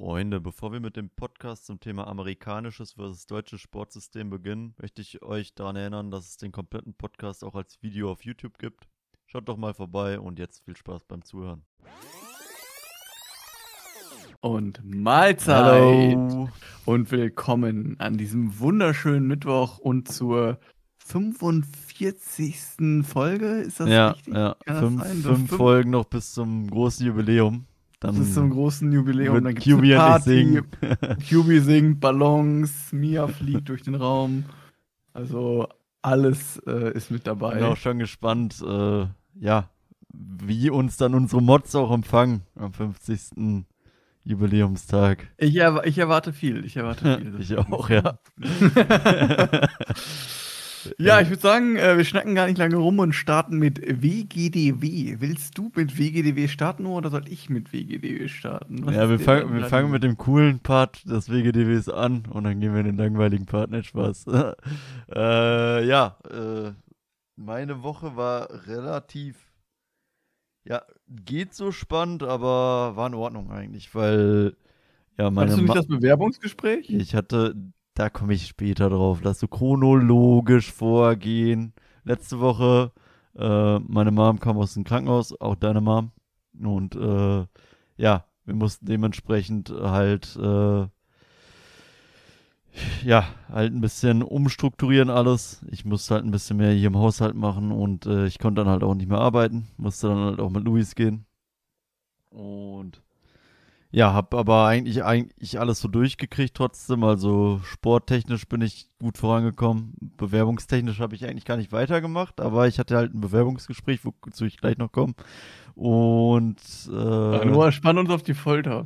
Freunde, 0.00 0.40
bevor 0.40 0.72
wir 0.72 0.80
mit 0.80 0.96
dem 0.96 1.10
Podcast 1.10 1.66
zum 1.66 1.78
Thema 1.78 2.06
amerikanisches 2.06 2.92
versus 2.92 3.26
deutsches 3.26 3.60
Sportsystem 3.60 4.30
beginnen, 4.30 4.74
möchte 4.80 5.02
ich 5.02 5.20
euch 5.20 5.54
daran 5.54 5.76
erinnern, 5.76 6.10
dass 6.10 6.26
es 6.26 6.36
den 6.38 6.52
kompletten 6.52 6.94
Podcast 6.94 7.44
auch 7.44 7.54
als 7.54 7.82
Video 7.82 8.10
auf 8.10 8.24
YouTube 8.24 8.56
gibt. 8.56 8.88
Schaut 9.26 9.46
doch 9.46 9.58
mal 9.58 9.74
vorbei 9.74 10.18
und 10.18 10.38
jetzt 10.38 10.64
viel 10.64 10.74
Spaß 10.74 11.04
beim 11.04 11.22
Zuhören. 11.22 11.66
Und 14.40 14.80
Mahlzeit 14.82 16.16
Hallo. 16.16 16.48
und 16.86 17.10
willkommen 17.10 18.00
an 18.00 18.16
diesem 18.16 18.58
wunderschönen 18.58 19.26
Mittwoch 19.26 19.76
und 19.76 20.10
zur 20.10 20.58
45. 21.04 23.04
Folge. 23.06 23.60
Ist 23.60 23.80
das 23.80 23.90
Ja, 23.90 24.12
richtig? 24.12 24.32
ja. 24.32 24.56
Kann 24.64 24.96
das 24.96 25.08
Fünf, 25.10 25.26
Fünf- 25.26 25.56
Folgen 25.58 25.90
noch 25.90 26.06
bis 26.06 26.32
zum 26.32 26.70
großen 26.70 27.06
Jubiläum. 27.06 27.66
Dann 28.00 28.16
Das 28.16 28.26
ist 28.28 28.34
zum 28.34 28.50
großen 28.50 28.90
Jubiläum. 28.90 29.44
Dann 29.44 29.54
gibt's 29.54 29.66
QB 29.66 29.82
eine 29.82 29.96
Party. 29.96 30.30
singen. 30.30 30.66
QB 31.28 31.64
singt, 31.64 32.00
Ballons, 32.00 32.92
Mia 32.92 33.28
fliegt 33.28 33.68
durch 33.68 33.82
den 33.82 33.94
Raum. 33.94 34.44
Also 35.12 35.68
alles 36.00 36.56
äh, 36.66 36.92
ist 36.94 37.10
mit 37.10 37.26
dabei. 37.26 37.56
Bin 37.56 37.64
auch 37.64 37.76
schon 37.76 37.98
gespannt, 37.98 38.62
äh, 38.66 39.06
ja, 39.38 39.68
wie 40.12 40.70
uns 40.70 40.96
dann 40.96 41.14
unsere 41.14 41.42
Mods 41.42 41.74
auch 41.74 41.92
empfangen 41.92 42.42
am 42.56 42.72
50. 42.72 43.66
Jubiläumstag. 44.24 45.28
Ich, 45.36 45.56
ich 45.56 45.98
erwarte 45.98 46.32
viel. 46.32 46.64
Ich 46.64 46.76
erwarte 46.76 47.18
viel. 47.18 47.38
Ich 47.40 47.56
auch, 47.56 47.90
ja. 47.90 48.18
Ja, 50.98 51.20
ich 51.20 51.28
würde 51.28 51.42
sagen, 51.42 51.76
äh, 51.76 51.96
wir 51.96 52.04
schnacken 52.04 52.34
gar 52.34 52.46
nicht 52.46 52.58
lange 52.58 52.76
rum 52.76 52.98
und 52.98 53.12
starten 53.12 53.58
mit 53.58 53.80
WGDW. 53.80 55.16
Willst 55.20 55.56
du 55.58 55.70
mit 55.74 55.98
WGDW 55.98 56.48
starten 56.48 56.86
oder 56.86 57.10
soll 57.10 57.28
ich 57.28 57.50
mit 57.50 57.72
WGDW 57.72 58.28
starten? 58.28 58.86
Was 58.86 58.94
Ja, 58.94 59.08
wir 59.10 59.18
denn 59.18 59.54
wir 59.54 59.64
fangen 59.64 59.90
mit 59.90 60.02
dem 60.02 60.16
coolen 60.16 60.60
Part 60.60 61.08
des 61.08 61.30
WGDWs 61.30 61.88
an 61.88 62.24
und 62.30 62.44
dann 62.44 62.60
gehen 62.60 62.72
wir 62.72 62.80
in 62.80 62.86
den 62.86 62.96
langweiligen 62.96 63.46
Part, 63.46 63.70
nicht 63.70 63.86
Spaß. 63.88 64.26
äh, 65.14 65.86
ja, 65.86 66.16
äh, 66.30 66.72
meine 67.36 67.82
Woche 67.82 68.16
war 68.16 68.48
relativ, 68.66 69.36
ja, 70.64 70.82
geht 71.08 71.54
so 71.54 71.72
spannend, 71.72 72.22
aber 72.22 72.96
war 72.96 73.06
in 73.06 73.14
Ordnung 73.14 73.50
eigentlich, 73.50 73.94
weil, 73.94 74.56
ja, 75.18 75.30
meine 75.30 75.52
Hattest 75.52 75.58
du 75.58 75.62
nicht 75.62 75.74
Ma- 75.74 75.74
das 75.74 75.86
Bewerbungsgespräch? 75.86 76.88
ich 76.88 77.14
hatte, 77.14 77.54
da 77.94 78.08
komme 78.10 78.34
ich 78.34 78.46
später 78.46 78.90
drauf, 78.90 79.20
lass 79.22 79.40
so 79.40 79.48
chronologisch 79.48 80.72
vorgehen. 80.72 81.74
Letzte 82.04 82.40
Woche, 82.40 82.92
äh, 83.36 83.78
meine 83.80 84.10
Mom 84.10 84.40
kam 84.40 84.58
aus 84.58 84.74
dem 84.74 84.84
Krankenhaus, 84.84 85.38
auch 85.40 85.54
deine 85.54 85.80
Mom. 85.80 86.12
Und 86.58 86.96
äh, 86.96 87.46
ja, 87.96 88.24
wir 88.44 88.54
mussten 88.54 88.86
dementsprechend 88.86 89.70
halt, 89.70 90.36
äh, 90.36 90.86
ja, 93.04 93.26
halt 93.48 93.72
ein 93.74 93.80
bisschen 93.80 94.22
umstrukturieren 94.22 95.10
alles. 95.10 95.64
Ich 95.70 95.84
musste 95.84 96.14
halt 96.14 96.24
ein 96.24 96.30
bisschen 96.30 96.56
mehr 96.56 96.72
hier 96.72 96.88
im 96.88 96.98
Haushalt 96.98 97.34
machen 97.34 97.72
und 97.72 98.06
äh, 98.06 98.26
ich 98.26 98.38
konnte 98.38 98.62
dann 98.62 98.70
halt 98.70 98.82
auch 98.82 98.94
nicht 98.94 99.08
mehr 99.08 99.20
arbeiten. 99.20 99.68
Musste 99.76 100.08
dann 100.08 100.18
halt 100.18 100.40
auch 100.40 100.50
mit 100.50 100.64
Luis 100.64 100.94
gehen. 100.94 101.26
Und 102.30 103.02
ja, 103.92 104.12
hab 104.14 104.34
aber 104.34 104.66
eigentlich, 104.66 105.02
eigentlich 105.04 105.58
alles 105.58 105.80
so 105.80 105.88
durchgekriegt 105.88 106.54
trotzdem. 106.56 107.02
Also 107.04 107.60
sporttechnisch 107.64 108.46
bin 108.48 108.60
ich 108.62 108.88
gut 109.00 109.18
vorangekommen. 109.18 109.94
Bewerbungstechnisch 110.16 111.00
habe 111.00 111.14
ich 111.16 111.24
eigentlich 111.26 111.44
gar 111.44 111.56
nicht 111.56 111.72
weitergemacht, 111.72 112.40
aber 112.40 112.68
ich 112.68 112.78
hatte 112.78 112.96
halt 112.96 113.14
ein 113.14 113.20
Bewerbungsgespräch, 113.20 114.00
wozu 114.04 114.44
ich 114.44 114.58
gleich 114.58 114.78
noch 114.78 114.92
komme. 114.92 115.14
Und 115.74 116.58
Äh, 116.88 117.36
äh, 117.38 117.44
Noah, 117.44 117.72
spann 117.72 117.98
uns 117.98 118.10
auf 118.10 118.22
die 118.22 118.34
Folter. 118.34 118.84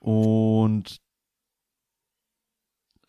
und 0.00 1.00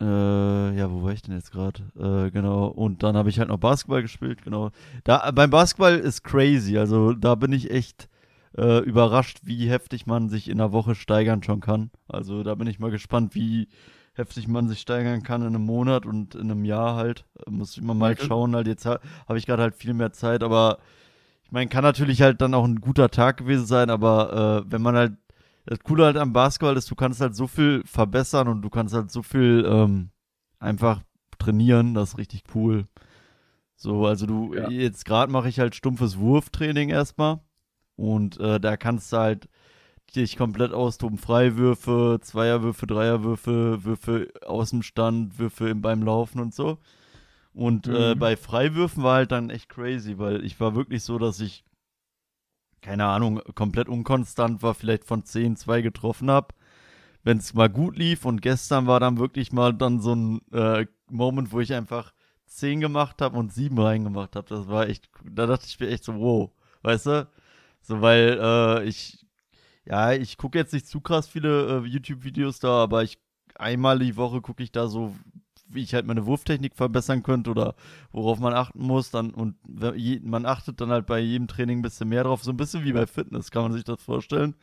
äh, 0.02 0.78
ja, 0.78 0.90
wo 0.92 1.04
war 1.04 1.12
ich 1.12 1.22
denn 1.22 1.36
jetzt 1.36 1.52
gerade? 1.52 1.84
Äh, 2.00 2.32
genau. 2.32 2.68
Und 2.68 3.04
dann 3.04 3.18
habe 3.18 3.30
ich 3.30 3.40
halt 3.40 3.50
noch 3.50 3.58
Basketball 3.58 4.02
gespielt, 4.02 4.44
genau. 4.44 4.72
Da, 5.04 5.30
beim 5.32 5.50
Basketball 5.50 5.98
ist 5.98 6.24
crazy. 6.24 6.78
Also 6.78 7.14
da 7.14 7.36
bin 7.36 7.52
ich 7.52 7.70
echt 7.72 8.09
äh, 8.58 8.80
überrascht, 8.80 9.40
wie 9.44 9.70
heftig 9.70 10.06
man 10.06 10.30
sich 10.30 10.50
in 10.50 10.60
einer 10.60 10.72
Woche 10.72 10.96
steigern 10.96 11.44
schon 11.44 11.60
kann. 11.62 11.92
Also 12.08 12.44
da 12.44 12.56
bin 12.56 12.68
ich 12.68 12.80
mal 12.80 12.92
gespannt, 12.92 13.36
wie 13.36 13.68
heftig 14.14 14.48
man 14.48 14.68
sich 14.68 14.80
steigern 14.82 15.24
kann 15.24 15.42
in 15.42 15.48
einem 15.48 15.66
Monat 15.66 16.06
und 16.06 16.36
in 16.36 16.52
einem 16.52 16.66
Jahr 16.66 16.96
halt. 16.96 17.26
Äh, 17.46 17.52
Muss 17.52 17.78
ich 17.78 17.84
mal 17.84 17.94
mal 17.94 18.16
Ja. 18.18 18.26
schauen. 18.26 18.56
Halt 18.56 18.68
jetzt 18.68 18.86
ha 18.86 19.00
habe 19.28 19.38
ich 19.38 19.46
gerade 19.46 19.62
halt 19.64 19.76
viel 19.76 19.94
mehr 19.94 20.12
Zeit, 20.12 20.44
aber 20.44 20.80
ich 21.44 21.52
meine, 21.52 21.70
kann 21.70 21.84
natürlich 21.84 22.22
halt 22.22 22.42
dann 22.42 22.54
auch 22.54 22.66
ein 22.66 22.82
guter 22.82 23.10
Tag 23.10 23.38
gewesen 23.38 23.66
sein, 23.66 23.90
aber 23.90 24.64
äh, 24.68 24.72
wenn 24.72 24.82
man 24.82 24.96
halt 24.96 25.14
das 25.66 25.80
Coole 25.80 26.06
halt 26.06 26.18
am 26.18 26.34
Basketball 26.34 26.78
ist, 26.78 26.90
du 26.90 26.96
kannst 26.96 27.22
halt 27.22 27.36
so 27.36 27.48
viel 27.48 27.84
verbessern 27.86 28.48
und 28.48 28.62
du 28.64 28.70
kannst 28.70 28.94
halt 28.94 29.12
so 29.12 29.22
viel 29.22 29.66
ähm, 29.68 30.10
einfach 30.60 31.02
trainieren, 31.38 31.94
das 31.94 32.10
ist 32.14 32.18
richtig 32.18 32.44
cool. 32.56 32.88
So, 33.76 34.06
also 34.06 34.26
du, 34.26 34.54
Ja. 34.56 34.68
jetzt 34.70 35.06
gerade 35.06 35.32
mache 35.32 35.48
ich 35.50 35.60
halt 35.60 35.76
stumpfes 35.76 36.18
Wurftraining 36.20 36.90
erstmal 36.90 37.40
und 38.00 38.40
äh, 38.40 38.60
da 38.60 38.78
kannst 38.78 39.12
du 39.14 39.18
halt 39.18 39.50
dich 40.16 40.38
komplett 40.38 40.74
austoben. 40.74 41.18
Freiwürfe, 41.18 42.20
Zweierwürfe, 42.22 42.88
Dreierwürfe, 42.88 43.84
Würfe 43.84 44.30
aus 44.46 44.72
dem 44.72 44.84
Stand, 44.84 45.40
Würfe 45.40 45.70
im, 45.70 45.82
beim 45.82 46.04
Laufen 46.04 46.40
und 46.42 46.54
so. 46.56 46.80
Und 47.54 47.88
äh, 47.88 48.16
Mhm. 48.16 48.20
bei 48.20 48.38
Freiwürfen 48.38 49.04
war 49.04 49.16
halt 49.16 49.32
dann 49.32 49.50
echt 49.50 49.70
crazy, 49.70 50.18
weil 50.20 50.46
ich 50.46 50.60
war 50.60 50.76
wirklich 50.76 51.04
so, 51.04 51.20
dass 51.20 51.40
ich 51.42 51.66
keine 52.82 53.06
Ahnung, 53.06 53.42
komplett 53.56 53.90
unkonstant 53.90 54.64
war, 54.64 54.74
vielleicht 54.74 55.04
von 55.06 55.24
10 55.24 55.56
2 55.56 55.82
getroffen 55.82 56.32
habe. 56.32 56.54
Wenn 57.24 57.38
es 57.38 57.54
mal 57.54 57.70
gut 57.70 57.98
lief 57.98 58.26
und 58.26 58.42
gestern 58.42 58.88
war 58.88 59.00
dann 59.00 59.18
wirklich 59.20 59.52
mal 59.52 59.74
dann 59.74 60.00
so 60.02 60.16
ein 60.16 60.42
äh, 60.54 60.86
Moment, 61.10 61.52
wo 61.52 61.60
ich 61.60 61.74
einfach 61.74 62.14
10 62.48 62.80
gemacht 62.80 63.22
habe 63.22 63.38
und 63.38 63.54
7 63.54 63.78
reingemacht 63.80 64.36
habe. 64.36 64.48
Das 64.50 64.68
war 64.70 64.88
echt, 64.88 65.10
da 65.26 65.46
dachte 65.48 65.66
ich 65.68 65.80
mir 65.80 65.90
echt 65.90 66.04
so, 66.06 66.16
wow, 66.16 66.52
weißt 66.84 67.06
du? 67.08 67.28
So, 67.90 68.02
weil 68.02 68.40
äh, 68.42 68.86
ich, 68.88 69.26
ja, 69.86 70.14
ich 70.14 70.38
gucke 70.38 70.58
jetzt 70.60 70.74
nicht 70.74 70.88
zu 70.88 71.02
krass 71.02 71.28
viele 71.28 71.84
äh, 71.84 71.88
YouTube-Videos 71.88 72.60
da, 72.60 72.70
aber 72.84 73.04
ich, 73.04 73.20
einmal 73.56 74.00
die 74.00 74.18
Woche 74.18 74.42
gucke 74.42 74.64
ich 74.64 74.72
da 74.72 74.88
so, 74.88 75.16
wie 75.68 75.84
ich 75.84 75.94
halt 75.96 76.06
meine 76.08 76.26
Wurftechnik 76.28 76.76
verbessern 76.76 77.24
könnte 77.24 77.52
oder 77.52 77.76
worauf 78.12 78.40
man 78.40 78.54
achten 78.54 78.82
muss. 78.84 79.12
Dann, 79.12 79.32
und 79.34 79.56
je, 79.96 80.20
man 80.24 80.46
achtet 80.46 80.82
dann 80.82 80.92
halt 80.92 81.08
bei 81.08 81.20
jedem 81.20 81.48
Training 81.48 81.80
ein 81.80 81.84
bisschen 81.84 82.10
mehr 82.10 82.24
drauf. 82.26 82.44
So 82.44 82.52
ein 82.52 82.58
bisschen 82.58 82.86
wie 82.86 82.94
bei 82.94 83.08
Fitness, 83.08 83.52
kann 83.52 83.64
man 83.64 83.74
sich 83.74 83.86
das 83.86 84.04
vorstellen. 84.04 84.56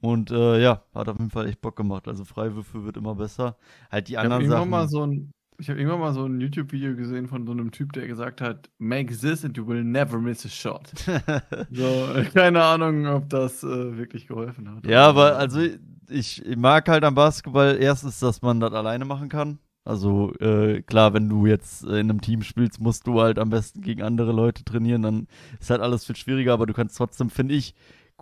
Und 0.00 0.30
äh, 0.32 0.62
ja, 0.62 0.84
hat 0.94 1.08
auf 1.08 1.18
jeden 1.18 1.30
Fall 1.30 1.48
echt 1.48 1.60
Bock 1.62 1.76
gemacht. 1.76 2.08
Also 2.08 2.24
Freiwürfe 2.24 2.84
wird 2.84 2.96
immer 2.98 3.16
besser. 3.16 3.58
Halt 3.90 4.08
die 4.08 4.18
Ich 4.18 4.24
habe 4.24 4.34
anderen 4.34 4.46
Sachen. 4.46 4.68
mal 4.68 4.88
so 4.88 5.06
ein 5.06 5.32
ich 5.58 5.70
habe 5.70 5.78
irgendwann 5.78 6.00
mal 6.00 6.12
so 6.12 6.24
ein 6.24 6.40
YouTube-Video 6.40 6.94
gesehen 6.96 7.28
von 7.28 7.46
so 7.46 7.52
einem 7.52 7.70
Typ, 7.70 7.92
der 7.92 8.06
gesagt 8.06 8.40
hat, 8.40 8.70
make 8.78 9.16
this 9.16 9.44
and 9.44 9.56
you 9.56 9.66
will 9.66 9.82
never 9.82 10.18
miss 10.18 10.44
a 10.44 10.48
shot. 10.48 10.88
so, 11.70 12.12
äh, 12.14 12.24
keine 12.32 12.62
Ahnung, 12.62 13.06
ob 13.06 13.28
das 13.28 13.62
äh, 13.62 13.96
wirklich 13.96 14.26
geholfen 14.26 14.70
hat. 14.70 14.86
Ja, 14.86 15.06
aber 15.06 15.36
also 15.36 15.60
ich, 15.60 16.44
ich 16.44 16.56
mag 16.56 16.88
halt 16.88 17.04
am 17.04 17.14
Basketball 17.14 17.76
erstens, 17.80 18.20
dass 18.20 18.42
man 18.42 18.60
das 18.60 18.72
alleine 18.72 19.04
machen 19.04 19.28
kann. 19.28 19.58
Also 19.84 20.34
äh, 20.40 20.82
klar, 20.82 21.14
wenn 21.14 21.28
du 21.28 21.46
jetzt 21.46 21.84
äh, 21.84 22.00
in 22.00 22.10
einem 22.10 22.20
Team 22.20 22.42
spielst, 22.42 22.80
musst 22.80 23.06
du 23.06 23.20
halt 23.20 23.38
am 23.38 23.50
besten 23.50 23.82
gegen 23.82 24.02
andere 24.02 24.32
Leute 24.32 24.64
trainieren, 24.64 25.02
dann 25.02 25.28
ist 25.60 25.70
halt 25.70 25.80
alles 25.80 26.04
viel 26.04 26.16
schwieriger, 26.16 26.52
aber 26.52 26.66
du 26.66 26.72
kannst 26.72 26.96
trotzdem, 26.96 27.30
finde 27.30 27.54
ich, 27.54 27.74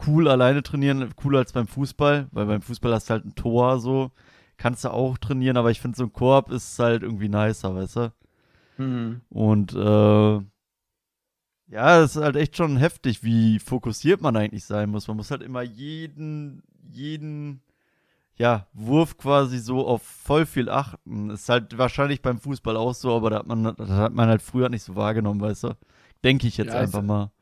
cool 0.06 0.28
alleine 0.28 0.62
trainieren, 0.62 1.08
cooler 1.16 1.38
als 1.38 1.52
beim 1.52 1.66
Fußball, 1.66 2.28
weil 2.32 2.46
beim 2.46 2.60
Fußball 2.60 2.92
hast 2.92 3.08
du 3.08 3.12
halt 3.12 3.24
ein 3.24 3.34
Tor 3.34 3.80
so, 3.80 4.10
kannst 4.56 4.84
du 4.84 4.90
auch 4.90 5.18
trainieren, 5.18 5.56
aber 5.56 5.70
ich 5.70 5.80
finde 5.80 5.96
so 5.96 6.04
ein 6.04 6.12
Korb 6.12 6.50
ist 6.50 6.78
halt 6.78 7.02
irgendwie 7.02 7.28
nicer, 7.28 7.74
weißt 7.74 7.96
du? 7.96 8.12
Mhm. 8.78 9.22
Und 9.28 9.74
äh, 9.74 10.40
ja, 11.68 12.00
es 12.02 12.16
ist 12.16 12.22
halt 12.22 12.36
echt 12.36 12.56
schon 12.56 12.76
heftig, 12.76 13.22
wie 13.24 13.58
fokussiert 13.58 14.20
man 14.20 14.36
eigentlich 14.36 14.64
sein 14.64 14.90
muss. 14.90 15.08
Man 15.08 15.16
muss 15.16 15.30
halt 15.30 15.42
immer 15.42 15.62
jeden, 15.62 16.62
jeden, 16.90 17.62
ja, 18.36 18.68
Wurf 18.74 19.16
quasi 19.18 19.58
so 19.58 19.86
auf 19.86 20.02
voll 20.02 20.46
viel 20.46 20.68
achten. 20.70 21.30
Ist 21.30 21.48
halt 21.48 21.78
wahrscheinlich 21.78 22.22
beim 22.22 22.38
Fußball 22.38 22.76
auch 22.76 22.94
so, 22.94 23.14
aber 23.16 23.30
da 23.30 23.38
hat 23.40 23.46
man, 23.46 23.64
das 23.76 23.90
hat 23.90 24.14
man 24.14 24.28
halt 24.28 24.42
früher 24.42 24.68
nicht 24.68 24.82
so 24.84 24.96
wahrgenommen, 24.96 25.40
weißt 25.40 25.64
du? 25.64 25.76
Denke 26.24 26.46
ich 26.48 26.56
jetzt 26.58 26.74
Ja, 26.74 26.80
einfach 26.80 27.02
mal. 27.02 27.32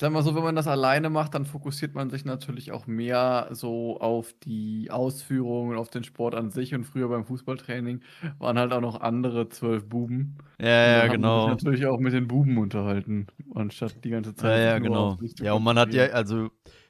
Sag 0.00 0.12
mal 0.12 0.22
so, 0.22 0.34
wenn 0.34 0.42
man 0.42 0.56
das 0.56 0.66
alleine 0.66 1.10
macht, 1.10 1.34
dann 1.34 1.44
fokussiert 1.44 1.94
man 1.94 2.08
sich 2.08 2.24
natürlich 2.24 2.72
auch 2.72 2.86
mehr 2.86 3.48
so 3.50 4.00
auf 4.00 4.32
die 4.42 4.90
Ausführung 4.90 5.68
und 5.68 5.76
auf 5.76 5.90
den 5.90 6.04
Sport 6.04 6.34
an 6.34 6.50
sich. 6.50 6.74
Und 6.74 6.84
früher 6.84 7.10
beim 7.10 7.26
Fußballtraining 7.26 8.00
waren 8.38 8.58
halt 8.58 8.72
auch 8.72 8.80
noch 8.80 9.02
andere 9.02 9.50
zwölf 9.50 9.86
Buben. 9.90 10.38
Ja, 10.58 11.04
ja, 11.04 11.06
genau. 11.08 11.42
sich 11.42 11.50
natürlich 11.50 11.84
auch 11.84 11.98
mit 11.98 12.14
den 12.14 12.28
Buben 12.28 12.56
unterhalten, 12.56 13.26
anstatt 13.54 14.02
die 14.02 14.08
ganze 14.08 14.34
Zeit. 14.34 14.58
Ja, 14.58 14.64
ja, 14.64 14.78
genau. 14.78 15.18
Ja, 15.38 15.52
und 15.52 15.64
man 15.64 15.78
hat 15.78 15.92
ja, 15.92 16.06
also, 16.06 16.48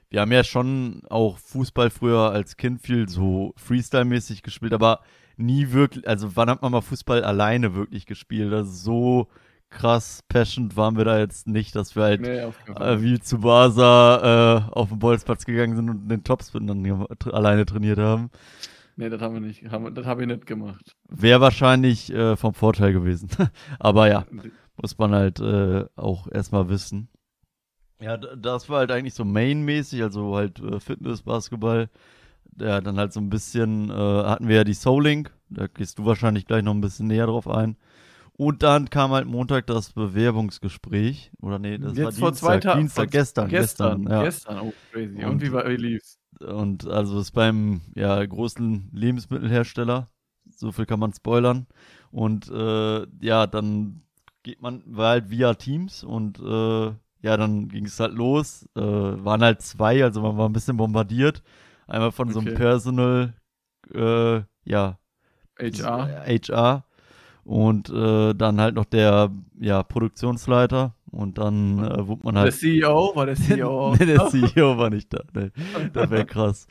wir 0.09 0.21
haben 0.21 0.31
ja 0.31 0.45
schon 0.45 1.03
auch 1.11 1.37
Fußball 1.39 1.91
früher 1.91 2.31
als 2.31 2.57
Kind 2.57 2.81
viel 2.81 3.09
so 3.09 3.55
Freestyle-mäßig 3.57 4.45
gespielt, 4.45 4.73
aber 4.73 5.01
nie 5.37 5.73
wirklich, 5.73 6.07
also 6.07 6.37
wann 6.37 6.49
hat 6.49 6.63
man 6.63 6.71
mal 6.71 6.81
Fußball 6.81 7.25
alleine 7.25 7.75
wirklich 7.75 8.07
gespielt? 8.07 8.53
Also 8.53 8.71
so 8.71 9.29
krass 9.71 10.23
passionate 10.29 10.77
waren 10.77 10.97
wir 10.97 11.05
da 11.05 11.19
jetzt 11.19 11.47
nicht, 11.47 11.75
dass 11.75 11.97
wir 11.97 12.03
halt 12.03 12.21
Nee, 12.21 12.39
äh, 12.39 13.01
wie 13.01 13.21
zu 13.21 13.39
Basa 13.39 14.67
äh, 14.69 14.73
auf 14.73 14.91
den 14.91 14.99
Bolzplatz 14.99 15.45
gegangen 15.45 15.77
sind 15.77 15.89
und 15.89 16.09
den 16.09 16.25
Topspin 16.25 16.67
dann 16.67 17.07
alleine 17.33 17.65
trainiert 17.65 17.99
haben. 17.99 18.31
Nee, 18.97 19.09
das 19.09 19.23
haben 19.23 19.35
wir 19.35 19.41
nicht. 19.41 19.65
Das 19.65 20.07
habe 20.07 20.23
ich 20.23 20.29
nicht 20.29 20.47
gemacht. 20.47 20.95
Wäre 21.09 21.41
wahrscheinlich 21.41 22.13
äh, 22.13 22.37
vom 22.37 22.53
Vorteil 22.53 22.93
gewesen. 22.93 23.31
Aber 23.79 24.09
ja, 24.09 24.27
muss 24.77 24.99
man 24.99 25.15
halt 25.15 25.41
äh, 25.41 25.87
auch 25.97 26.27
erstmal 26.31 26.69
wissen. 26.69 27.09
Ja, 28.01 28.17
das 28.17 28.69
war 28.69 28.79
halt 28.79 28.91
eigentlich 28.91 29.15
so 29.15 29.25
mainmäßig, 29.25 30.03
also 30.03 30.37
halt 30.37 30.59
äh, 30.61 30.81
Fitness, 30.81 31.23
Basketball. 31.23 31.89
Ja, 32.59 32.81
dann 32.81 32.99
halt 32.99 33.13
so 33.13 33.21
ein 33.21 33.31
bisschen, 33.31 33.91
äh, 33.91 33.95
hatten 33.95 34.49
wir 34.49 34.57
ja 34.57 34.65
die 34.65 34.75
Soul 34.75 35.05
Link, 35.05 35.33
da 35.49 35.67
gehst 35.67 35.99
du 35.99 36.05
wahrscheinlich 36.05 36.47
gleich 36.47 36.63
noch 36.63 36.75
ein 36.75 36.81
bisschen 36.81 37.07
näher 37.07 37.27
drauf 37.27 37.49
ein. 37.49 37.77
Und 38.41 38.63
dann 38.63 38.89
kam 38.89 39.11
halt 39.11 39.27
Montag 39.27 39.67
das 39.67 39.93
Bewerbungsgespräch. 39.93 41.31
Oder 41.43 41.59
nee, 41.59 41.77
das 41.77 41.95
Jetzt 41.95 42.05
war 42.05 42.13
vor 42.13 42.31
Dienstag, 42.31 42.49
zwei 42.49 42.59
Tagen. 42.59 42.81
Dienstag, 42.81 43.11
gestern, 43.11 43.49
gestern, 43.51 44.07
ja. 44.11 44.23
Gestern, 44.23 44.61
oh 44.61 44.73
crazy. 44.91 45.15
Und, 45.17 45.25
Und- 45.27 45.43
wie, 45.43 45.53
war, 45.53 45.69
wie 45.69 45.77
lief's? 45.77 46.19
Und 46.41 46.87
also 46.87 47.21
ist 47.21 47.33
beim 47.33 47.83
ja, 47.95 48.25
großen 48.25 48.89
Lebensmittelhersteller. 48.95 50.09
So 50.57 50.73
viel 50.73 50.87
kann 50.87 51.01
man 51.01 51.13
spoilern. 51.13 51.67
Und 52.13 52.49
äh, 52.49 53.07
ja, 53.21 53.47
dann 53.47 54.05
geht 54.43 54.63
man, 54.63 54.83
war 54.87 55.11
halt 55.11 55.29
via 55.29 55.53
Teams 55.53 56.03
und 56.03 56.39
äh, 56.39 56.95
ja, 57.23 57.37
dann 57.37 57.69
ging 57.69 57.85
es 57.85 58.01
halt 58.01 58.15
los. 58.15 58.67
Äh, 58.75 58.81
waren 58.81 59.43
halt 59.43 59.61
zwei, 59.61 60.03
also 60.03 60.23
man 60.23 60.39
war 60.39 60.49
ein 60.49 60.55
bisschen 60.55 60.79
bombardiert. 60.79 61.43
Einmal 61.87 62.11
von 62.11 62.31
so 62.31 62.39
einem 62.39 62.49
Okay. 62.49 62.57
Personal, 62.57 63.35
äh, 63.93 64.41
ja, 64.65 64.99
HR. 65.59 66.25
HR 66.27 66.85
und 67.45 67.91
äh, 67.91 68.35
dann 68.35 68.61
halt 68.61 68.75
noch 68.75 68.85
der 68.85 69.31
ja, 69.61 69.83
Produktionsleiter 69.83 70.95
und 71.11 71.39
dann 71.39 71.79
äh, 71.79 72.07
wurde 72.07 72.23
man 72.25 72.35
Der 72.35 72.45
halt 72.45 72.55
CEO 72.55 73.13
war 73.15 73.27
der 73.27 73.37
CEO. 73.37 73.95
nee, 73.99 74.07
der 74.07 74.29
CEO 74.29 74.79
war 74.79 74.91
nicht 74.91 75.13
da. 75.13 75.23
Nee, 75.35 75.51
das 75.93 76.11
wäre 76.11 76.25
krass. 76.25 76.67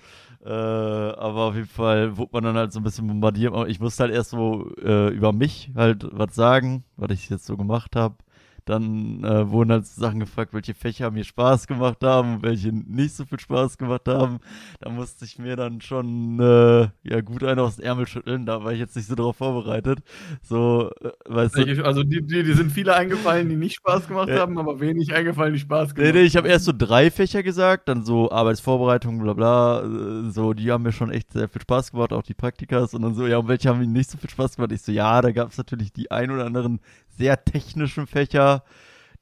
Äh, 0.45 0.49
aber 0.49 1.45
auf 1.45 1.55
jeden 1.55 1.67
Fall 1.67 2.15
wurde 2.17 2.29
man 2.33 2.43
dann 2.45 2.55
halt 2.55 2.71
so 2.71 2.79
ein 2.79 2.83
bisschen 2.83 3.07
bombardiert. 3.07 3.53
Ich 3.67 3.79
musste 3.79 4.03
halt 4.03 4.13
erst 4.13 4.29
so 4.29 4.71
äh, 4.81 5.09
über 5.09 5.33
mich 5.33 5.71
halt 5.75 6.07
was 6.11 6.33
sagen, 6.33 6.85
was 6.95 7.11
ich 7.11 7.29
jetzt 7.29 7.45
so 7.45 7.57
gemacht 7.57 7.95
habe. 7.95 8.15
Dann 8.69 9.23
äh, 9.23 9.49
wurden 9.49 9.71
halt 9.71 9.87
so 9.87 9.99
Sachen 9.99 10.19
gefragt, 10.19 10.53
welche 10.53 10.75
Fächer 10.75 11.09
mir 11.11 11.23
Spaß 11.23 11.65
gemacht 11.67 12.03
haben 12.03 12.35
und 12.35 12.43
welche 12.43 12.71
nicht 12.71 13.15
so 13.15 13.25
viel 13.25 13.39
Spaß 13.39 13.77
gemacht 13.79 14.07
haben. 14.07 14.39
Da 14.79 14.89
musste 14.89 15.25
ich 15.25 15.39
mir 15.39 15.55
dann 15.55 15.81
schon 15.81 16.39
äh, 16.39 16.89
ja 17.03 17.21
gut 17.21 17.43
einen 17.43 17.59
aus 17.59 17.77
dem 17.77 17.85
Ärmel 17.85 18.07
schütteln. 18.07 18.45
Da 18.45 18.63
war 18.63 18.71
ich 18.73 18.79
jetzt 18.79 18.95
nicht 18.95 19.07
so 19.07 19.15
drauf 19.15 19.37
vorbereitet. 19.37 19.99
So, 20.43 20.91
äh, 21.01 21.11
weißt 21.25 21.57
du, 21.57 21.85
Also 21.85 22.03
die, 22.03 22.21
die, 22.25 22.43
die 22.43 22.53
sind 22.53 22.71
viele 22.71 22.95
eingefallen, 22.95 23.49
die 23.49 23.55
nicht 23.55 23.75
Spaß 23.75 24.07
gemacht 24.07 24.35
haben, 24.35 24.57
aber 24.59 24.79
wenig 24.79 25.13
eingefallen, 25.13 25.53
die 25.53 25.59
Spaß 25.59 25.95
Nee, 25.97 26.11
gemacht 26.11 26.13
nee, 26.13 26.21
ich 26.21 26.35
habe 26.37 26.47
haben. 26.47 26.53
erst 26.53 26.65
so 26.65 26.73
drei 26.77 27.11
Fächer 27.11 27.43
gesagt, 27.43 27.89
dann 27.89 28.05
so 28.05 28.31
Arbeitsvorbereitung, 28.31 29.19
bla 29.19 29.33
bla, 29.33 29.81
äh, 29.83 30.31
so, 30.31 30.53
die 30.53 30.71
haben 30.71 30.83
mir 30.83 30.91
schon 30.93 31.11
echt 31.11 31.31
sehr 31.33 31.47
viel 31.49 31.61
Spaß 31.61 31.91
gemacht, 31.91 32.13
auch 32.13 32.23
die 32.23 32.33
Praktikas 32.33 32.93
und 32.93 33.01
dann 33.01 33.15
so, 33.15 33.27
ja, 33.27 33.37
und 33.37 33.47
welche 33.47 33.69
haben 33.69 33.79
mir 33.79 33.87
nicht 33.87 34.09
so 34.11 34.17
viel 34.17 34.29
Spaß 34.29 34.55
gemacht? 34.55 34.71
Ich 34.71 34.81
so, 34.83 34.91
ja, 34.91 35.21
da 35.21 35.31
gab 35.31 35.51
es 35.51 35.57
natürlich 35.57 35.91
die 35.91 36.11
ein 36.11 36.31
oder 36.31 36.45
anderen 36.45 36.79
sehr 37.19 37.43
technischen 37.43 38.07
Fächer, 38.07 38.63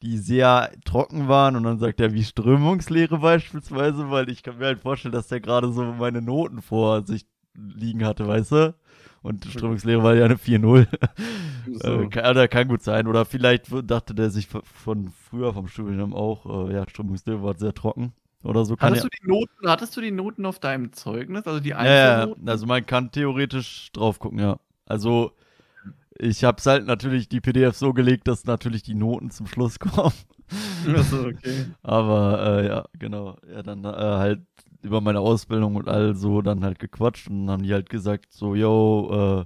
die 0.04 0.18
sehr 0.20 0.72
trocken 0.86 1.28
waren 1.28 1.56
und 1.56 1.64
dann 1.64 1.80
sagt 1.80 2.00
er, 2.00 2.14
wie 2.14 2.24
Strömungslehre 2.24 3.18
beispielsweise, 3.18 4.12
weil 4.12 4.30
ich 4.30 4.44
kann 4.44 4.60
mir 4.60 4.66
halt 4.66 4.80
vorstellen, 4.80 5.12
dass 5.12 5.28
der 5.28 5.42
gerade 5.42 5.72
so 5.74 5.84
meine 5.84 6.22
Noten 6.22 6.62
vor 6.62 7.04
sich 7.06 7.26
liegen 7.56 8.06
hatte, 8.06 8.28
weißt 8.28 8.52
du? 8.52 8.76
Und 9.24 9.46
Strömungslehre 9.46 10.04
war 10.04 10.16
ja 10.16 10.26
eine 10.26 10.38
4-0. 10.38 10.88
So. 11.70 12.04
Äh, 12.04 12.08
kann, 12.08 12.32
oder 12.32 12.48
kann 12.48 12.70
gut 12.70 12.82
sein. 12.82 13.08
Oder 13.08 13.26
vielleicht 13.26 13.66
dachte 13.84 14.16
der 14.16 14.30
sich 14.30 14.48
von 14.48 15.10
früher 15.10 15.54
vom 15.54 15.68
Studium 15.68 16.14
auch, 16.14 16.70
äh, 16.70 16.74
ja, 16.74 16.88
Strömungslehre 16.88 17.44
war 17.44 17.58
sehr 17.58 17.74
trocken. 17.74 18.14
Oder 18.42 18.64
so 18.64 18.78
kann 18.78 18.92
Hattest 18.92 19.04
ja, 19.04 19.10
du 19.10 19.18
die 19.22 19.30
Noten, 19.30 19.70
hattest 19.70 19.98
du 19.98 20.00
die 20.00 20.12
Noten 20.12 20.46
auf 20.46 20.60
deinem 20.60 20.94
Zeugnis? 20.94 21.46
Also 21.46 21.60
die 21.60 21.72
ja, 21.72 22.26
ja, 22.26 22.34
also 22.46 22.66
man 22.66 22.86
kann 22.86 23.12
theoretisch 23.12 23.92
drauf 23.92 24.20
gucken, 24.20 24.40
ja. 24.40 24.60
Also 24.86 25.34
ich 26.20 26.44
hab's 26.44 26.66
halt 26.66 26.86
natürlich 26.86 27.30
die 27.30 27.42
PDF 27.42 27.76
so 27.76 27.94
gelegt, 27.94 28.28
dass 28.28 28.46
natürlich 28.46 28.84
die 28.84 28.96
Noten 28.96 29.30
zum 29.32 29.48
Schluss 29.48 29.80
kommen. 29.80 30.14
Achso, 30.88 31.28
okay. 31.28 31.66
Aber 31.84 32.62
äh, 32.62 32.68
ja, 32.68 32.86
genau. 32.98 33.38
Ja, 33.52 33.64
dann 33.64 33.84
äh, 33.84 33.88
halt 33.88 34.42
über 34.82 35.02
meine 35.02 35.20
Ausbildung 35.20 35.76
und 35.76 35.88
all 35.88 36.16
so 36.16 36.42
dann 36.42 36.64
halt 36.64 36.80
gequatscht 36.80 37.28
und 37.30 37.48
dann 37.48 37.54
haben 37.54 37.64
die 37.64 37.74
halt 37.74 37.90
gesagt, 37.90 38.32
so, 38.32 38.56
yo, 38.56 39.46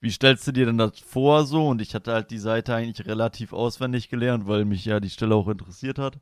wie 0.00 0.10
stellst 0.10 0.46
du 0.46 0.52
dir 0.52 0.66
denn 0.66 0.78
das 0.78 0.98
vor 0.98 1.44
so? 1.44 1.68
Und 1.68 1.82
ich 1.82 1.94
hatte 1.94 2.12
halt 2.12 2.30
die 2.30 2.38
Seite 2.38 2.74
eigentlich 2.74 3.06
relativ 3.06 3.52
auswendig 3.52 4.08
gelernt, 4.08 4.46
weil 4.46 4.64
mich 4.64 4.84
ja 4.84 5.00
die 5.00 5.10
Stelle 5.10 5.34
auch 5.34 5.48
interessiert 5.48 5.98
hat. 5.98 6.18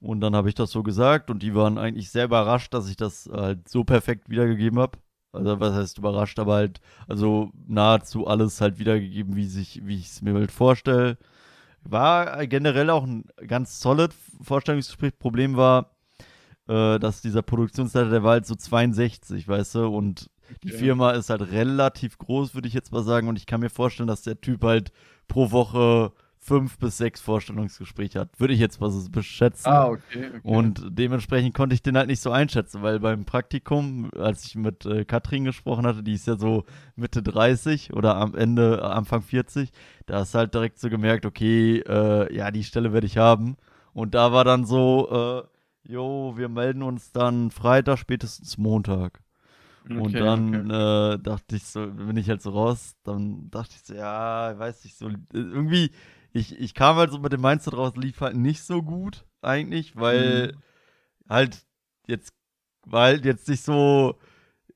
Und 0.00 0.20
dann 0.20 0.36
habe 0.36 0.48
ich 0.48 0.54
das 0.54 0.70
so 0.70 0.82
gesagt 0.82 1.30
und 1.30 1.42
die 1.42 1.54
waren 1.54 1.78
eigentlich 1.78 2.10
sehr 2.10 2.26
überrascht, 2.26 2.72
dass 2.74 2.88
ich 2.88 2.96
das 2.96 3.28
halt 3.32 3.68
so 3.68 3.84
perfekt 3.84 4.28
wiedergegeben 4.28 4.78
habe. 4.78 4.98
Also 5.34 5.60
was 5.60 5.74
heißt 5.74 5.98
überrascht, 5.98 6.38
aber 6.38 6.54
halt, 6.54 6.80
also 7.08 7.50
nahezu 7.66 8.26
alles 8.26 8.60
halt 8.60 8.78
wiedergegeben, 8.78 9.36
wie 9.36 9.46
sich, 9.46 9.80
wie 9.84 9.96
ich 9.96 10.06
es 10.08 10.22
mir 10.22 10.34
halt 10.34 10.52
vorstelle. 10.52 11.18
War 11.82 12.46
generell 12.46 12.90
auch 12.90 13.04
ein 13.04 13.24
ganz 13.46 13.80
solid 13.80 14.14
Vorstellungsgespräch. 14.42 15.18
Problem 15.18 15.56
war, 15.56 15.90
äh, 16.68 16.98
dass 16.98 17.22
dieser 17.22 17.42
Produktionsleiter, 17.42 18.10
der 18.10 18.22
war 18.22 18.32
halt 18.32 18.46
so 18.46 18.54
62, 18.54 19.48
weißt 19.48 19.76
du, 19.76 19.88
und 19.88 20.30
die 20.62 20.70
Okay. 20.70 20.78
Firma 20.78 21.12
ist 21.12 21.30
halt 21.30 21.42
relativ 21.52 22.18
groß, 22.18 22.54
würde 22.54 22.68
ich 22.68 22.74
jetzt 22.74 22.92
mal 22.92 23.02
sagen, 23.02 23.28
und 23.28 23.36
ich 23.36 23.46
kann 23.46 23.60
mir 23.60 23.70
vorstellen, 23.70 24.06
dass 24.08 24.22
der 24.22 24.40
Typ 24.40 24.62
halt 24.64 24.92
pro 25.28 25.50
Woche 25.50 26.12
fünf 26.44 26.78
bis 26.78 26.98
sechs 26.98 27.22
Vorstellungsgespräche 27.22 28.20
hat. 28.20 28.38
Würde 28.38 28.52
ich 28.52 28.60
jetzt 28.60 28.78
mal 28.78 28.90
so 28.90 29.10
beschätzen. 29.10 29.66
Ah, 29.66 29.86
okay. 29.86 30.28
okay. 30.28 30.40
Und 30.42 30.84
dementsprechend 30.90 31.54
konnte 31.54 31.74
ich 31.74 31.82
den 31.82 31.96
halt 31.96 32.08
nicht 32.08 32.20
so 32.20 32.30
einschätzen, 32.30 32.82
weil 32.82 33.00
beim 33.00 33.24
Praktikum, 33.24 34.10
als 34.14 34.44
ich 34.44 34.54
mit 34.54 34.84
äh, 34.84 35.06
Katrin 35.06 35.44
gesprochen 35.44 35.86
hatte, 35.86 36.02
die 36.02 36.12
ist 36.12 36.26
ja 36.26 36.36
so 36.36 36.64
Mitte 36.96 37.22
30 37.22 37.94
oder 37.94 38.16
am 38.16 38.34
Ende, 38.34 38.80
äh, 38.82 38.84
Anfang 38.84 39.22
40, 39.22 39.70
da 40.04 40.18
hast 40.18 40.34
du 40.34 40.38
halt 40.38 40.52
direkt 40.52 40.78
so 40.78 40.90
gemerkt, 40.90 41.24
okay, 41.24 41.78
äh, 41.78 42.34
ja, 42.36 42.50
die 42.50 42.64
Stelle 42.64 42.92
werde 42.92 43.06
ich 43.06 43.16
haben. 43.16 43.56
Und 43.94 44.14
da 44.14 44.32
war 44.32 44.44
dann 44.44 44.66
so, 44.66 45.46
äh, 45.86 45.90
jo, 45.90 46.34
wir 46.36 46.50
melden 46.50 46.82
uns 46.82 47.10
dann 47.12 47.50
Freitag, 47.50 47.98
spätestens 47.98 48.58
Montag. 48.58 49.20
Und 49.88 49.98
Okay, 49.98 50.18
dann 50.18 50.70
okay. 50.70 51.14
äh, 51.14 51.18
dachte 51.18 51.56
ich 51.56 51.64
so, 51.64 51.86
bin 51.86 52.16
ich 52.16 52.28
halt 52.30 52.40
so 52.40 52.50
raus, 52.50 52.96
dann 53.04 53.50
dachte 53.50 53.74
ich 53.76 53.82
so, 53.82 53.94
ja, 53.94 54.58
weiß 54.58 54.84
ich 54.86 54.96
so, 54.96 55.08
äh, 55.08 55.16
irgendwie, 55.32 55.90
ich, 56.34 56.58
ich 56.60 56.74
kam 56.74 56.96
halt 56.98 57.12
so 57.12 57.20
mit 57.20 57.32
dem 57.32 57.42
Mindset 57.42 57.74
raus, 57.76 57.94
lief 57.96 58.22
halt 58.22 58.36
nicht 58.36 58.64
so 58.64 58.82
gut 58.82 59.26
eigentlich, 59.42 59.96
weil 59.96 60.52
Mhm. 60.52 60.62
halt 61.28 61.66
jetzt, 62.08 62.34
weil 62.86 63.24
jetzt 63.26 63.48
nicht 63.48 63.62
so, 63.64 64.18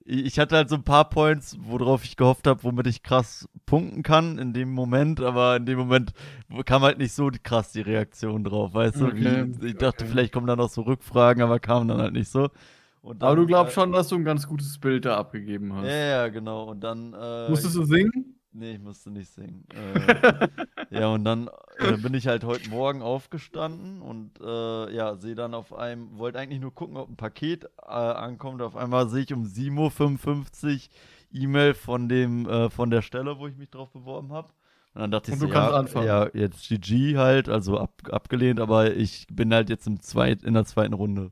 ich 0.05 0.39
hatte 0.39 0.57
halt 0.57 0.69
so 0.71 0.77
ein 0.77 0.85
paar 0.85 1.09
Points, 1.11 1.57
worauf 1.61 2.05
ich 2.05 2.17
gehofft 2.17 2.47
habe, 2.47 2.63
womit 2.65 2.87
ich 2.89 3.03
krass 3.03 3.49
punkten 3.67 4.03
kann 4.03 4.39
in 4.39 4.53
dem 4.55 4.73
Moment, 4.73 5.21
aber 5.21 5.57
in 5.57 5.67
dem 5.67 5.79
Moment 5.79 6.13
kam 6.67 6.83
halt 6.83 6.99
nicht 6.99 7.13
so 7.15 7.31
krass 7.43 7.73
die 7.73 7.83
Reaktion 7.83 8.45
drauf, 8.45 8.75
weißt 8.75 9.01
du? 9.03 9.07
Okay, 9.07 9.17
Wie, 9.17 9.67
ich 9.67 9.77
dachte, 9.79 10.05
okay. 10.05 10.07
vielleicht 10.07 10.33
kommen 10.35 10.47
da 10.49 10.57
noch 10.57 10.71
so 10.71 10.83
Rückfragen, 10.83 11.43
aber 11.43 11.61
kamen 11.61 11.89
dann 11.89 12.01
halt 12.01 12.15
nicht 12.15 12.31
so. 12.31 12.51
Und 13.03 13.21
Aber 13.21 13.37
dann, 13.37 13.37
du 13.37 13.47
glaubst 13.47 13.75
äh, 13.75 13.75
schon, 13.75 13.93
dass 13.93 14.09
du 14.09 14.17
ein 14.17 14.25
ganz 14.25 14.47
gutes 14.47 14.79
Bild 14.79 15.05
da 15.05 15.17
abgegeben 15.19 15.73
hast. 15.75 15.85
ja, 15.85 15.97
ja, 16.25 16.29
genau. 16.29 16.71
Und 16.71 16.81
dann. 16.81 17.13
Äh, 17.15 17.19
Musstest 17.51 17.75
du 17.77 17.85
singen? 17.85 18.38
Nee, 18.59 18.73
ich 18.73 18.81
musste 18.81 19.11
nicht 19.11 19.31
singen. 19.31 19.65
Äh, 19.73 20.49
ja, 20.91 21.09
und 21.09 21.25
dann 21.25 21.49
äh, 21.79 21.97
bin 21.97 22.13
ich 22.15 22.27
halt 22.27 22.43
heute 22.43 22.69
Morgen 22.71 23.03
aufgestanden 23.03 24.03
und 24.03 24.33
äh, 24.41 24.93
ja, 24.93 25.15
sehe 25.15 25.37
dann 25.37 25.55
auf 25.55 25.73
einem, 25.73 26.19
wollte 26.19 26.41
eigentlich 26.41 26.61
nur 26.61 26.75
gucken, 26.75 26.97
ob 26.97 27.09
ein 27.09 27.17
Paket 27.17 27.67
äh, 27.81 27.87
ankommt. 27.87 28.61
Auf 28.61 28.75
einmal 28.75 29.09
sehe 29.09 29.23
ich 29.23 29.33
um 29.33 29.45
7.55 29.45 30.75
Uhr 30.75 30.81
E-Mail 31.31 31.75
von 31.75 32.09
dem, 32.09 32.49
äh, 32.49 32.69
von 32.69 32.91
der 32.91 33.03
Stelle, 33.03 33.39
wo 33.39 33.47
ich 33.47 33.57
mich 33.57 33.71
drauf 33.71 33.91
beworben 33.93 34.33
habe. 34.33 34.49
Und 34.95 35.03
dann 35.03 35.11
dachte 35.13 35.31
Und 35.31 35.35
ich 35.35 35.41
so, 35.41 35.47
du 35.47 35.53
kannst 35.53 35.71
ja, 35.71 35.79
anfangen. 35.79 36.07
ja, 36.07 36.29
jetzt 36.35 36.69
GG 36.69 37.17
halt, 37.17 37.49
also 37.49 37.79
ab, 37.79 37.93
abgelehnt, 38.11 38.59
aber 38.59 38.93
ich 38.95 39.29
bin 39.31 39.55
halt 39.55 39.71
jetzt 39.71 39.87
im 39.87 40.01
zweit, 40.01 40.43
in 40.43 40.55
der 40.55 40.65
zweiten 40.65 40.95
Runde. 40.95 41.31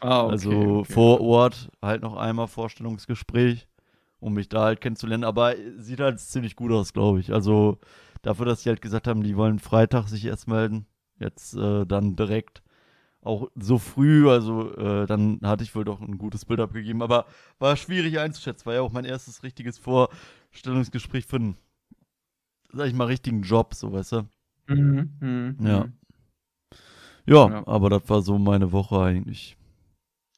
Ah, 0.00 0.22
okay. 0.22 0.30
Also 0.30 0.50
okay. 0.52 0.92
vor 0.92 1.20
Ort 1.20 1.68
halt 1.82 2.02
noch 2.02 2.16
einmal 2.16 2.46
Vorstellungsgespräch, 2.46 3.66
um 4.20 4.34
mich 4.34 4.48
da 4.48 4.62
halt 4.64 4.80
kennenzulernen. 4.80 5.24
Aber 5.24 5.54
sieht 5.78 6.00
halt 6.00 6.20
ziemlich 6.20 6.56
gut 6.56 6.72
aus, 6.72 6.92
glaube 6.92 7.20
ich. 7.20 7.32
Also 7.32 7.78
dafür, 8.22 8.46
dass 8.46 8.62
sie 8.62 8.68
halt 8.68 8.82
gesagt 8.82 9.08
haben, 9.08 9.22
die 9.22 9.36
wollen 9.36 9.58
Freitag 9.58 10.08
sich 10.08 10.24
erst 10.24 10.48
melden. 10.48 10.86
Jetzt 11.18 11.54
äh, 11.54 11.84
dann 11.86 12.16
direkt 12.16 12.62
auch 13.22 13.50
so 13.54 13.76
früh, 13.78 14.30
also 14.30 14.74
äh, 14.76 15.06
dann 15.06 15.40
hatte 15.42 15.62
ich 15.62 15.74
wohl 15.74 15.84
doch 15.84 16.00
ein 16.00 16.16
gutes 16.16 16.46
Bild 16.46 16.58
abgegeben, 16.58 17.02
aber 17.02 17.26
war 17.58 17.76
schwierig 17.76 18.18
einzuschätzen, 18.18 18.64
war 18.64 18.74
ja 18.74 18.80
auch 18.80 18.92
mein 18.92 19.04
erstes 19.04 19.42
richtiges 19.42 19.76
Vorstellungsgespräch 19.78 21.26
für 21.26 21.36
einen, 21.36 21.56
sag 22.72 22.86
ich 22.86 22.94
mal, 22.94 23.04
richtigen 23.04 23.42
Job, 23.42 23.74
so 23.74 23.92
weißt 23.92 24.12
du. 24.12 24.22
Mhm, 24.68 25.10
mhm, 25.20 25.56
Ja. 25.60 25.84
mhm. 25.84 25.92
Ja, 27.26 27.48
Ja. 27.50 27.66
aber 27.66 27.90
das 27.90 28.08
war 28.08 28.22
so 28.22 28.38
meine 28.38 28.72
Woche 28.72 28.98
eigentlich. 28.98 29.56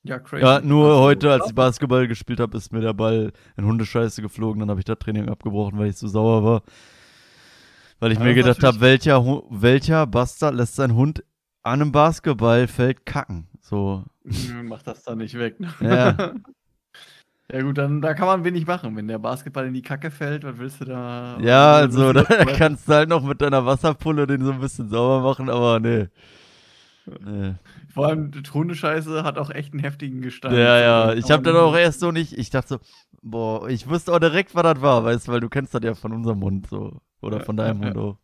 Ja, 0.05 0.19
crazy. 0.19 0.43
Ja, 0.45 0.61
nur 0.61 0.99
heute, 1.01 1.31
als 1.31 1.47
ich 1.47 1.55
Basketball 1.55 2.09
gespielt 2.09 2.41
habe, 2.41 2.57
ist 2.57 2.73
mir 2.73 2.81
der 2.81 2.93
Ball 2.93 3.33
in 3.57 3.65
Hundescheiße 3.65 4.21
geflogen. 4.23 4.61
Dann 4.61 4.71
habe 4.71 4.81
ich 4.81 4.85
das 4.85 4.99
Training 4.99 5.29
abgebrochen, 5.29 5.79
weil 5.79 5.89
ich 5.91 5.97
so 5.97 6.09
sauer 6.09 6.43
war. 6.45 6.63
Weil 8.01 8.13
ich 8.13 8.19
Ja, 8.19 8.25
mir 8.25 8.35
gedacht 8.35 8.63
habe, 8.65 8.81
welcher, 8.81 9.25
welcher 9.51 10.07
Bastard 10.07 10.55
lässt 10.55 10.75
sein 10.75 10.95
Hund 10.95 11.23
an 11.63 11.81
einem 11.81 11.93
Basketballfeld 11.93 13.07
kacken? 13.07 13.47
So, 13.61 14.05
Mach 14.65 14.83
das 14.83 15.05
da 15.05 15.15
nicht 15.15 15.39
weg. 15.39 15.61
Ne? 15.61 15.73
Ja. 15.81 16.33
Ja 17.53 17.61
gut, 17.61 17.77
dann 17.77 18.01
da 18.01 18.15
kann 18.15 18.27
man 18.27 18.45
wenig 18.45 18.67
machen. 18.67 18.97
Wenn 18.97 19.09
der 19.09 19.19
Basketball 19.19 19.67
in 19.67 19.75
die 19.75 19.83
Kacke 19.83 20.11
fällt, 20.11 20.43
was 20.43 20.57
willst 20.57 20.81
du 20.81 20.87
da? 20.87 21.39
Ja, 21.43 21.73
was 21.83 21.83
also, 21.83 22.13
da- 22.15 22.25
kannst 22.47 22.89
du 22.89 22.95
halt 22.95 23.09
noch 23.11 23.23
mit 23.23 23.43
deiner 23.43 23.67
Wasserpulle 23.67 24.27
den 24.27 24.43
so 24.43 24.53
ein 24.53 24.61
bisschen 24.61 24.89
sauber 24.89 25.21
machen, 25.21 25.51
aber 25.51 25.79
nee. 25.79 26.09
nee. 27.07 27.55
Vor 27.93 28.07
allem 28.07 28.31
die 28.31 28.41
Hundescheiße 28.41 29.23
hat 29.23 29.39
auch 29.39 29.51
echt 29.51 29.75
einen 29.75 29.83
heftigen 29.83 30.23
Gestank. 30.23 30.55
Ja, 30.55 30.79
ja, 30.79 31.07
kann 31.09 31.19
ich 31.19 31.25
man 31.25 31.33
hab 31.33 31.45
dann 31.45 31.57
auch 31.57 31.77
erst 31.77 32.01
so 32.01 32.11
nicht, 32.11 32.33
ich 32.33 32.51
dachte 32.51 32.69
so, 32.69 32.79
boah, 33.23 33.69
ich 33.69 33.89
wusste 33.89 34.13
auch 34.13 34.19
direkt, 34.19 34.55
was 34.55 34.63
das 34.63 34.81
war, 34.81 35.05
weißt 35.05 35.29
du, 35.29 35.33
weil 35.33 35.41
du 35.41 35.49
kennst 35.49 35.75
das 35.75 35.83
ja 35.85 35.95
von 35.95 36.13
unserem 36.13 36.39
Mund 36.39 36.67
so. 36.69 37.01
Oder 37.21 37.39
Ja, 37.39 37.45
von 37.45 37.57
deinem 37.57 37.83
ja, 37.83 37.87
Mund 37.87 37.99
auch. 37.99 38.19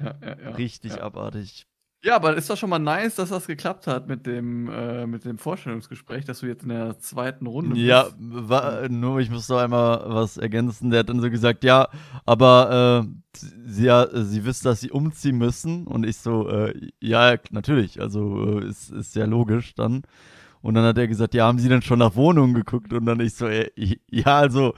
Ja. 0.00 0.50
Richtig 0.50 1.02
abartig. 1.02 1.66
Ja, 2.04 2.14
aber 2.14 2.36
ist 2.36 2.48
doch 2.48 2.56
schon 2.56 2.70
mal 2.70 2.78
nice, 2.78 3.16
dass 3.16 3.30
das 3.30 3.48
geklappt 3.48 3.88
hat 3.88 4.06
mit 4.06 4.24
dem, 4.24 4.70
äh, 4.70 5.04
mit 5.06 5.24
dem 5.24 5.36
Vorstellungsgespräch, 5.36 6.24
dass 6.24 6.40
du 6.40 6.46
jetzt 6.46 6.62
in 6.62 6.68
der 6.68 6.98
zweiten 7.00 7.46
Runde 7.46 7.76
Ja, 7.76 8.04
bist. 8.04 8.16
wa- 8.20 8.86
nur 8.88 9.18
ich 9.18 9.30
muss 9.30 9.48
noch 9.48 9.58
einmal 9.58 10.02
was 10.06 10.36
ergänzen. 10.36 10.90
Der 10.90 11.00
hat 11.00 11.08
dann 11.08 11.20
so 11.20 11.28
gesagt, 11.28 11.64
ja, 11.64 11.88
aber 12.24 13.04
äh, 13.34 13.38
sie, 13.66 13.86
ja, 13.86 14.06
sie 14.12 14.44
wisst, 14.44 14.64
dass 14.64 14.80
sie 14.80 14.92
umziehen 14.92 15.38
müssen. 15.38 15.88
Und 15.88 16.06
ich 16.06 16.18
so, 16.18 16.48
äh, 16.48 16.72
ja, 17.00 17.36
natürlich, 17.50 18.00
also 18.00 18.60
äh, 18.60 18.66
ist, 18.68 18.90
ist 18.90 19.16
ja 19.16 19.24
logisch 19.24 19.74
dann. 19.74 20.02
Und 20.60 20.74
dann 20.74 20.84
hat 20.84 20.98
er 20.98 21.06
gesagt, 21.06 21.34
ja, 21.34 21.46
haben 21.46 21.58
Sie 21.58 21.68
denn 21.68 21.82
schon 21.82 22.00
nach 22.00 22.16
Wohnungen 22.16 22.54
geguckt? 22.54 22.92
Und 22.92 23.06
dann 23.06 23.20
ich 23.20 23.34
so, 23.34 23.46
äh, 23.46 23.70
ja, 24.10 24.38
also, 24.38 24.74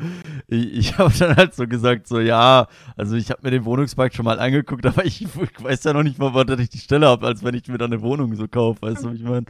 ich, 0.46 0.72
ich 0.72 0.98
habe 0.98 1.12
dann 1.18 1.36
halt 1.36 1.54
so 1.54 1.66
gesagt, 1.66 2.06
so, 2.06 2.20
ja, 2.20 2.66
also 2.96 3.16
ich 3.16 3.30
habe 3.30 3.40
mir 3.42 3.50
den 3.50 3.64
Wohnungsmarkt 3.64 4.14
schon 4.14 4.24
mal 4.24 4.38
angeguckt, 4.38 4.84
aber 4.86 5.04
ich, 5.04 5.22
ich 5.22 5.28
weiß 5.36 5.84
ja 5.84 5.92
noch 5.92 6.02
nicht 6.02 6.18
mal, 6.18 6.34
was 6.34 6.58
ich 6.58 6.70
die 6.70 6.78
Stelle 6.78 7.06
habe, 7.06 7.26
als 7.26 7.42
wenn 7.42 7.54
ich 7.54 7.66
mir 7.68 7.78
dann 7.78 7.92
eine 7.92 8.02
Wohnung 8.02 8.34
so 8.34 8.46
kaufe, 8.48 8.82
weißt 8.82 9.04
du, 9.04 9.10
ich 9.10 9.22
meine? 9.22 9.46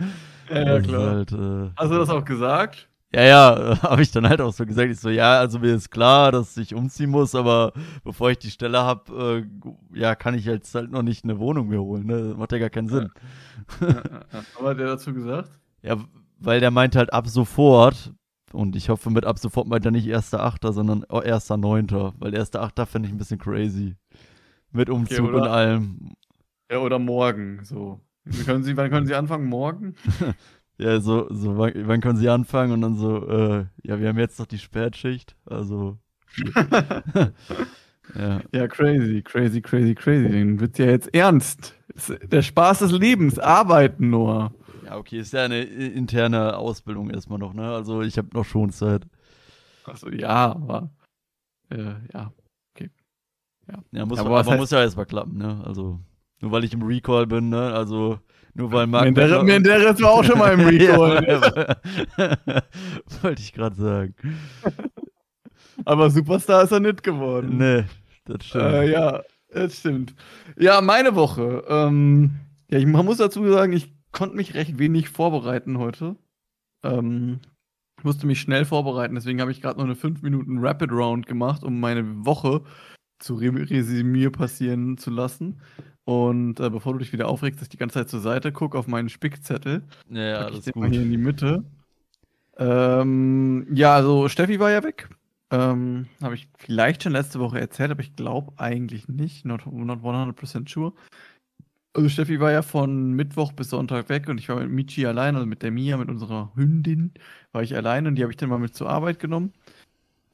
Ja, 0.48 0.62
ja, 0.62 0.76
ist 0.76 0.88
klar. 0.88 1.10
Halt, 1.10 1.32
äh, 1.32 1.70
Hast 1.76 1.90
du 1.90 1.98
das 1.98 2.10
auch 2.10 2.24
gesagt? 2.24 2.88
ja, 3.12 3.22
ja, 3.22 3.78
habe 3.82 4.02
ich 4.02 4.12
dann 4.12 4.28
halt 4.28 4.40
auch 4.40 4.52
so 4.52 4.64
gesagt. 4.64 4.90
Ich 4.90 5.00
so, 5.00 5.10
ja, 5.10 5.38
also 5.38 5.58
mir 5.58 5.74
ist 5.74 5.90
klar, 5.90 6.30
dass 6.32 6.56
ich 6.56 6.74
umziehen 6.74 7.10
muss, 7.10 7.34
aber 7.34 7.72
bevor 8.04 8.30
ich 8.30 8.38
die 8.38 8.50
Stelle 8.50 8.78
habe, 8.78 9.44
äh, 9.94 9.98
ja, 9.98 10.14
kann 10.14 10.34
ich 10.34 10.44
jetzt 10.44 10.74
halt 10.74 10.90
noch 10.90 11.02
nicht 11.02 11.24
eine 11.24 11.38
Wohnung 11.38 11.68
mir 11.68 11.80
holen. 11.80 12.06
Ne? 12.06 12.28
Das 12.28 12.36
macht 12.36 12.52
ja 12.52 12.58
gar 12.58 12.70
keinen 12.70 12.88
Sinn. 12.88 13.10
ja, 13.80 13.88
ja, 13.88 14.02
ja. 14.32 14.42
Aber 14.58 14.70
hat 14.70 14.78
der 14.78 14.86
dazu 14.86 15.12
gesagt? 15.12 15.50
Ja, 15.82 15.96
weil 16.40 16.60
der 16.60 16.70
meint 16.70 16.96
halt 16.96 17.12
ab 17.12 17.28
sofort, 17.28 18.12
und 18.52 18.74
ich 18.74 18.88
hoffe 18.88 19.10
mit 19.10 19.24
ab 19.24 19.38
sofort 19.38 19.68
meint 19.68 19.84
er 19.84 19.92
nicht 19.92 20.08
1.8., 20.08 20.72
sondern 20.72 21.04
oh, 21.08 21.20
1.9., 21.20 22.14
weil 22.18 22.34
1.8. 22.34 22.86
fände 22.86 23.08
ich 23.08 23.14
ein 23.14 23.18
bisschen 23.18 23.38
crazy. 23.38 23.96
Mit 24.72 24.90
Umzug 24.90 25.28
oder? 25.28 25.42
und 25.42 25.48
allem. 25.48 26.12
Ja, 26.70 26.78
oder 26.78 26.98
morgen, 26.98 27.64
so. 27.64 28.00
Können 28.44 28.62
Sie, 28.62 28.76
wann 28.76 28.90
können 28.90 29.06
Sie 29.06 29.14
anfangen? 29.14 29.46
Morgen? 29.46 29.94
Ja, 30.80 30.98
so, 30.98 31.26
so 31.28 31.58
wann, 31.58 31.72
wann 31.86 32.00
können 32.00 32.16
sie 32.16 32.30
anfangen? 32.30 32.72
Und 32.72 32.80
dann 32.80 32.96
so, 32.96 33.28
äh, 33.28 33.66
ja, 33.82 34.00
wir 34.00 34.08
haben 34.08 34.18
jetzt 34.18 34.38
noch 34.38 34.46
die 34.46 34.58
Spätschicht, 34.58 35.36
also. 35.44 35.98
ja. 38.14 38.40
Ja, 38.50 38.66
crazy, 38.66 39.20
crazy, 39.20 39.60
crazy, 39.60 39.94
crazy. 39.94 40.30
Den 40.30 40.58
wird's 40.58 40.78
ja 40.78 40.86
jetzt 40.86 41.14
ernst. 41.14 41.74
Der 42.22 42.40
Spaß 42.40 42.78
des 42.78 42.92
Lebens, 42.92 43.38
arbeiten 43.38 44.08
nur. 44.08 44.54
Ja, 44.90 44.96
okay, 44.96 45.20
ist 45.20 45.32
ja 45.32 45.44
eine 45.44 45.62
i- 45.64 45.86
interne 45.92 46.56
Ausbildung 46.56 47.10
erstmal 47.10 47.38
noch, 47.38 47.54
ne? 47.54 47.72
Also 47.72 48.02
ich 48.02 48.18
habe 48.18 48.28
noch 48.34 48.44
schon 48.44 48.70
Zeit. 48.70 49.06
Achso, 49.84 50.08
ja, 50.10 50.50
aber. 50.52 50.90
Äh, 51.70 51.94
ja. 52.12 52.32
Ja, 53.92 54.04
muss, 54.04 54.18
Aber 54.18 54.36
aber 54.40 54.50
heißt- 54.50 54.56
muss 54.56 54.70
ja 54.72 54.80
erstmal 54.80 55.06
klappen, 55.06 55.38
ne? 55.38 55.62
Also, 55.64 56.00
nur 56.40 56.50
weil 56.50 56.64
ich 56.64 56.72
im 56.72 56.82
Recall 56.82 57.28
bin, 57.28 57.50
ne? 57.50 57.72
Also, 57.72 58.18
nur 58.54 58.72
weil 58.72 58.88
Marc. 58.88 59.04
Menderes, 59.04 59.44
Menderes 59.44 60.02
war 60.02 60.10
auch 60.10 60.24
schon 60.24 60.38
mal 60.40 60.54
im 60.54 60.60
Recall. 60.66 61.24
ja, 61.24 62.62
Wollte 63.22 63.40
ich 63.42 63.52
gerade 63.52 63.76
sagen. 63.76 64.14
aber 65.84 66.10
Superstar 66.10 66.64
ist 66.64 66.72
er 66.72 66.80
nicht 66.80 67.04
geworden. 67.04 67.58
Nee, 67.58 67.84
das 68.24 68.44
stimmt. 68.44 68.64
Äh, 68.64 68.90
ja, 68.90 69.22
das 69.52 69.78
stimmt. 69.78 70.16
Ja, 70.58 70.80
meine 70.80 71.14
Woche. 71.14 71.62
Ähm, 71.68 72.32
ja, 72.72 72.78
ich, 72.78 72.86
man 72.86 73.04
muss 73.06 73.18
dazu 73.18 73.46
sagen, 73.52 73.72
ich 73.72 73.92
konnte 74.12 74.36
mich 74.36 74.54
recht 74.54 74.78
wenig 74.78 75.08
vorbereiten 75.08 75.78
heute. 75.78 76.16
Ähm, 76.82 77.40
ich 77.98 78.04
musste 78.04 78.26
mich 78.26 78.40
schnell 78.40 78.64
vorbereiten, 78.64 79.14
deswegen 79.14 79.40
habe 79.40 79.50
ich 79.50 79.60
gerade 79.60 79.78
noch 79.78 79.84
eine 79.84 79.96
5 79.96 80.22
Minuten 80.22 80.58
Rapid 80.58 80.90
Round 80.90 81.26
gemacht, 81.26 81.62
um 81.62 81.80
meine 81.80 82.24
Woche 82.24 82.62
zu 83.18 83.34
Re 83.34 83.52
Resümee 83.52 84.30
passieren 84.30 84.96
zu 84.96 85.10
lassen. 85.10 85.60
Und 86.04 86.58
äh, 86.60 86.70
bevor 86.70 86.94
du 86.94 86.98
dich 86.98 87.12
wieder 87.12 87.28
aufregst, 87.28 87.60
dass 87.60 87.66
ich 87.66 87.70
die 87.70 87.76
ganze 87.76 87.98
Zeit 88.00 88.08
zur 88.08 88.20
Seite 88.20 88.52
gucke 88.52 88.78
auf 88.78 88.86
meinen 88.86 89.10
Spickzettel, 89.10 89.82
ja, 90.08 90.22
ja, 90.22 90.48
ich 90.48 90.60
den 90.60 90.72
mal 90.76 90.86
gut. 90.86 90.94
hier 90.94 91.02
in 91.02 91.10
die 91.10 91.18
Mitte. 91.18 91.64
Ähm, 92.56 93.66
ja, 93.72 93.94
also 93.94 94.28
Steffi 94.28 94.58
war 94.58 94.70
ja 94.70 94.82
weg. 94.82 95.08
Ähm, 95.50 96.06
Habe 96.22 96.34
ich 96.34 96.48
vielleicht 96.58 97.02
schon 97.02 97.12
letzte 97.12 97.40
Woche 97.40 97.60
erzählt, 97.60 97.90
aber 97.90 98.00
ich 98.00 98.14
glaube 98.14 98.52
eigentlich 98.56 99.08
nicht. 99.08 99.44
Not, 99.44 99.66
not 99.66 100.00
100% 100.00 100.70
sure. 100.70 100.92
Also 101.92 102.08
Steffi 102.08 102.38
war 102.38 102.52
ja 102.52 102.62
von 102.62 103.12
Mittwoch 103.14 103.52
bis 103.52 103.70
Sonntag 103.70 104.08
weg 104.08 104.28
und 104.28 104.38
ich 104.38 104.48
war 104.48 104.56
mit 104.60 104.70
Michi 104.70 105.06
allein, 105.06 105.34
also 105.34 105.46
mit 105.46 105.62
der 105.62 105.72
Mia, 105.72 105.96
mit 105.96 106.08
unserer 106.08 106.52
Hündin, 106.54 107.12
war 107.52 107.62
ich 107.62 107.74
allein 107.74 108.06
und 108.06 108.14
die 108.14 108.22
habe 108.22 108.32
ich 108.32 108.36
dann 108.36 108.48
mal 108.48 108.58
mit 108.58 108.76
zur 108.76 108.88
Arbeit 108.88 109.18
genommen. 109.18 109.52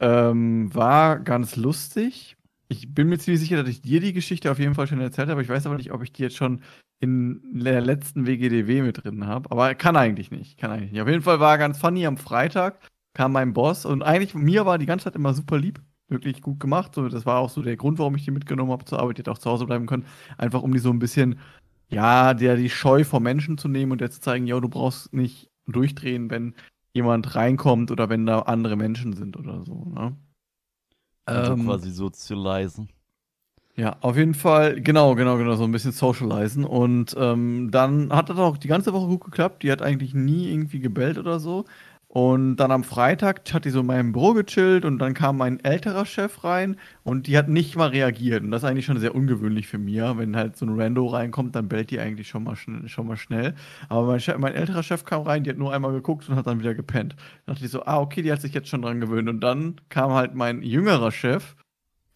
Ähm, 0.01 0.75
war 0.75 1.19
ganz 1.21 1.57
lustig. 1.57 2.37
Ich 2.69 2.95
bin 2.95 3.09
mir 3.09 3.19
ziemlich 3.19 3.41
sicher, 3.41 3.57
dass 3.57 3.69
ich 3.71 3.81
dir 3.81 4.01
die 4.01 4.13
Geschichte 4.13 4.51
auf 4.51 4.59
jeden 4.59 4.75
Fall 4.75 4.87
schon 4.87 5.01
erzählt 5.01 5.29
habe. 5.31 5.43
Ich 5.43 5.49
weiß 5.49 5.67
aber 5.67 5.77
nicht, 5.77 5.93
ob 5.93 6.03
ich 6.03 6.13
die 6.13 6.23
jetzt 6.23 6.37
schon 6.37 6.61
in 7.01 7.41
der 7.65 7.81
letzten 7.81 8.27
WGDW 8.27 8.83
mit 8.83 9.05
drin 9.05 9.27
habe. 9.27 9.51
Aber 9.51 9.75
kann 9.75 9.97
eigentlich 9.97 10.31
nicht. 10.31 10.59
Kann 10.59 10.71
eigentlich 10.71 10.93
nicht. 10.93 11.01
Auf 11.03 11.09
jeden 11.09 11.23
Fall 11.23 11.41
war 11.41 11.59
ganz 11.59 11.79
funny. 11.79 12.07
Am 12.07 12.17
Freitag 12.19 12.81
kam 13.15 13.33
mein 13.33 13.53
Boss 13.55 13.87
und 13.87 14.03
eigentlich 14.03 14.35
mir 14.35 14.67
war 14.67 14.79
die 14.79 14.87
ganze 14.87 15.05
Zeit 15.05 15.15
immer 15.17 15.33
super 15.35 15.59
lieb. 15.59 15.81
Wirklich 16.09 16.41
gut 16.41 16.61
gemacht. 16.61 16.95
So, 16.95 17.09
das 17.09 17.27
war 17.27 17.41
auch 17.41 17.51
so 17.51 17.63
der 17.63 17.77
Grund, 17.77 17.99
warum 17.99 18.15
ich 18.15 18.25
die 18.25 18.31
mitgenommen 18.31 18.71
habe 18.71 18.85
zur 18.85 19.01
Arbeit. 19.01 19.19
Die 19.19 19.21
hätte 19.21 19.33
auch 19.33 19.39
zu 19.39 19.51
Hause 19.51 19.67
bleiben 19.67 19.87
können. 19.87 20.07
Einfach 20.39 20.63
um 20.63 20.73
die 20.73 20.79
so 20.79 20.91
ein 20.91 21.01
bisschen, 21.01 21.41
ja, 21.89 22.35
der 22.35 22.57
die 22.57 22.71
Scheu 22.71 23.05
vor 23.05 23.21
Menschen 23.21 23.59
zu 23.59 23.69
nehmen 23.69 23.93
und 23.93 24.01
der 24.01 24.11
zu 24.11 24.21
zeigen, 24.21 24.47
ja, 24.47 24.61
du 24.61 24.69
brauchst 24.69 25.13
nicht 25.13 25.51
durchdrehen, 25.67 26.31
wenn 26.31 26.55
jemand 26.93 27.35
reinkommt 27.35 27.91
oder 27.91 28.09
wenn 28.09 28.25
da 28.27 28.41
andere 28.41 28.77
Menschen 28.77 29.15
sind 29.15 29.37
oder 29.37 29.65
so. 29.65 29.85
Ne? 29.87 30.17
Also 31.31 31.55
Ähm, 31.55 31.57
quasi 31.57 31.91
sozialisen. 31.93 32.89
Ja, 33.77 33.99
auf 34.01 34.17
jeden 34.17 34.33
Fall, 34.35 34.81
genau, 34.81 35.15
genau, 35.15 35.37
genau, 35.37 35.55
so 35.55 35.65
ein 35.65 35.73
bisschen 35.73 35.93
socialisen. 35.93 36.65
Und 36.65 37.15
ähm, 37.19 37.71
dann 37.71 38.11
hat 38.11 38.31
das 38.31 38.39
auch 38.39 38.57
die 38.57 38.69
ganze 38.69 38.93
Woche 38.95 39.07
gut 39.07 39.25
geklappt. 39.25 39.63
Die 39.63 39.71
hat 39.71 39.83
eigentlich 39.83 40.15
nie 40.15 40.51
irgendwie 40.51 40.81
gebellt 40.81 41.19
oder 41.19 41.39
so. 41.39 41.67
Und 42.17 42.57
dann 42.57 42.71
am 42.71 42.83
Freitag 42.83 43.43
hat 43.53 43.67
die 43.67 43.71
so 43.71 43.81
in 43.81 43.87
meinem 43.87 44.13
Büro 44.13 44.33
gechillt 44.33 44.87
und 44.87 44.99
dann 45.01 45.13
kam 45.13 45.37
mein 45.37 45.63
älterer 45.63 46.07
Chef 46.07 46.45
rein 46.45 46.77
und 47.03 47.27
die 47.27 47.37
hat 47.37 47.51
nicht 47.51 47.77
mal 47.77 47.91
reagiert. 47.91 48.43
Und 48.43 48.51
das 48.53 48.63
ist 48.63 48.69
eigentlich 48.71 48.87
schon 48.87 48.99
sehr 48.99 49.15
ungewöhnlich 49.15 49.67
für 49.67 49.77
mich. 49.77 49.97
Wenn 49.97 50.35
halt 50.35 50.57
so 50.57 50.65
ein 50.65 50.81
Rando 50.81 51.09
reinkommt, 51.09 51.55
dann 51.55 51.69
bellt 51.69 51.91
die 51.91 52.01
eigentlich 52.01 52.27
schon 52.27 52.45
mal, 52.45 52.57
schnell, 52.57 52.89
schon 52.89 53.07
mal 53.07 53.19
schnell. 53.19 53.55
Aber 53.91 54.07
mein, 54.07 54.21
mein 54.39 54.55
älterer 54.55 54.83
Chef 54.83 55.05
kam 55.05 55.25
rein, 55.25 55.45
die 55.45 55.51
hat 55.51 55.59
nur 55.59 55.75
einmal 55.75 55.93
geguckt 55.93 56.27
und 56.31 56.37
hat 56.37 56.47
dann 56.47 56.59
wieder 56.59 56.75
gepennt. 56.75 57.17
Da 57.45 57.53
dachte 57.53 57.67
ich 57.67 57.71
so, 57.71 57.85
ah, 57.85 58.01
okay, 58.01 58.23
die 58.23 58.33
hat 58.33 58.41
sich 58.41 58.55
jetzt 58.55 58.69
schon 58.71 58.81
dran 58.81 58.99
gewöhnt. 58.99 59.29
Und 59.29 59.41
dann 59.41 59.79
kam 59.91 60.13
halt 60.13 60.35
mein 60.35 60.63
jüngerer 60.63 61.13
Chef, 61.13 61.55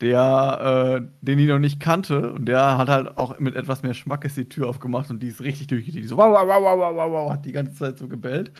der, 0.01 1.03
äh, 1.03 1.09
den 1.21 1.37
die 1.37 1.47
noch 1.47 1.59
nicht 1.59 1.79
kannte. 1.79 2.33
Und 2.33 2.47
der 2.47 2.79
hat 2.79 2.89
halt 2.89 3.19
auch 3.19 3.39
mit 3.39 3.55
etwas 3.55 3.83
mehr 3.83 3.93
Schmackes 3.93 4.35
die 4.35 4.49
Tür 4.49 4.71
aufgemacht 4.71 5.11
und 5.11 5.23
die 5.23 5.29
ist 5.29 5.43
richtig 5.43 5.67
durchgedreht. 5.67 6.05
Die 6.05 6.09
so, 6.09 6.17
wow, 6.17 6.33
wow, 6.33 6.49
wow, 6.49 6.79
wow, 6.79 6.97
wow, 6.97 7.13
wow, 7.13 7.33
hat 7.33 7.45
die 7.45 7.53
ganze 7.53 7.75
Zeit 7.75 7.99
so 7.99 8.09
gebellt. 8.09 8.51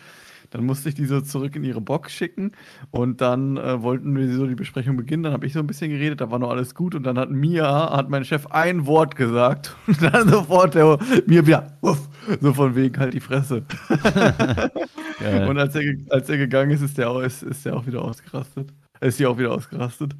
Dann 0.51 0.65
musste 0.65 0.89
ich 0.89 0.95
die 0.95 1.05
so 1.05 1.21
zurück 1.21 1.55
in 1.55 1.63
ihre 1.63 1.81
Box 1.81 2.11
schicken 2.11 2.51
und 2.91 3.21
dann 3.21 3.57
äh, 3.57 3.81
wollten 3.81 4.15
wir 4.15 4.31
so 4.35 4.45
die 4.45 4.55
Besprechung 4.55 4.97
beginnen. 4.97 5.23
Dann 5.23 5.33
habe 5.33 5.45
ich 5.45 5.53
so 5.53 5.59
ein 5.59 5.67
bisschen 5.67 5.89
geredet, 5.89 6.21
da 6.21 6.29
war 6.29 6.39
noch 6.39 6.49
alles 6.49 6.75
gut 6.75 6.93
und 6.93 7.03
dann 7.03 7.17
hat 7.17 7.31
Mia, 7.31 7.95
hat 7.95 8.09
mein 8.09 8.25
Chef 8.25 8.47
ein 8.47 8.85
Wort 8.85 9.15
gesagt 9.15 9.75
und 9.87 10.01
dann 10.03 10.29
sofort 10.29 10.75
der 10.75 10.99
mir 11.25 11.47
wieder, 11.47 11.77
uff, 11.81 12.09
so 12.41 12.53
von 12.53 12.75
wegen 12.75 12.99
halt 12.99 13.13
die 13.13 13.21
Fresse. 13.21 13.63
Geil. 15.19 15.47
Und 15.47 15.57
als 15.57 15.73
er, 15.75 15.83
als 16.09 16.29
er 16.29 16.37
gegangen 16.37 16.71
ist, 16.71 16.81
ist 16.81 16.97
der, 16.97 17.09
auch, 17.09 17.21
ist, 17.21 17.43
ist 17.43 17.65
der 17.65 17.75
auch 17.75 17.87
wieder 17.87 18.01
ausgerastet. 18.01 18.73
Ist 18.99 19.17
sie 19.17 19.25
auch 19.25 19.37
wieder 19.37 19.51
ausgerastet. 19.51 20.15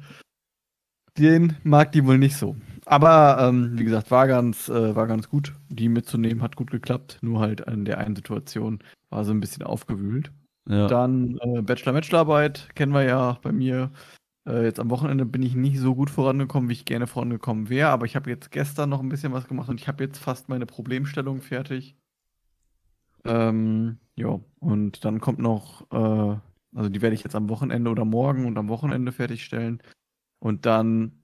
Den 1.18 1.56
mag 1.62 1.92
die 1.92 2.06
wohl 2.06 2.18
nicht 2.18 2.36
so. 2.36 2.56
Aber 2.86 3.38
ähm, 3.40 3.78
wie 3.78 3.84
gesagt, 3.84 4.10
war 4.10 4.26
ganz, 4.26 4.68
äh, 4.68 4.96
war 4.96 5.06
ganz 5.06 5.28
gut. 5.28 5.52
Die 5.68 5.88
mitzunehmen 5.88 6.42
hat 6.42 6.56
gut 6.56 6.70
geklappt. 6.70 7.18
Nur 7.20 7.40
halt 7.40 7.68
an 7.68 7.84
der 7.84 7.98
einen 7.98 8.16
Situation 8.16 8.80
war 9.12 9.24
so 9.24 9.32
ein 9.32 9.40
bisschen 9.40 9.62
aufgewühlt. 9.62 10.32
ja. 10.68 10.86
Dann 10.86 11.38
äh, 11.38 11.62
Bachelor-Bachelorarbeit 11.62 12.70
kennen 12.74 12.92
wir 12.92 13.04
ja 13.04 13.38
bei 13.42 13.52
mir. 13.52 13.92
Äh, 14.48 14.64
jetzt 14.64 14.80
am 14.80 14.90
Wochenende 14.90 15.24
bin 15.24 15.42
ich 15.42 15.54
nicht 15.54 15.78
so 15.78 15.94
gut 15.94 16.10
vorangekommen, 16.10 16.68
wie 16.68 16.74
ich 16.74 16.84
gerne 16.84 17.06
vorangekommen 17.06 17.68
wäre. 17.68 17.90
Aber 17.90 18.06
ich 18.06 18.16
habe 18.16 18.30
jetzt 18.30 18.50
gestern 18.50 18.90
noch 18.90 19.00
ein 19.00 19.08
bisschen 19.08 19.32
was 19.32 19.46
gemacht 19.46 19.68
und 19.68 19.80
ich 19.80 19.88
habe 19.88 20.02
jetzt 20.02 20.18
fast 20.18 20.48
meine 20.48 20.66
Problemstellung 20.66 21.42
fertig. 21.42 21.96
Ähm, 23.24 23.98
ja, 24.16 24.40
und 24.58 25.04
dann 25.04 25.20
kommt 25.20 25.38
noch, 25.38 25.86
äh, 25.92 26.36
also 26.74 26.88
die 26.88 27.02
werde 27.02 27.14
ich 27.14 27.22
jetzt 27.22 27.36
am 27.36 27.48
Wochenende 27.48 27.90
oder 27.90 28.04
morgen 28.04 28.46
und 28.46 28.58
am 28.58 28.68
Wochenende 28.68 29.12
fertigstellen. 29.12 29.80
Und 30.40 30.66
dann 30.66 31.21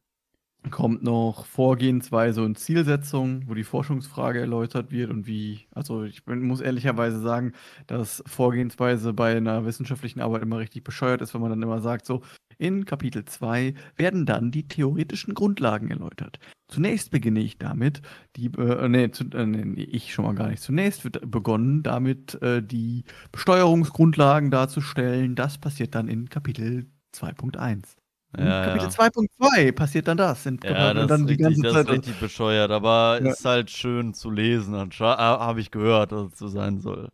kommt 0.71 1.03
noch 1.03 1.47
Vorgehensweise 1.47 2.43
und 2.43 2.59
Zielsetzung, 2.59 3.43
wo 3.47 3.55
die 3.55 3.65
Forschungsfrage 3.65 4.41
erläutert 4.41 4.91
wird 4.91 5.11
und 5.11 5.27
wie, 5.27 5.67
also 5.73 6.05
ich 6.05 6.25
bin, 6.25 6.43
muss 6.43 6.61
ehrlicherweise 6.61 7.21
sagen, 7.21 7.53
dass 7.87 8.23
Vorgehensweise 8.27 9.13
bei 9.13 9.37
einer 9.37 9.65
wissenschaftlichen 9.65 10.21
Arbeit 10.21 10.43
immer 10.43 10.59
richtig 10.59 10.85
bescheuert 10.85 11.23
ist, 11.23 11.33
wenn 11.35 11.41
man 11.41 11.51
dann 11.51 11.63
immer 11.63 11.81
sagt, 11.81 12.07
so, 12.07 12.23
in 12.59 12.85
Kapitel 12.85 13.25
2 13.25 13.75
werden 13.97 14.27
dann 14.27 14.51
die 14.51 14.67
theoretischen 14.67 15.35
Grundlagen 15.35 15.91
erläutert. 15.91 16.39
Zunächst 16.67 17.11
beginne 17.11 17.41
ich 17.41 17.59
damit, 17.59 18.03
die, 18.37 18.47
äh, 18.59 18.89
nee, 18.89 19.11
zu, 19.11 19.25
äh, 19.31 19.47
nee, 19.47 19.83
ich 19.85 20.13
schon 20.13 20.25
mal 20.25 20.35
gar 20.35 20.49
nicht. 20.49 20.63
Zunächst 20.63 21.05
wird 21.05 21.31
begonnen 21.31 21.83
damit, 21.83 22.41
äh, 22.43 22.63
die 22.63 23.05
Besteuerungsgrundlagen 23.33 24.51
darzustellen. 24.51 25.35
Das 25.35 25.57
passiert 25.57 25.95
dann 25.95 26.09
in 26.09 26.29
Kapitel 26.29 26.87
2.1. 27.15 27.98
Ja, 28.37 28.65
Kapitel 28.65 28.89
ja. 28.89 28.89
2.2 28.91 29.73
passiert 29.73 30.07
dann 30.09 30.17
das. 30.19 30.45
In, 30.47 30.59
Ja, 30.63 30.93
das, 30.95 31.09
dann 31.09 31.23
ist 31.23 31.29
richtig, 31.29 31.63
das 31.63 31.77
ist 31.85 31.89
richtig 31.91 32.19
bescheuert, 32.19 32.71
aber 32.71 33.21
Ja. 33.23 33.31
ist 33.31 33.45
halt 33.45 33.71
schön 33.71 34.13
zu 34.15 34.31
lesen. 34.31 34.75
Habe 34.77 35.61
ich 35.61 35.71
gehört, 35.71 36.13
dass 36.13 36.33
es 36.33 36.39
so 36.39 36.49
sein 36.49 36.79
soll. 36.81 37.09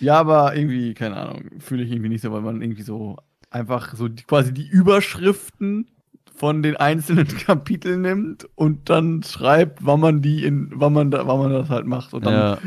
Ja, 0.00 0.18
aber 0.18 0.54
irgendwie, 0.56 0.94
keine 0.94 1.16
Ahnung, 1.16 1.50
fühle 1.60 1.82
ich 1.84 1.90
irgendwie 1.90 2.08
nicht 2.08 2.22
so, 2.22 2.32
weil 2.32 2.42
man 2.42 2.60
irgendwie 2.60 2.82
so 2.82 3.16
einfach 3.50 3.94
so 3.94 4.08
die, 4.08 4.22
quasi 4.24 4.52
die 4.52 4.66
Überschriften 4.66 5.88
von 6.34 6.62
den 6.62 6.76
einzelnen 6.76 7.28
Kapiteln 7.46 8.02
nimmt 8.02 8.48
und 8.56 8.90
dann 8.90 9.22
schreibt, 9.22 9.84
wann 9.86 10.00
man 10.00 10.20
die 10.20 10.44
in, 10.44 10.70
wann 10.74 10.92
man 10.92 11.10
da, 11.10 11.26
wann 11.26 11.38
man 11.38 11.52
das 11.52 11.70
halt 11.70 11.86
macht 11.86 12.12
und 12.12 12.26
dann 12.26 12.34
Ja, 12.34 12.58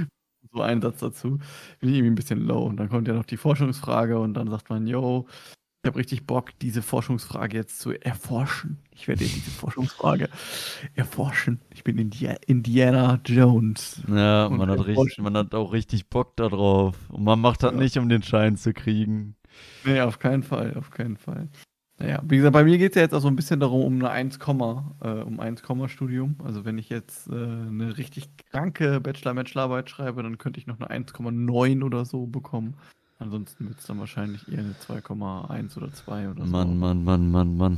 so 0.53 0.61
einen 0.61 0.81
Satz 0.81 0.99
dazu. 0.99 1.39
Finde 1.79 1.93
ich 1.93 1.99
irgendwie 1.99 2.11
ein 2.11 2.15
bisschen 2.15 2.39
low. 2.47 2.63
Und 2.65 2.77
dann 2.77 2.89
kommt 2.89 3.07
ja 3.07 3.13
noch 3.13 3.25
die 3.25 3.37
Forschungsfrage 3.37 4.17
und 4.19 4.33
dann 4.35 4.49
sagt 4.49 4.69
man, 4.69 4.87
yo, 4.87 5.27
ich 5.87 5.89
habe 5.89 5.99
richtig 5.99 6.27
Bock, 6.27 6.51
diese 6.59 6.81
Forschungsfrage 6.81 7.55
jetzt 7.55 7.79
zu 7.79 7.93
erforschen. 7.93 8.77
Ich 8.93 9.07
werde 9.07 9.23
diese 9.23 9.49
Forschungsfrage 9.51 10.27
erforschen. 10.95 11.61
Ich 11.73 11.85
bin 11.85 11.97
Indi 11.97 12.27
Indiana 12.45 13.21
Jones. 13.23 14.01
ja 14.05 14.49
man, 14.49 14.69
hat 14.69 14.85
richtig, 14.85 15.17
man 15.19 15.37
hat 15.37 15.55
auch 15.55 15.71
richtig 15.71 16.09
Bock 16.09 16.35
darauf. 16.35 17.09
Und 17.09 17.23
man 17.23 17.39
macht 17.39 17.63
das 17.63 17.71
Ja. 17.71 17.77
nicht, 17.77 17.97
um 17.97 18.09
den 18.09 18.21
Schein 18.21 18.57
zu 18.57 18.73
kriegen. 18.73 19.37
Nee, 19.85 20.01
auf 20.01 20.19
keinen 20.19 20.43
Fall, 20.43 20.75
auf 20.75 20.89
keinen 20.89 21.15
Fall. 21.15 21.47
Naja, 21.99 22.21
wie 22.25 22.35
gesagt, 22.35 22.51
bei 22.51 22.65
mir 22.65 22.77
geht 22.77 22.91
es 22.91 22.95
ja 22.97 23.03
jetzt 23.03 23.13
auch 23.13 23.21
so 23.21 23.29
ein 23.29 23.37
bisschen 23.37 23.61
darum, 23.61 23.85
um 23.85 23.93
eine 23.95 24.09
1, 24.09 24.39
äh, 24.39 25.07
um 25.07 25.39
1, 25.39 25.63
Studium. 25.87 26.35
Also 26.43 26.65
wenn 26.65 26.77
ich 26.77 26.89
jetzt 26.89 27.29
äh, 27.29 27.31
eine 27.31 27.97
richtig 27.97 28.27
kranke 28.51 28.99
Bachelor-Bachelorarbeit 28.99 29.89
schreibe, 29.89 30.21
dann 30.21 30.37
könnte 30.37 30.59
ich 30.59 30.67
noch 30.67 30.81
eine 30.81 30.89
1,9 30.91 31.81
oder 31.81 32.03
so 32.03 32.27
bekommen. 32.27 32.75
Ansonsten 33.19 33.67
wird 33.67 33.79
es 33.79 33.85
dann 33.85 33.99
wahrscheinlich 33.99 34.47
eher 34.51 34.59
eine 34.59 34.73
2,1 34.73 35.75
oder 35.77 35.91
2 35.91 36.29
oder 36.29 36.45
so. 36.45 36.51
Mann, 36.51 36.77
Mann, 36.77 37.03
Mann, 37.03 37.31
Mann, 37.31 37.57
Mann. 37.57 37.77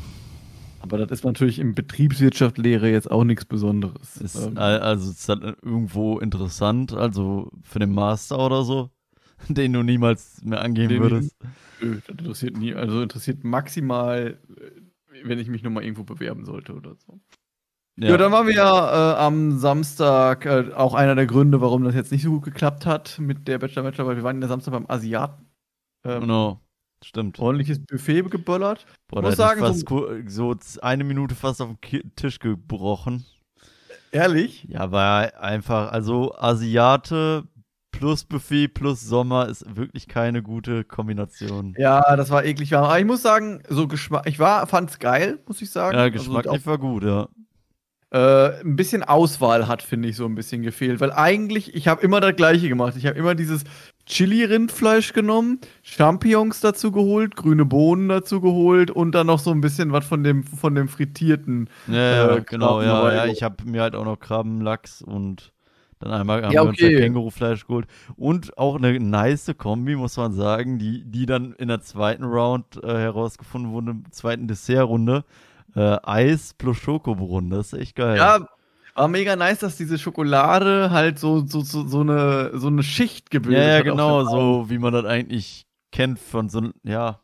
Aber 0.82 0.98
das 0.98 1.12
ist 1.12 1.24
natürlich 1.26 1.60
im 1.60 1.76
Betriebswirtschaftslehre 1.76 2.90
jetzt 2.90 3.10
auch 3.12 3.24
nichts 3.24 3.46
Besonderes. 3.46 4.18
Ist, 4.18 4.36
Ähm, 4.36 4.58
al- 4.58 4.80
also 4.80 5.12
ist 5.12 5.28
das 5.28 5.40
irgendwo 5.62 6.20
interessant, 6.20 6.94
also 6.94 7.52
für 7.64 7.80
den 7.80 7.94
Master 7.94 8.40
oder 8.40 8.64
so, 8.64 8.90
den 9.50 9.74
du 9.74 9.84
niemals 9.84 10.42
mehr 10.44 10.62
angehen 10.62 10.90
würdest. 11.02 11.36
nö, 11.82 11.96
das 11.96 12.10
interessiert 12.10 12.58
nie. 12.58 12.74
Also 12.74 13.02
interessiert 13.02 13.44
maximal, 13.44 14.38
äh, 14.58 15.26
wenn 15.26 15.40
ich 15.40 15.48
mich 15.50 15.64
nochmal 15.64 15.84
irgendwo 15.84 16.04
bewerben 16.04 16.46
sollte 16.46 16.74
oder 16.74 16.96
so. 16.96 17.20
Ja, 18.08 18.18
dann 18.18 18.32
waren 18.32 18.48
wir 18.48 18.54
ja 18.56 19.14
äh, 19.14 19.18
am 19.18 19.58
Samstag 19.60 20.46
äh, 20.46 20.72
auch 20.74 20.94
einer 20.94 21.16
der 21.16 21.26
Gründe, 21.28 21.60
warum 21.62 21.84
das 21.84 21.96
jetzt 21.96 22.12
nicht 22.12 22.24
so 22.24 22.32
gut 22.32 22.44
geklappt 22.44 22.86
hat 22.86 23.18
mit 23.20 23.48
der 23.48 23.60
Bachelor 23.60 23.84
Bachelor, 23.84 24.08
weil 24.08 24.16
wir 24.16 24.24
waren 24.24 24.42
ja 24.42 24.48
Samstag 24.48 24.72
beim 24.72 24.86
Asiaten. 24.90 25.46
Ähm, 26.06 26.22
Genau, 26.22 26.62
stimmt. 27.04 27.40
Ordentliches 27.40 27.80
Buffet 27.86 28.24
geböllert. 28.30 28.86
Boah, 29.10 29.22
muss 29.22 29.36
da 29.36 29.50
hätte 29.50 29.60
ich 29.60 29.86
sagen, 29.86 30.26
so- 30.28 30.54
so 30.56 30.80
eine 30.82 31.04
Minute 31.04 31.36
fast 31.36 31.62
auf 31.62 31.70
den 31.92 32.16
Tisch 32.16 32.40
gebrochen. 32.40 33.26
Ehrlich? 34.12 34.64
Ja, 34.70 34.92
war 34.92 35.40
einfach, 35.42 35.92
also 35.92 36.34
Asiate 36.36 37.44
plus 37.92 38.24
Buffet 38.24 38.70
plus 38.70 39.02
Sommer 39.02 39.48
ist 39.50 39.76
wirklich 39.76 40.08
keine 40.08 40.42
gute 40.42 40.84
Kombination. 40.84 41.76
Ja, 41.78 42.16
das 42.16 42.30
war 42.30 42.46
eklig 42.46 42.72
warm. 42.72 42.86
Aber 42.86 43.00
ich 43.00 43.06
muss 43.06 43.22
sagen, 43.22 43.62
so 43.68 43.88
Geschmack, 43.88 44.26
ich 44.28 44.40
war, 44.40 44.68
fand's 44.68 45.00
geil, 45.00 45.40
muss 45.48 45.62
ich 45.62 45.70
sagen. 45.70 45.98
Ja, 45.98 46.04
Also 46.06 46.14
geschmacklich 46.18 46.66
war 46.66 46.78
gut, 46.78 47.04
ja. 47.04 47.28
Äh, 48.12 48.60
ein 48.62 48.76
bisschen 48.76 49.04
Auswahl 49.04 49.68
hat, 49.68 49.82
finde 49.84 50.10
ich, 50.10 50.16
so 50.16 50.26
ein 50.26 50.36
bisschen 50.36 50.62
gefehlt. 50.64 51.00
Weil 51.00 51.12
eigentlich, 51.12 51.76
ich 51.76 51.88
habe 51.88 52.02
immer 52.02 52.20
das 52.22 52.36
Gleiche 52.36 52.68
gemacht. 52.70 52.96
Ich 52.98 53.06
habe 53.06 53.18
immer 53.18 53.36
dieses 53.36 53.64
Chili-Rindfleisch 54.08 55.14
genommen, 55.14 55.60
Champignons 55.84 56.62
dazu 56.62 56.92
geholt, 56.92 57.36
grüne 57.36 57.66
Bohnen 57.66 58.10
dazu 58.10 58.42
geholt 58.42 58.90
und 58.90 59.14
dann 59.14 59.28
noch 59.28 59.40
so 59.40 59.52
ein 59.52 59.62
bisschen 59.62 59.92
was 59.92 60.06
von 60.06 60.24
dem, 60.24 60.44
von 60.44 60.74
dem 60.74 60.88
frittierten. 60.88 61.70
Ja, 61.88 62.38
Äh, 62.38 62.42
genau, 62.42 62.82
ja, 62.82 63.14
ja. 63.14 63.26
Ich 63.28 63.44
habe 63.44 63.64
mir 63.66 63.82
halt 63.84 63.96
auch 63.96 64.06
noch 64.06 64.20
Krabben, 64.20 64.62
Lachs 64.62 65.02
und 65.04 65.54
dann 66.00 66.12
einmal 66.12 66.44
haben 66.44 66.52
Ja, 66.52 66.64
wir 66.64 66.70
uns 66.70 66.82
okay. 66.82 66.96
Kängurufleisch 66.98 67.68
geholt. 67.68 67.86
Und 68.16 68.58
auch 68.58 68.78
eine 68.78 69.00
nice 69.00 69.54
Kombi, 69.58 69.96
muss 69.96 70.18
man 70.18 70.32
sagen, 70.34 70.80
die, 70.80 71.04
die 71.06 71.26
dann 71.26 71.54
in 71.54 71.68
der 71.68 71.82
zweiten 71.82 72.24
Round 72.24 72.82
äh, 72.84 72.88
herausgefunden 72.88 73.72
wurde, 73.72 73.96
zweiten 74.12 74.48
Dessertrunde. 74.48 75.26
Äh, 75.76 75.98
Eis 76.04 76.54
plus 76.54 76.78
Schokobrunnen, 76.78 77.50
das 77.52 77.74
ist 77.74 77.80
echt 77.80 77.96
geil. 77.96 78.18
Ja, 78.18 78.40
war 78.96 79.08
mega 79.08 79.36
nice, 79.36 79.60
dass 79.60 79.78
diese 79.78 79.98
Schokolade 79.98 80.92
halt 80.92 81.20
so, 81.20 81.46
so, 81.46 81.62
so, 81.62 81.88
so, 81.88 82.02
eine, 82.02 82.52
so 82.58 82.68
eine 82.68 82.84
Schicht 82.84 83.30
gebildet 83.32 83.58
Ja, 83.64 83.70
ja, 83.70 83.76
hat. 83.76 83.82
auf 83.82 83.92
genau, 83.92 84.24
so 84.26 84.70
wie 84.70 84.78
man 84.78 84.94
das 84.94 85.06
eigentlich 85.06 85.66
kennt 85.92 86.20
von 86.20 86.50
so, 86.50 86.70
ja. 86.84 87.20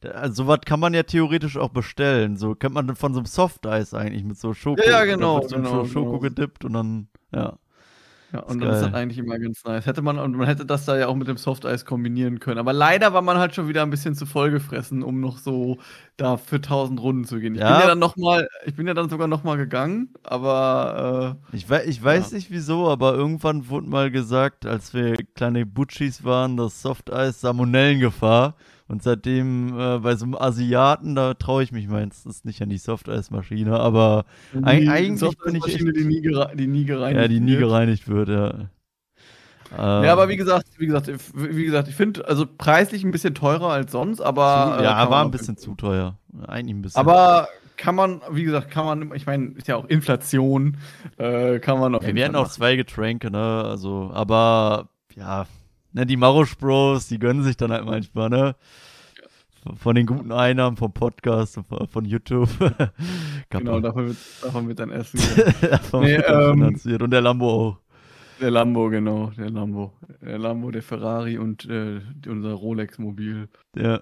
Da- 0.00 0.10
Also, 0.10 0.44
sowas 0.44 0.60
kann 0.66 0.80
man 0.80 0.94
ja 0.94 1.04
theoretisch 1.04 1.56
auch 1.56 1.68
bestellen. 1.68 2.36
So 2.36 2.54
kennt 2.54 2.74
man 2.74 2.96
von 2.96 3.14
so 3.14 3.20
einem 3.20 3.26
Softeis 3.26 3.94
eigentlich 3.94 4.24
mit 4.24 4.36
so 4.38 4.52
Schoko. 4.52 4.82
Ja, 4.82 4.90
ja, 4.90 5.04
genau, 5.04 5.36
wird 5.36 5.50
so 5.50 5.56
genau, 5.56 5.84
Schoko 5.84 6.18
genau. 6.18 6.18
gedippt 6.18 6.64
und 6.64 6.72
dann, 6.72 7.08
ja. 7.32 7.56
Ja, 8.32 8.40
und 8.40 8.60
Ist 8.60 8.60
dann 8.62 8.70
ist 8.70 8.80
das 8.80 8.92
geil. 8.92 8.94
eigentlich 8.94 9.18
immer 9.18 9.38
ganz 9.38 9.62
nice. 9.64 9.84
Hätte 9.84 10.00
man, 10.00 10.18
und 10.18 10.34
man 10.36 10.46
hätte 10.46 10.64
das 10.64 10.86
da 10.86 10.96
ja 10.96 11.06
auch 11.08 11.14
mit 11.16 11.28
dem 11.28 11.36
Softeis 11.36 11.84
kombinieren 11.84 12.40
können. 12.40 12.58
Aber 12.58 12.72
leider 12.72 13.12
war 13.12 13.20
man 13.20 13.36
halt 13.36 13.54
schon 13.54 13.68
wieder 13.68 13.82
ein 13.82 13.90
bisschen 13.90 14.14
zu 14.14 14.24
voll 14.24 14.50
gefressen, 14.50 15.02
um 15.02 15.20
noch 15.20 15.36
so 15.36 15.76
da 16.16 16.38
für 16.38 16.58
1000 16.62 16.98
Runden 17.02 17.24
zu 17.24 17.40
gehen. 17.40 17.54
Ich 17.54 17.60
Ja. 17.60 17.72
bin 17.72 17.80
ja 17.80 17.86
dann 17.88 17.98
noch 17.98 18.16
mal, 18.16 18.48
ich 18.64 18.74
bin 18.74 18.86
ja 18.86 18.94
dann 18.94 19.10
sogar 19.10 19.28
noch 19.28 19.44
mal 19.44 19.56
gegangen, 19.58 20.14
aber 20.22 21.36
Ich, 21.52 21.68
wei 21.68 21.84
ich 21.84 22.02
weiß 22.02 22.32
nicht 22.32 22.50
wieso, 22.50 22.88
aber 22.88 23.14
irgendwann 23.14 23.68
wurde 23.68 23.86
mal 23.88 24.10
gesagt, 24.10 24.64
als 24.64 24.94
wir 24.94 25.16
kleine 25.34 25.66
Butchis 25.66 26.24
waren, 26.24 26.56
dass 26.56 26.80
Softeis 26.80 27.40
Salmonellengefahr. 27.42 28.54
Und 28.92 29.02
seitdem 29.02 29.68
äh, 29.78 29.98
bei 30.00 30.16
so 30.16 30.26
einem 30.26 30.34
Asiaten, 30.34 31.14
da 31.14 31.32
traue 31.32 31.62
ich 31.62 31.72
mich 31.72 31.88
meistens 31.88 32.44
nicht 32.44 32.60
an 32.60 32.68
die 32.68 32.76
Softeismaschine, 32.76 33.80
aber 33.80 34.26
äh, 34.52 34.58
Eig- 34.58 34.80
die 34.80 34.88
eigentlich 34.90 35.38
bin 35.38 35.54
ich 35.54 35.62
Softeismaschine, 35.62 35.92
die 35.94 36.04
nie, 36.04 36.20
die 36.20 36.66
nie 36.66 36.84
gereinigt 36.84 37.22
ja, 37.22 37.26
die 37.26 37.40
nie 37.40 37.52
wird. 37.52 37.60
gereinigt 37.60 38.08
wird, 38.08 38.28
ja. 38.28 38.50
Ähm, 39.78 40.04
Ja, 40.04 40.12
aber 40.12 40.28
wie 40.28 40.36
gesagt, 40.36 40.66
wie 40.76 40.84
gesagt, 40.84 41.08
ich- 41.08 41.20
wie 41.34 41.64
gesagt, 41.64 41.88
ich 41.88 41.94
finde 41.94 42.28
also 42.28 42.44
preislich 42.46 43.02
ein 43.02 43.12
bisschen 43.12 43.34
teurer 43.34 43.70
als 43.70 43.92
sonst, 43.92 44.20
aber 44.20 44.74
zu, 44.74 44.80
äh, 44.80 44.84
ja, 44.84 45.10
war 45.10 45.24
ein 45.24 45.30
bisschen 45.30 45.56
zu 45.56 45.74
teuer. 45.74 46.18
Eigentlich 46.46 46.76
ein 46.76 46.82
bisschen. 46.82 47.00
Aber 47.00 47.48
kann 47.78 47.94
man, 47.94 48.20
wie 48.30 48.44
gesagt, 48.44 48.70
kann 48.70 48.84
man, 48.84 49.14
ich 49.14 49.24
meine, 49.24 49.52
ist 49.52 49.68
ja 49.68 49.76
auch 49.76 49.86
Inflation, 49.86 50.76
äh, 51.16 51.60
kann 51.60 51.80
man 51.80 51.94
auf 51.94 52.02
Ja, 52.06 52.14
wir 52.14 52.26
hatten 52.26 52.36
auch 52.36 52.48
zwei 52.48 52.76
Getränke, 52.76 53.30
ne? 53.30 53.64
Also, 53.64 54.10
aber 54.12 54.90
ja, 55.14 55.46
ne, 55.92 56.06
die 56.06 56.16
Marosch 56.16 56.56
Bros, 56.56 57.08
die 57.08 57.18
gönnen 57.18 57.42
sich 57.42 57.56
dann 57.56 57.72
halt 57.72 57.84
manchmal, 57.84 58.28
ne? 58.30 58.56
Von 59.76 59.94
den 59.94 60.06
guten 60.06 60.32
Einnahmen 60.32 60.76
vom 60.76 60.92
Podcast 60.92 61.60
von, 61.90 62.04
YouTube. 62.04 62.48
Genau, 63.48 63.78
davon 63.80 64.08
wird, 64.08 64.16
davon 64.42 64.66
wird 64.66 64.78
dann 64.80 64.90
Essen. 64.90 65.20
davon 65.60 66.02
Nee, 66.02 66.16
wird 66.16 66.28
dann 66.28 66.42
ähm, 66.42 66.58
finanziert. 66.58 67.02
Und 67.02 67.10
der 67.10 67.20
Lambo 67.20 67.50
auch. 67.50 67.78
der 68.40 68.50
Lambo, 68.50 68.88
genau, 68.88 69.30
der 69.36 69.50
Lambo. 69.50 69.92
Der 70.20 70.38
Lambo, 70.38 70.70
der 70.70 70.82
Ferrari 70.82 71.38
und 71.38 71.66
äh, 71.66 72.00
unser 72.26 72.54
Rolex-Mobil. 72.54 73.48
Ja. 73.76 74.00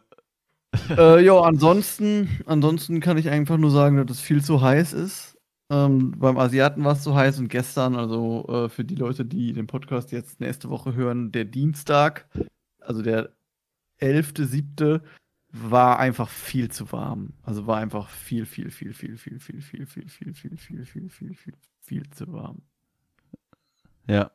äh, 0.96 1.22
ja, 1.22 1.38
ansonsten, 1.40 2.40
ansonsten 2.46 3.00
kann 3.00 3.18
ich 3.18 3.29
einfach 3.29 3.59
nur 3.59 3.70
sagen, 3.70 3.96
dass 3.96 4.16
es 4.16 4.22
viel 4.22 4.42
zu 4.42 4.62
heiß 4.62 4.92
ist. 4.94 5.29
Ähm, 5.70 6.12
beim 6.18 6.37
Asiaten 6.37 6.83
war 6.83 6.92
es 6.92 7.02
zu 7.02 7.14
heiß 7.14 7.38
und 7.38 7.48
gestern, 7.48 7.94
also 7.94 8.44
äh, 8.48 8.68
für 8.68 8.85
die 8.85 8.96
Leute, 8.96 9.24
die 9.24 9.52
den 9.52 9.68
Podcast 9.68 10.11
jetzt 10.11 10.40
nächste 10.40 10.68
Woche 10.68 10.94
hören, 10.94 11.30
der 11.30 11.44
Dienstag, 11.44 12.26
also 12.80 13.02
der 13.02 13.30
11.7., 14.00 15.00
war 15.52 15.98
einfach 15.98 16.28
viel 16.28 16.70
zu 16.70 16.92
warm. 16.92 17.33
Also 17.42 17.66
war 17.66 17.78
einfach 17.78 18.09
viel, 18.09 18.46
viel, 18.46 18.70
viel, 18.70 18.92
viel, 18.92 19.16
viel, 19.16 19.40
viel, 19.40 19.61
viel, 19.61 19.87
viel, 19.87 20.09
viel, 20.09 20.35
viel, 20.35 20.56
viel, 20.56 20.56
viel, 20.56 21.09
viel, 21.09 21.35
viel, 21.35 21.54
viel 21.80 22.11
zu 22.11 22.33
warm. 22.33 22.62
Ja. 24.06 24.30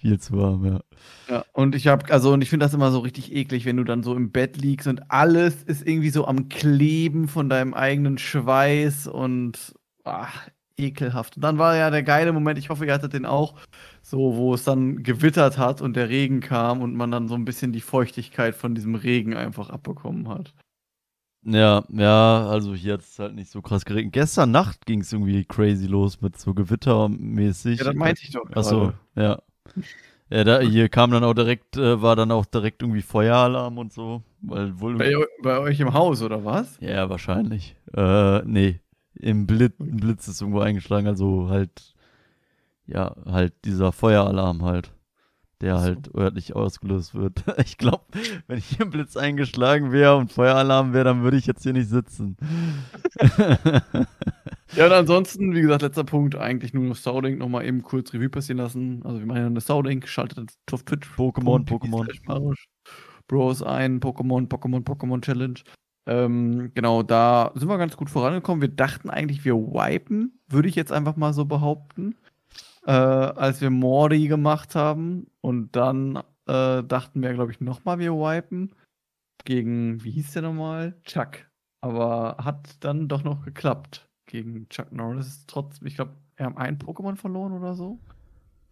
Viel 0.00 0.18
zu 0.18 0.32
warm, 0.32 0.64
ja. 0.64 0.80
Ja, 1.28 1.44
und 1.52 1.74
ich 1.74 1.86
habe, 1.86 2.10
also, 2.10 2.32
und 2.32 2.40
ich 2.40 2.48
finde 2.48 2.64
das 2.64 2.72
immer 2.72 2.90
so 2.90 3.00
richtig 3.00 3.34
eklig, 3.34 3.66
wenn 3.66 3.76
du 3.76 3.84
dann 3.84 4.02
so 4.02 4.16
im 4.16 4.32
Bett 4.32 4.56
liegst 4.56 4.88
und 4.88 5.10
alles 5.10 5.62
ist 5.62 5.86
irgendwie 5.86 6.08
so 6.08 6.26
am 6.26 6.48
Kleben 6.48 7.28
von 7.28 7.50
deinem 7.50 7.74
eigenen 7.74 8.16
Schweiß 8.16 9.08
und 9.08 9.74
ach, 10.10 10.48
ekelhaft. 10.76 11.36
Und 11.36 11.42
dann 11.42 11.58
war 11.58 11.76
ja 11.76 11.90
der 11.90 12.02
geile 12.02 12.32
Moment, 12.32 12.58
ich 12.58 12.70
hoffe, 12.70 12.86
ihr 12.86 12.92
hattet 12.92 13.12
den 13.12 13.26
auch, 13.26 13.54
so, 14.02 14.36
wo 14.36 14.54
es 14.54 14.64
dann 14.64 15.02
gewittert 15.02 15.58
hat 15.58 15.80
und 15.82 15.94
der 15.94 16.08
Regen 16.08 16.40
kam 16.40 16.82
und 16.82 16.94
man 16.94 17.10
dann 17.10 17.28
so 17.28 17.34
ein 17.34 17.44
bisschen 17.44 17.72
die 17.72 17.80
Feuchtigkeit 17.80 18.54
von 18.54 18.74
diesem 18.74 18.94
Regen 18.94 19.36
einfach 19.36 19.70
abbekommen 19.70 20.28
hat. 20.28 20.54
Ja, 21.42 21.84
ja, 21.88 22.46
also 22.48 22.74
hier 22.74 22.94
hat 22.94 23.00
es 23.00 23.18
halt 23.18 23.34
nicht 23.34 23.50
so 23.50 23.62
krass 23.62 23.84
geregnet. 23.84 24.12
Gestern 24.12 24.50
Nacht 24.50 24.84
ging 24.84 25.00
es 25.00 25.12
irgendwie 25.12 25.44
crazy 25.44 25.86
los 25.86 26.20
mit 26.20 26.38
so 26.38 26.52
gewittermäßig. 26.52 27.78
Ja, 27.78 27.84
das 27.84 27.94
meinte 27.94 28.22
ich 28.24 28.32
doch 28.32 28.44
Achso, 28.54 28.92
ja. 29.14 29.40
Ja, 30.28 30.44
da, 30.44 30.60
hier 30.60 30.88
kam 30.88 31.10
dann 31.10 31.24
auch 31.24 31.34
direkt, 31.34 31.76
äh, 31.76 32.00
war 32.00 32.14
dann 32.14 32.30
auch 32.30 32.44
direkt 32.44 32.82
irgendwie 32.82 33.02
Feueralarm 33.02 33.78
und 33.78 33.92
so. 33.92 34.22
Weil 34.42 34.78
wohl 34.78 34.96
Bei, 34.96 35.12
bei 35.42 35.58
euch 35.58 35.80
im 35.80 35.92
Haus, 35.92 36.22
oder 36.22 36.44
was? 36.44 36.78
ja, 36.80 37.08
wahrscheinlich. 37.10 37.74
Äh, 37.96 38.42
nee. 38.44 38.78
Im 39.20 39.46
Blitz, 39.46 39.78
ein 39.80 39.96
Blitz 39.96 40.28
ist 40.28 40.40
irgendwo 40.40 40.60
eingeschlagen, 40.60 41.06
also 41.06 41.48
halt, 41.48 41.94
ja, 42.86 43.14
halt 43.26 43.52
dieser 43.64 43.92
Feueralarm 43.92 44.62
halt, 44.62 44.92
der 45.60 45.78
so. 45.78 45.82
halt 45.82 46.14
örtlich 46.14 46.56
ausgelöst 46.56 47.14
wird. 47.14 47.44
Ich 47.64 47.78
glaube, 47.78 48.04
wenn 48.46 48.58
hier 48.58 48.86
ein 48.86 48.90
Blitz 48.90 49.16
eingeschlagen 49.16 49.92
wäre 49.92 50.16
und 50.16 50.32
Feueralarm 50.32 50.92
wäre, 50.92 51.04
dann 51.04 51.22
würde 51.22 51.36
ich 51.36 51.46
jetzt 51.46 51.62
hier 51.62 51.72
nicht 51.72 51.88
sitzen. 51.88 52.36
Ja, 54.76 54.86
und 54.86 54.92
ansonsten, 54.92 55.54
wie 55.54 55.62
gesagt, 55.62 55.82
letzter 55.82 56.04
Punkt, 56.04 56.36
eigentlich 56.36 56.72
nur 56.72 56.84
noch 56.84 56.96
Sounding 56.96 57.38
nochmal 57.38 57.66
eben 57.66 57.82
kurz 57.82 58.14
Revue 58.14 58.28
passieren 58.28 58.58
lassen. 58.58 59.02
Also 59.04 59.18
wir 59.18 59.26
machen 59.26 59.40
ja 59.40 59.46
eine 59.46 59.60
Sounding, 59.60 60.06
schaltet 60.06 60.54
auf 60.70 60.84
Twitch. 60.84 61.08
Pokémon, 61.16 61.64
Pokémon. 61.66 62.54
Bros 63.26 63.62
ein, 63.62 64.00
Pokémon, 64.00 64.48
Pokémon, 64.48 64.84
Pokémon 64.84 65.20
Challenge. 65.22 65.60
Ähm, 66.10 66.72
genau, 66.74 67.04
da 67.04 67.52
sind 67.54 67.68
wir 67.68 67.78
ganz 67.78 67.96
gut 67.96 68.10
vorangekommen. 68.10 68.60
Wir 68.60 68.68
dachten 68.68 69.10
eigentlich, 69.10 69.44
wir 69.44 69.54
wipen, 69.54 70.40
würde 70.48 70.68
ich 70.68 70.74
jetzt 70.74 70.90
einfach 70.90 71.14
mal 71.14 71.32
so 71.32 71.44
behaupten, 71.44 72.16
äh, 72.84 72.90
als 72.90 73.60
wir 73.60 73.70
Mordi 73.70 74.26
gemacht 74.26 74.74
haben. 74.74 75.28
Und 75.40 75.76
dann 75.76 76.16
äh, 76.48 76.82
dachten 76.82 77.22
wir, 77.22 77.32
glaube 77.32 77.52
ich, 77.52 77.60
nochmal, 77.60 78.00
wir 78.00 78.12
wipen 78.12 78.74
gegen, 79.44 80.02
wie 80.02 80.10
hieß 80.10 80.32
der 80.32 80.42
nochmal? 80.42 80.96
Chuck. 81.04 81.46
Aber 81.80 82.38
hat 82.38 82.76
dann 82.80 83.06
doch 83.06 83.22
noch 83.22 83.44
geklappt 83.44 84.08
gegen 84.26 84.68
Chuck 84.68 84.90
Norris. 84.90 85.44
Trotz, 85.46 85.80
ich 85.82 85.94
glaube, 85.94 86.16
wir 86.34 86.46
haben 86.46 86.58
ein 86.58 86.78
Pokémon 86.78 87.14
verloren 87.14 87.52
oder 87.52 87.74
so. 87.74 88.00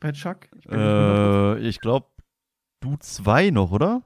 Bei 0.00 0.10
Chuck. 0.10 0.48
Ich 0.58 0.68
Äh, 0.68 1.58
ich 1.60 1.80
glaube, 1.80 2.08
du 2.80 2.96
zwei 2.96 3.50
noch, 3.50 3.70
oder? 3.70 4.02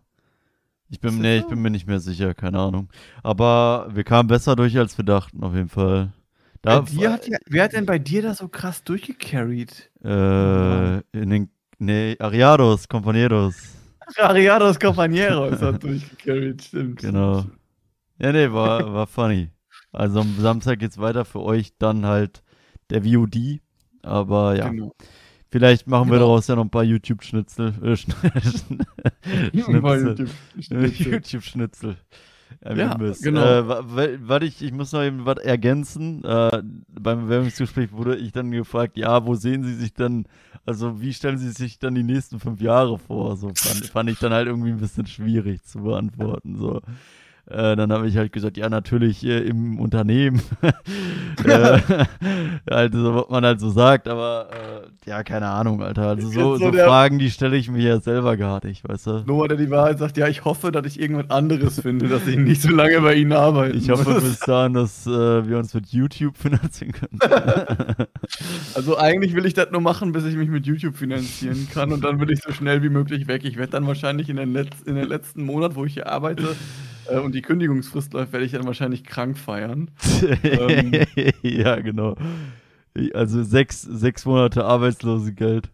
Ich 0.93 1.01
bin, 1.01 1.21
nee, 1.21 1.39
ich 1.39 1.47
bin 1.47 1.61
mir 1.63 1.71
nicht 1.71 1.87
mehr 1.87 2.01
sicher, 2.01 2.35
keine 2.35 2.59
Ahnung. 2.61 2.89
Aber 3.23 3.89
wir 3.93 4.05
kamen 4.05 4.29
besser 4.29 4.57
durch, 4.57 4.77
als 4.79 4.99
wir 4.99 5.05
dachten, 5.05 5.43
auf 5.43 5.55
jeden 5.55 5.71
Fall. 5.71 6.13
Bei 6.65 6.77
Da, 6.77 6.81
dir 6.81 7.13
hat 7.13 7.27
ja, 7.29 7.39
wer 7.47 7.65
hat 7.65 7.73
denn 7.73 7.87
bei 7.87 7.99
dir 7.99 8.23
da 8.23 8.35
so 8.35 8.49
krass 8.49 8.85
durchgecarried? 8.85 9.91
äh, 10.05 10.99
in 11.13 11.31
den, 11.31 11.51
nee, 11.79 12.17
Ariados, 12.19 12.89
Compañeros. 12.89 13.55
Ariados 14.19 14.79
Compañeros 14.79 15.61
hat 15.63 15.83
durchgecarried, 15.83 16.63
stimmt. 16.63 17.01
Genau. 17.01 17.45
Ja, 18.19 18.33
nee, 18.33 18.51
war, 18.53 18.93
war 18.95 19.07
funny. 19.07 19.51
Also 19.93 20.21
am 20.21 20.37
Samstag 20.39 20.79
geht's 20.79 20.99
weiter 20.99 21.25
für 21.25 21.41
euch, 21.41 21.77
dann 21.79 22.07
halt 22.07 22.43
der 22.91 23.05
VOD. 23.05 23.61
Aber 24.03 24.57
ja. 24.57 24.69
Genau. 24.69 24.93
Vielleicht 25.53 25.87
machen 25.87 26.09
wir 26.09 26.15
Genau. 26.15 26.27
daraus 26.27 26.49
ja 26.49 26.57
noch 26.57 26.65
ein 26.65 26.71
paar 26.71 26.83
YouTube-Schnitzel. 26.83 27.69
Äh, 27.83 27.93
Schn- 27.97 28.15
Schnipsel. 29.53 30.29
YouTube. 30.59 30.99
YouTube-Schnitzel. 30.99 31.97
Ja, 32.77 32.95
genau. 33.23 33.43
Äh, 33.45 33.67
wa- 33.69 33.83
wa- 33.87 34.09
warte, 34.21 34.47
ich, 34.47 34.63
ich 34.63 34.73
muss 34.73 34.93
noch 34.93 35.03
eben 35.03 35.25
was 35.25 35.39
ergänzen. 35.39 36.23
Äh, 36.23 36.63
beim 37.01 37.23
Bewerbungsgespräch 37.23 37.93
wurde 37.93 38.17
ich 38.17 38.33
dann 38.33 38.51
gefragt, 38.51 38.97
ja, 38.99 39.25
wo 39.27 39.35
sehen 39.35 39.65
Sie 39.65 39.75
sich 39.75 39.95
denn, 39.95 40.27
also 40.67 41.01
wie 41.01 41.15
stellen 41.15 41.39
Sie 41.39 41.51
sich 41.51 41.79
dann 41.79 41.95
die 41.95 42.03
nächsten 42.03 42.39
fünf 42.41 42.61
Jahre 42.61 42.99
vor? 42.99 43.37
So 43.37 43.49
fand, 43.55 43.87
fand 43.87 44.11
ich 44.11 44.19
dann 44.19 44.33
halt 44.33 44.49
irgendwie 44.49 44.71
ein 44.71 44.79
bisschen 44.79 45.07
schwierig 45.07 45.63
zu 45.65 45.83
beantworten. 45.83 46.57
So. 46.57 46.83
Äh, 47.51 47.75
dann 47.75 47.93
habe 47.93 48.07
ich 48.07 48.17
halt 48.17 48.33
gesagt, 48.33 48.57
ja, 48.57 48.69
natürlich 48.69 49.27
äh, 49.27 49.41
im 49.41 49.81
Unternehmen. 49.81 50.41
äh, 51.45 51.79
also, 52.67 53.15
was 53.17 53.29
man 53.31 53.45
halt 53.45 53.59
so 53.59 53.71
sagt, 53.71 54.07
aber 54.07 54.49
äh, 54.53 55.11
ja, 55.11 55.25
keine 55.25 55.49
Ahnung, 55.49 55.83
Alter. 55.83 56.11
Also 56.11 56.29
so, 56.29 56.57
so 56.57 56.71
so 56.71 56.73
Fragen, 56.73 57.19
die 57.19 57.31
stelle 57.31 57.57
ich 57.57 57.69
mir 57.69 57.83
ja 57.83 58.01
selber 58.01 58.37
gar 58.37 58.65
nicht, 58.65 58.89
weißt 58.89 59.07
du? 59.09 59.25
Noah, 59.27 59.49
der 59.49 59.57
die 59.57 59.71
Wahrheit 59.71 59.99
sagt, 59.99 60.17
ja, 60.19 60.29
ich 60.29 60.45
hoffe, 60.45 60.71
dass 60.71 60.87
ich 60.87 61.01
irgendwas 61.01 61.31
anderes 61.31 61.81
finde, 61.81 62.07
dass 62.07 62.29
ich 62.29 62.37
nicht 62.37 62.63
so 62.63 62.71
lange 62.71 63.01
bei 63.01 63.15
Ihnen 63.15 63.33
arbeite. 63.33 63.77
Ich 63.77 63.91
hoffe 63.91 64.21
bis 64.21 64.39
dahin, 64.39 64.75
dass 64.75 65.05
äh, 65.09 65.11
wir 65.49 65.59
uns 65.59 65.75
mit 65.75 65.89
YouTube 65.89 66.37
finanzieren 66.37 66.93
können. 66.93 67.19
Also 68.75 68.97
eigentlich 68.97 69.35
will 69.35 69.45
ich 69.45 69.55
das 69.55 69.71
nur 69.71 69.81
machen, 69.81 70.13
bis 70.13 70.25
ich 70.25 70.37
mich 70.37 70.49
mit 70.49 70.67
YouTube 70.67 70.97
finanzieren 70.97 71.69
kann 71.73 71.93
und 71.93 72.03
dann 72.03 72.19
will 72.21 72.31
ich 72.31 72.41
so 72.41 72.53
schnell 72.53 72.83
wie 72.83 72.89
möglich 72.89 73.29
weg. 73.29 73.45
Ich 73.45 73.57
werde 73.57 73.73
dann 73.73 73.87
wahrscheinlich 73.87 74.31
in 74.31 74.37
den, 74.37 74.53
Letz 74.53 74.81
in 74.87 74.95
den 74.95 75.07
letzten 75.07 75.45
Monat, 75.45 75.75
wo 75.75 75.85
ich 75.85 75.95
hier 75.95 76.11
arbeite 76.11 76.57
äh, 77.09 77.19
und 77.19 77.35
die 77.35 77.43
Kündigungsfrist 77.43 78.13
läuft, 78.13 78.33
werde 78.33 78.47
ich 78.47 78.53
dann 78.53 78.67
wahrscheinlich 78.67 79.05
krank 79.05 79.39
feiern. 79.39 79.91
Ähm. 80.43 80.93
ja, 81.43 81.77
genau. 81.81 82.17
Also 83.15 83.43
sechs, 83.43 83.83
sechs 83.83 84.25
Monate 84.25 84.65
Arbeitslosengeld. 84.65 85.71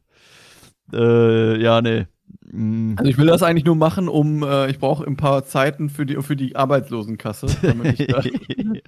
Äh, 0.93 1.61
ja, 1.61 1.81
nee. 1.81 2.07
Mm. 2.51 2.95
Also 2.97 3.11
ich 3.11 3.19
will 3.19 3.27
das 3.27 3.43
eigentlich 3.43 3.65
nur 3.65 3.77
machen, 3.77 4.09
um, 4.09 4.43
äh, 4.43 4.71
ich 4.71 4.79
brauche 4.79 5.07
ein 5.07 5.17
paar 5.17 5.45
Zeiten 5.45 5.91
für 5.91 6.07
die, 6.07 6.23
für 6.23 6.37
die 6.37 6.57
Arbeitslosenkasse. 6.57 7.47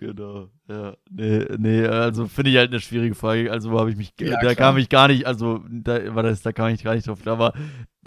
Genau, 0.00 0.48
ja. 0.68 0.96
Nee, 1.10 1.44
nee, 1.58 1.86
also 1.86 2.26
finde 2.26 2.50
ich 2.50 2.56
halt 2.56 2.70
eine 2.70 2.80
schwierige 2.80 3.14
Frage. 3.14 3.52
Also 3.52 3.78
habe 3.78 3.90
ich 3.90 3.96
mich, 3.96 4.12
Ja, 4.20 4.32
da 4.32 4.38
klar. 4.40 4.54
kam 4.56 4.78
ich 4.78 4.88
gar 4.88 5.06
nicht, 5.06 5.26
also 5.26 5.60
da 5.70 6.14
war 6.14 6.24
das, 6.24 6.42
da 6.42 6.52
kam 6.52 6.70
ich 6.74 6.82
gar 6.82 6.94
nicht 6.96 7.06
drauf. 7.06 7.24
Aber 7.26 7.52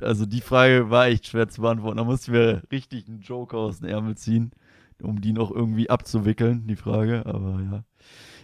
also 0.01 0.25
die 0.25 0.41
Frage 0.41 0.89
war 0.89 1.07
echt 1.07 1.27
schwer 1.27 1.47
zu 1.47 1.61
beantworten. 1.61 1.97
Da 1.97 2.03
mussten 2.03 2.33
wir 2.33 2.63
richtig 2.71 3.07
einen 3.07 3.21
Joker 3.21 3.57
aus 3.57 3.79
dem 3.79 3.87
Ärmel 3.89 4.15
ziehen, 4.17 4.51
um 5.01 5.21
die 5.21 5.31
noch 5.31 5.51
irgendwie 5.51 5.89
abzuwickeln, 5.89 6.67
die 6.67 6.75
Frage. 6.75 7.25
Aber 7.25 7.61
ja. 7.61 7.83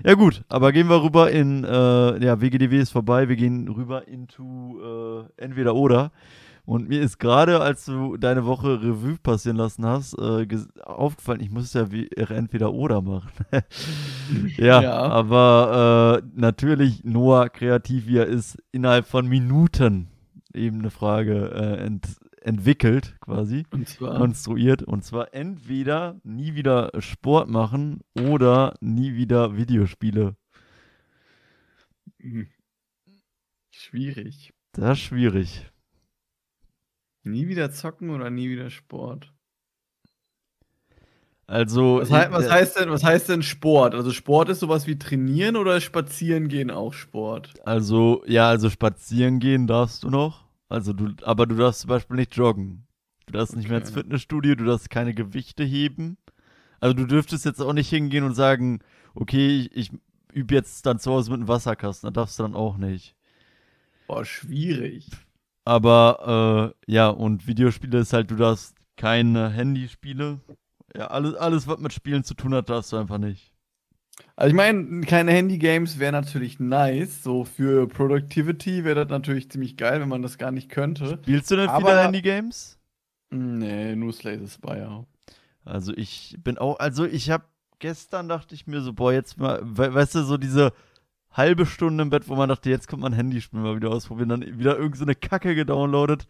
Ja 0.04 0.14
gut, 0.14 0.44
aber 0.50 0.72
gehen 0.72 0.90
wir 0.90 1.02
rüber 1.04 1.32
in, 1.32 1.64
äh, 1.64 2.24
ja, 2.24 2.42
WGDW 2.42 2.80
ist 2.80 2.92
vorbei, 2.92 3.30
wir 3.30 3.36
gehen 3.36 3.68
rüber 3.70 4.08
into 4.08 5.26
äh, 5.38 5.42
entweder 5.44 5.76
oder. 5.76 6.12
Und 6.66 6.90
mir 6.90 7.00
ist 7.02 7.20
gerade, 7.20 7.62
als 7.62 7.86
du 7.86 8.18
deine 8.18 8.46
Woche 8.46 8.82
Revue 8.82 9.18
passieren 9.22 9.56
lassen 9.58 9.86
hast, 9.86 10.18
äh, 10.18 10.48
aufgefallen, 10.84 11.40
ich 11.40 11.52
muss 11.52 11.74
ja 11.74 11.92
wie 11.92 12.10
entweder 12.12 12.74
oder 12.74 13.02
machen. 13.04 13.30
ja, 14.58 14.82
Ja. 14.82 14.94
aber 15.04 16.22
äh, 16.24 16.28
natürlich, 16.36 17.04
Noah, 17.04 17.50
kreativ 17.50 18.08
wie 18.08 18.18
er 18.18 18.26
ist, 18.26 18.58
innerhalb 18.72 19.06
von 19.06 19.28
Minuten 19.28 20.08
eben 20.56 20.80
eine 20.80 20.90
Frage 20.90 21.52
äh, 21.54 21.86
ent 21.86 22.08
entwickelt, 22.46 23.16
quasi 23.22 23.66
und 23.72 23.88
zwar, 23.90 24.18
konstruiert. 24.18 24.84
Und 24.84 25.04
zwar 25.04 25.34
entweder 25.34 26.20
nie 26.24 26.56
wieder 26.56 26.92
Sport 27.00 27.50
machen 27.50 28.02
oder 28.14 28.76
nie 28.82 29.16
wieder 29.16 29.58
Videospiele. 29.58 30.36
Hm. 32.22 32.48
schwierig. 33.72 34.54
Das 34.74 34.98
ist 35.00 35.06
schwierig. 35.06 35.72
Nie 37.24 37.48
wieder 37.48 37.72
zocken 37.72 38.10
oder 38.12 38.30
nie 38.30 38.50
wieder 38.50 38.70
Sport? 38.70 39.32
Also, 41.48 42.00
Was, 42.02 42.10
hei 42.12 42.32
was, 42.32 42.46
ich- 42.46 42.52
heißt 42.52 42.80
denn, 42.80 42.90
was 42.90 43.04
heißt 43.04 43.30
denn 43.30 43.44
Sport? 43.44 43.94
Also 43.94 44.12
Sport 44.12 44.50
ist 44.50 44.60
sowas 44.62 44.88
wie 44.88 44.98
trainieren 44.98 45.56
oder 45.58 45.80
spazieren 45.80 46.48
gehen 46.48 46.72
auch 46.72 46.94
Sport? 46.94 47.54
also, 47.66 48.24
ja, 48.26 48.50
also 48.50 48.70
spazieren 48.70 49.40
gehen 49.40 49.68
darfst 49.68 50.04
du 50.04 50.10
noch. 50.10 50.45
Also 50.70 50.94
du, 50.94 51.14
aber 51.24 51.46
du 51.46 51.56
darfst 51.56 51.82
zum 51.82 51.90
Beispiel 51.90 52.18
nicht 52.18 52.36
joggen. 52.36 52.88
Du 53.26 53.34
darfst 53.34 53.56
nicht 53.56 53.70
mehr 53.70 53.80
ins 53.80 53.92
Okay. 53.92 54.02
Fitnessstudio, 54.02 54.56
du 54.56 54.66
darfst 54.66 54.90
keine 54.90 55.14
Gewichte 55.14 55.64
heben. 55.64 56.18
Also 56.80 56.94
du 56.94 57.06
dürftest 57.06 57.46
jetzt 57.46 57.62
auch 57.62 57.74
nicht 57.74 57.90
hingehen 57.90 58.24
und 58.24 58.36
sagen, 58.36 58.80
okay, 59.16 59.58
ich, 59.58 59.76
ich 59.76 59.92
übe 60.34 60.54
jetzt 60.54 60.86
dann 60.86 61.00
zu 61.00 61.12
Hause 61.12 61.32
mit 61.32 61.40
einem 61.40 61.48
Wasserkasten. 61.48 62.08
Da 62.08 62.12
darfst 62.22 62.38
du 62.38 62.44
dann 62.44 62.56
auch 62.56 62.78
nicht. 62.78 63.16
Boah, 64.08 64.26
schwierig. 64.26 65.10
Aber 65.64 66.76
äh, 66.88 66.92
ja, 66.92 67.08
und 67.10 67.48
Videospiele 67.48 68.00
ist 68.00 68.14
halt, 68.14 68.30
du 68.30 68.36
darfst 68.36 68.76
keine 68.98 69.50
Handyspiele. 69.50 70.40
Ja, 70.96 71.08
alles, 71.08 71.34
alles, 71.36 71.68
was 71.68 71.80
mit 71.80 71.94
Spielen 71.94 72.24
zu 72.24 72.36
tun 72.36 72.54
hat, 72.54 72.70
darfst 72.70 72.92
du 72.92 72.98
einfach 72.98 73.18
nicht. 73.18 73.52
Also 74.36 74.50
ich 74.50 74.56
meine, 74.56 75.02
keine 75.02 75.32
Handy-Games 75.32 76.00
wäre 76.00 76.12
natürlich 76.12 76.60
nice. 76.60 77.24
So 77.24 77.44
für 77.46 77.88
Productivity 77.88 78.84
wäre 78.84 78.96
das 79.06 79.10
natürlich 79.10 79.50
ziemlich 79.50 79.78
geil, 79.78 80.02
wenn 80.02 80.10
man 80.10 80.22
das 80.22 80.38
gar 80.38 80.52
nicht 80.52 80.70
könnte. 80.70 81.20
Spielst 81.24 81.52
du 81.52 81.56
denn 81.56 81.70
Aber- 81.70 81.88
viele 81.88 82.04
Handygames? 82.04 82.78
Nee, 83.30 83.96
nur 83.96 84.14
Slay 84.14 84.38
the 84.38 84.48
Spire. 84.48 85.06
Also 85.64 85.94
ich 85.96 86.38
bin 86.44 86.58
auch, 86.58 86.80
also 86.80 87.06
ich 87.06 87.30
habe 87.32 87.44
gestern 87.80 88.30
dachte 88.30 88.56
ich 88.56 88.68
mir 88.68 88.82
so, 88.82 88.94
boah, 88.94 89.12
jetzt 89.12 89.38
mal, 89.38 89.60
we 89.64 89.94
weißt 89.94 90.16
du, 90.16 90.24
so 90.24 90.38
diese 90.38 90.72
halbe 91.32 91.66
Stunde 91.66 92.02
im 92.04 92.10
Bett, 92.10 92.30
wo 92.30 92.36
man 92.36 92.48
dachte, 92.50 92.70
jetzt 92.70 92.88
kommt 92.88 93.02
man 93.02 93.14
Handyspiel 93.14 93.60
mal 93.60 93.76
wieder 93.76 93.90
ausprobieren, 93.90 94.30
dann 94.30 94.60
wieder 94.60 94.78
irgend 94.78 94.98
so 94.98 95.04
eine 95.04 95.16
Kacke 95.16 95.56
gedownloadet, 95.56 96.28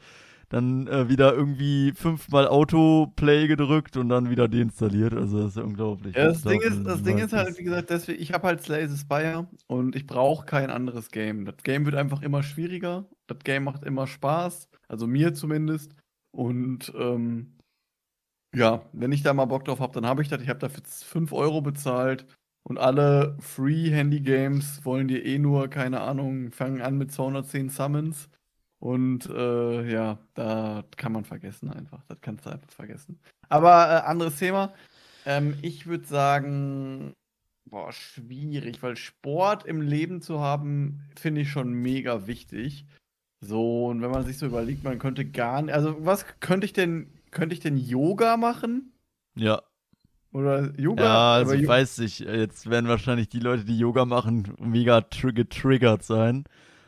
dann 0.50 0.88
äh, 0.88 1.10
wieder 1.10 1.34
irgendwie 1.34 1.94
fünfmal 1.96 2.48
Autoplay 2.48 3.48
gedrückt 3.48 3.98
und 3.98 4.10
dann 4.10 4.30
wieder 4.30 4.48
deinstalliert. 4.48 5.14
Also 5.14 5.40
das 5.40 5.50
ist 5.52 5.58
ja 5.58 5.64
unglaublich. 5.64 6.16
Ja, 6.16 6.28
das 6.28 6.44
da 6.44 6.52
Ding 6.52 6.62
ist, 6.62 6.84
das 6.86 7.04
Ding 7.04 7.18
ist 7.18 7.34
halt, 7.34 7.58
wie 7.58 7.64
gesagt, 7.64 7.90
deswegen, 7.90 8.22
ich 8.22 8.32
habe 8.34 8.48
halt 8.48 8.62
Slay 8.62 8.88
the 8.88 8.98
Spire 8.98 9.48
und 9.68 9.96
ich 9.96 10.08
brauche 10.08 10.46
kein 10.46 10.70
anderes 10.70 11.12
Game. 11.12 11.46
Das 11.46 11.58
Game 11.64 11.86
wird 11.86 11.96
einfach 11.96 12.22
immer 12.22 12.42
schwieriger. 12.44 13.10
Das 13.28 13.40
Game 13.44 13.64
macht 13.66 13.84
immer 13.84 14.08
Spaß. 14.08 14.70
Also 14.88 15.08
mir 15.08 15.34
zumindest. 15.34 15.94
Und 16.32 16.94
ähm, 16.98 17.58
Ja, 18.56 18.90
wenn 18.94 19.12
ich 19.12 19.22
da 19.24 19.34
mal 19.34 19.46
Bock 19.46 19.66
drauf 19.66 19.80
habe, 19.80 19.94
dann 19.94 20.06
habe 20.06 20.22
ich 20.22 20.30
das. 20.30 20.42
Ich 20.42 20.50
habe 20.50 20.60
dafür 20.60 20.84
5 20.86 21.34
Euro 21.34 21.62
bezahlt 21.62 22.26
und 22.64 22.78
alle 22.78 23.38
Free-Handy-Games 23.42 24.86
wollen 24.86 25.08
dir 25.10 25.26
eh 25.26 25.38
nur, 25.40 25.68
keine 25.70 26.02
Ahnung, 26.02 26.52
fangen 26.52 26.82
an 26.82 26.98
mit 26.98 27.12
210 27.12 27.70
Summons. 27.70 28.30
Und 28.86 29.28
äh, 29.32 29.92
ja, 29.92 30.20
da 30.36 30.84
kann 30.96 31.12
man 31.12 31.26
vergessen 31.26 31.72
einfach. 31.72 32.04
Das 32.08 32.22
kannst 32.22 32.46
du 32.46 32.52
einfach 32.52 32.70
vergessen. 32.70 33.20
Aber 33.50 33.88
äh, 33.90 34.08
anderes 34.08 34.38
Thema. 34.38 34.76
Ähm, 35.26 35.58
ich 35.64 35.88
würde 35.88 36.06
sagen, 36.06 37.14
boah, 37.66 37.92
schwierig, 37.92 38.84
weil 38.84 38.96
Sport 38.96 39.66
im 39.66 39.82
Leben 39.82 40.22
zu 40.22 40.40
haben, 40.40 41.02
finde 41.16 41.42
ich 41.42 41.50
schon 41.50 41.74
mega 41.74 42.28
wichtig. 42.28 42.86
So, 43.42 43.88
und 43.88 44.04
wenn 44.04 44.12
man 44.12 44.24
sich 44.24 44.38
so 44.38 44.46
überlegt, 44.46 44.84
man 44.84 45.00
könnte 45.00 45.26
gar 45.26 45.64
nicht. 45.64 45.74
Also, 45.74 46.06
was 46.06 46.28
könnte 46.40 46.66
ich 46.66 46.74
denn 46.74 47.10
könnte 47.32 47.56
ich 47.56 47.62
denn 47.62 47.78
Yoga 47.78 48.38
machen? 48.38 48.94
Ja. 49.36 49.64
Oder 50.32 50.80
Yoga? 50.80 51.04
Ja, 51.04 51.34
also 51.34 51.54
ich 51.54 51.68
weiß 51.68 51.98
nicht. 52.00 52.20
Jetzt 52.20 52.70
werden 52.70 52.88
wahrscheinlich 52.88 53.30
die 53.30 53.40
Leute, 53.40 53.66
die 53.66 53.80
Yoga 53.80 54.06
machen, 54.06 54.54
mega 54.60 55.02
tr 55.02 55.34
getriggert 55.34 56.04
sein. 56.04 56.46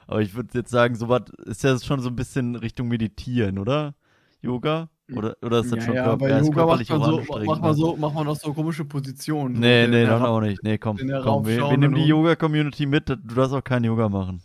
Aber 0.07 0.21
ich 0.21 0.33
würde 0.35 0.49
jetzt 0.53 0.71
sagen, 0.71 0.95
sowas 0.95 1.23
ist 1.45 1.63
ja 1.63 1.77
schon 1.79 1.99
so 1.99 2.09
ein 2.09 2.15
bisschen 2.15 2.55
Richtung 2.55 2.87
Meditieren, 2.87 3.59
oder? 3.59 3.93
Yoga? 4.41 4.89
Oder, 5.13 5.37
oder 5.41 5.59
ist 5.59 5.71
das 5.71 5.79
ja, 5.79 5.85
schon 5.85 5.95
ja, 5.95 6.03
körper 6.03 6.17
bei 6.17 6.29
ja, 6.29 6.39
Yoga 6.39 6.65
macht 6.65 6.89
man, 6.89 7.01
so, 7.01 7.17
anstrengend, 7.17 7.47
macht, 7.47 7.61
man 7.61 7.71
ne? 7.71 7.77
so, 7.77 7.95
macht 7.95 8.15
man 8.15 8.25
doch 8.25 8.35
so 8.35 8.53
komische 8.53 8.83
Positionen. 8.85 9.59
Nee, 9.59 9.85
so 9.85 9.91
nee, 9.91 10.05
dann 10.05 10.21
auch 10.23 10.41
nicht. 10.41 10.63
Nee, 10.63 10.77
komm. 10.77 10.97
komm 10.97 11.45
wir, 11.45 11.57
wir 11.69 11.77
nehmen 11.77 11.95
die. 11.95 12.05
Yoga-Community 12.05 12.85
mit. 12.85 13.07
Du 13.09 13.15
darfst 13.15 13.53
auch 13.53 13.63
kein 13.63 13.83
Yoga 13.85 14.09
machen. 14.09 14.41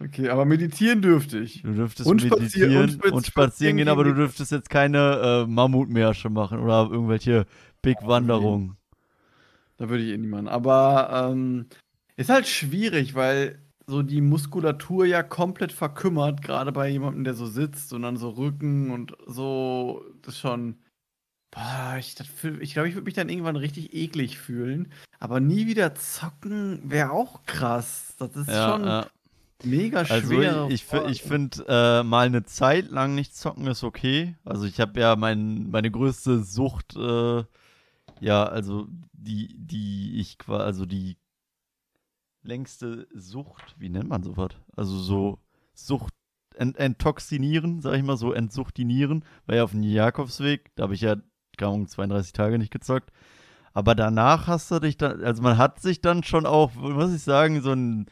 Okay, 0.00 0.28
aber 0.30 0.44
meditieren 0.44 1.02
dürfte 1.02 1.38
ich. 1.40 1.62
Du 1.62 1.72
dürftest 1.72 2.08
Und 2.08 2.22
meditieren 2.22 2.76
und 2.76 2.82
und, 2.82 2.90
spaz- 2.92 3.00
spazieren 3.00 3.24
spazieren 3.24 3.76
gehen, 3.76 3.88
aber 3.88 4.04
du 4.04 4.14
dürftest 4.14 4.52
jetzt 4.52 4.70
keine 4.70 5.44
äh, 5.44 5.46
Mammutmärsche 5.46 6.30
machen 6.30 6.60
oder 6.60 6.88
irgendwelche 6.90 7.46
Big 7.82 7.98
Wanderungen. 8.02 8.76
Da 9.76 9.88
würde 9.88 10.02
ich 10.04 10.12
eh 10.12 10.16
nicht 10.16 10.30
machen. 10.30 10.48
Aber 10.48 11.30
ähm, 11.30 11.66
ist 12.16 12.30
halt 12.30 12.46
schwierig, 12.46 13.14
weil 13.14 13.58
so 13.88 14.02
die 14.02 14.20
Muskulatur 14.20 15.06
ja 15.06 15.22
komplett 15.22 15.72
verkümmert, 15.72 16.42
gerade 16.42 16.72
bei 16.72 16.88
jemandem, 16.88 17.24
der 17.24 17.34
so 17.34 17.46
sitzt 17.46 17.92
und 17.92 18.02
dann 18.02 18.16
so 18.16 18.30
Rücken 18.30 18.90
und 18.90 19.16
so. 19.26 20.04
Das 20.22 20.34
ist 20.34 20.40
schon. 20.40 20.76
Boah, 21.50 21.96
ich 21.98 22.14
glaube, 22.14 22.62
ich, 22.62 22.74
glaub, 22.74 22.86
ich 22.86 22.94
würde 22.94 23.06
mich 23.06 23.14
dann 23.14 23.30
irgendwann 23.30 23.56
richtig 23.56 23.94
eklig 23.94 24.38
fühlen. 24.38 24.92
Aber 25.18 25.40
nie 25.40 25.66
wieder 25.66 25.94
zocken 25.94 26.82
wäre 26.90 27.10
auch 27.10 27.44
krass. 27.46 28.14
Das 28.18 28.36
ist 28.36 28.48
Ja, 28.48 28.66
schon 28.66 28.84
ja. 28.86 29.06
mega 29.64 30.04
Also 30.04 30.30
schwer. 30.34 30.66
ich, 30.68 30.74
ich, 30.74 30.84
fi- 30.84 31.10
ich 31.10 31.22
finde, 31.22 31.64
äh, 31.66 32.02
mal 32.02 32.26
eine 32.26 32.44
Zeit 32.44 32.90
lang 32.90 33.14
nicht 33.14 33.34
zocken 33.34 33.66
ist 33.66 33.82
okay. 33.82 34.36
Also 34.44 34.66
ich 34.66 34.78
habe 34.78 35.00
ja 35.00 35.16
mein, 35.16 35.70
meine 35.70 35.90
größte 35.90 36.44
Sucht, 36.44 36.94
äh, 36.96 37.44
ja, 38.20 38.44
also 38.44 38.86
die, 39.14 39.48
die 39.56 40.20
ich 40.20 40.36
quasi, 40.38 40.62
also 40.64 40.86
die 40.86 41.16
längste 42.48 43.06
Sucht, 43.14 43.76
wie 43.78 43.90
nennt 43.90 44.08
man 44.08 44.22
sowas? 44.22 44.50
Also 44.76 44.96
so 44.96 45.38
Sucht, 45.74 46.12
ent, 46.56 46.76
enttoxinieren, 46.76 47.80
sag 47.80 47.94
ich 47.94 48.02
mal 48.02 48.16
so, 48.16 48.32
entsuchtinieren, 48.32 49.24
war 49.46 49.56
ja 49.56 49.64
auf 49.64 49.70
dem 49.72 49.82
Jakobsweg, 49.84 50.74
da 50.74 50.84
habe 50.84 50.94
ich 50.94 51.02
ja, 51.02 51.16
keine 51.56 51.72
Ahnung, 51.72 51.88
32 51.88 52.32
Tage 52.32 52.58
nicht 52.58 52.72
gezockt. 52.72 53.10
Aber 53.74 53.94
danach 53.94 54.48
hast 54.48 54.70
du 54.70 54.80
dich 54.80 54.96
dann, 54.96 55.22
also 55.22 55.42
man 55.42 55.58
hat 55.58 55.80
sich 55.80 56.00
dann 56.00 56.24
schon 56.24 56.46
auch, 56.46 56.74
muss 56.74 57.14
ich 57.14 57.22
sagen, 57.22 57.62
so 57.62 57.72
ein 57.72 58.06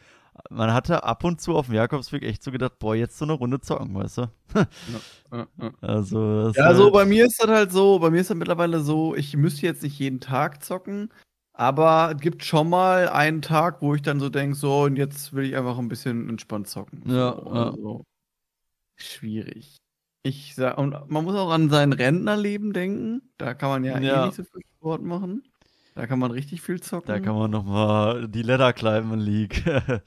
man 0.50 0.72
hatte 0.72 1.02
ab 1.02 1.24
und 1.24 1.40
zu 1.40 1.56
auf 1.56 1.66
dem 1.66 1.76
Jakobsweg 1.76 2.22
echt 2.22 2.42
so 2.42 2.50
gedacht, 2.50 2.78
boah, 2.78 2.94
jetzt 2.94 3.16
so 3.18 3.24
eine 3.24 3.32
Runde 3.32 3.60
zocken, 3.60 3.94
weißt 3.94 4.18
du? 4.18 4.30
Ja, 5.32 5.46
ja. 5.60 5.70
Also, 5.80 6.52
Ja, 6.54 6.72
so 6.74 6.92
bei 6.92 7.04
mir 7.04 7.26
ist 7.26 7.42
das 7.42 7.48
halt 7.50 7.72
so, 7.72 7.98
bei 7.98 8.10
mir 8.10 8.20
ist 8.20 8.30
das 8.30 8.36
mittlerweile 8.36 8.80
so, 8.80 9.16
ich 9.16 9.36
müsste 9.36 9.66
jetzt 9.66 9.82
nicht 9.82 9.98
jeden 9.98 10.20
Tag 10.20 10.62
zocken, 10.62 11.10
aber 11.56 12.12
es 12.14 12.20
gibt 12.20 12.44
schon 12.44 12.68
mal 12.68 13.08
einen 13.08 13.42
Tag, 13.42 13.80
wo 13.80 13.94
ich 13.94 14.02
dann 14.02 14.20
so 14.20 14.28
denke, 14.28 14.54
so, 14.56 14.82
und 14.82 14.96
jetzt 14.96 15.32
will 15.32 15.44
ich 15.46 15.56
einfach 15.56 15.78
ein 15.78 15.88
bisschen 15.88 16.28
entspannt 16.28 16.68
zocken. 16.68 17.02
Ja, 17.06 17.32
so, 17.32 17.54
ja. 17.54 17.64
also, 17.70 18.04
schwierig. 18.96 19.76
Ich 20.22 20.54
sag, 20.54 20.76
und 20.76 20.94
man 21.08 21.24
muss 21.24 21.34
auch 21.36 21.50
an 21.50 21.70
sein 21.70 21.92
Rentnerleben 21.92 22.72
denken. 22.72 23.22
Da 23.38 23.54
kann 23.54 23.70
man 23.70 23.84
ja, 23.84 23.98
Ja. 23.98 24.22
eh 24.22 24.26
nicht 24.26 24.36
so 24.36 24.44
viel 24.44 24.62
Sport 24.76 25.02
machen. 25.02 25.44
Da 25.94 26.06
kann 26.06 26.18
man 26.18 26.30
richtig 26.30 26.60
viel 26.60 26.80
zocken. 26.80 27.06
da 27.06 27.20
kann 27.20 27.36
man 27.36 27.50
nochmal 27.50 28.28
die 28.28 28.42
Leather 28.42 28.72
Climben 28.72 29.18
League. 29.20 29.64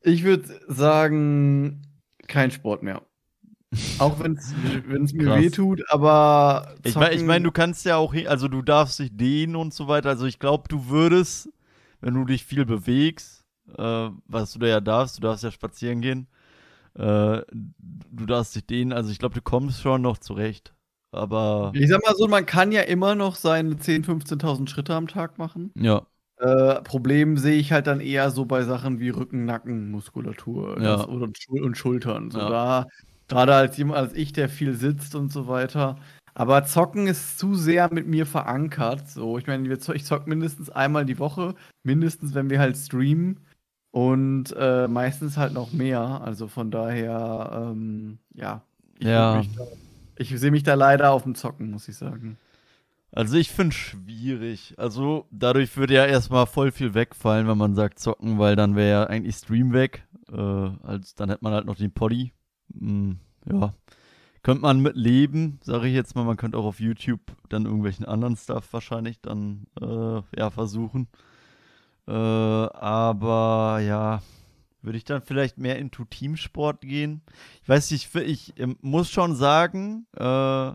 Ich 0.00 0.22
würde 0.22 0.48
sagen, 0.68 1.82
kein 2.28 2.52
Sport 2.52 2.84
mehr. 2.84 3.02
Auch 3.98 4.18
wenn 4.20 4.32
es 4.34 4.54
mir 5.12 5.26
Krass. 5.26 5.36
wehtut, 5.44 5.82
aber 5.90 6.74
ich 6.84 6.94
meine, 6.94 7.10
ich 7.14 7.20
zocken- 7.20 7.26
mein, 7.26 7.42
du 7.44 7.50
kannst 7.50 7.84
ja 7.84 7.96
auch, 7.96 8.14
also 8.26 8.48
du 8.48 8.62
darfst 8.62 8.98
dich 8.98 9.14
dehnen 9.16 9.56
und 9.56 9.74
so 9.74 9.88
weiter. 9.88 10.08
Also 10.08 10.26
ich 10.26 10.38
glaube, 10.38 10.64
du 10.68 10.88
würdest, 10.88 11.50
wenn 12.00 12.14
du 12.14 12.24
dich 12.24 12.44
viel 12.44 12.64
bewegst, 12.64 13.44
äh, 13.76 14.08
was 14.26 14.52
du 14.52 14.58
da 14.60 14.66
ja 14.66 14.80
darfst, 14.80 15.18
du 15.18 15.20
darfst 15.22 15.44
ja 15.44 15.50
spazieren 15.50 16.00
gehen, 16.00 16.28
äh, 16.94 17.42
du 17.80 18.26
darfst 18.26 18.54
dich 18.56 18.66
dehnen. 18.66 18.92
Also 18.92 19.10
ich 19.10 19.18
glaube, 19.18 19.34
du 19.34 19.42
kommst 19.42 19.82
schon 19.82 20.02
noch 20.02 20.18
zurecht. 20.18 20.74
Aber 21.10 21.72
Ich 21.74 21.88
sag 21.88 22.04
mal 22.04 22.14
so, 22.14 22.28
man 22.28 22.46
kann 22.46 22.70
ja 22.72 22.82
immer 22.82 23.14
noch 23.14 23.34
seine 23.34 23.76
10.000, 23.78 24.04
15.000 24.06 24.68
Schritte 24.70 24.94
am 24.94 25.08
Tag 25.08 25.38
machen. 25.38 25.72
ja, 25.74 26.02
Äh, 26.40 26.82
Problem 26.82 27.36
sehe 27.36 27.56
ich 27.58 27.72
halt 27.72 27.88
dann 27.88 28.00
eher 28.00 28.30
so 28.30 28.44
bei 28.44 28.62
Sachen 28.62 29.00
wie 29.00 29.08
Rücken, 29.08 29.44
Nacken, 29.44 29.90
Muskulatur 29.90 30.80
Ja. 30.80 30.96
das, 30.98 31.08
oder 31.08 31.26
Schul 31.36 31.62
und 31.64 31.76
Schultern. 31.76 32.30
So 32.30 32.38
Ja. 32.40 32.48
da, 32.48 32.86
gerade 33.28 33.54
als 33.54 33.76
jemand, 33.76 33.98
als 33.98 34.14
ich, 34.14 34.32
der 34.32 34.48
viel 34.48 34.74
sitzt 34.74 35.14
und 35.14 35.32
so 35.32 35.46
weiter. 35.46 35.96
Aber 36.34 36.64
Zocken 36.64 37.06
ist 37.06 37.38
zu 37.38 37.54
sehr 37.54 37.92
mit 37.92 38.06
mir 38.06 38.24
verankert. 38.24 39.08
So, 39.08 39.38
ich 39.38 39.46
meine, 39.46 39.68
ich 39.72 40.04
zock 40.04 40.26
mindestens 40.26 40.70
einmal 40.70 41.04
die 41.04 41.18
Woche, 41.18 41.54
mindestens 41.82 42.34
wenn 42.34 42.48
wir 42.50 42.60
halt 42.60 42.76
streamen. 42.76 43.40
Und 43.90 44.54
äh, 44.56 44.86
meistens 44.86 45.36
halt 45.36 45.54
noch 45.54 45.72
mehr. 45.72 46.00
Also 46.00 46.46
von 46.46 46.70
daher, 46.70 47.70
ähm, 47.72 48.18
ja. 48.34 48.62
Ich, 48.98 49.06
Ja. 49.06 49.42
da, 49.42 49.64
ich 50.16 50.28
sehe 50.38 50.50
mich 50.50 50.62
da 50.62 50.74
leider 50.74 51.10
auf 51.10 51.22
dem 51.22 51.34
Zocken, 51.34 51.70
muss 51.70 51.88
ich 51.88 51.96
sagen. 51.96 52.36
Also 53.10 53.36
ich 53.36 53.50
finde 53.50 53.74
schwierig. 53.74 54.74
Also 54.76 55.26
dadurch 55.30 55.76
würde 55.76 55.94
ja 55.94 56.04
erstmal 56.04 56.46
voll 56.46 56.70
viel 56.70 56.94
wegfallen, 56.94 57.48
wenn 57.48 57.58
man 57.58 57.74
sagt 57.74 57.98
zocken, 57.98 58.38
weil 58.38 58.54
dann 58.54 58.76
wäre 58.76 58.90
ja 58.90 59.04
eigentlich 59.04 59.36
Stream 59.36 59.72
weg. 59.72 60.06
Äh, 60.30 60.36
als, 60.36 61.14
dann 61.14 61.30
hätte 61.30 61.42
man 61.42 61.54
halt 61.54 61.64
noch 61.64 61.76
den 61.76 61.90
Poddy. 61.90 62.32
Hm, 62.76 63.18
ja. 63.50 63.74
Könnte 64.42 64.62
man 64.62 64.80
mit 64.80 64.96
leben, 64.96 65.58
sage 65.62 65.88
ich 65.88 65.94
jetzt 65.94 66.14
mal. 66.14 66.24
Man 66.24 66.36
könnte 66.36 66.58
auch 66.58 66.64
auf 66.64 66.80
YouTube 66.80 67.20
dann 67.48 67.66
irgendwelchen 67.66 68.06
anderen 68.06 68.36
Stuff 68.36 68.72
wahrscheinlich 68.72 69.20
dann 69.20 69.66
äh, 69.80 70.22
ja, 70.38 70.50
versuchen. 70.50 71.08
Äh, 72.06 72.12
aber 72.12 73.80
ja, 73.80 74.22
würde 74.82 74.96
ich 74.96 75.04
dann 75.04 75.22
vielleicht 75.22 75.58
mehr 75.58 75.78
into 75.78 76.04
Teamsport 76.04 76.80
gehen. 76.80 77.22
Ich 77.62 77.68
weiß 77.68 77.90
nicht, 77.90 78.14
ich, 78.14 78.56
ich 78.56 78.76
muss 78.80 79.10
schon 79.10 79.34
sagen, 79.34 80.06
äh, 80.16 80.72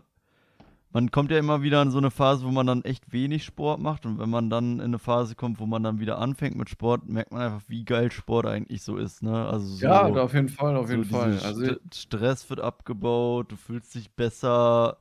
man 0.94 1.10
kommt 1.10 1.32
ja 1.32 1.38
immer 1.38 1.60
wieder 1.62 1.82
in 1.82 1.90
so 1.90 1.98
eine 1.98 2.12
Phase, 2.12 2.46
wo 2.46 2.52
man 2.52 2.68
dann 2.68 2.84
echt 2.84 3.12
wenig 3.12 3.44
Sport 3.44 3.80
macht. 3.80 4.06
Und 4.06 4.20
wenn 4.20 4.30
man 4.30 4.48
dann 4.48 4.74
in 4.74 4.80
eine 4.80 5.00
Phase 5.00 5.34
kommt, 5.34 5.58
wo 5.58 5.66
man 5.66 5.82
dann 5.82 5.98
wieder 5.98 6.18
anfängt 6.18 6.56
mit 6.56 6.70
Sport, 6.70 7.08
merkt 7.08 7.32
man 7.32 7.42
einfach, 7.42 7.62
wie 7.66 7.84
geil 7.84 8.12
Sport 8.12 8.46
eigentlich 8.46 8.82
so 8.82 8.96
ist. 8.96 9.20
Ne? 9.20 9.44
Also 9.44 9.66
so, 9.66 9.84
Ja, 9.84 10.04
auf 10.04 10.34
jeden 10.34 10.48
Fall, 10.48 10.76
auf 10.76 10.86
so 10.86 10.92
jeden 10.92 11.04
Fall. 11.04 11.36
Also, 11.42 11.64
St 11.64 11.94
Stress 11.94 12.48
wird 12.48 12.60
abgebaut, 12.60 13.50
du 13.50 13.56
fühlst 13.56 13.92
dich 13.96 14.12
besser, 14.12 14.98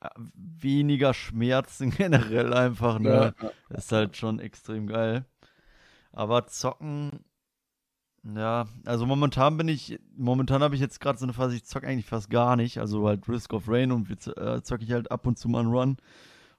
äh, 0.00 0.08
weniger 0.34 1.14
Schmerzen 1.14 1.90
generell 1.96 2.52
einfach. 2.52 2.98
Ne? 2.98 3.32
ja. 3.40 3.50
Ist 3.76 3.92
halt 3.92 4.16
schon 4.16 4.40
extrem 4.40 4.88
geil. 4.88 5.24
Aber 6.10 6.48
zocken, 6.48 7.20
ja, 8.36 8.66
also 8.84 9.06
momentan 9.06 9.56
bin 9.56 9.68
ich, 9.68 9.98
momentan 10.16 10.62
habe 10.62 10.74
ich 10.74 10.80
jetzt 10.80 11.00
gerade 11.00 11.18
so 11.18 11.24
eine 11.24 11.32
Phase, 11.32 11.56
ich 11.56 11.64
zocke 11.64 11.86
eigentlich 11.86 12.06
fast 12.06 12.30
gar 12.30 12.56
nicht. 12.56 12.78
Also 12.78 13.06
halt 13.06 13.28
Risk 13.28 13.52
of 13.52 13.68
Rain 13.68 13.92
und 13.92 14.10
äh, 14.10 14.62
zocke 14.62 14.84
ich 14.84 14.92
halt 14.92 15.10
ab 15.10 15.26
und 15.26 15.38
zu 15.38 15.48
mal 15.48 15.60
einen 15.60 15.70
Run 15.70 15.96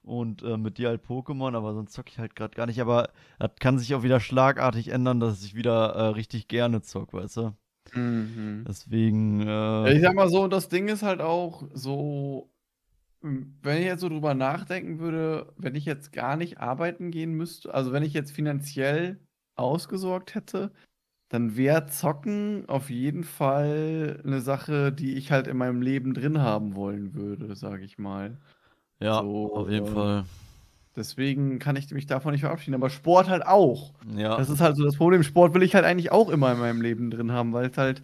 und 0.02 0.42
äh, 0.42 0.56
mit 0.56 0.78
dir 0.78 0.88
halt 0.88 1.04
Pokémon, 1.04 1.54
aber 1.54 1.74
sonst 1.74 1.92
zocke 1.92 2.10
ich 2.10 2.18
halt 2.18 2.34
gerade 2.34 2.54
gar 2.54 2.66
nicht. 2.66 2.80
Aber 2.80 3.10
das 3.38 3.50
kann 3.60 3.78
sich 3.78 3.94
auch 3.94 4.02
wieder 4.02 4.20
schlagartig 4.20 4.88
ändern, 4.88 5.20
dass 5.20 5.44
ich 5.44 5.54
wieder 5.54 5.94
äh, 5.94 6.06
richtig 6.08 6.48
gerne 6.48 6.82
zocke, 6.82 7.18
weißt 7.18 7.36
du? 7.36 7.52
Mhm. 7.92 8.64
Deswegen, 8.66 9.46
äh, 9.46 9.92
Ich 9.92 10.02
sag 10.02 10.14
mal 10.14 10.28
so, 10.28 10.48
das 10.48 10.68
Ding 10.68 10.88
ist 10.88 11.02
halt 11.02 11.20
auch 11.20 11.64
so, 11.74 12.50
wenn 13.20 13.78
ich 13.78 13.84
jetzt 13.84 14.00
so 14.00 14.08
drüber 14.08 14.34
nachdenken 14.34 14.98
würde, 14.98 15.52
wenn 15.56 15.74
ich 15.74 15.84
jetzt 15.84 16.12
gar 16.12 16.36
nicht 16.36 16.58
arbeiten 16.58 17.10
gehen 17.10 17.32
müsste, 17.32 17.74
also 17.74 17.92
wenn 17.92 18.02
ich 18.02 18.14
jetzt 18.14 18.32
finanziell 18.32 19.20
ausgesorgt 19.56 20.34
hätte, 20.34 20.72
dann 21.30 21.56
wäre 21.56 21.86
Zocken 21.86 22.68
auf 22.68 22.90
jeden 22.90 23.24
Fall 23.24 24.20
eine 24.24 24.40
Sache, 24.40 24.92
die 24.92 25.14
ich 25.14 25.30
halt 25.30 25.46
in 25.46 25.56
meinem 25.56 25.80
Leben 25.80 26.12
drin 26.12 26.40
haben 26.40 26.74
wollen 26.74 27.14
würde, 27.14 27.54
sage 27.56 27.84
ich 27.84 27.98
mal. 27.98 28.36
ja, 29.00 29.22
so, 29.22 29.54
auf 29.54 29.70
jeden 29.70 29.86
äh, 29.86 29.90
Fall. 29.90 30.24
Deswegen 30.96 31.60
kann 31.60 31.76
ich 31.76 31.90
mich 31.92 32.06
davon 32.06 32.32
nicht 32.32 32.40
verabschieden. 32.40 32.74
Aber 32.74 32.90
Sport 32.90 33.28
halt 33.28 33.46
auch. 33.46 33.92
Ja, 34.16 34.36
Das 34.36 34.50
ist 34.50 34.60
halt 34.60 34.76
so 34.76 34.84
das 34.84 34.96
Problem. 34.96 35.22
Sport 35.22 35.54
will 35.54 35.62
ich 35.62 35.74
halt 35.76 35.84
eigentlich 35.84 36.10
auch 36.10 36.28
immer 36.28 36.52
in 36.52 36.58
meinem 36.58 36.82
Leben 36.82 37.10
drin 37.10 37.30
haben, 37.32 37.52
weil 37.52 37.70
es 37.70 37.78
halt 37.78 38.02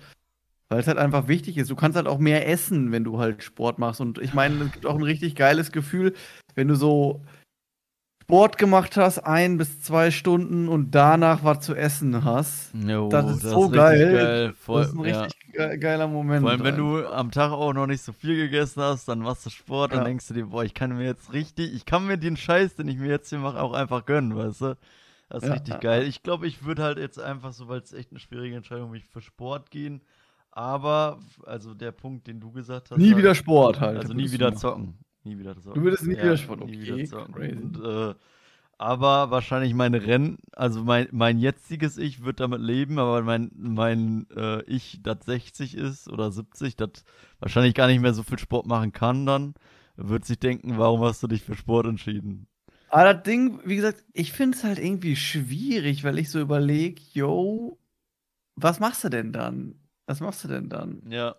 Weil 0.69 0.81
es 0.81 0.89
halt 0.89 0.99
einfach 0.99 1.29
wichtig 1.29 1.59
ist. 1.59 1.71
Du 1.71 1.77
kannst 1.77 1.97
halt 1.97 2.09
auch 2.09 2.19
mehr 2.19 2.49
essen, 2.49 2.93
wenn 2.93 3.05
du 3.05 3.19
halt 3.19 3.43
Sport 3.43 3.79
machst. 3.79 4.01
Und 4.01 4.19
ich 4.19 4.35
meine, 4.35 4.65
es 4.65 4.73
gibt 4.73 4.87
auch 4.87 4.97
ein 4.97 5.03
richtig 5.03 5.35
geiles 5.37 5.73
Gefühl, 5.73 6.15
wenn 6.55 6.69
du 6.69 6.77
so 6.77 7.23
Sport 8.27 8.59
gemacht 8.59 8.97
hast, 8.97 9.21
ein 9.21 9.57
bis 9.57 9.81
zwei 9.83 10.11
Stunden 10.11 10.69
und 10.69 10.91
danach 10.97 11.45
was 11.45 11.61
zu 11.61 11.77
essen 11.77 12.25
hast. 12.25 12.75
Jo, 12.75 13.09
das 13.09 13.37
ist 13.37 13.43
so 13.43 13.71
geil. 13.71 14.13
geil. 14.13 14.53
Voll, 14.59 14.81
das 14.83 14.91
ist 14.91 14.99
ein 14.99 15.05
ja. 15.05 15.23
richtig 15.23 15.81
geiler 15.81 16.09
Moment. 16.09 16.43
Vor 16.43 16.51
allem, 16.51 16.65
wenn 16.65 16.77
du 16.77 17.07
am 17.07 17.31
Tag 17.31 17.53
auch 17.53 17.73
noch 17.73 17.87
nicht 17.87 18.03
so 18.03 18.13
viel 18.13 18.37
gegessen 18.37 18.83
hast, 18.83 19.07
dann 19.07 19.21
machst 19.21 19.47
du 19.47 19.51
Sport, 19.51 19.93
dann 19.93 20.01
Ja. 20.01 20.05
denkst 20.07 20.27
du 20.27 20.35
dir, 20.35 20.47
boah, 20.47 20.65
ich 20.65 20.75
kann 20.75 20.97
mir 20.97 21.05
jetzt 21.05 21.33
richtig, 21.33 21.73
ich 21.73 21.85
kann 21.87 22.05
mir 22.05 22.17
den 22.17 22.37
Scheiß, 22.37 22.75
den 22.75 22.89
ich 22.89 22.97
mir 22.99 23.11
jetzt 23.11 23.29
hier 23.29 23.39
mache, 23.39 23.63
auch 23.63 23.73
einfach 23.73 24.05
gönnen, 24.05 24.35
weißt 24.37 24.61
du? 24.61 24.77
Das 25.29 25.45
ist 25.45 25.49
Ja, 25.49 25.55
richtig 25.55 25.79
geil. 25.81 26.03
Ich 26.03 26.25
glaube, 26.25 26.49
ich 26.49 26.65
würde 26.65 26.83
halt 26.83 26.99
jetzt 26.99 27.21
einfach 27.21 27.53
so, 27.53 27.69
weil 27.69 27.79
es 27.79 27.93
echt 27.93 28.11
eine 28.11 28.19
schwierige 28.19 28.57
Entscheidung 28.57 28.91
mich 28.91 29.05
für 29.05 29.21
Sport 29.21 29.71
gehen. 29.71 30.03
Aber, 30.51 31.21
also 31.45 31.75
der 31.75 31.93
Punkt, 31.93 32.27
den 32.27 32.41
du 32.41 32.51
gesagt 32.51 32.91
hast. 32.91 32.99
nie 32.99 33.17
wieder 33.17 33.37
Sport 33.37 33.79
halt. 33.79 33.99
Also 33.99 34.15
nie 34.15 34.33
wieder 34.33 34.53
zocken. 34.57 34.99
Nie 35.27 35.39
wieder 35.39 35.61
zocken. 35.61 35.75
Du 35.75 35.83
würdest 35.83 36.05
nie 36.07 36.17
wieder 36.17 36.37
Sport, 36.37 36.65
nie 36.65 36.77
okay, 36.77 36.83
wieder 36.83 37.05
zocken. 37.05 37.35
crazy. 37.35 37.57
Und, 37.57 37.85
äh, 37.85 38.15
aber 38.79 39.31
wahrscheinlich 39.33 39.75
meine 39.75 40.07
Rennen, 40.07 40.39
also 40.53 40.85
mein, 40.85 41.09
mein 41.11 41.39
jetziges 41.39 41.99
Ich 41.99 42.25
wird 42.25 42.39
damit 42.39 42.61
leben, 42.61 42.99
aber 43.01 43.23
mein, 43.23 43.51
mein 43.57 44.27
äh, 44.37 44.63
Ich, 44.65 45.01
das 45.03 45.25
60 45.25 45.77
ist 45.77 46.09
oder 46.09 46.31
70, 46.31 46.77
das 46.77 46.91
wahrscheinlich 47.41 47.75
gar 47.75 47.89
nicht 47.89 48.01
mehr 48.01 48.15
so 48.15 48.23
viel 48.23 48.39
Sport 48.39 48.67
machen 48.67 48.93
kann, 48.93 49.27
dann 49.27 49.55
wird 49.97 50.25
sich 50.25 50.39
denken, 50.39 50.79
warum 50.79 51.01
hast 51.01 51.23
du 51.23 51.27
dich 51.27 51.43
für 51.43 51.57
Sport 51.57 51.87
entschieden? 51.87 52.47
Aber 52.89 53.15
das 53.15 53.25
Ding, 53.25 53.61
wie 53.65 53.77
gesagt, 53.77 54.05
ich 54.13 54.33
finde 54.33 54.57
es 54.57 54.63
halt 54.63 54.79
irgendwie 54.79 55.17
schwierig, 55.17 56.05
weil 56.05 56.19
ich 56.19 56.31
so 56.31 56.39
überlege, 56.39 57.03
yo, 57.15 57.79
was 58.55 58.79
machst 58.79 59.03
du 59.03 59.09
denn 59.09 59.33
dann? 59.33 59.75
Was 60.07 60.21
machst 60.21 60.45
du 60.45 60.49
denn 60.49 60.69
dann? 60.69 61.03
Ja. 61.11 61.35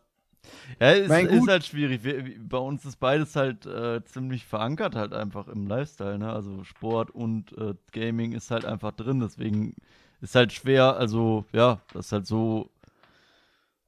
Ja, 0.79 0.91
es 0.91 1.09
Mein 1.09 1.27
ist 1.27 1.47
halt 1.47 1.65
schwierig. 1.65 2.03
Wir, 2.03 2.23
bei 2.39 2.57
uns 2.57 2.85
ist 2.85 2.99
beides 2.99 3.35
halt 3.35 3.65
äh, 3.65 4.03
ziemlich 4.05 4.45
verankert 4.45 4.95
halt 4.95 5.13
einfach 5.13 5.47
im 5.47 5.67
Lifestyle, 5.67 6.17
ne? 6.19 6.31
Also 6.31 6.63
Sport 6.63 7.11
und 7.11 7.57
äh, 7.57 7.73
Gaming 7.91 8.33
ist 8.33 8.51
halt 8.51 8.65
einfach 8.65 8.91
drin, 8.91 9.19
deswegen 9.19 9.75
ist 10.21 10.35
halt 10.35 10.53
schwer, 10.53 10.97
also 10.97 11.45
ja, 11.51 11.79
das 11.93 12.07
ist 12.07 12.11
halt 12.11 12.27
so, 12.27 12.69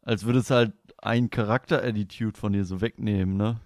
als 0.01 0.25
würde 0.25 0.39
es 0.39 0.49
halt 0.49 0.73
ein 0.97 1.29
Charakter-Attitude 1.29 2.37
von 2.37 2.53
dir 2.53 2.65
so 2.65 2.81
wegnehmen, 2.81 3.37
ne? 3.37 3.59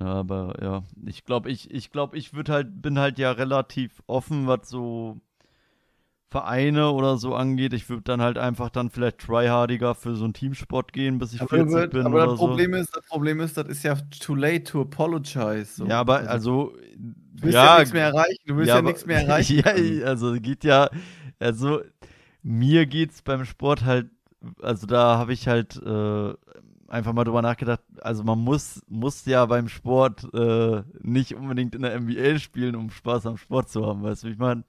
Ja, 0.00 0.06
aber 0.06 0.56
ja, 0.62 0.82
ich 1.04 1.24
glaube, 1.24 1.50
ich, 1.50 1.70
ich 1.70 1.90
glaube, 1.90 2.16
ich 2.16 2.34
würde 2.34 2.52
halt, 2.52 2.82
bin 2.82 2.98
halt 2.98 3.18
ja 3.18 3.32
relativ 3.32 4.02
offen, 4.06 4.46
was 4.46 4.68
so 4.68 5.20
Vereine 6.32 6.90
oder 6.90 7.18
so 7.18 7.34
angeht. 7.34 7.72
Ich 7.74 7.88
würde 7.88 8.02
dann 8.02 8.20
halt 8.22 8.38
einfach 8.38 8.70
dann 8.70 8.90
vielleicht 8.90 9.18
tryhardiger 9.18 9.94
für 9.94 10.16
so 10.16 10.24
einen 10.24 10.32
Teamsport 10.32 10.92
gehen, 10.92 11.18
bis 11.18 11.34
ich 11.34 11.40
Aber, 11.42 11.50
40 11.50 11.74
wird, 11.74 11.90
bin 11.92 12.06
aber 12.06 12.26
das 12.26 12.38
so. 12.40 12.46
Problem 12.48 12.74
ist, 12.74 12.96
das 12.96 13.04
Problem 13.06 13.40
ist, 13.40 13.56
das 13.56 13.68
ist 13.68 13.82
ja 13.84 13.94
too 14.20 14.34
late 14.34 14.64
to 14.64 14.80
apologize. 14.80 15.66
So. 15.66 15.86
Ja, 15.86 16.00
aber 16.00 16.28
also, 16.28 16.72
du 16.96 17.42
willst 17.42 17.54
ja, 17.54 17.64
ja, 17.66 17.78
nichts 17.78 17.92
mehr 17.92 18.06
erreichen. 18.06 18.42
Du 18.46 18.56
willst 18.56 18.68
ja, 18.68 18.78
aber- 18.78 18.88
nichts 18.88 19.06
mehr 19.06 19.20
erreichen. 19.26 19.62
ja, 19.64 20.06
also 20.06 20.32
geht 20.40 20.64
ja, 20.64 20.88
also 21.38 21.82
mir 22.42 22.86
geht's 22.86 23.22
beim 23.22 23.44
Sport 23.44 23.84
halt, 23.84 24.10
also 24.60 24.86
da 24.86 25.18
habe 25.18 25.32
ich 25.34 25.46
halt 25.46 25.76
äh, 25.84 26.32
einfach 26.88 27.12
mal 27.12 27.24
drüber 27.24 27.42
nachgedacht, 27.42 27.80
also 28.00 28.24
man 28.24 28.38
muss, 28.38 28.82
muss 28.88 29.24
ja 29.26 29.46
beim 29.46 29.68
Sport 29.68 30.26
äh, 30.34 30.82
nicht 31.00 31.34
unbedingt 31.34 31.74
in 31.74 31.82
der 31.82 32.00
NBA 32.00 32.38
spielen, 32.38 32.74
um 32.74 32.90
Spaß 32.90 33.26
am 33.26 33.36
Sport 33.36 33.68
zu 33.70 33.86
haben, 33.86 34.02
weißt 34.02 34.24
du, 34.24 34.28
wie 34.28 34.32
ich 34.32 34.38
meine? 34.38 34.64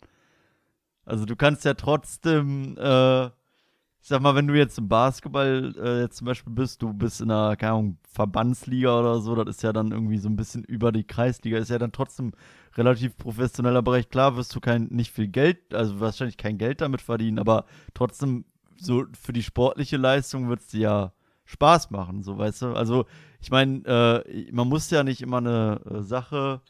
Also 1.05 1.25
du 1.25 1.35
kannst 1.35 1.65
ja 1.65 1.73
trotzdem, 1.73 2.77
äh, 2.77 3.25
ich 3.25 4.09
sag 4.09 4.21
mal, 4.21 4.35
wenn 4.35 4.47
du 4.47 4.57
jetzt 4.57 4.77
im 4.77 4.87
Basketball 4.87 5.73
äh, 5.77 6.01
jetzt 6.01 6.17
zum 6.17 6.25
Beispiel 6.25 6.53
bist, 6.53 6.81
du 6.81 6.93
bist 6.93 7.21
in 7.21 7.31
einer, 7.31 7.55
keine 7.55 7.73
Ahnung, 7.73 7.97
Verbandsliga 8.11 8.99
oder 8.99 9.19
so, 9.19 9.35
das 9.35 9.57
ist 9.57 9.63
ja 9.63 9.73
dann 9.73 9.91
irgendwie 9.91 10.17
so 10.17 10.29
ein 10.29 10.35
bisschen 10.35 10.63
über 10.63 10.91
die 10.91 11.03
Kreisliga, 11.03 11.57
ist 11.57 11.69
ja 11.69 11.79
dann 11.79 11.91
trotzdem 11.91 12.33
relativ 12.75 13.17
professioneller 13.17 13.81
Bereich. 13.81 14.09
Klar 14.09 14.35
wirst 14.35 14.55
du 14.55 14.59
kein, 14.59 14.87
nicht 14.87 15.11
viel 15.11 15.27
Geld, 15.27 15.73
also 15.73 15.99
wahrscheinlich 15.99 16.37
kein 16.37 16.57
Geld 16.57 16.81
damit 16.81 17.01
verdienen, 17.01 17.39
aber 17.39 17.65
trotzdem 17.93 18.45
so 18.77 19.05
für 19.19 19.33
die 19.33 19.43
sportliche 19.43 19.97
Leistung 19.97 20.49
wird 20.49 20.61
es 20.61 20.67
dir 20.67 20.79
ja 20.79 21.13
Spaß 21.45 21.91
machen, 21.91 22.23
so 22.23 22.37
weißt 22.37 22.61
du. 22.63 22.73
Also 22.73 23.05
ich 23.41 23.51
meine, 23.51 23.85
äh, 24.25 24.51
man 24.51 24.67
muss 24.67 24.89
ja 24.89 25.03
nicht 25.03 25.21
immer 25.21 25.37
eine 25.37 25.81
äh, 25.89 26.01
Sache 26.01 26.61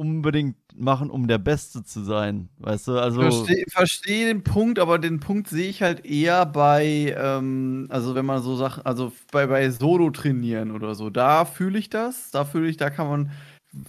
unbedingt 0.00 0.56
machen, 0.74 1.10
um 1.10 1.28
der 1.28 1.36
Beste 1.36 1.84
zu 1.84 2.02
sein, 2.02 2.48
weißt 2.56 2.88
du. 2.88 2.98
Also 2.98 3.20
Verstehe 3.20 3.66
versteh 3.68 4.24
den 4.24 4.42
Punkt, 4.42 4.78
aber 4.78 4.98
den 4.98 5.20
Punkt 5.20 5.46
sehe 5.48 5.68
ich 5.68 5.82
halt 5.82 6.06
eher 6.06 6.46
bei, 6.46 7.14
ähm, 7.18 7.86
also 7.90 8.14
wenn 8.14 8.24
man 8.24 8.42
so 8.42 8.56
Sachen, 8.56 8.86
also 8.86 9.12
bei, 9.30 9.46
bei 9.46 9.68
Solo 9.68 10.08
trainieren 10.08 10.70
oder 10.70 10.94
so, 10.94 11.10
da 11.10 11.44
fühle 11.44 11.78
ich 11.78 11.90
das, 11.90 12.30
da 12.30 12.46
fühle 12.46 12.70
ich, 12.70 12.78
da 12.78 12.88
kann 12.88 13.08
man, 13.08 13.30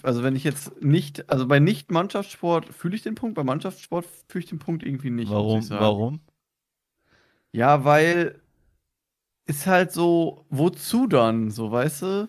also 0.03 0.21
wenn 0.21 0.35
ich 0.35 0.43
jetzt 0.43 0.83
nicht, 0.83 1.29
also 1.29 1.47
bei 1.47 1.59
Nicht-Mannschaftssport 1.59 2.65
fühle 2.73 2.95
ich 2.95 3.03
den 3.03 3.15
Punkt, 3.15 3.35
bei 3.35 3.45
Mannschaftssport 3.45 4.05
fühle 4.27 4.43
ich 4.43 4.49
den 4.49 4.59
Punkt 4.59 4.83
irgendwie 4.83 5.11
nicht. 5.11 5.31
warum? 5.31 5.69
Warum? 5.69 6.19
Ja, 7.53 7.85
weil 7.85 8.35
ist 9.45 9.65
halt 9.65 9.93
so, 9.93 10.45
wozu 10.49 11.07
dann, 11.07 11.51
so, 11.51 11.71
weißt 11.71 12.01
du? 12.01 12.27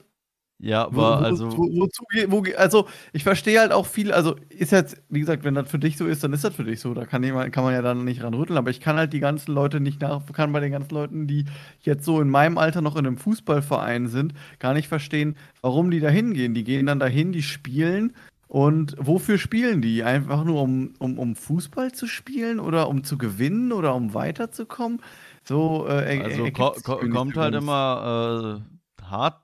Ja, 0.63 0.85
aber 0.85 1.19
wo, 1.19 1.25
also 1.25 1.53
wo, 1.57 1.63
wozu, 1.81 2.05
wo, 2.29 2.45
also 2.57 2.87
ich 3.13 3.25
verstehe 3.25 3.59
halt 3.59 3.73
auch 3.73 3.85
viel, 3.85 4.13
also 4.13 4.37
ist 4.49 4.71
jetzt, 4.71 5.03
wie 5.09 5.19
gesagt, 5.19 5.43
wenn 5.43 5.57
das 5.57 5.69
für 5.69 5.81
dich 5.81 5.97
so 5.97 6.07
ist, 6.07 6.23
dann 6.23 6.33
ist 6.33 6.45
das 6.45 6.55
für 6.55 6.63
dich 6.63 6.79
so, 6.79 6.95
da 6.95 7.05
kann, 7.05 7.25
jemand, 7.25 7.53
kann 7.53 7.65
man 7.65 7.75
ja 7.75 7.83
dann 7.83 8.05
nicht 8.05 8.23
ran 8.23 8.33
rütteln, 8.33 8.57
aber 8.57 8.71
ich 8.71 8.79
kann 8.79 8.97
halt 8.97 9.13
die 9.13 9.19
ganzen 9.19 9.53
Leute 9.53 9.81
nicht 9.81 10.01
nach, 10.01 10.25
kann 10.33 10.53
bei 10.53 10.61
den 10.61 10.71
ganzen 10.71 10.95
Leuten, 10.95 11.27
die 11.27 11.47
jetzt 11.81 12.05
so 12.05 12.21
in 12.21 12.31
meinem 12.31 12.59
Alter 12.59 12.81
noch 12.81 12.95
in 12.95 13.07
einem 13.09 13.17
Fußballverein 13.17 14.07
sind, 14.07 14.35
gar 14.61 14.73
nicht 14.73 14.87
verstehen, 14.87 15.37
warum 15.63 15.91
die 15.91 15.99
da 15.99 16.11
hingehen. 16.11 16.55
Die 16.55 16.63
gehen 16.63 16.87
dann 16.87 17.01
dahin, 17.01 17.33
die 17.33 17.43
spielen 17.43 18.13
und 18.47 18.95
wofür 18.99 19.39
spielen 19.39 19.83
die? 19.83 20.05
Einfach 20.05 20.45
nur 20.45 20.63
um, 20.63 20.95
um, 21.01 21.19
um 21.19 21.35
Fußball 21.35 21.91
zu 21.91 22.07
spielen 22.07 22.61
oder 22.61 22.89
um 22.89 23.03
zu 23.03 23.19
gewinnen 23.19 23.73
oder 23.73 23.97
um 23.97 24.15
weiterzukommen? 24.15 25.01
So, 25.43 25.87
äh, 25.89 26.21
Also 26.21 26.51
ko 26.53 26.73
kommt 27.11 27.37
halt 27.37 27.55
immer 27.55 28.63
äh, 29.01 29.05
hart, 29.05 29.42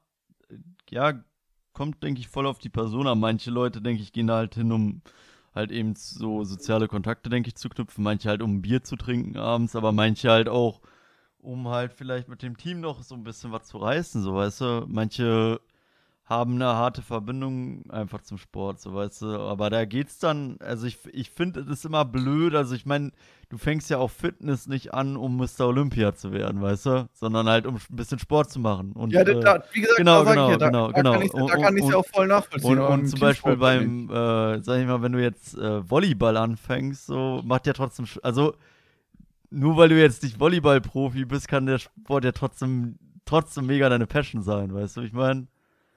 ja, 0.91 1.15
kommt, 1.73 2.03
denke 2.03 2.21
ich, 2.21 2.29
voll 2.29 2.47
auf 2.47 2.59
die 2.59 2.69
Person 2.69 3.07
an. 3.07 3.21
Manche 3.21 3.51
Leute, 3.51 3.81
denke 3.81 4.03
ich, 4.03 4.13
gehen 4.13 4.27
da 4.27 4.37
halt 4.37 4.55
hin, 4.55 4.73
um 4.73 5.03
halt 5.55 5.71
eben 5.71 5.95
so 5.97 6.45
soziale 6.45 6.89
Kontakte, 6.89 7.31
denke 7.31 7.49
ich, 7.49 7.57
zu 7.57 7.69
knüpfen. 7.69 8.05
Manche 8.05 8.29
halt, 8.29 8.43
um 8.43 8.63
Bier 8.63 8.83
zu 8.83 8.97
trinken 8.97 9.37
abends, 9.37 9.77
aber 9.77 9.93
manche 9.93 10.31
halt 10.31 10.49
auch, 10.49 10.81
um 11.39 11.69
halt 11.69 11.93
vielleicht 11.93 12.29
mit 12.29 12.43
dem 12.43 12.57
Team 12.57 12.81
noch 12.81 13.03
so 13.03 13.15
ein 13.15 13.25
bisschen 13.25 13.53
was 13.53 13.67
zu 13.69 13.79
reißen, 13.79 14.23
so 14.23 14.35
weißt 14.35 14.61
du. 14.61 14.87
Manche 14.89 15.61
haben 16.29 16.57
eine 16.57 16.67
harte 16.67 17.01
Verbindung 17.01 17.91
einfach 17.91 18.21
zum 18.21 18.37
Sport, 18.37 18.81
so 18.81 18.93
weißt 18.95 19.23
du. 19.23 19.27
Aber 19.39 19.71
da 19.71 19.87
geht's 19.87 20.19
dann, 20.19 20.59
also 20.61 20.87
ich, 20.87 20.99
ich 21.13 21.31
finde, 21.31 21.61
es 21.61 21.69
ist 21.69 21.87
immer 21.87 22.05
blöd. 22.05 22.55
Also 22.55 22.75
ich 22.75 22.85
meine, 22.85 23.13
du 23.49 23.57
fängst 23.57 23.89
ja 23.89 23.97
auch 23.97 24.11
Fitness 24.11 24.67
nicht 24.67 24.93
an, 24.93 25.17
um 25.17 25.39
Mr. 25.39 25.61
Olympia 25.69 26.15
zu 26.15 26.31
werden, 26.31 26.61
weißt 26.61 26.85
du? 26.85 27.09
Sondern 27.15 27.49
halt, 27.49 27.67
um 27.67 27.77
ein 27.77 27.97
bisschen 27.97 28.19
Sport 28.19 28.51
zu 28.51 28.61
machen. 28.61 28.93
Und, 28.93 29.11
Ja, 29.15 29.23
äh, 29.23 29.41
da, 29.41 29.65
wie 29.73 29.81
gesagt, 29.81 29.97
genau, 29.97 30.23
da 30.23 30.31
genau, 30.33 30.51
ja, 30.51 30.57
da, 30.59 30.67
genau, 30.67 30.87
da 30.89 30.93
genau. 31.01 31.13
kann 31.15 31.23
ich 31.23 31.33
Und- 31.33 31.49
da 31.51 31.57
kann 31.57 31.81
und- 31.81 31.91
ja 31.91 31.97
auch 31.97 32.07
voll 32.07 32.27
nachvollziehen. 32.27 32.79
und, 32.79 32.85
und 32.87 33.01
im 33.01 33.07
zum 33.07 33.21
Beispiel 33.21 33.57
beim, 33.57 34.11
äh, 34.11 34.63
sag 34.63 34.81
ich 34.81 34.87
mal, 34.87 35.01
wenn 35.01 35.13
du 35.13 35.23
jetzt 35.23 35.57
äh, 35.57 35.91
Volleyball 35.91 36.37
anfängst, 36.37 37.07
so 37.07 37.41
macht 37.43 37.67
ja 37.67 37.73
trotzdem, 37.73 38.05
also 38.23 38.53
nur 39.51 39.79
weil 39.79 39.89
du 39.89 39.99
jetzt 39.99 40.23
nicht 40.23 40.39
Volleyball-Profi 40.39 41.25
bist, 41.25 41.49
kann 41.49 41.65
der 41.65 41.79
Sport 41.79 42.25
ja 42.27 42.33
trotzdem, 42.33 42.99
trotzdem 43.25 43.65
mega 43.65 43.89
deine 43.89 44.07
Passion 44.07 44.43
sein, 44.43 44.75
weißt 44.75 44.99
du, 44.99 45.01
ich 45.01 45.15
meine? 45.15 45.47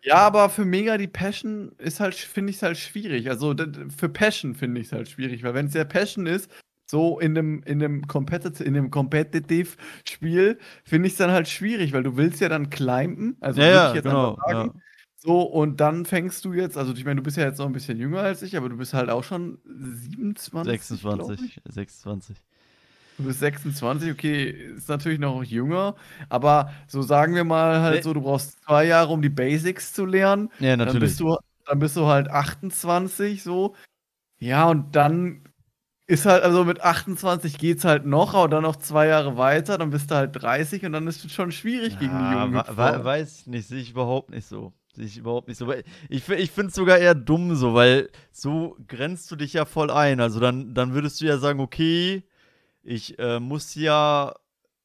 Ja, 0.04 0.18
aber 0.18 0.50
für 0.50 0.66
Mega 0.66 0.98
die 0.98 1.08
Passion 1.08 1.72
ist 1.78 2.00
halt, 2.00 2.16
finde 2.16 2.50
ich 2.50 2.58
es 2.58 2.64
halt 2.64 2.78
schwierig. 2.78 3.30
Also 3.30 3.56
für 3.96 4.10
Passion 4.10 4.56
finde 4.56 4.82
ich 4.82 4.88
es 4.88 4.94
halt 4.94 5.10
schwierig, 5.10 5.44
weil 5.44 5.54
wenn 5.54 5.68
es 5.68 5.74
ja 5.74 5.84
Passion 5.84 6.26
ist, 6.26 6.50
so 6.90 7.20
in 7.20 7.36
dem, 7.36 7.64
in 7.64 7.80
dem 7.80 8.08
Competitive, 8.08 8.64
in 8.64 8.74
dem 8.74 8.92
Competitive-Spiel, 8.92 10.60
finde 10.84 11.08
ich 11.08 11.14
es 11.14 11.18
dann 11.18 11.32
halt 11.32 11.48
schwierig, 11.48 11.94
weil 11.94 12.04
du 12.04 12.18
willst 12.18 12.42
ja 12.42 12.50
dann 12.50 12.70
climben, 12.70 13.38
also 13.40 13.62
ja, 13.62 13.68
würde 13.68 13.88
ich 13.88 13.96
jetzt 13.96 14.04
genau. 14.04 14.32
einfach 14.32 14.48
sagen. 14.48 14.72
Ja. 14.76 14.82
So, 15.24 15.42
und 15.44 15.80
dann 15.80 16.06
fängst 16.06 16.44
du 16.46 16.54
jetzt, 16.54 16.78
also 16.78 16.94
ich 16.94 17.06
meine, 17.06 17.18
du 17.18 17.24
bist 17.24 17.38
ja 17.38 17.46
jetzt 17.46 17.60
noch 17.60 17.68
ein 17.68 17.74
bisschen 17.74 18.00
jünger 18.00 18.22
als 18.22 18.42
ich, 18.42 18.58
aber 18.58 18.70
du 18.70 18.78
bist 18.78 18.96
halt 18.96 19.12
auch 19.12 19.24
schon 19.24 19.60
27. 19.66 21.00
glaub 21.00 21.32
ich. 21.32 21.62
26, 21.62 21.62
26. 21.70 22.38
Du 23.22 23.28
bist 23.28 23.40
26, 23.40 24.12
okay, 24.12 24.50
ist 24.76 24.90
natürlich 24.90 25.20
noch 25.20 25.44
jünger, 25.44 25.96
aber 26.30 26.72
so 26.88 27.02
sagen 27.02 27.36
wir 27.36 27.44
mal 27.44 27.82
halt 27.82 27.98
Nee. 27.98 28.02
so, 28.04 28.14
du 28.14 28.22
brauchst 28.22 28.64
zwei 28.64 28.86
Jahre, 28.86 29.12
um 29.14 29.22
die 29.22 29.30
Basics 29.30 29.94
zu 29.94 30.06
lernen. 30.06 30.50
Ja, 30.60 30.76
Dann 30.78 30.86
natürlich. 30.88 31.10
bist 31.10 31.20
du, 31.20 31.38
dann 31.66 31.80
bist 31.80 31.96
du 31.96 32.06
halt 32.08 32.30
28 32.30 33.44
so. 33.44 33.76
Ja, 34.40 34.70
und 34.70 34.96
dann 34.96 35.44
ist 36.08 36.26
halt, 36.26 36.44
also 36.44 36.66
mit 36.66 36.82
28 36.82 37.58
geht's 37.58 37.86
halt 37.86 38.06
noch, 38.06 38.34
aber 38.34 38.50
dann 38.50 38.64
noch 38.64 38.76
zwei 38.76 39.08
Jahre 39.08 39.38
weiter, 39.38 39.78
dann 39.78 39.92
bist 39.92 40.12
du 40.12 40.16
halt 40.16 40.32
30 40.42 40.86
und 40.86 40.94
dann 40.94 41.08
ist 41.08 41.24
es 41.24 41.32
schon 41.32 41.52
schwierig 41.52 41.98
gegen 42.00 42.18
die 42.18 42.30
Ja, 42.32 42.46
Jungen. 42.46 42.64
wa- 42.78 43.04
weiß 43.04 43.42
ich 43.42 43.48
nicht, 43.48 43.68
sehe 43.68 43.80
ich 43.82 43.92
überhaupt 43.92 44.30
nicht 44.32 44.48
so. 44.48 44.74
Sehe 44.94 45.06
ich 45.06 45.18
überhaupt 45.18 45.48
nicht 45.48 45.58
so. 45.58 45.72
Ich 46.10 46.28
ich 46.28 46.52
finde 46.52 46.68
es 46.70 46.76
sogar 46.76 46.98
eher 46.98 47.16
dumm 47.16 47.56
so, 47.56 47.74
weil 47.74 48.10
so 48.34 48.76
grenzt 48.88 49.32
du 49.32 49.38
dich 49.38 49.54
ja 49.54 49.64
voll 49.66 49.90
ein. 49.90 50.20
Also 50.20 50.40
dann, 50.42 50.74
dann 50.74 50.94
würdest 50.94 51.22
du 51.22 51.26
ja 51.26 51.38
sagen, 51.38 51.62
okay, 51.62 52.24
ich 52.84 53.18
äh, 53.20 53.40
muss 53.40 53.76
ja 53.76 54.34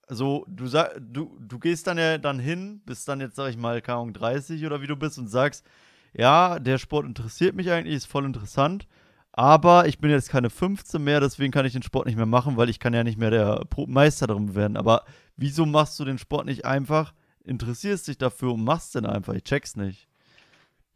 so, 0.09 0.45
du 0.49 0.67
sag, 0.67 0.95
du, 1.01 1.37
du 1.41 1.59
gehst 1.59 1.87
dann 1.87 1.99
ja 1.99 2.19
dann 2.19 2.39
hin, 2.39 2.81
bist 2.85 3.09
dann 3.09 3.21
jetzt, 3.21 3.37
sag 3.37 3.51
ich 3.51 3.57
mal, 3.57 3.83
keine 3.83 3.99
Ahnung, 3.99 4.13
30 4.13 4.65
oder 4.65 4.81
wie 4.81 4.87
du 4.87 4.97
bist 4.97 5.19
und 5.19 5.29
sagst, 5.29 5.67
ja, 6.13 6.59
der 6.59 6.79
Sport 6.79 7.07
interessiert 7.07 7.55
mich 7.55 7.71
eigentlich, 7.71 7.97
ist 7.97 8.07
voll 8.07 8.25
interessant, 8.25 8.87
aber 9.33 9.87
ich 9.87 9.99
bin 9.99 10.11
jetzt 10.11 10.31
keine 10.31 10.49
15 10.49 11.03
mehr, 11.03 11.21
deswegen 11.21 11.53
kann 11.53 11.67
ich 11.67 11.75
den 11.75 11.83
Sport 11.83 12.07
nicht 12.07 12.17
mehr 12.17 12.25
machen, 12.25 12.57
weil 12.57 12.71
ich 12.71 12.81
kann 12.81 12.95
ja 12.95 13.05
nicht 13.05 13.19
mehr 13.19 13.31
der 13.31 13.67
Meister 13.87 14.27
darum 14.27 14.55
werden. 14.55 14.79
Aber 14.79 15.05
wieso 15.37 15.67
machst 15.67 16.01
du 16.01 16.07
den 16.07 16.17
Sport 16.17 16.47
nicht 16.47 16.65
einfach, 16.65 17.13
interessierst 17.45 18.09
dich 18.09 18.17
dafür 18.17 18.55
und 18.55 18.65
machst 18.65 18.95
den 18.95 19.05
einfach? 19.05 19.35
Ich 19.35 19.45
check's 19.45 19.77
nicht. 19.77 20.09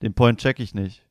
Den 0.01 0.15
Point 0.15 0.41
check 0.41 0.59
ich 0.59 0.73
nicht. 0.73 1.05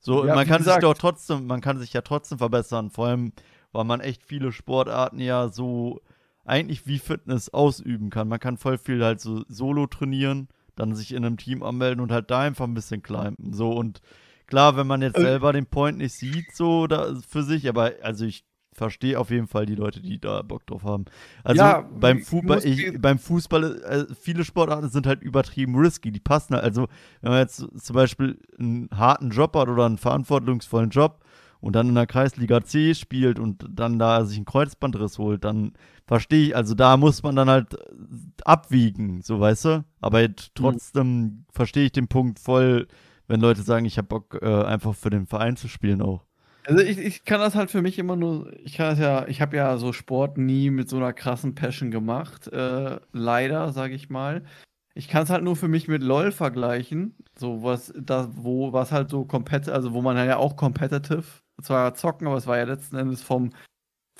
So, 0.00 0.26
ja, 0.26 0.34
man 0.34 0.48
kann 0.48 0.58
gesagt, 0.58 0.82
sich 0.82 0.90
doch 0.90 0.98
trotzdem, 0.98 1.46
man 1.46 1.60
kann 1.60 1.78
sich 1.78 1.92
ja 1.92 2.00
trotzdem 2.00 2.38
verbessern, 2.38 2.90
vor 2.90 3.06
allem, 3.06 3.32
weil 3.72 3.84
man 3.84 4.00
echt 4.00 4.22
viele 4.22 4.52
Sportarten 4.52 5.18
ja 5.20 5.48
so 5.48 6.00
eigentlich 6.44 6.86
wie 6.86 6.98
Fitness 6.98 7.48
ausüben 7.50 8.10
kann. 8.10 8.28
Man 8.28 8.40
kann 8.40 8.56
voll 8.56 8.78
viel 8.78 9.04
halt 9.04 9.20
so 9.20 9.44
solo 9.48 9.86
trainieren, 9.86 10.48
dann 10.76 10.94
sich 10.94 11.12
in 11.12 11.24
einem 11.24 11.36
Team 11.36 11.62
anmelden 11.62 12.00
und 12.00 12.12
halt 12.12 12.30
da 12.30 12.40
einfach 12.40 12.66
ein 12.66 12.74
bisschen 12.74 13.02
climben. 13.02 13.52
So 13.52 13.70
und 13.70 14.00
klar, 14.46 14.76
wenn 14.76 14.86
man 14.86 15.02
jetzt 15.02 15.18
äh, 15.18 15.22
selber 15.22 15.52
den 15.52 15.66
Point 15.66 15.98
nicht 15.98 16.14
sieht, 16.14 16.54
so 16.54 16.86
da 16.86 17.14
für 17.28 17.42
sich, 17.42 17.68
aber 17.68 17.92
also 18.02 18.24
ich 18.24 18.44
verstehe 18.72 19.18
auf 19.18 19.30
jeden 19.30 19.46
Fall 19.46 19.66
die 19.66 19.74
Leute, 19.74 20.00
die 20.00 20.18
da 20.20 20.42
Bock 20.42 20.66
drauf 20.66 20.84
haben. 20.84 21.04
Also 21.44 21.60
ja, 21.60 21.80
beim, 21.80 22.20
Fu 22.20 22.42
ich, 22.64 23.00
beim, 23.00 23.18
Fußball, 23.18 23.82
äh, 23.82 24.14
viele 24.14 24.44
Sportarten 24.44 24.88
sind 24.88 25.06
halt 25.06 25.22
übertrieben 25.22 25.76
risky, 25.76 26.10
die 26.10 26.20
passen 26.20 26.54
halt. 26.54 26.64
Also, 26.64 26.88
wenn 27.20 27.32
man 27.32 27.40
jetzt 27.40 27.66
zum 27.76 27.94
Beispiel 27.94 28.40
einen 28.58 28.88
harten 28.94 29.30
Job 29.30 29.54
hat 29.56 29.68
oder 29.68 29.86
einen 29.86 29.98
verantwortungsvollen 29.98 30.90
Job 30.90 31.20
und 31.60 31.76
dann 31.76 31.88
in 31.88 31.94
der 31.94 32.06
Kreisliga 32.06 32.62
C 32.62 32.94
spielt 32.94 33.38
und 33.38 33.66
dann 33.70 33.98
da 33.98 34.24
sich 34.24 34.36
einen 34.36 34.46
Kreuzbandriss 34.46 35.18
holt, 35.18 35.44
dann 35.44 35.72
verstehe 36.06 36.48
ich, 36.48 36.56
also 36.56 36.74
da 36.74 36.96
muss 36.96 37.22
man 37.22 37.36
dann 37.36 37.50
halt 37.50 37.76
abwiegen, 38.44 39.22
so 39.22 39.38
weißt 39.38 39.64
du. 39.66 39.84
Aber 40.00 40.22
mhm. 40.22 40.34
trotzdem 40.54 41.06
mhm. 41.06 41.44
verstehe 41.52 41.86
ich 41.86 41.92
den 41.92 42.08
Punkt 42.08 42.38
voll, 42.38 42.88
wenn 43.28 43.40
Leute 43.40 43.62
sagen, 43.62 43.86
ich 43.86 43.98
habe 43.98 44.08
Bock, 44.08 44.38
äh, 44.42 44.64
einfach 44.64 44.94
für 44.94 45.10
den 45.10 45.26
Verein 45.26 45.56
zu 45.56 45.68
spielen 45.68 46.02
auch. 46.02 46.24
Also 46.64 46.82
ich, 46.82 46.98
ich 46.98 47.24
kann 47.24 47.40
das 47.40 47.54
halt 47.54 47.70
für 47.70 47.82
mich 47.82 47.98
immer 47.98 48.16
nur, 48.16 48.52
ich 48.64 48.74
kann 48.74 48.90
das 48.90 48.98
ja, 48.98 49.26
ich 49.28 49.40
habe 49.40 49.56
ja 49.56 49.76
so 49.78 49.92
Sport 49.92 50.36
nie 50.36 50.70
mit 50.70 50.88
so 50.88 50.96
einer 50.96 51.12
krassen 51.12 51.54
Passion 51.54 51.90
gemacht, 51.90 52.48
äh, 52.48 53.00
leider, 53.12 53.72
sage 53.72 53.94
ich 53.94 54.10
mal. 54.10 54.44
Ich 54.94 55.08
kann 55.08 55.22
es 55.22 55.30
halt 55.30 55.44
nur 55.44 55.56
für 55.56 55.68
mich 55.68 55.88
mit 55.88 56.02
LOL 56.02 56.32
vergleichen, 56.32 57.14
so 57.38 57.62
was 57.62 57.94
da 57.96 58.28
wo 58.32 58.72
was 58.72 58.92
halt 58.92 59.10
so 59.10 59.24
competitive, 59.24 59.74
also 59.74 59.94
wo 59.94 60.02
man 60.02 60.16
ja 60.16 60.36
auch 60.36 60.56
competitive 60.56 61.24
zwar 61.62 61.94
zocken, 61.94 62.26
aber 62.26 62.36
es 62.36 62.46
war 62.46 62.58
ja 62.58 62.64
letzten 62.64 62.96
Endes 62.96 63.22
vom 63.22 63.50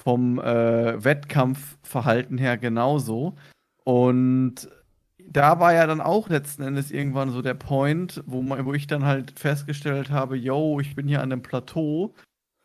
vom 0.01 0.38
äh, 0.38 1.05
Wettkampfverhalten 1.05 2.38
her 2.38 2.57
genauso. 2.57 3.36
Und 3.84 4.68
da 5.28 5.61
war 5.61 5.74
ja 5.74 5.86
dann 5.86 6.01
auch 6.01 6.28
letzten 6.28 6.62
Endes 6.62 6.91
irgendwann 6.91 7.30
so 7.30 7.43
der 7.43 7.55
Point, 7.55 8.22
wo, 8.26 8.43
man, 8.43 8.64
wo 8.64 8.74
ich 8.74 8.86
dann 8.86 9.05
halt 9.05 9.38
festgestellt 9.38 10.11
habe, 10.11 10.36
yo, 10.36 10.80
ich 10.80 10.97
bin 10.97 11.07
hier 11.07 11.22
an 11.22 11.32
einem 11.32 11.43
Plateau. 11.43 12.14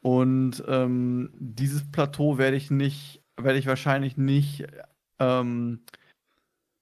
Und 0.02 0.64
ähm, 0.68 1.32
dieses 1.34 1.90
Plateau 1.92 2.38
werde 2.38 2.58
ich 2.58 2.72
nicht, 2.72 3.22
werde 3.38 3.60
ich 3.60 3.68
wahrscheinlich 3.68 4.18
nicht, 4.18 4.66
ähm, 5.20 5.82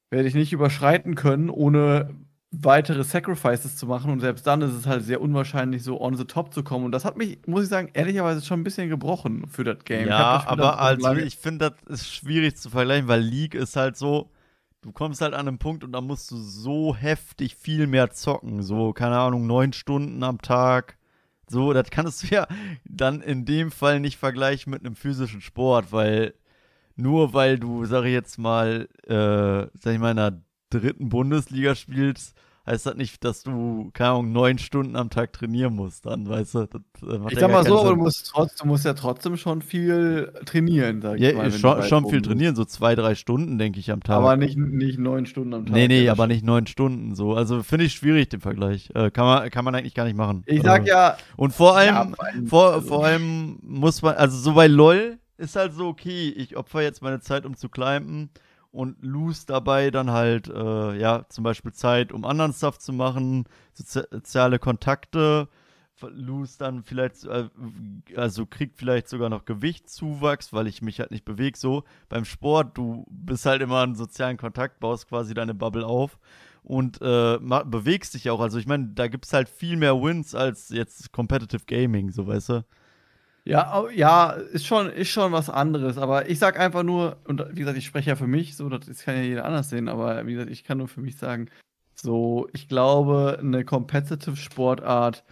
werde 0.10 0.28
ich 0.28 0.36
nicht 0.36 0.54
überschreiten 0.54 1.16
können, 1.16 1.50
ohne 1.50 2.14
weitere 2.54 3.04
Sacrifices 3.04 3.76
zu 3.76 3.88
machen. 3.88 4.12
Und 4.12 4.20
selbst 4.20 4.47
dann 4.47 4.62
ist 4.62 4.74
es 4.74 4.86
halt 4.86 5.04
sehr 5.04 5.22
unwahrscheinlich, 5.22 5.84
so 5.84 5.99
on 5.99 6.16
the 6.16 6.26
top 6.26 6.54
zu 6.54 6.64
kommen. 6.64 6.86
Und 6.86 6.91
das 6.91 7.06
hat 7.06 7.18
mich, 7.18 7.39
muss 7.45 7.64
ich 7.64 7.70
sagen, 7.70 7.89
ehrlicherweise 7.93 8.45
schon 8.45 8.62
ein 8.62 8.64
bisschen 8.64 8.89
gebrochen 8.89 9.47
für 9.47 9.64
das 9.64 9.84
Game. 9.84 10.08
Ja, 10.08 10.43
aber 10.47 10.80
also 10.80 11.14
ich 11.14 11.38
finde, 11.38 11.72
das 11.88 11.99
ist 11.99 12.14
schwierig 12.14 12.56
zu 12.58 12.70
vergleichen, 12.70 13.08
weil 13.08 13.22
League 13.22 13.56
ist 13.56 13.76
halt 13.76 13.97
so, 13.97 14.32
du 14.82 14.91
kommst 14.91 15.22
halt 15.22 15.34
an 15.34 15.47
einen 15.47 15.58
Punkt 15.58 15.84
und 15.84 15.91
da 15.91 16.01
musst 16.01 16.32
du 16.32 16.38
so 16.38 16.95
heftig 16.95 17.56
viel 17.56 17.88
mehr 17.88 18.12
zocken. 18.12 18.62
So, 18.62 18.93
keine 18.93 19.18
Ahnung, 19.18 19.47
neun 19.47 19.74
Stunden 19.74 20.24
am 20.24 20.39
Tag 20.39 20.97
so, 21.54 21.74
das 21.74 21.89
kannst 21.91 22.24
du 22.24 22.28
ja 22.36 22.47
dann 22.86 23.22
in 23.22 23.45
dem 23.45 23.72
Fall 23.72 23.99
nicht 23.99 24.18
vergleichen 24.18 24.72
mit 24.72 24.86
einem 24.86 24.95
physischen 24.95 25.41
Sport, 25.41 25.91
weil 25.91 26.34
nur 26.95 27.34
weil 27.34 27.58
du, 27.58 27.86
sag 27.86 28.06
ich 28.06 28.12
jetzt 28.12 28.38
mal, 28.38 28.88
äh, 29.08 29.68
sag 29.80 29.93
ich 29.93 29.99
mal, 29.99 30.12
in 30.12 30.18
der 30.18 30.43
dritten 30.80 31.09
Bundesliga 31.09 31.76
spielst, 31.76 32.36
heißt 32.65 32.86
das 32.86 32.95
nicht, 32.95 33.24
dass 33.24 33.43
du, 33.43 33.91
keine 33.93 34.11
Ahnung, 34.11 34.32
neun 34.32 34.57
Stunden 34.57 34.95
am 34.95 35.09
Tag 35.09 35.34
trainieren 35.34 35.76
musst, 35.76 36.05
dann, 36.05 36.28
weißt 36.28 36.55
du? 36.55 36.67
Ich 37.30 37.39
sag 37.39 37.51
mal 37.51 37.65
so, 37.65 37.80
aber 37.80 37.89
du 37.89 37.95
musst, 37.97 38.32
trotz, 38.34 38.55
du 38.55 38.65
musst 38.65 38.86
ja 38.86 38.93
trotzdem 38.93 39.36
schon 39.36 39.61
viel 39.61 40.32
trainieren, 40.45 41.01
sag 41.01 41.15
ich 41.17 41.24
ja, 41.24 41.34
mal. 41.34 41.51
Schon, 41.51 41.84
schon 41.84 42.09
viel 42.09 42.21
trainieren, 42.21 42.55
so 42.55 42.63
zwei, 42.63 42.95
drei 42.95 43.15
Stunden, 43.15 43.57
denke 43.57 43.80
ich, 43.80 43.91
am 43.91 44.01
Tag. 44.01 44.17
Aber 44.17 44.38
nicht, 44.38 44.57
nicht 44.57 44.97
neun 44.97 45.26
Stunden 45.26 45.53
am 45.53 45.65
Tag. 45.65 45.76
Nee, 45.76 45.88
nee, 45.88 46.07
aber 46.07 46.28
nicht 46.28 46.45
neun 46.45 46.65
Stunden, 46.65 47.15
so. 47.15 47.34
Also 47.34 47.63
finde 47.63 47.86
ich 47.86 47.93
schwierig, 47.93 48.30
den 48.30 48.39
Vergleich. 48.39 48.89
Äh, 48.93 49.11
kann, 49.11 49.26
man, 49.26 49.49
kann 49.49 49.65
man 49.65 49.76
eigentlich 49.76 49.95
gar 49.95 50.05
nicht 50.05 50.17
machen. 50.17 50.43
Ich 50.45 50.61
sag 50.61 50.86
äh, 50.86 50.89
ja. 50.89 51.17
Und 51.36 51.53
vor 51.53 51.76
allem, 51.76 51.95
ja, 51.95 52.45
vor, 52.45 52.74
also. 52.74 52.88
vor 52.88 53.05
allem 53.05 53.57
muss 53.61 54.01
man, 54.01 54.15
also 54.15 54.38
so 54.38 54.53
bei 54.53 54.67
LOL 54.67 55.17
ist 55.38 55.57
halt 55.57 55.74
so, 55.74 55.88
okay, 55.88 56.30
ich 56.30 56.55
opfer 56.55 56.82
jetzt 56.82 57.01
meine 57.01 57.19
Zeit, 57.19 57.45
um 57.45 57.57
zu 57.57 57.67
climben 57.67 58.30
und 58.74 58.97
lose 59.01 59.45
dabei 59.45 59.91
dann 59.91 60.09
halt, 60.09 60.49
äh, 60.49 60.97
ja, 60.97 61.26
zum 61.30 61.43
Beispiel 61.43 61.71
Zeit, 61.74 62.11
um 62.11 62.26
anderen 62.26 62.53
Stuff 62.53 62.80
zu 62.80 62.91
machen, 62.91 63.45
soziale 63.74 64.57
Kontakte, 64.57 65.47
lose 66.01 66.57
dann 66.57 66.84
vielleicht, 66.84 67.24
äh, 67.26 67.49
also 68.15 68.47
kriegt 68.47 68.80
vielleicht 68.80 69.07
sogar 69.07 69.30
noch 69.30 69.45
Gewichtszuwachs, 69.45 70.53
weil 70.53 70.65
ich 70.65 70.82
mich 70.82 70.99
halt 70.99 71.11
nicht 71.11 71.24
bewege. 71.24 71.57
So 71.57 71.84
beim 72.09 72.26
Sport, 72.26 72.76
du 72.76 73.05
bist 73.09 73.45
halt 73.45 73.61
immer 73.61 73.84
in 73.84 73.93
sozialen 73.93 74.38
Kontakt, 74.38 74.80
baust 74.80 75.07
quasi 75.07 75.36
deine 75.36 75.53
Bubble 75.53 75.86
auf 75.86 76.17
und 76.63 76.99
äh, 76.99 77.38
bewegst 77.65 78.15
dich 78.15 78.32
auch. 78.32 78.39
Also 78.39 78.57
ich 78.57 78.65
meine, 78.65 78.88
da 78.95 79.07
gibt 79.07 79.26
es 79.26 79.34
halt 79.34 79.49
viel 79.49 79.78
mehr 79.78 80.01
Wins 80.01 80.34
als 80.34 80.69
jetzt 80.69 81.11
Competitive 81.11 81.65
Gaming, 81.67 82.09
so 82.09 82.26
weißt 82.26 82.49
du. 82.49 82.65
Ja, 83.46 83.84
ja, 83.94 84.30
ist 84.30 84.66
schon, 84.66 84.89
ist 84.89 85.10
schon 85.10 85.32
was 85.32 85.50
anderes. 85.50 85.98
Aber 85.98 86.30
ich 86.30 86.39
sag 86.39 86.60
einfach 86.60 86.84
nur, 86.84 87.18
und 87.26 87.44
wie 87.52 87.60
gesagt, 87.60 87.78
ich 87.78 87.86
spreche 87.86 88.12
ja 88.12 88.16
für 88.16 88.28
mich, 88.28 88.56
so, 88.56 88.70
das 88.70 89.04
kann 89.04 89.16
ja 89.16 89.24
jeder 89.24 89.46
anders 89.46 89.70
sehen, 89.70 89.89
aber 89.89 90.26
wie 90.26 90.34
gesagt, 90.34 90.50
ich 90.50 90.64
kann 90.64 90.78
nur 90.78 90.88
für 90.88 91.02
mich 91.02 91.18
sagen, 91.18 91.50
so, 91.94 92.48
ich 92.54 92.68
glaube, 92.68 93.38
eine 93.39 93.66
Competitive 93.66 94.38
Sportart 94.38 95.24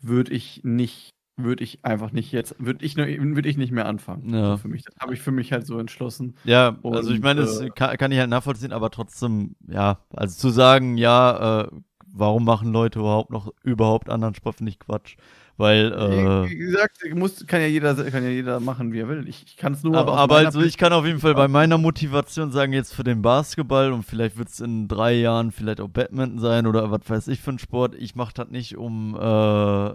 würde 0.00 0.32
ich 0.32 0.62
nicht, 0.64 1.10
würde 1.36 1.62
ich 1.62 1.84
einfach 1.84 2.10
nicht 2.12 2.32
jetzt, 2.32 2.56
würde 2.58 2.84
ich, 2.84 2.96
würd 2.96 3.46
ich 3.46 3.56
nicht 3.56 3.72
mehr 3.72 3.86
anfangen. 3.86 4.34
Ja. 4.34 4.56
für 4.56 4.68
mich, 4.68 4.82
das 4.82 4.96
habe 5.00 5.14
ich 5.14 5.20
für 5.20 5.32
mich 5.32 5.52
halt 5.52 5.66
so 5.66 5.78
entschlossen. 5.78 6.36
Ja, 6.44 6.76
und, 6.82 6.96
also 6.96 7.12
ich 7.12 7.20
meine, 7.20 7.42
das 7.42 7.60
äh, 7.60 7.70
kann, 7.70 7.96
kann, 7.96 8.12
ich 8.12 8.18
halt 8.18 8.30
nachvollziehen, 8.30 8.72
aber 8.72 8.90
trotzdem, 8.90 9.54
ja, 9.68 9.98
also 10.14 10.36
zu 10.36 10.50
sagen, 10.50 10.96
ja, 10.96 11.62
äh, 11.62 11.68
warum 12.12 12.44
machen 12.44 12.72
Leute 12.72 12.98
überhaupt 12.98 13.30
noch 13.30 13.52
überhaupt 13.62 14.10
anderen 14.10 14.34
Sport, 14.34 14.56
finde 14.56 14.70
ich 14.70 14.78
Quatsch. 14.78 15.16
Weil, 15.60 15.92
äh, 15.92 16.48
wie 16.48 16.56
gesagt, 16.56 17.04
muss, 17.14 17.46
kann, 17.46 17.60
ja 17.60 17.66
jeder, 17.66 17.94
kann 17.94 18.24
ja 18.24 18.30
jeder 18.30 18.60
machen, 18.60 18.94
wie 18.94 19.00
er 19.00 19.08
will. 19.08 19.28
Ich, 19.28 19.44
ich 19.44 19.56
kann 19.58 19.74
es 19.74 19.82
nur. 19.82 19.94
Aber, 19.94 20.16
aber 20.16 20.36
also 20.36 20.62
ich 20.62 20.78
kann 20.78 20.94
auf 20.94 21.04
jeden 21.04 21.20
Fall 21.20 21.34
bei 21.34 21.48
meiner 21.48 21.76
Motivation 21.76 22.50
sagen, 22.50 22.72
jetzt 22.72 22.94
für 22.94 23.04
den 23.04 23.20
Basketball 23.20 23.92
und 23.92 24.04
vielleicht 24.04 24.38
wird 24.38 24.48
es 24.48 24.60
in 24.60 24.88
drei 24.88 25.12
Jahren 25.12 25.52
vielleicht 25.52 25.82
auch 25.82 25.88
Badminton 25.88 26.38
sein 26.38 26.66
oder 26.66 26.90
was 26.90 27.02
weiß 27.04 27.28
ich 27.28 27.42
für 27.42 27.50
einen 27.50 27.58
Sport. 27.58 27.94
Ich 27.94 28.14
mache 28.14 28.32
das 28.32 28.48
nicht, 28.48 28.78
um 28.78 29.14
äh, 29.14 29.90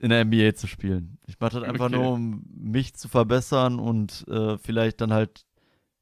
in 0.00 0.10
der 0.10 0.22
NBA 0.22 0.54
zu 0.54 0.66
spielen. 0.66 1.16
Ich 1.26 1.40
mache 1.40 1.60
das 1.60 1.62
einfach 1.62 1.86
okay. 1.86 1.96
nur, 1.96 2.12
um 2.12 2.44
mich 2.54 2.92
zu 2.92 3.08
verbessern 3.08 3.78
und 3.78 4.26
äh, 4.28 4.58
vielleicht 4.58 5.00
dann 5.00 5.14
halt 5.14 5.46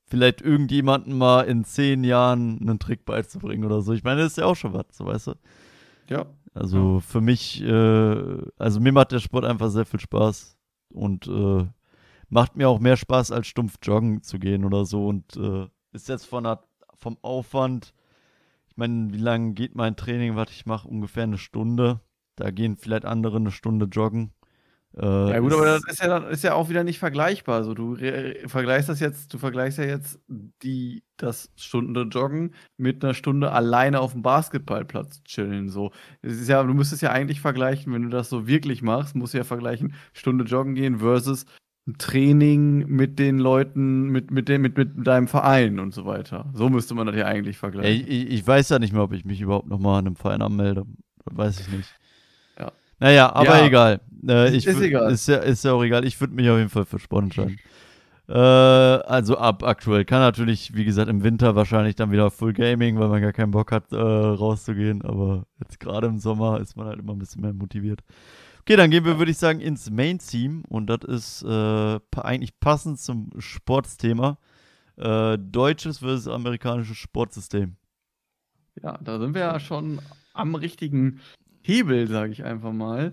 vielleicht 0.07 0.43
irgendjemanden 0.43 1.16
mal 1.16 1.43
in 1.43 1.62
zehn 1.62 2.03
Jahren 2.03 2.59
einen 2.61 2.80
Trick 2.80 3.05
beizubringen 3.05 3.64
oder 3.64 3.80
so. 3.80 3.93
Ich 3.93 4.03
meine, 4.03 4.22
das 4.22 4.33
ist 4.33 4.39
ja 4.39 4.47
auch 4.47 4.57
schon 4.57 4.74
was, 4.74 4.87
so 4.91 5.07
weißt 5.07 5.28
du. 5.28 5.35
Ja. 6.09 6.26
Also 6.55 7.00
für 7.00 7.20
mich, 7.20 7.62
äh, 7.62 8.42
also 8.59 8.80
mir 8.80 8.92
macht 8.92 9.12
der 9.12 9.20
Sport 9.20 9.44
einfach 9.44 9.70
sehr 9.70 9.86
viel 9.86 10.00
Spaß 10.00 10.59
und 10.90 11.26
äh, 11.26 11.66
macht 12.28 12.57
mir 12.57 12.68
auch 12.68 12.78
mehr 12.78 12.96
Spaß, 12.96 13.30
als 13.30 13.46
stumpf 13.46 13.78
joggen 13.82 14.22
zu 14.22 14.38
gehen 14.38 14.64
oder 14.64 14.84
so. 14.84 15.07
Und 15.07 15.36
äh, 15.36 15.66
ist 15.92 16.09
jetzt 16.09 16.26
von 16.26 16.44
der, 16.44 16.62
vom 16.94 17.16
Aufwand, 17.22 17.94
ich 18.66 18.76
meine, 18.76 19.12
wie 19.12 19.18
lange 19.18 19.55
geht 19.55 19.74
mein 19.74 19.96
Training, 19.96 20.36
was 20.36 20.50
ich 20.50 20.66
mache? 20.66 20.88
Ungefähr 20.88 21.24
eine 21.24 21.38
Stunde. 21.38 22.00
Da 22.36 22.50
gehen 22.50 22.76
vielleicht 22.76 23.05
andere 23.05 23.36
eine 23.36 23.50
Stunde 23.50 23.86
joggen. 23.86 24.32
Äh, 24.99 25.30
ja 25.30 25.38
gut, 25.38 25.53
aber 25.53 25.64
das 25.64 25.84
ist 25.88 26.03
ja, 26.03 26.18
ist 26.18 26.45
ja 26.45 26.55
auch 26.55 26.68
wieder 26.68 26.84
nicht 26.84 26.99
vergleichbar. 26.99 27.57
Also 27.57 27.74
du 27.74 27.97
vergleichst 28.47 28.88
das 28.88 29.01
jetzt, 29.01 29.32
du 29.32 29.38
vergleichst 29.38 29.78
ja 29.78 29.84
jetzt 29.84 30.20
die, 30.62 31.03
das 31.16 31.51
Stunde 31.57 32.03
Joggen 32.03 32.55
mit 32.76 33.03
einer 33.03 33.14
Stunde 33.14 33.53
alleine 33.53 34.01
auf 34.01 34.12
dem 34.12 34.22
Basketballplatz 34.22 35.22
chillen. 35.24 35.70
So. 35.70 35.93
Es 36.20 36.34
ist 36.34 36.49
ja, 36.49 36.62
du 36.62 36.74
müsstest 36.74 37.03
ja 37.03 37.11
eigentlich 37.11 37.40
vergleichen, 37.40 37.93
wenn 37.93 38.03
du 38.03 38.09
das 38.11 38.28
so 38.28 38.47
wirklich 38.47 38.82
machst, 38.82 39.16
musst 39.16 39.32
du 39.32 39.38
ja 39.38 39.45
vergleichen, 39.45 39.95
Stunde 40.12 40.45
Joggen 40.45 40.74
gehen 40.74 40.99
versus 40.99 41.47
ein 41.86 41.99
Training 41.99 42.86
mit 42.86 43.18
den 43.18 43.38
Leuten, 43.38 44.05
mit, 44.05 44.30
mit, 44.30 44.49
dem, 44.49 44.62
mit, 44.62 44.76
mit 44.76 45.07
deinem 45.07 45.26
Verein 45.26 45.80
und 45.80 45.93
so 45.93 46.05
weiter. 46.05 46.51
So 46.55 46.68
müsste 46.68 46.95
man 46.95 47.07
das 47.07 47.16
ja 47.16 47.26
eigentlich 47.26 47.59
vergleichen. 47.59 48.07
Ich, 48.07 48.30
ich 48.30 48.47
weiß 48.47 48.68
ja 48.68 48.78
nicht 48.78 48.93
mehr, 48.93 49.03
ob 49.03 49.12
ich 49.12 49.24
mich 49.24 49.40
überhaupt 49.40 49.68
nochmal 49.68 49.99
an 49.99 50.07
einem 50.07 50.16
Verein 50.16 50.43
anmelde. 50.43 50.84
Weiß 51.24 51.61
ich 51.61 51.68
nicht. 51.68 51.88
Naja, 53.03 53.34
aber 53.34 53.59
ja. 53.59 53.66
egal. 53.66 54.00
Äh, 54.28 54.57
ist 54.57 54.66
egal. 54.68 55.11
Ist 55.11 55.26
ja, 55.26 55.38
ist 55.38 55.64
ja 55.64 55.72
auch 55.72 55.82
egal. 55.82 56.05
Ich 56.05 56.20
würde 56.20 56.34
mich 56.34 56.48
auf 56.48 56.57
jeden 56.57 56.70
Fall 56.70 56.84
für 56.84 57.00
Sport 57.00 57.24
entscheiden. 57.24 57.59
Äh, 58.28 58.38
also 58.38 59.36
ab 59.36 59.64
aktuell. 59.64 60.05
Kann 60.05 60.20
natürlich, 60.20 60.76
wie 60.76 60.84
gesagt, 60.84 61.09
im 61.09 61.24
Winter 61.24 61.57
wahrscheinlich 61.57 61.96
dann 61.96 62.12
wieder 62.12 62.30
Full 62.30 62.53
Gaming, 62.53 63.00
weil 63.00 63.09
man 63.09 63.20
gar 63.20 63.32
keinen 63.32 63.50
Bock 63.50 63.72
hat, 63.72 63.90
äh, 63.90 63.96
rauszugehen. 63.96 65.03
Aber 65.03 65.46
jetzt 65.59 65.80
gerade 65.80 66.07
im 66.07 66.18
Sommer 66.18 66.61
ist 66.61 66.76
man 66.76 66.86
halt 66.86 67.00
immer 67.00 67.14
ein 67.14 67.18
bisschen 67.18 67.42
mehr 67.42 67.53
motiviert. 67.53 68.03
Okay, 68.61 68.76
dann 68.76 68.92
gehen 68.92 69.05
wir, 69.05 69.18
würde 69.18 69.32
ich 69.32 69.38
sagen, 69.38 69.59
ins 69.59 69.90
Main-Team. 69.90 70.62
Und 70.68 70.86
das 70.86 71.00
ist 71.03 71.42
äh, 71.42 71.98
eigentlich 72.20 72.61
passend 72.61 73.00
zum 73.00 73.30
Sportsthema. 73.38 74.38
Äh, 74.96 75.38
deutsches 75.38 75.98
versus 75.98 76.28
amerikanisches 76.28 76.98
Sportsystem. 76.98 77.74
Ja, 78.80 78.96
da 78.98 79.18
sind 79.18 79.34
wir 79.34 79.40
ja 79.40 79.59
schon 79.59 80.00
am 80.34 80.55
richtigen 80.55 81.20
Hebel, 81.62 82.08
sage 82.08 82.32
ich 82.32 82.44
einfach 82.44 82.72
mal. 82.72 83.12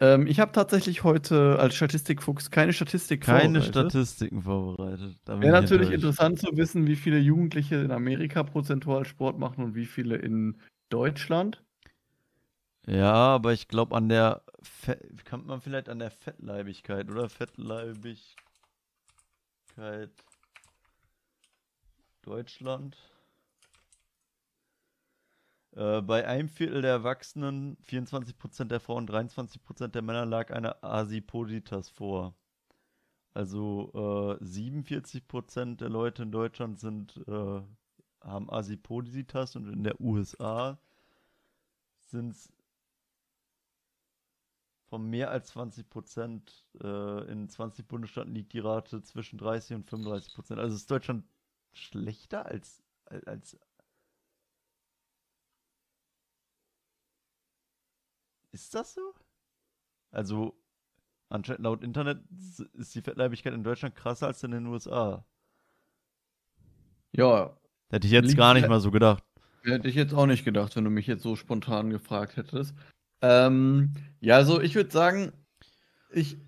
Ähm, 0.00 0.26
ich 0.26 0.38
habe 0.38 0.52
tatsächlich 0.52 1.02
heute 1.02 1.58
als 1.58 1.74
Statistikfuchs 1.74 2.50
keine 2.50 2.72
Statistik 2.72 3.22
Keine 3.22 3.62
Statistiken 3.62 4.42
vorbereitet. 4.42 5.18
Wäre 5.26 5.60
natürlich 5.60 5.90
interessant 5.90 6.38
zu 6.38 6.56
wissen, 6.56 6.86
wie 6.86 6.96
viele 6.96 7.18
Jugendliche 7.18 7.76
in 7.76 7.90
Amerika 7.90 8.44
prozentual 8.44 9.04
Sport 9.04 9.38
machen 9.38 9.64
und 9.64 9.74
wie 9.74 9.86
viele 9.86 10.16
in 10.16 10.60
Deutschland. 10.88 11.64
Ja, 12.86 13.12
aber 13.12 13.52
ich 13.52 13.68
glaube 13.68 13.96
an 13.96 14.08
der 14.08 14.42
Fe 14.62 14.98
kann 15.24 15.44
man 15.44 15.60
vielleicht 15.60 15.88
an 15.88 15.98
der 15.98 16.10
Fettleibigkeit 16.10 17.10
oder 17.10 17.28
Fettleibigkeit 17.28 18.28
Deutschland. 22.22 22.96
Äh, 25.72 26.02
bei 26.02 26.26
einem 26.26 26.48
Viertel 26.48 26.82
der 26.82 26.92
Erwachsenen, 26.92 27.76
24% 27.84 28.64
der 28.64 28.80
Frauen, 28.80 29.08
23% 29.08 29.88
der 29.88 30.02
Männer 30.02 30.26
lag 30.26 30.50
eine 30.50 30.82
Asipositas 30.82 31.88
vor. 31.88 32.34
Also 33.34 33.90
äh, 34.40 34.44
47% 34.44 35.76
der 35.76 35.88
Leute 35.88 36.22
in 36.24 36.32
Deutschland 36.32 36.80
sind, 36.80 37.16
äh, 37.28 37.60
haben 38.20 38.50
Asipositas 38.50 39.54
und 39.56 39.68
in 39.72 39.84
der 39.84 40.00
USA 40.00 40.78
sind 42.00 42.32
es 42.32 42.52
von 44.88 45.08
mehr 45.08 45.30
als 45.30 45.48
20 45.48 45.88
Prozent. 45.88 46.64
Äh, 46.82 47.30
in 47.30 47.48
20 47.48 47.86
Bundesstaaten 47.86 48.34
liegt 48.34 48.52
die 48.54 48.58
Rate 48.58 49.02
zwischen 49.02 49.38
30 49.38 49.76
und 49.76 49.84
35 49.88 50.34
Prozent. 50.34 50.60
Also 50.60 50.74
ist 50.74 50.90
Deutschland 50.90 51.24
schlechter 51.72 52.46
als, 52.46 52.82
als 53.26 53.58
Ist 58.52 58.74
das 58.74 58.94
so? 58.94 59.14
Also, 60.10 60.54
anscheinend 61.28 61.64
laut 61.64 61.82
Internet 61.82 62.22
ist 62.72 62.94
die 62.94 63.02
Fettleibigkeit 63.02 63.52
in 63.52 63.64
Deutschland 63.64 63.94
krasser 63.94 64.26
als 64.26 64.42
in 64.42 64.52
den 64.52 64.66
USA. 64.66 65.24
Ja. 67.12 67.56
Hätte 67.90 68.06
ich 68.06 68.12
jetzt 68.12 68.36
gar 68.36 68.54
nicht 68.54 68.68
mal 68.68 68.80
so 68.80 68.90
gedacht. 68.90 69.22
Hätte 69.62 69.88
ich 69.88 69.94
jetzt 69.94 70.14
auch 70.14 70.26
nicht 70.26 70.44
gedacht, 70.44 70.76
wenn 70.76 70.84
du 70.84 70.90
mich 70.90 71.06
jetzt 71.06 71.22
so 71.22 71.36
spontan 71.36 71.90
gefragt 71.90 72.36
hättest. 72.36 72.74
Ähm, 73.22 73.94
ja, 74.20 74.36
also 74.36 74.60
ich 74.60 74.74
würde 74.74 74.90
sagen, 74.90 75.32
ich 76.10 76.38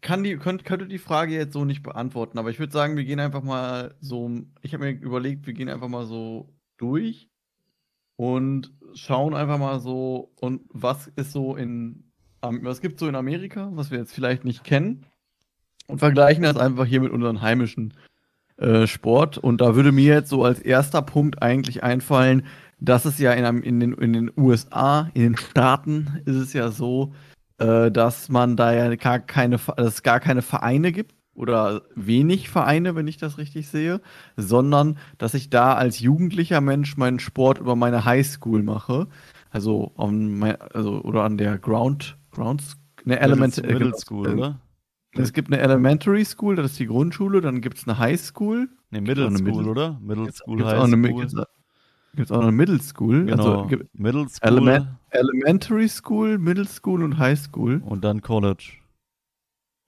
kann 0.00 0.22
die, 0.22 0.36
könnt, 0.36 0.64
könnte 0.64 0.86
die 0.86 0.98
Frage 0.98 1.34
jetzt 1.34 1.52
so 1.52 1.64
nicht 1.64 1.82
beantworten, 1.82 2.38
aber 2.38 2.50
ich 2.50 2.58
würde 2.58 2.72
sagen, 2.72 2.96
wir 2.96 3.04
gehen 3.04 3.20
einfach 3.20 3.42
mal 3.42 3.94
so, 4.00 4.30
ich 4.62 4.74
habe 4.74 4.84
mir 4.84 5.00
überlegt, 5.00 5.46
wir 5.46 5.54
gehen 5.54 5.68
einfach 5.68 5.88
mal 5.88 6.06
so 6.06 6.54
durch 6.76 7.29
und 8.20 8.70
schauen 8.92 9.32
einfach 9.32 9.56
mal 9.56 9.80
so, 9.80 10.30
und 10.42 10.60
was 10.68 11.06
ist 11.16 11.32
so 11.32 11.56
in, 11.56 12.04
was 12.42 12.82
gibt 12.82 12.98
so 12.98 13.08
in 13.08 13.14
Amerika, 13.14 13.70
was 13.72 13.90
wir 13.90 13.98
jetzt 13.98 14.12
vielleicht 14.12 14.44
nicht 14.44 14.62
kennen, 14.62 15.06
und 15.86 16.00
vergleichen 16.00 16.42
das 16.42 16.58
einfach 16.58 16.84
hier 16.84 17.00
mit 17.00 17.12
unserem 17.12 17.40
heimischen 17.40 17.94
äh, 18.58 18.86
Sport. 18.86 19.38
Und 19.38 19.62
da 19.62 19.74
würde 19.74 19.90
mir 19.90 20.16
jetzt 20.16 20.28
so 20.28 20.44
als 20.44 20.60
erster 20.60 21.00
Punkt 21.00 21.42
eigentlich 21.42 21.82
einfallen, 21.82 22.44
dass 22.78 23.06
es 23.06 23.18
ja 23.18 23.32
in, 23.32 23.62
in, 23.62 23.80
den, 23.80 23.94
in 23.94 24.12
den 24.12 24.30
USA, 24.36 25.08
in 25.14 25.22
den 25.22 25.36
Staaten, 25.38 26.20
ist 26.26 26.36
es 26.36 26.52
ja 26.52 26.70
so, 26.70 27.14
äh, 27.56 27.90
dass 27.90 28.28
man 28.28 28.54
da 28.54 28.74
ja 28.74 28.94
gar 28.96 29.20
keine, 29.20 29.56
dass 29.56 29.94
es 29.94 30.02
gar 30.02 30.20
keine 30.20 30.42
Vereine 30.42 30.92
gibt 30.92 31.14
oder 31.40 31.82
wenig 31.94 32.50
Vereine, 32.50 32.94
wenn 32.94 33.08
ich 33.08 33.16
das 33.16 33.38
richtig 33.38 33.68
sehe, 33.68 34.00
sondern 34.36 34.98
dass 35.18 35.34
ich 35.34 35.48
da 35.48 35.74
als 35.74 35.98
jugendlicher 35.98 36.60
Mensch 36.60 36.96
meinen 36.96 37.18
Sport 37.18 37.58
über 37.58 37.74
meine 37.76 38.04
Highschool 38.04 38.62
mache. 38.62 39.08
Also, 39.50 39.92
mein, 39.96 40.60
also 40.60 41.00
oder 41.02 41.24
an 41.24 41.38
der 41.38 41.58
Ground, 41.58 42.18
Grounds, 42.30 42.76
eine 43.04 43.18
Element 43.18 43.56
Middle, 43.56 43.72
Middle 43.72 43.94
School, 43.96 44.28
äh, 44.28 44.32
oder? 44.34 44.60
Es 45.12 45.32
gibt 45.32 45.52
eine 45.52 45.60
Elementary 45.60 46.24
School, 46.24 46.54
das 46.54 46.72
ist 46.72 46.78
die 46.78 46.86
Grundschule, 46.86 47.40
dann 47.40 47.60
gibt 47.60 47.78
es 47.78 47.88
eine 47.88 47.98
High 47.98 48.20
School. 48.20 48.68
Ne, 48.90 49.00
Middle 49.00 49.30
School, 49.30 49.42
Middle, 49.42 49.70
oder? 49.70 49.98
Middle 50.00 50.30
School, 50.32 50.58
gibt's 50.58 50.72
High 50.72 50.88
School. 50.88 51.46
Gibt 52.14 52.30
es 52.30 52.32
auch 52.32 52.42
eine 52.42 52.52
Middle 52.52 52.80
School? 52.80 53.24
Genau, 53.24 53.62
also, 53.62 53.76
Middle 53.94 54.28
School. 54.28 54.48
Element, 54.48 54.86
Elementary 55.10 55.88
School, 55.88 56.38
Middle 56.38 56.66
School 56.66 57.02
und 57.02 57.18
High 57.18 57.38
School. 57.38 57.82
Und 57.84 58.04
dann 58.04 58.20
College. 58.20 58.72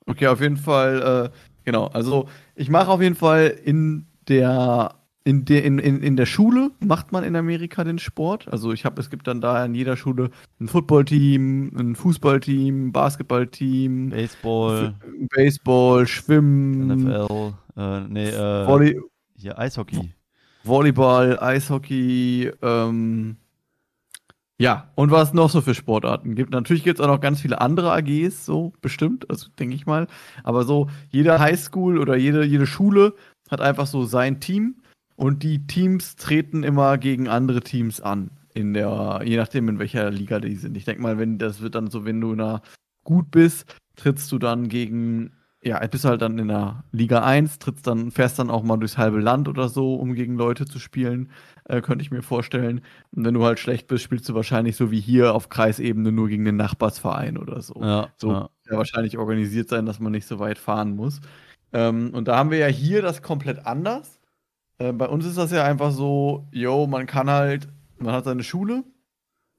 Okay, 0.06 0.26
auf 0.26 0.40
jeden 0.40 0.56
Fall, 0.56 1.30
äh, 1.32 1.36
genau. 1.64 1.86
Also 1.86 2.28
ich 2.54 2.68
mache 2.70 2.88
auf 2.88 3.00
jeden 3.00 3.14
Fall 3.14 3.46
in 3.64 4.06
der 4.28 4.94
in 5.24 5.44
der, 5.44 5.64
in, 5.64 5.78
in, 5.78 6.02
in 6.02 6.16
der 6.16 6.26
Schule 6.26 6.72
macht 6.80 7.12
man 7.12 7.22
in 7.22 7.36
Amerika 7.36 7.84
den 7.84 7.98
Sport. 7.98 8.48
Also 8.50 8.72
ich 8.72 8.84
habe, 8.84 9.00
es 9.00 9.08
gibt 9.08 9.28
dann 9.28 9.40
da 9.40 9.64
in 9.64 9.74
jeder 9.74 9.96
Schule 9.96 10.30
ein 10.60 10.66
Footballteam, 10.66 11.70
ein 11.76 11.94
Fußballteam, 11.94 12.88
ein 12.88 12.92
Basketballteam, 12.92 14.10
Baseball, 14.10 14.94
Baseball, 15.34 16.06
Schwimmen, 16.08 16.88
NFL, 16.88 17.54
äh, 17.76 18.00
nee, 18.08 18.28
äh, 18.30 18.66
Volley 18.66 19.00
hier 19.36 19.58
Eishockey. 19.58 20.12
Volleyball, 20.64 21.38
Eishockey, 21.40 22.50
ähm, 22.62 23.36
ja, 24.62 24.92
und 24.94 25.10
was 25.10 25.34
noch 25.34 25.50
so 25.50 25.60
für 25.60 25.74
Sportarten 25.74 26.36
gibt. 26.36 26.52
Natürlich 26.52 26.84
gibt 26.84 27.00
es 27.00 27.04
auch 27.04 27.08
noch 27.08 27.20
ganz 27.20 27.40
viele 27.40 27.60
andere 27.60 27.90
AGs, 27.92 28.46
so 28.46 28.72
bestimmt, 28.80 29.28
also 29.28 29.48
denke 29.58 29.74
ich 29.74 29.86
mal. 29.86 30.06
Aber 30.44 30.62
so 30.62 30.88
jede 31.10 31.40
Highschool 31.40 31.98
oder 31.98 32.16
jede, 32.16 32.44
jede 32.44 32.68
Schule 32.68 33.14
hat 33.50 33.60
einfach 33.60 33.88
so 33.88 34.04
sein 34.04 34.38
Team 34.38 34.76
und 35.16 35.42
die 35.42 35.66
Teams 35.66 36.14
treten 36.14 36.62
immer 36.62 36.96
gegen 36.96 37.26
andere 37.26 37.62
Teams 37.62 38.00
an. 38.00 38.30
In 38.54 38.72
der, 38.72 39.22
je 39.24 39.36
nachdem, 39.36 39.68
in 39.68 39.80
welcher 39.80 40.12
Liga 40.12 40.38
die 40.38 40.54
sind. 40.54 40.76
Ich 40.76 40.84
denke 40.84 41.02
mal, 41.02 41.18
wenn 41.18 41.38
das 41.38 41.60
wird 41.60 41.74
dann 41.74 41.90
so, 41.90 42.04
wenn 42.04 42.20
du 42.20 42.36
da 42.36 42.62
gut 43.02 43.32
bist, 43.32 43.74
trittst 43.96 44.30
du 44.30 44.38
dann 44.38 44.68
gegen 44.68 45.32
ja, 45.64 45.86
bist 45.86 46.04
halt 46.04 46.20
dann 46.22 46.38
in 46.38 46.48
der 46.48 46.82
Liga 46.90 47.22
1, 47.22 47.60
trittst 47.60 47.86
dann, 47.86 48.10
fährst 48.10 48.38
dann 48.38 48.50
auch 48.50 48.64
mal 48.64 48.76
durchs 48.78 48.98
halbe 48.98 49.20
Land 49.20 49.48
oder 49.48 49.68
so, 49.68 49.94
um 49.94 50.14
gegen 50.14 50.36
Leute 50.36 50.66
zu 50.66 50.80
spielen, 50.80 51.30
äh, 51.64 51.80
könnte 51.80 52.02
ich 52.02 52.10
mir 52.10 52.22
vorstellen. 52.22 52.80
Und 53.12 53.24
wenn 53.24 53.34
du 53.34 53.44
halt 53.44 53.60
schlecht 53.60 53.86
bist, 53.86 54.02
spielst 54.02 54.28
du 54.28 54.34
wahrscheinlich 54.34 54.74
so 54.76 54.90
wie 54.90 55.00
hier 55.00 55.34
auf 55.34 55.48
Kreisebene 55.48 56.10
nur 56.10 56.28
gegen 56.28 56.44
den 56.44 56.56
Nachbarsverein 56.56 57.38
oder 57.38 57.62
so. 57.62 57.80
Ja, 57.80 58.08
so 58.16 58.32
ja. 58.32 58.50
ja 58.68 58.76
wahrscheinlich 58.76 59.18
organisiert 59.18 59.68
sein, 59.68 59.86
dass 59.86 60.00
man 60.00 60.10
nicht 60.10 60.26
so 60.26 60.40
weit 60.40 60.58
fahren 60.58 60.96
muss. 60.96 61.20
Ähm, 61.72 62.10
und 62.12 62.26
da 62.26 62.36
haben 62.36 62.50
wir 62.50 62.58
ja 62.58 62.66
hier 62.66 63.00
das 63.00 63.22
komplett 63.22 63.64
anders. 63.64 64.18
Äh, 64.78 64.92
bei 64.92 65.06
uns 65.06 65.24
ist 65.24 65.38
das 65.38 65.52
ja 65.52 65.64
einfach 65.64 65.92
so, 65.92 66.48
yo, 66.50 66.88
man 66.88 67.06
kann 67.06 67.30
halt, 67.30 67.68
man 67.98 68.14
hat 68.14 68.24
seine 68.24 68.42
Schule. 68.42 68.82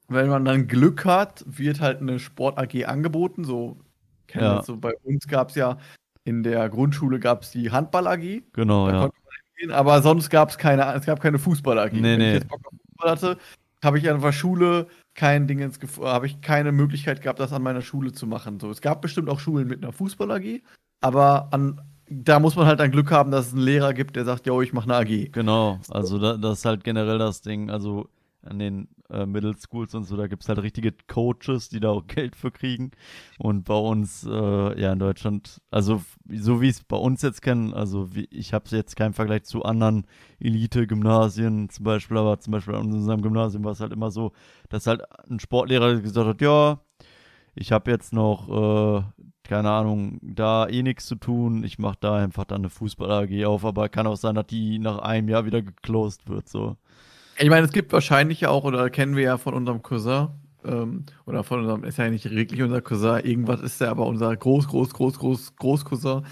Wenn 0.08 0.28
man 0.28 0.44
dann 0.44 0.68
Glück 0.68 1.06
hat, 1.06 1.44
wird 1.46 1.80
halt 1.80 2.02
eine 2.02 2.18
Sport 2.18 2.58
AG 2.58 2.84
angeboten, 2.84 3.44
so 3.44 3.78
kennen 4.26 4.44
ja. 4.44 4.56
das 4.56 4.66
so. 4.66 4.76
Bei 4.76 4.92
uns 5.02 5.26
gab 5.26 5.50
es 5.50 5.56
ja 5.56 5.78
in 6.24 6.42
der 6.42 6.68
Grundschule 6.68 7.18
gab 7.20 7.42
es 7.42 7.50
die 7.50 7.70
Handball 7.70 8.06
AG. 8.06 8.42
Genau, 8.52 8.88
ja. 8.88 9.10
Gehen, 9.56 9.70
aber 9.70 10.02
sonst 10.02 10.30
gab 10.30 10.50
es 10.50 10.58
keine, 10.58 10.92
es 10.94 11.06
gab 11.06 11.20
keine 11.20 11.38
Fußball 11.38 11.78
AG. 11.78 11.92
Nee, 11.92 12.02
Wenn 12.02 12.18
nee. 12.18 12.28
ich 12.28 12.34
jetzt 12.34 12.48
Bock 12.48 12.60
auf 12.66 12.72
Fußball 12.72 13.10
hatte, 13.10 13.38
habe 13.84 13.98
ich 13.98 14.10
an 14.10 14.20
der 14.20 14.32
Schule 14.32 14.86
kein 15.14 15.46
Ding 15.46 15.60
ins 15.60 15.78
habe 16.00 16.26
ich 16.26 16.40
keine 16.40 16.72
Möglichkeit 16.72 17.22
gehabt, 17.22 17.38
das 17.38 17.52
an 17.52 17.62
meiner 17.62 17.82
Schule 17.82 18.12
zu 18.12 18.26
machen. 18.26 18.58
So, 18.58 18.70
es 18.70 18.80
gab 18.80 19.02
bestimmt 19.02 19.28
auch 19.28 19.38
Schulen 19.38 19.68
mit 19.68 19.82
einer 19.82 19.92
Fußball 19.92 20.30
AG, 20.32 20.60
aber 21.00 21.48
an 21.52 21.80
da 22.08 22.38
muss 22.38 22.56
man 22.56 22.66
halt 22.66 22.80
ein 22.80 22.90
Glück 22.90 23.10
haben, 23.10 23.30
dass 23.30 23.48
es 23.48 23.52
einen 23.54 23.62
Lehrer 23.62 23.94
gibt, 23.94 24.16
der 24.16 24.24
sagt, 24.24 24.46
yo, 24.46 24.60
ich 24.60 24.72
mache 24.72 24.84
eine 24.84 24.96
AG. 24.96 25.32
Genau, 25.32 25.78
also 25.88 26.18
da, 26.18 26.36
das 26.36 26.58
ist 26.58 26.64
halt 26.64 26.84
generell 26.84 27.18
das 27.18 27.40
Ding. 27.40 27.70
Also 27.70 28.08
an 28.44 28.58
den 28.58 28.88
äh, 29.10 29.26
Middle 29.26 29.54
Schools 29.56 29.94
und 29.94 30.04
so, 30.04 30.16
da 30.16 30.26
gibt 30.26 30.42
es 30.42 30.48
halt 30.48 30.60
richtige 30.60 30.92
Coaches, 31.06 31.68
die 31.68 31.80
da 31.80 31.90
auch 31.90 32.06
Geld 32.06 32.36
für 32.36 32.50
kriegen. 32.50 32.90
Und 33.38 33.64
bei 33.64 33.74
uns, 33.74 34.24
äh, 34.24 34.80
ja, 34.80 34.92
in 34.92 34.98
Deutschland, 34.98 35.60
also 35.70 36.02
so 36.28 36.60
wie 36.60 36.68
es 36.68 36.82
bei 36.84 36.96
uns 36.96 37.22
jetzt 37.22 37.42
kenne, 37.42 37.74
also 37.74 38.14
wie, 38.14 38.28
ich 38.30 38.52
habe 38.52 38.64
jetzt 38.70 38.96
keinen 38.96 39.14
Vergleich 39.14 39.44
zu 39.44 39.62
anderen 39.62 40.06
Elite-Gymnasien 40.40 41.68
zum 41.68 41.84
Beispiel, 41.84 42.16
aber 42.16 42.38
zum 42.40 42.52
Beispiel 42.52 42.74
an 42.74 42.92
unserem 42.92 43.22
Gymnasium 43.22 43.64
war 43.64 43.72
es 43.72 43.80
halt 43.80 43.92
immer 43.92 44.10
so, 44.10 44.32
dass 44.68 44.86
halt 44.86 45.02
ein 45.28 45.40
Sportlehrer 45.40 46.00
gesagt 46.00 46.28
hat, 46.28 46.40
ja, 46.40 46.80
ich 47.54 47.72
habe 47.72 47.90
jetzt 47.90 48.12
noch, 48.12 48.48
äh, 48.48 49.02
keine 49.44 49.70
Ahnung, 49.70 50.18
da 50.22 50.66
eh 50.66 50.82
nichts 50.82 51.06
zu 51.06 51.14
tun. 51.16 51.62
Ich 51.64 51.78
mache 51.78 51.98
da 52.00 52.16
einfach 52.16 52.44
dann 52.44 52.62
eine 52.62 52.70
Fußball-AG 52.70 53.44
auf, 53.44 53.64
aber 53.64 53.88
kann 53.88 54.06
auch 54.06 54.16
sein, 54.16 54.34
dass 54.34 54.46
die 54.46 54.78
nach 54.78 54.98
einem 54.98 55.28
Jahr 55.28 55.44
wieder 55.46 55.62
geclosed 55.62 56.28
wird, 56.28 56.48
so. 56.48 56.76
Ich 57.38 57.48
meine, 57.50 57.66
es 57.66 57.72
gibt 57.72 57.92
wahrscheinlich 57.92 58.46
auch, 58.46 58.64
oder 58.64 58.90
kennen 58.90 59.16
wir 59.16 59.24
ja 59.24 59.38
von 59.38 59.54
unserem 59.54 59.82
Cousin, 59.82 60.28
ähm, 60.64 61.04
oder 61.26 61.42
von 61.44 61.60
unserem, 61.60 61.84
ist 61.84 61.98
ja 61.98 62.08
nicht 62.08 62.30
wirklich 62.30 62.62
unser 62.62 62.80
Cousin, 62.80 63.20
irgendwas 63.24 63.60
ist 63.60 63.80
der 63.80 63.90
aber 63.90 64.06
unser 64.06 64.34
Groß, 64.36 64.68
Groß, 64.68 64.92
Groß, 64.94 65.18
Groß, 65.18 65.56
Großcousin. 65.56 66.22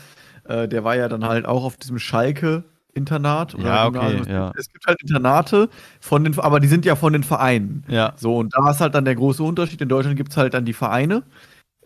äh, 0.45 0.69
der 0.69 0.85
war 0.85 0.97
ja 0.97 1.09
dann 1.09 1.25
halt 1.25 1.45
auch 1.47 1.65
auf 1.65 1.77
diesem 1.77 1.99
Schalke-Internat. 1.99 3.55
oder 3.55 3.65
Ja, 3.65 3.87
okay. 3.87 4.19
Es 4.21 4.29
ja. 4.29 4.47
gibt- 4.49 4.59
Es 4.59 4.73
gibt 4.73 4.87
halt 4.87 5.01
Internate 5.03 5.69
von 6.01 6.25
den, 6.25 6.39
aber 6.39 6.61
die 6.61 6.69
sind 6.69 6.85
ja 6.85 6.97
von 6.97 7.13
den 7.13 7.23
Vereinen. 7.25 7.85
Ja. 7.89 8.13
So, 8.17 8.37
und 8.39 8.55
da 8.55 8.71
ist 8.71 8.81
halt 8.81 8.95
dann 8.95 9.05
der 9.05 9.15
große 9.15 9.43
Unterschied. 9.43 9.81
In 9.81 9.89
Deutschland 9.89 10.17
gibt 10.17 10.31
es 10.33 10.37
halt 10.37 10.55
dann 10.55 10.65
die 10.65 10.73
Vereine, 10.73 11.23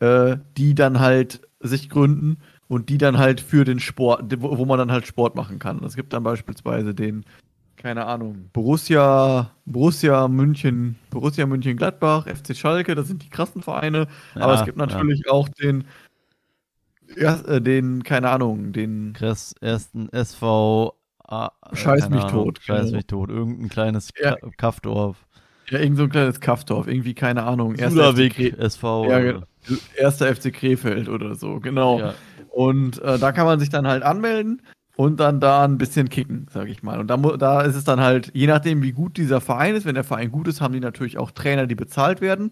äh, 0.01 0.37
die 0.57 0.75
dann 0.75 1.01
halt 1.01 1.41
sich 1.61 1.89
gründen 1.91 2.39
und 2.69 2.89
die 2.89 2.99
dann 2.99 3.19
halt 3.19 3.41
für 3.41 3.64
den 3.64 3.81
Sport, 3.81 4.25
wo, 4.41 4.59
wo 4.59 4.64
man 4.67 4.79
dann 4.79 4.93
halt 4.93 5.07
Sport 5.07 5.35
machen 5.37 5.59
kann. 5.59 5.83
Es 5.85 5.97
gibt 5.97 6.12
dann 6.12 6.23
beispielsweise 6.23 6.95
den, 6.95 7.25
keine 7.87 8.05
Ahnung, 8.07 8.51
Borussia, 8.53 9.53
Borussia 9.64 10.26
München, 10.26 10.97
Borussia 11.11 11.47
München 11.47 11.76
Gladbach, 11.76 12.26
FC 12.26 12.57
Schalke, 12.57 12.97
das 12.97 13.07
sind 13.07 13.22
die 13.22 13.28
krassen 13.30 13.62
Vereine. 13.62 14.09
Aber 14.34 14.55
Ja, 14.55 14.59
es 14.59 14.64
gibt 14.64 14.76
natürlich 14.76 15.30
auch 15.30 15.49
den, 15.49 15.84
ja, 17.16 17.37
äh, 17.43 17.61
den, 17.61 18.03
keine 18.03 18.30
Ahnung, 18.30 18.72
den 18.72 19.12
Kress, 19.12 19.55
ersten 19.61 20.09
SV. 20.12 20.97
ah, 21.28 21.51
äh, 21.70 21.76
Scheiß 21.76 22.11
mich 22.11 22.24
Ahnung, 22.24 22.45
tot, 22.47 22.59
Scheiß 22.61 22.87
genau. 22.87 22.97
mich 22.97 23.07
tot. 23.07 23.30
Irgendein 23.30 23.68
kleines 23.68 24.11
Ja. 24.20 24.34
Ka- 24.34 24.49
Kaffdorf. 24.57 25.24
Ja, 25.70 25.78
irgend 25.78 25.97
so 25.99 26.03
ein 26.05 26.11
kleines 26.11 26.41
Kaffdorf, 26.41 26.89
irgendwie, 26.89 27.14
keine 27.14 27.45
Ahnung. 27.45 27.76
erster 27.76 27.91
Sulavik 27.91 28.34
FC 28.34 28.41
Kre- 28.41 28.59
SV. 28.59 29.05
Ja, 29.05 29.09
oder- 29.18 29.22
genau. 29.22 29.47
Erster 29.97 30.26
FC 30.34 30.51
Krefeld 30.53 31.09
oder 31.09 31.37
so, 31.37 31.61
genau. 31.61 32.01
Ja. 32.01 32.14
Und 32.51 33.01
äh, 33.03 33.16
da 33.20 33.30
kann 33.30 33.47
man 33.47 33.61
sich 33.61 33.68
dann 33.68 33.87
halt 33.87 34.03
anmelden 34.03 34.61
und 34.97 35.21
dann 35.21 35.41
da 35.41 35.65
ein 35.65 35.79
bisschen 35.79 36.09
kicken, 36.09 36.47
sag 36.51 36.69
ich 36.69 36.83
mal. 36.83 36.99
Und 36.99 37.09
da, 37.09 37.17
da 37.17 37.61
ist 37.63 37.77
es 37.77 37.85
dann 37.85 38.01
halt, 38.01 38.31
je 38.35 38.47
nachdem, 38.47 38.83
wie 38.83 38.93
gut 38.93 39.17
dieser 39.19 39.41
Verein 39.41 39.75
ist, 39.75 39.85
wenn 39.85 39.95
der 39.95 40.05
Verein 40.05 40.31
gut 40.33 40.49
ist, 40.49 40.61
haben 40.61 40.73
die 40.73 40.81
natürlich 40.81 41.19
auch 41.19 41.31
Trainer, 41.31 41.67
die 41.67 41.75
bezahlt 41.75 42.21
werden. 42.21 42.51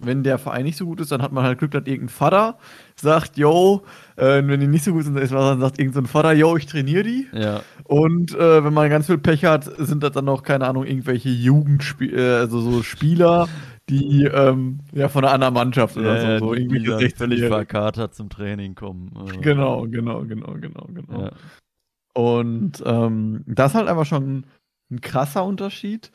Wenn 0.00 0.22
der 0.22 0.38
Verein 0.38 0.64
nicht 0.64 0.76
so 0.76 0.84
gut 0.84 1.00
ist, 1.00 1.10
dann 1.10 1.22
hat 1.22 1.32
man 1.32 1.42
halt 1.42 1.58
Glück, 1.58 1.72
dass 1.72 1.84
irgendein 1.86 2.10
Vater 2.10 2.58
sagt, 2.94 3.36
yo, 3.36 3.82
äh, 4.14 4.42
wenn 4.46 4.60
die 4.60 4.68
nicht 4.68 4.84
so 4.84 4.92
gut 4.92 5.02
sind, 5.04 5.16
ist 5.18 5.32
dann 5.32 5.58
sagt 5.58 5.80
irgendein 5.80 6.04
so 6.04 6.10
Vater, 6.10 6.32
yo, 6.34 6.56
ich 6.56 6.66
trainiere 6.66 7.02
die. 7.02 7.26
ja. 7.32 7.62
Und 7.82 8.32
äh, 8.36 8.62
wenn 8.62 8.74
man 8.74 8.90
ganz 8.90 9.06
viel 9.06 9.18
Pech 9.18 9.44
hat, 9.46 9.64
sind 9.78 10.02
das 10.04 10.12
dann 10.12 10.26
noch, 10.26 10.42
keine 10.44 10.66
Ahnung, 10.68 10.84
irgendwelche 10.84 11.30
Jugendspieler, 11.30 12.16
äh, 12.16 12.40
also 12.40 12.60
so 12.60 12.82
Spieler, 12.84 13.48
die 13.88 14.24
ähm, 14.24 14.80
ja 14.92 15.08
von 15.08 15.24
einer 15.24 15.32
anderen 15.32 15.54
Mannschaft 15.54 15.96
oder 15.96 16.22
Ja, 16.22 16.38
so, 16.38 16.46
so 16.48 16.54
irgendwie 16.54 16.84
völlig 16.84 17.14
16-Jährige. 17.14 17.48
verkatert 17.48 18.14
zum 18.14 18.28
Training 18.28 18.74
kommen. 18.74 19.10
Genau, 19.40 19.86
genau, 19.88 20.22
genau, 20.26 20.52
genau, 20.60 20.86
genau. 20.92 21.22
Ja. 21.22 21.30
Und 22.18 22.82
ähm, 22.84 23.44
das 23.46 23.70
ist 23.70 23.74
halt 23.76 23.86
einfach 23.86 24.04
schon 24.04 24.44
ein 24.90 25.00
krasser 25.00 25.44
Unterschied. 25.44 26.10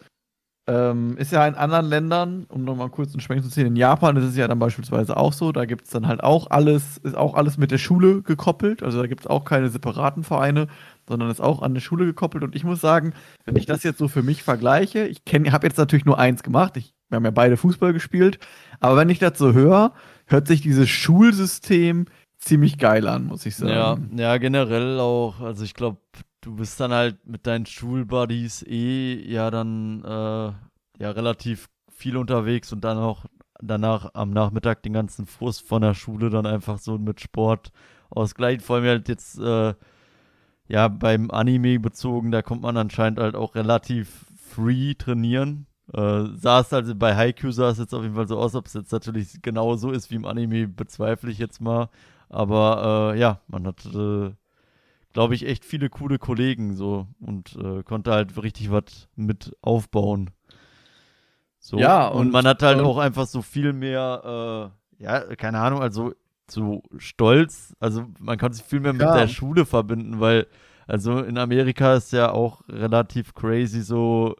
Ähm, 0.68 1.16
ist 1.18 1.32
ja 1.32 1.48
in 1.48 1.56
anderen 1.56 1.86
Ländern, 1.86 2.46
um 2.50 2.66
nochmal 2.66 2.90
kurz 2.90 3.14
einen 3.14 3.22
Schwenk 3.22 3.42
zu 3.42 3.50
ziehen, 3.50 3.68
in 3.68 3.78
Japan 3.78 4.18
ist 4.18 4.26
es 4.26 4.36
ja 4.36 4.50
dann 4.50 4.60
beispielsweise 4.60 5.16
auch 5.16 5.32
so, 5.32 5.54
da 5.54 5.64
gibt 5.64 5.86
es 5.86 5.92
dann 5.92 6.08
halt 6.08 6.22
auch 6.22 6.52
alles, 6.52 6.98
ist 6.98 7.16
auch 7.16 7.36
alles 7.36 7.58
mit 7.58 7.72
der 7.72 7.78
Schule 7.78 8.22
gekoppelt, 8.22 8.84
also 8.84 9.02
da 9.02 9.08
gibt 9.08 9.22
es 9.22 9.28
auch 9.28 9.46
keine 9.46 9.70
separaten 9.70 10.26
Vereine, 10.26 10.68
sondern 11.08 11.30
ist 11.30 11.40
auch 11.40 11.62
an 11.62 11.74
der 11.74 11.80
Schule 11.80 12.06
gekoppelt. 12.06 12.44
Und 12.44 12.54
ich 12.54 12.66
muss 12.66 12.82
sagen, 12.82 13.14
wenn 13.46 13.56
ich 13.56 13.66
das 13.66 13.84
jetzt 13.84 13.98
so 13.98 14.10
für 14.10 14.24
mich 14.24 14.44
vergleiche, 14.44 15.08
ich 15.08 15.22
habe 15.54 15.68
jetzt 15.68 15.78
natürlich 15.78 16.06
nur 16.06 16.20
eins 16.20 16.44
gemacht, 16.44 16.76
ich, 16.76 16.94
wir 17.08 17.16
haben 17.16 17.26
ja 17.26 17.32
beide 17.32 17.56
Fußball 17.56 17.94
gespielt, 17.94 18.40
aber 18.82 18.98
wenn 18.98 19.10
ich 19.10 19.20
das 19.20 19.38
so 19.38 19.54
höre, 19.54 19.94
hört 20.26 20.50
sich 20.50 20.60
dieses 20.60 20.90
Schulsystem 20.90 22.08
ziemlich 22.46 22.78
geil 22.78 23.08
an, 23.08 23.26
muss 23.26 23.46
ich 23.46 23.58
Ja, 23.60 23.96
sagen. 23.96 24.18
ja, 24.18 24.38
generell 24.38 25.00
auch. 25.00 25.40
Also 25.40 25.64
ich 25.64 25.74
glaube, 25.74 26.00
du 26.42 26.56
bist 26.56 26.80
dann 26.80 26.92
halt 26.92 27.26
mit 27.28 27.48
deinen 27.48 27.66
Schulbuddies 27.66 28.64
eh 28.64 29.16
ja 29.30 29.50
dann 29.52 30.04
äh, 30.04 30.54
ja 31.04 31.12
relativ 31.12 31.70
viel 31.92 32.18
unterwegs 32.18 32.72
und 32.74 32.84
dann 32.84 32.98
auch 32.98 33.26
danach 33.62 34.10
am 34.14 34.32
Nachmittag 34.32 34.84
den 34.84 34.94
ganzen 34.94 35.26
Frust 35.26 35.66
von 35.68 35.82
der 35.82 35.94
Schule 35.94 36.30
dann 36.30 36.46
einfach 36.46 36.80
so 36.80 36.98
mit 36.98 37.22
Sport 37.22 37.72
ausgleichen. 38.10 38.62
Vor 38.62 38.78
allem 38.78 38.86
halt 38.86 39.08
jetzt 39.08 39.40
äh, 39.40 39.74
ja 40.68 40.88
beim 40.88 41.32
Anime 41.32 41.80
bezogen, 41.80 42.32
da 42.32 42.42
kommt 42.42 42.62
man 42.62 42.76
anscheinend 42.78 43.20
halt 43.20 43.36
auch 43.36 43.56
relativ 43.56 44.26
free 44.38 44.96
trainieren. 44.96 45.66
Äh, 45.94 46.26
sah 46.36 46.60
es 46.62 46.74
also 46.74 46.96
bei 46.96 47.16
Haikyuu 47.16 47.52
sah 47.52 47.70
es 47.70 47.78
jetzt 47.78 47.94
auf 47.94 48.04
jeden 48.04 48.16
Fall 48.16 48.28
so 48.28 48.38
aus, 48.38 48.56
ob 48.56 48.68
es 48.68 48.74
jetzt 48.74 48.92
natürlich 48.92 49.42
genau 49.42 49.76
so 49.76 49.92
ist 49.92 50.12
wie 50.12 50.16
im 50.16 50.26
Anime, 50.26 50.68
bezweifle 50.68 51.32
ich 51.32 51.38
jetzt 51.38 51.62
mal. 51.62 51.90
Aber 52.34 53.14
äh, 53.14 53.20
ja, 53.20 53.40
man 53.48 53.68
hat, 53.68 53.86
äh, 53.86 54.32
glaube 55.14 55.36
ich, 55.36 55.46
echt 55.46 55.64
viele 55.64 55.90
coole 55.90 56.18
Kollegen 56.18 56.76
so 56.76 57.08
und 57.20 57.56
äh, 57.56 57.84
konnte 57.84 58.12
halt 58.12 58.42
richtig 58.42 58.72
was 58.72 59.08
mit 59.16 59.56
aufbauen. 59.62 60.32
So. 61.60 61.78
Ja, 61.78 62.08
und, 62.08 62.22
und, 62.28 62.32
man 62.32 62.48
hat 62.48 62.64
halt 62.64 62.80
auch 62.80 62.98
einfach 62.98 63.28
so 63.28 63.44
viel 63.44 63.72
mehr, 63.72 64.72
äh, 65.00 65.04
ja, 65.04 65.20
keine 65.36 65.60
Ahnung, 65.60 65.82
also 65.82 66.14
so 66.50 66.82
stolz, 66.98 67.76
also 67.80 68.06
man 68.20 68.40
kann 68.40 68.52
sich 68.52 68.66
viel 68.66 68.80
mehr 68.80 68.94
mit 68.94 69.04
Ja. 69.04 69.14
der 69.14 69.28
Schule 69.28 69.66
verbinden, 69.66 70.20
weil, 70.20 70.48
also 70.88 71.20
in 71.20 71.38
Amerika 71.38 71.94
ist 71.94 72.12
ja 72.14 72.32
auch 72.32 72.68
relativ 72.68 73.36
crazy 73.36 73.82
so, 73.82 74.36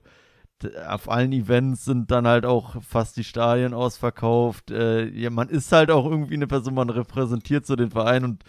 auf 0.88 1.10
allen 1.10 1.34
Events 1.34 1.86
sind 1.86 2.10
dann 2.12 2.28
halt 2.28 2.46
auch 2.46 2.82
fast 2.82 3.18
die 3.18 3.24
Stadien 3.24 3.74
ausverkauft. 3.74 4.72
Äh, 4.72 5.10
ja, 5.10 5.30
man 5.30 5.50
ist 5.50 5.72
halt 5.72 5.92
auch 5.92 6.06
irgendwie 6.06 6.36
eine 6.36 6.48
Person, 6.48 6.74
man 6.74 6.90
repräsentiert 6.90 7.66
so 7.66 7.76
den 7.76 7.92
Verein 7.92 8.24
und 8.24 8.44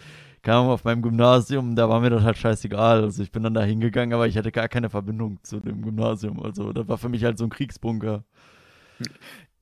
Ahnung, 0.53 0.69
auf 0.69 0.83
meinem 0.83 1.01
Gymnasium, 1.01 1.75
da 1.75 1.89
war 1.89 1.99
mir 2.01 2.09
das 2.09 2.23
halt 2.23 2.37
scheißegal. 2.37 3.03
Also 3.03 3.23
ich 3.23 3.31
bin 3.31 3.43
dann 3.43 3.53
da 3.53 3.63
hingegangen, 3.63 4.13
aber 4.13 4.27
ich 4.27 4.37
hatte 4.37 4.51
gar 4.51 4.67
keine 4.67 4.89
Verbindung 4.89 5.39
zu 5.43 5.59
dem 5.59 5.81
Gymnasium. 5.81 6.41
Also 6.41 6.71
das 6.73 6.87
war 6.87 6.97
für 6.97 7.09
mich 7.09 7.23
halt 7.23 7.37
so 7.37 7.45
ein 7.45 7.49
Kriegsbunker. 7.49 8.23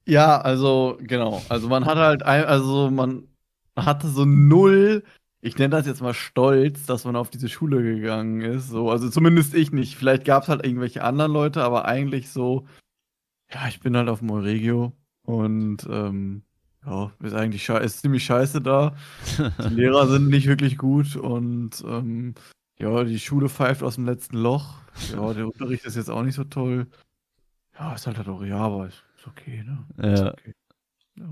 Ja, 0.06 0.42
also 0.42 0.98
genau. 1.02 1.42
Also 1.50 1.70
man 1.70 1.86
hat 1.86 1.98
halt, 1.98 2.24
ein, 2.24 2.44
also 2.46 2.90
man 2.92 3.28
hatte 3.76 4.10
so 4.10 4.26
null, 4.26 5.04
ich 5.44 5.58
nenne 5.58 5.72
das 5.72 5.86
jetzt 5.86 6.02
mal 6.02 6.14
Stolz, 6.14 6.86
dass 6.86 7.04
man 7.04 7.18
auf 7.18 7.30
diese 7.30 7.50
Schule 7.50 7.84
gegangen 7.84 8.40
ist. 8.40 8.70
So, 8.70 8.90
also 8.90 9.10
zumindest 9.10 9.54
ich 9.54 9.74
nicht. 9.74 9.96
Vielleicht 9.96 10.24
gab 10.24 10.44
es 10.44 10.50
halt 10.50 10.66
irgendwelche 10.66 11.04
anderen 11.04 11.34
Leute, 11.34 11.64
aber 11.64 11.84
eigentlich 11.84 12.30
so, 12.30 12.66
ja, 13.52 13.68
ich 13.68 13.82
bin 13.82 13.98
halt 13.98 14.08
auf 14.08 14.20
dem 14.20 14.32
Euregio 14.32 14.94
und 15.24 15.86
ähm, 15.90 16.44
ja, 16.86 17.12
ist 17.22 17.34
eigentlich 17.34 17.66
schei 17.66 17.80
ist 17.80 18.00
ziemlich 18.00 18.24
scheiße 18.24 18.62
da. 18.62 18.96
Die 19.38 19.74
Lehrer 19.76 20.08
sind 20.08 20.30
nicht 20.30 20.48
wirklich 20.48 20.78
gut 20.78 21.18
und 21.18 21.84
ähm, 21.86 22.36
ja, 22.80 23.04
die 23.04 23.20
Schule 23.20 23.50
pfeift 23.50 23.84
aus 23.84 23.96
dem 23.96 24.06
letzten 24.06 24.38
Loch. 24.38 24.76
Ja, 25.12 25.34
der 25.34 25.48
Unterricht 25.48 25.86
ist 25.86 25.98
jetzt 25.98 26.10
auch 26.10 26.24
nicht 26.24 26.36
so 26.36 26.46
toll. 26.46 26.88
Ja, 27.78 27.94
ist 27.94 28.08
halt 28.08 28.18
halt 28.18 28.30
auch, 28.30 28.46
ja, 28.46 28.60
aber 28.60 28.88
ist, 28.88 29.04
ist 29.18 29.28
okay, 29.28 29.62
ne? 29.64 30.14
Ist 30.14 30.22
Ja. 30.22 30.32
okay. 30.32 30.54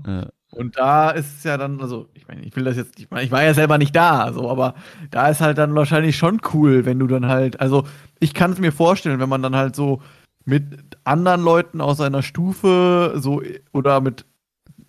Ja. 0.06 0.30
Und 0.54 0.76
da 0.76 1.10
ist 1.10 1.38
es 1.38 1.44
ja 1.44 1.56
dann, 1.56 1.80
also, 1.80 2.08
ich 2.14 2.28
meine, 2.28 2.42
ich 2.42 2.54
will 2.56 2.64
das 2.64 2.76
jetzt, 2.76 2.98
ich 3.00 3.10
meine, 3.10 3.24
ich 3.24 3.30
war 3.32 3.42
ja 3.42 3.54
selber 3.54 3.78
nicht 3.78 3.96
da, 3.96 4.32
so, 4.34 4.50
aber 4.50 4.74
da 5.10 5.28
ist 5.28 5.40
halt 5.40 5.56
dann 5.58 5.74
wahrscheinlich 5.74 6.16
schon 6.18 6.40
cool, 6.52 6.84
wenn 6.84 6.98
du 6.98 7.06
dann 7.06 7.26
halt, 7.26 7.58
also, 7.60 7.84
ich 8.20 8.34
kann 8.34 8.52
es 8.52 8.58
mir 8.58 8.72
vorstellen, 8.72 9.18
wenn 9.18 9.30
man 9.30 9.42
dann 9.42 9.56
halt 9.56 9.74
so 9.74 10.02
mit 10.44 10.64
anderen 11.04 11.42
Leuten 11.42 11.80
aus 11.80 11.96
seiner 11.98 12.22
Stufe, 12.22 13.14
so, 13.16 13.40
oder 13.72 14.00
mit 14.02 14.26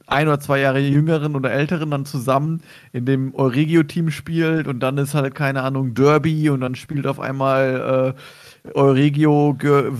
ein 0.07 0.27
oder 0.27 0.39
zwei 0.39 0.59
Jahre 0.59 0.79
jüngeren 0.79 1.35
oder 1.35 1.51
älteren 1.51 1.89
dann 1.91 2.05
zusammen 2.05 2.61
in 2.91 3.05
dem 3.05 3.33
Euregio-Team 3.35 4.11
spielt 4.11 4.67
und 4.67 4.81
dann 4.81 4.97
ist 4.97 5.13
halt, 5.15 5.33
keine 5.35 5.63
Ahnung, 5.63 5.93
Derby 5.93 6.49
und 6.49 6.61
dann 6.61 6.75
spielt 6.75 7.07
auf 7.07 7.19
einmal 7.19 8.15
äh, 8.65 8.69
Euregio 8.75 9.55
ge- 9.57 9.91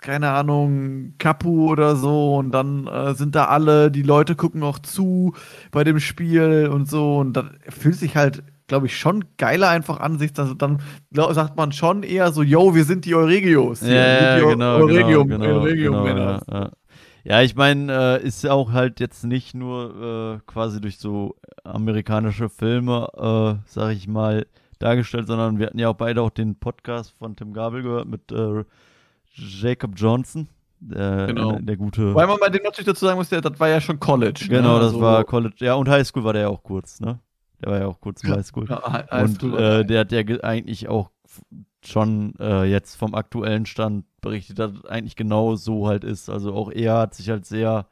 keine 0.00 0.30
Ahnung, 0.30 1.14
Capu 1.18 1.70
oder 1.70 1.96
so 1.96 2.36
und 2.36 2.50
dann 2.52 2.86
äh, 2.86 3.14
sind 3.14 3.34
da 3.34 3.46
alle, 3.46 3.90
die 3.90 4.02
Leute 4.02 4.34
gucken 4.34 4.62
auch 4.62 4.78
zu 4.78 5.34
bei 5.70 5.84
dem 5.84 6.00
Spiel 6.00 6.68
und 6.72 6.88
so 6.88 7.18
und 7.18 7.34
das 7.34 7.46
fühlt 7.68 7.96
sich 7.96 8.16
halt, 8.16 8.42
glaube 8.66 8.86
ich, 8.86 8.98
schon 8.98 9.24
geiler 9.36 9.68
einfach 9.68 10.00
an 10.00 10.18
sich, 10.18 10.32
dass 10.32 10.56
dann 10.56 10.80
glaub, 11.12 11.32
sagt 11.32 11.56
man 11.56 11.72
schon 11.72 12.02
eher 12.02 12.32
so, 12.32 12.42
yo, 12.42 12.74
wir 12.74 12.84
sind 12.84 13.04
die 13.04 13.14
Euregios. 13.14 13.80
Ja, 13.80 14.38
die 14.38 14.44
genau, 14.44 14.76
Euregio, 14.76 15.24
genau, 15.24 15.46
genau, 15.46 15.60
Euregio-Männer. 15.60 16.42
ja, 16.50 16.60
ja. 16.60 16.70
ja, 17.24 17.42
ich 17.42 17.56
meine, 17.56 18.18
äh, 18.20 18.26
ist 18.26 18.44
ja 18.44 18.52
auch 18.52 18.72
halt 18.72 19.00
jetzt 19.00 19.24
nicht 19.24 19.54
nur 19.54 20.36
äh, 20.36 20.40
quasi 20.46 20.80
durch 20.80 20.98
so 20.98 21.36
amerikanische 21.64 22.48
Filme, 22.48 23.08
äh, 23.16 23.62
sag 23.66 23.92
ich 23.92 24.06
mal, 24.06 24.46
dargestellt, 24.78 25.26
sondern 25.26 25.58
wir 25.58 25.66
hatten 25.66 25.78
ja 25.78 25.88
auch 25.88 25.96
beide 25.96 26.22
auch 26.22 26.30
den 26.30 26.54
Podcast 26.56 27.12
von 27.18 27.36
Tim 27.36 27.52
Gabel 27.52 27.82
gehört 27.82 28.08
mit 28.08 28.30
äh, 28.32 28.64
Jacob 29.38 29.92
Johnson, 29.96 30.48
der, 30.80 31.26
Genau. 31.28 31.58
der 31.58 31.76
gute. 31.76 32.14
Weil 32.14 32.26
man 32.26 32.38
bei 32.40 32.48
dem 32.48 32.62
natürlich 32.62 32.86
dazu 32.86 33.04
sagen 33.06 33.18
muss, 33.18 33.28
der, 33.28 33.40
das 33.40 33.58
war 33.58 33.68
ja 33.68 33.80
schon 33.80 33.98
College. 34.00 34.46
Genau, 34.48 34.74
ne? 34.74 34.80
das 34.80 34.86
Also, 34.92 35.00
war 35.00 35.24
College. 35.24 35.56
Ja, 35.58 35.74
und 35.74 35.88
Highschool 35.88 36.24
war 36.24 36.32
der 36.32 36.42
ja 36.42 36.48
auch 36.48 36.62
kurz, 36.62 37.00
ne? 37.00 37.18
Der 37.62 37.72
war 37.72 37.78
ja 37.80 37.86
auch 37.86 38.00
kurz 38.00 38.22
im 38.22 38.30
Highschool. 38.34 38.66
Ja, 38.68 38.82
Hi- 38.92 39.02
Und 39.02 39.10
Highschool 39.42 39.58
äh, 39.58 39.84
der 39.84 40.00
hat 40.00 40.12
ja 40.12 40.22
ge- 40.22 40.40
eigentlich 40.42 40.88
auch 40.88 41.10
schon 41.84 42.34
äh, 42.40 42.64
jetzt 42.64 42.96
vom 42.96 43.14
aktuellen 43.14 43.66
Stand 43.66 44.04
berichtet, 44.20 44.58
dass 44.58 44.72
es 44.72 44.84
eigentlich 44.84 45.16
genau 45.16 45.54
so 45.56 45.86
halt 45.88 46.04
ist. 46.04 46.28
Also 46.28 46.52
auch 46.54 46.70
er 46.70 46.94
hat 46.98 47.14
sich 47.14 47.28
halt 47.30 47.46
sehr, 47.46 47.86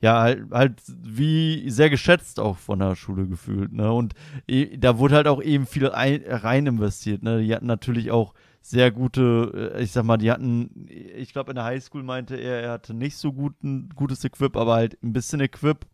ja, 0.00 0.20
halt, 0.20 0.50
halt 0.50 0.82
wie 0.86 1.68
sehr 1.70 1.90
geschätzt 1.90 2.40
auch 2.40 2.56
von 2.56 2.78
der 2.78 2.96
Schule 2.96 3.26
gefühlt, 3.26 3.72
ne? 3.72 3.92
Und 3.92 4.14
eh, 4.46 4.76
da 4.78 4.98
wurde 4.98 5.16
halt 5.16 5.28
auch 5.28 5.42
eben 5.42 5.66
viel 5.66 5.90
ein, 5.90 6.22
rein 6.26 6.66
investiert, 6.66 7.22
ne? 7.22 7.42
Die 7.42 7.54
hatten 7.54 7.66
natürlich 7.66 8.10
auch 8.10 8.34
sehr 8.60 8.90
gute, 8.90 9.72
äh, 9.74 9.82
ich 9.82 9.92
sag 9.92 10.04
mal, 10.04 10.18
die 10.18 10.30
hatten, 10.30 10.86
ich 10.88 11.32
glaube 11.32 11.52
in 11.52 11.56
der 11.56 11.64
Highschool 11.64 12.02
meinte 12.02 12.36
er, 12.36 12.60
er 12.60 12.72
hatte 12.72 12.94
nicht 12.94 13.16
so 13.16 13.32
guten, 13.32 13.88
gutes 13.94 14.24
Equip, 14.24 14.56
aber 14.56 14.74
halt 14.74 15.02
ein 15.02 15.12
bisschen 15.12 15.40
Equip. 15.40 15.86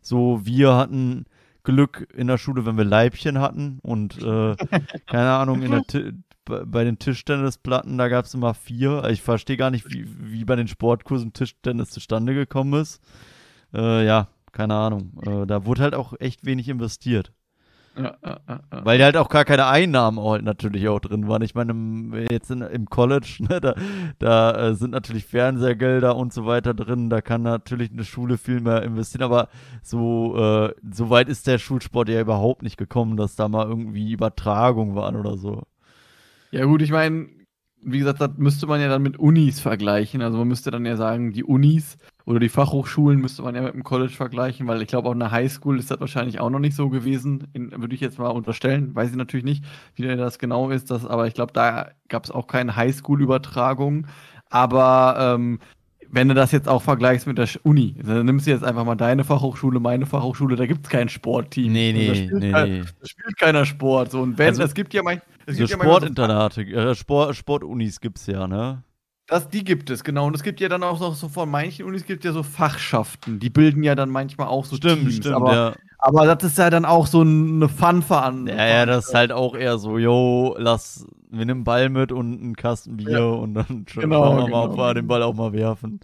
So, 0.00 0.44
wir 0.44 0.74
hatten 0.74 1.26
Glück 1.64 2.08
in 2.14 2.26
der 2.26 2.38
Schule, 2.38 2.66
wenn 2.66 2.76
wir 2.76 2.84
Leibchen 2.84 3.38
hatten 3.38 3.78
und 3.82 4.18
äh, 4.18 4.56
keine 5.06 5.30
Ahnung, 5.30 5.62
in 5.62 5.70
der 5.70 5.84
bei 6.44 6.84
den 6.84 6.98
Tischtennisplatten, 6.98 7.98
da 7.98 8.08
gab 8.08 8.24
es 8.24 8.34
immer 8.34 8.54
vier. 8.54 9.04
Ich 9.10 9.22
verstehe 9.22 9.56
gar 9.56 9.70
nicht, 9.70 9.88
wie, 9.92 10.06
wie 10.18 10.44
bei 10.44 10.56
den 10.56 10.68
Sportkursen 10.68 11.32
Tischtennis 11.32 11.90
zustande 11.90 12.34
gekommen 12.34 12.80
ist. 12.80 13.00
Äh, 13.72 14.04
ja, 14.04 14.28
keine 14.50 14.74
Ahnung. 14.74 15.12
Äh, 15.24 15.46
da 15.46 15.64
wurde 15.64 15.82
halt 15.82 15.94
auch 15.94 16.14
echt 16.18 16.44
wenig 16.44 16.68
investiert. 16.68 17.32
Ja, 17.96 18.16
ja, 18.24 18.40
ja, 18.48 18.60
Weil 18.70 18.98
ja 18.98 19.04
halt 19.04 19.18
auch 19.18 19.28
gar 19.28 19.44
keine 19.44 19.66
Einnahmen 19.66 20.18
halt 20.18 20.44
natürlich 20.44 20.88
auch 20.88 21.00
drin 21.00 21.28
waren. 21.28 21.42
Ich 21.42 21.54
meine, 21.54 22.26
jetzt 22.30 22.50
in, 22.50 22.62
im 22.62 22.86
College, 22.86 23.36
ne, 23.40 23.60
da, 23.60 23.74
da 24.18 24.68
äh, 24.68 24.74
sind 24.74 24.92
natürlich 24.92 25.26
Fernsehgelder 25.26 26.16
und 26.16 26.32
so 26.32 26.46
weiter 26.46 26.72
drin. 26.72 27.10
Da 27.10 27.20
kann 27.20 27.42
natürlich 27.42 27.92
eine 27.92 28.04
Schule 28.04 28.38
viel 28.38 28.60
mehr 28.60 28.82
investieren. 28.82 29.24
Aber 29.24 29.48
so, 29.82 30.36
äh, 30.36 30.74
so 30.90 31.10
weit 31.10 31.28
ist 31.28 31.46
der 31.46 31.58
Schulsport 31.58 32.08
ja 32.08 32.20
überhaupt 32.20 32.62
nicht 32.62 32.78
gekommen, 32.78 33.16
dass 33.16 33.36
da 33.36 33.48
mal 33.48 33.66
irgendwie 33.66 34.12
Übertragung 34.12 34.94
waren 34.94 35.16
oder 35.16 35.36
so. 35.36 35.62
Ja, 36.50 36.64
gut, 36.64 36.80
ich 36.82 36.90
meine, 36.90 37.28
wie 37.82 37.98
gesagt, 37.98 38.20
das 38.20 38.30
müsste 38.36 38.66
man 38.66 38.80
ja 38.80 38.88
dann 38.88 39.02
mit 39.02 39.18
Unis 39.18 39.60
vergleichen. 39.60 40.22
Also 40.22 40.38
man 40.38 40.48
müsste 40.48 40.70
dann 40.70 40.86
ja 40.86 40.96
sagen, 40.96 41.32
die 41.32 41.44
Unis 41.44 41.98
oder 42.24 42.38
die 42.38 42.48
Fachhochschulen 42.48 43.20
müsste 43.20 43.42
man 43.42 43.54
ja 43.54 43.62
mit 43.62 43.74
dem 43.74 43.82
College 43.82 44.12
vergleichen, 44.12 44.66
weil 44.66 44.82
ich 44.82 44.88
glaube, 44.88 45.08
auch 45.08 45.12
in 45.12 45.20
der 45.20 45.30
Highschool 45.30 45.78
ist 45.78 45.90
das 45.90 46.00
wahrscheinlich 46.00 46.40
auch 46.40 46.50
noch 46.50 46.58
nicht 46.58 46.76
so 46.76 46.88
gewesen. 46.88 47.48
würde 47.54 47.94
ich 47.94 48.00
jetzt 48.00 48.18
mal 48.18 48.28
unterstellen. 48.28 48.94
Weiß 48.94 49.10
ich 49.10 49.16
natürlich 49.16 49.44
nicht, 49.44 49.64
wie 49.96 50.02
das 50.02 50.38
genau 50.38 50.70
ist. 50.70 50.90
Das, 50.90 51.04
aber 51.04 51.26
ich 51.26 51.34
glaube, 51.34 51.52
da 51.52 51.90
gab 52.08 52.24
es 52.24 52.30
auch 52.30 52.46
keine 52.46 52.76
Highschool-Übertragung. 52.76 54.06
Aber 54.50 55.16
ähm, 55.18 55.58
wenn 56.12 56.28
du 56.28 56.34
das 56.34 56.52
jetzt 56.52 56.68
auch 56.68 56.82
vergleichst 56.82 57.26
mit 57.26 57.38
der 57.38 57.48
Uni, 57.62 57.94
dann 58.04 58.26
nimmst 58.26 58.46
du 58.46 58.50
jetzt 58.50 58.62
einfach 58.62 58.84
mal 58.84 58.96
deine 58.96 59.24
Fachhochschule, 59.24 59.80
meine 59.80 60.04
Fachhochschule, 60.04 60.56
da 60.56 60.66
gibt 60.66 60.84
es 60.84 60.90
kein 60.90 61.08
Sportteam. 61.08 61.72
Nee, 61.72 61.92
nee, 61.92 62.08
da 62.08 62.14
spielt, 62.14 62.34
nee, 62.34 62.52
kein, 62.52 62.70
nee. 62.70 62.82
Da 63.00 63.06
spielt 63.06 63.38
keiner 63.38 63.64
Sport. 63.64 64.10
So, 64.10 64.20
und 64.20 64.36
wenn, 64.36 64.48
also, 64.48 64.62
es 64.62 64.74
gibt 64.74 64.92
ja 64.92 65.02
manchmal. 65.02 65.26
So 65.46 65.66
Sportinternate, 65.66 66.62
äh, 66.62 66.94
Sport, 66.94 67.34
Sportunis 67.34 68.00
gibt 68.00 68.18
es 68.18 68.26
ja, 68.26 68.46
ne? 68.46 68.84
Das, 69.32 69.48
die 69.48 69.64
gibt 69.64 69.88
es, 69.88 70.04
genau. 70.04 70.26
Und 70.26 70.36
es 70.36 70.42
gibt 70.42 70.60
ja 70.60 70.68
dann 70.68 70.82
auch 70.82 71.00
noch 71.00 71.14
so 71.14 71.26
von 71.26 71.50
manchen 71.50 71.86
Unis 71.86 72.04
gibt 72.04 72.22
ja 72.22 72.32
so 72.32 72.42
Fachschaften. 72.42 73.38
Die 73.38 73.48
bilden 73.48 73.82
ja 73.82 73.94
dann 73.94 74.10
manchmal 74.10 74.48
auch 74.48 74.66
so 74.66 74.76
stimmt, 74.76 75.04
Teams. 75.04 75.16
Stimmt, 75.16 75.36
aber, 75.36 75.54
ja. 75.54 75.72
aber 75.96 76.26
das 76.26 76.50
ist 76.50 76.58
ja 76.58 76.68
dann 76.68 76.84
auch 76.84 77.06
so 77.06 77.22
eine 77.22 77.66
Fun-Veranstaltung. 77.66 78.58
Ja, 78.58 78.66
ja, 78.66 78.84
das 78.84 79.08
ist 79.08 79.14
halt 79.14 79.32
auch 79.32 79.54
eher 79.56 79.78
so, 79.78 79.96
yo, 79.96 80.54
lass, 80.58 81.06
wir 81.30 81.46
nehmen 81.46 81.64
Ball 81.64 81.88
mit 81.88 82.12
und 82.12 82.42
einen 82.42 82.56
Kasten 82.56 82.98
Bier 82.98 83.10
ja. 83.10 83.24
und 83.24 83.54
dann 83.54 83.86
genau, 83.94 84.22
schauen 84.22 84.36
wir 84.36 84.44
genau. 84.44 84.48
mal, 84.48 84.68
ob 84.68 84.76
wir 84.76 84.92
den 84.92 85.06
Ball 85.06 85.22
auch 85.22 85.34
mal 85.34 85.54
werfen. 85.54 86.00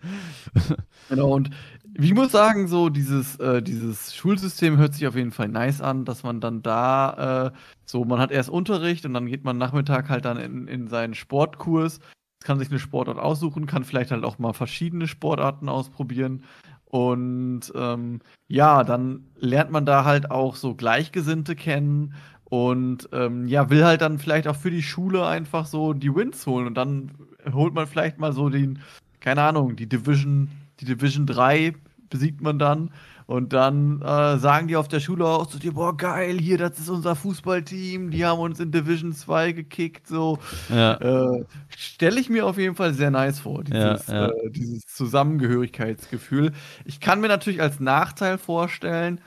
Genau, 1.10 1.34
und 1.34 1.48
ich 1.94 2.12
muss 2.12 2.32
sagen, 2.32 2.68
so 2.68 2.90
dieses, 2.90 3.36
äh, 3.36 3.62
dieses 3.62 4.14
Schulsystem 4.14 4.76
hört 4.76 4.92
sich 4.92 5.06
auf 5.06 5.16
jeden 5.16 5.32
Fall 5.32 5.48
nice 5.48 5.80
an, 5.80 6.04
dass 6.04 6.22
man 6.22 6.42
dann 6.42 6.60
da 6.60 7.46
äh, 7.46 7.58
so, 7.86 8.04
man 8.04 8.20
hat 8.20 8.30
erst 8.30 8.50
Unterricht 8.50 9.06
und 9.06 9.14
dann 9.14 9.26
geht 9.26 9.42
man 9.42 9.56
Nachmittag 9.56 10.10
halt 10.10 10.26
dann 10.26 10.36
in, 10.36 10.68
in 10.68 10.88
seinen 10.88 11.14
Sportkurs, 11.14 12.00
kann 12.42 12.58
sich 12.58 12.70
eine 12.70 12.78
Sportart 12.78 13.18
aussuchen, 13.18 13.66
kann 13.66 13.84
vielleicht 13.84 14.10
halt 14.10 14.24
auch 14.24 14.38
mal 14.38 14.52
verschiedene 14.52 15.08
Sportarten 15.08 15.68
ausprobieren. 15.68 16.44
Und 16.86 17.72
ähm, 17.74 18.20
ja, 18.46 18.82
dann 18.84 19.24
lernt 19.36 19.70
man 19.70 19.84
da 19.84 20.04
halt 20.04 20.30
auch 20.30 20.56
so 20.56 20.74
Gleichgesinnte 20.74 21.54
kennen 21.54 22.14
und 22.44 23.10
ähm, 23.12 23.46
ja, 23.46 23.68
will 23.68 23.84
halt 23.84 24.00
dann 24.00 24.18
vielleicht 24.18 24.48
auch 24.48 24.56
für 24.56 24.70
die 24.70 24.82
Schule 24.82 25.26
einfach 25.26 25.66
so 25.66 25.92
die 25.92 26.14
Wins 26.14 26.46
holen. 26.46 26.66
Und 26.66 26.74
dann 26.74 27.12
holt 27.52 27.74
man 27.74 27.86
vielleicht 27.86 28.18
mal 28.18 28.32
so 28.32 28.48
den, 28.48 28.78
keine 29.20 29.42
Ahnung, 29.42 29.76
die 29.76 29.88
Division, 29.88 30.48
die 30.80 30.86
Division 30.86 31.26
3 31.26 31.74
besiegt 32.08 32.40
man 32.40 32.58
dann. 32.58 32.90
Und 33.28 33.52
dann 33.52 34.00
äh, 34.00 34.38
sagen 34.38 34.68
die 34.68 34.76
auf 34.76 34.88
der 34.88 35.00
Schule 35.00 35.26
auch 35.26 35.50
so, 35.50 35.58
boah, 35.72 35.94
geil, 35.94 36.38
hier, 36.38 36.56
das 36.56 36.78
ist 36.78 36.88
unser 36.88 37.14
Fußballteam, 37.14 38.10
die 38.10 38.24
haben 38.24 38.40
uns 38.40 38.58
in 38.58 38.72
Division 38.72 39.12
2 39.12 39.52
gekickt, 39.52 40.06
so. 40.06 40.38
Ja. 40.70 40.94
Äh, 40.94 41.44
Stelle 41.68 42.20
ich 42.20 42.30
mir 42.30 42.46
auf 42.46 42.56
jeden 42.56 42.74
Fall 42.74 42.94
sehr 42.94 43.10
nice 43.10 43.40
vor, 43.40 43.64
dieses, 43.64 44.06
ja, 44.06 44.14
ja. 44.14 44.28
Äh, 44.28 44.50
dieses 44.50 44.86
Zusammengehörigkeitsgefühl. 44.86 46.52
Ich 46.86 47.00
kann 47.00 47.20
mir 47.20 47.28
natürlich 47.28 47.60
als 47.60 47.80
Nachteil 47.80 48.38
vorstellen, 48.38 49.20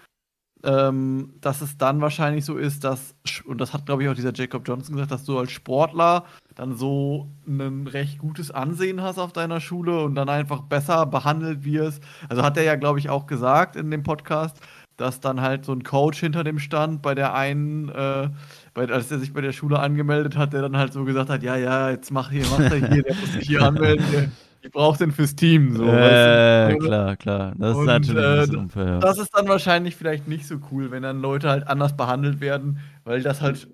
ähm, 0.64 1.34
dass 1.42 1.62
es 1.62 1.78
dann 1.78 2.02
wahrscheinlich 2.02 2.46
so 2.46 2.58
ist, 2.58 2.84
dass, 2.84 3.16
und 3.46 3.60
das 3.60 3.74
hat, 3.74 3.86
glaube 3.86 4.04
ich, 4.04 4.10
auch 4.10 4.14
dieser 4.14 4.34
Jacob 4.34 4.68
Johnson 4.68 4.96
gesagt, 4.96 5.12
dass 5.12 5.24
du 5.24 5.38
als 5.40 5.52
Sportler 5.52 6.26
dann 6.56 6.76
so 6.76 7.28
ein 7.48 7.88
recht 7.88 8.20
gutes 8.20 8.52
Ansehen 8.52 9.02
hast 9.02 9.18
auf 9.18 9.34
deiner 9.34 9.60
Schule 9.60 10.04
und 10.04 10.16
dann 10.16 10.30
einfach 10.30 10.62
besser 10.62 11.06
behandelt 11.06 11.66
wirst. 11.66 12.04
Also 12.30 12.44
hat 12.44 12.58
er 12.58 12.64
ja, 12.64 12.76
glaube 12.76 13.00
ich, 13.00 13.10
auch 13.10 13.26
gesagt 13.26 13.76
in 13.76 13.90
dem 13.90 14.04
Podcast, 14.04 14.60
dass 14.98 15.20
dann 15.20 15.42
halt 15.42 15.66
so 15.66 15.74
ein 15.74 15.84
Coach 15.84 16.20
hinter 16.20 16.44
dem 16.44 16.60
stand 16.60 17.02
bei 17.02 17.16
der 17.16 17.34
einen, 17.34 17.90
äh, 17.90 18.30
bei, 18.74 18.88
als 18.88 19.12
er 19.12 19.20
sich 19.20 19.34
bei 19.34 19.42
der 19.42 19.52
Schule 19.54 19.80
angemeldet 19.80 20.38
hat, 20.38 20.54
der 20.54 20.62
dann 20.62 20.78
halt 20.78 20.94
so 20.94 21.04
gesagt 21.06 21.30
hat, 21.30 21.42
ja, 21.42 21.56
ja, 21.56 21.90
jetzt 21.90 22.12
mach 22.12 22.30
hier, 22.30 22.46
mach 22.52 22.60
er 22.60 22.76
hier, 22.76 23.04
der 23.04 23.16
muss 23.16 23.34
sich 23.34 23.48
hier 23.48 23.62
anmelden, 23.68 24.06
der, 24.12 24.32
ich 24.62 24.72
brauche 24.72 24.98
den 24.98 25.12
fürs 25.12 25.36
Team. 25.36 25.76
So, 25.76 25.86
äh, 25.86 25.88
weißt 25.88 26.74
du? 26.74 26.86
klar, 26.86 27.18
klar. 27.18 27.54
Das 27.58 27.76
und, 27.76 27.82
ist 27.82 27.88
natürlich 27.88 28.54
äh, 28.54 28.58
unfair. 28.58 29.00
Das 29.00 29.18
ist 29.18 29.36
dann 29.36 29.48
wahrscheinlich 29.48 29.96
vielleicht 29.96 30.28
nicht 30.28 30.46
so 30.46 30.58
cool, 30.72 30.92
wenn 30.92 31.04
dann 31.04 31.22
Leute 31.22 31.50
halt 31.50 31.68
anders 31.68 31.98
behandelt 31.98 32.42
werden, 32.42 32.80
weil 33.04 33.22
das 33.22 33.42
halt 33.42 33.68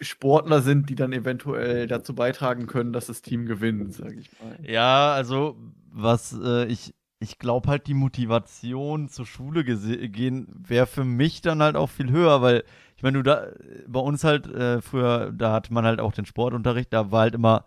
Sportler 0.00 0.60
sind, 0.60 0.90
die 0.90 0.94
dann 0.94 1.12
eventuell 1.12 1.86
dazu 1.86 2.14
beitragen 2.14 2.66
können, 2.66 2.92
dass 2.92 3.06
das 3.06 3.22
Team 3.22 3.46
gewinnt, 3.46 3.94
sage 3.94 4.16
ich 4.16 4.30
mal. 4.40 4.58
Ja, 4.62 5.12
also 5.12 5.56
was 5.90 6.38
äh, 6.42 6.66
ich 6.66 6.94
ich 7.20 7.38
glaube 7.38 7.70
halt 7.70 7.86
die 7.86 7.94
Motivation 7.94 9.08
zur 9.08 9.24
Schule 9.24 9.64
gehen 9.64 10.46
wäre 10.54 10.86
für 10.86 11.04
mich 11.04 11.40
dann 11.40 11.62
halt 11.62 11.74
auch 11.74 11.88
viel 11.88 12.10
höher, 12.10 12.42
weil 12.42 12.64
ich 12.96 13.02
meine, 13.02 13.18
du 13.18 13.22
da 13.22 13.46
bei 13.88 14.00
uns 14.00 14.24
halt 14.24 14.46
äh, 14.46 14.82
früher, 14.82 15.32
da 15.32 15.52
hatte 15.52 15.72
man 15.72 15.84
halt 15.84 16.00
auch 16.00 16.12
den 16.12 16.26
Sportunterricht, 16.26 16.92
da 16.92 17.10
war 17.10 17.22
halt 17.22 17.34
immer 17.34 17.64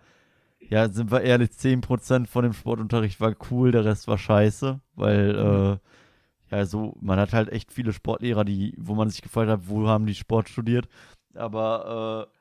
ja, 0.69 0.89
sind 0.89 1.11
wir 1.11 1.21
ehrlich, 1.21 1.51
10% 1.51 2.27
von 2.27 2.43
dem 2.43 2.53
Sportunterricht 2.53 3.21
war 3.21 3.33
cool, 3.51 3.71
der 3.71 3.85
Rest 3.85 4.07
war 4.07 4.17
scheiße, 4.17 4.79
weil, 4.95 5.33
mhm. 5.33 5.79
äh, 6.51 6.55
ja, 6.55 6.65
so, 6.65 6.95
man 7.01 7.19
hat 7.19 7.33
halt 7.33 7.49
echt 7.49 7.71
viele 7.71 7.93
Sportlehrer, 7.93 8.45
die, 8.45 8.73
wo 8.77 8.95
man 8.95 9.09
sich 9.09 9.21
gefragt 9.21 9.49
hat, 9.49 9.67
wo 9.67 9.87
haben 9.87 10.05
die 10.05 10.15
Sport 10.15 10.49
studiert. 10.49 10.87
Aber, 11.33 12.27
äh, 12.27 12.37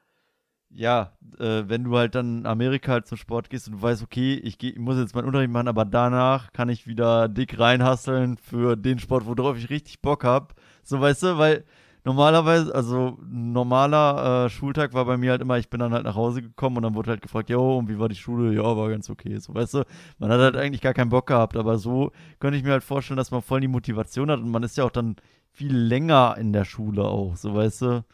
ja, 0.70 1.12
äh, 1.38 1.64
wenn 1.66 1.84
du 1.84 1.96
halt 1.96 2.14
dann 2.14 2.40
in 2.40 2.46
Amerika 2.46 2.92
halt 2.92 3.06
zum 3.06 3.18
Sport 3.18 3.50
gehst 3.50 3.68
und 3.68 3.74
du 3.74 3.82
weißt, 3.82 4.02
okay, 4.02 4.34
ich, 4.34 4.58
geh, 4.58 4.70
ich 4.70 4.78
muss 4.78 4.98
jetzt 4.98 5.14
meinen 5.14 5.26
Unterricht 5.26 5.50
machen, 5.50 5.68
aber 5.68 5.84
danach 5.84 6.52
kann 6.52 6.68
ich 6.68 6.86
wieder 6.86 7.28
dick 7.28 7.58
reinhasseln 7.58 8.36
für 8.36 8.76
den 8.76 8.98
Sport, 8.98 9.26
worauf 9.26 9.56
ich 9.56 9.70
richtig 9.70 10.02
Bock 10.02 10.24
habe. 10.24 10.54
So, 10.82 11.00
weißt 11.00 11.22
du, 11.22 11.38
weil 11.38 11.64
normalerweise, 12.06 12.72
also 12.72 13.18
normaler 13.28 14.46
äh, 14.46 14.48
Schultag 14.48 14.94
war 14.94 15.04
bei 15.04 15.16
mir 15.16 15.32
halt 15.32 15.42
immer, 15.42 15.58
ich 15.58 15.68
bin 15.68 15.80
dann 15.80 15.92
halt 15.92 16.04
nach 16.04 16.14
Hause 16.14 16.40
gekommen 16.40 16.76
und 16.76 16.84
dann 16.84 16.94
wurde 16.94 17.10
halt 17.10 17.20
gefragt, 17.20 17.50
jo, 17.50 17.78
und 17.78 17.88
wie 17.88 17.98
war 17.98 18.08
die 18.08 18.14
Schule? 18.14 18.54
Ja, 18.54 18.76
war 18.76 18.88
ganz 18.88 19.10
okay. 19.10 19.36
So, 19.38 19.52
weißt 19.54 19.74
du, 19.74 19.84
man 20.18 20.30
hat 20.30 20.38
halt 20.38 20.56
eigentlich 20.56 20.80
gar 20.80 20.94
keinen 20.94 21.10
Bock 21.10 21.26
gehabt, 21.26 21.56
aber 21.56 21.78
so 21.78 22.12
könnte 22.38 22.56
ich 22.56 22.62
mir 22.64 22.70
halt 22.70 22.84
vorstellen, 22.84 23.16
dass 23.16 23.32
man 23.32 23.42
voll 23.42 23.60
die 23.60 23.68
Motivation 23.68 24.30
hat 24.30 24.38
und 24.38 24.50
man 24.50 24.62
ist 24.62 24.76
ja 24.76 24.84
auch 24.84 24.90
dann 24.90 25.16
viel 25.50 25.76
länger 25.76 26.36
in 26.38 26.52
der 26.52 26.64
Schule 26.64 27.04
auch, 27.04 27.34
so 27.34 27.54
weißt 27.54 27.82
du. 27.82 28.04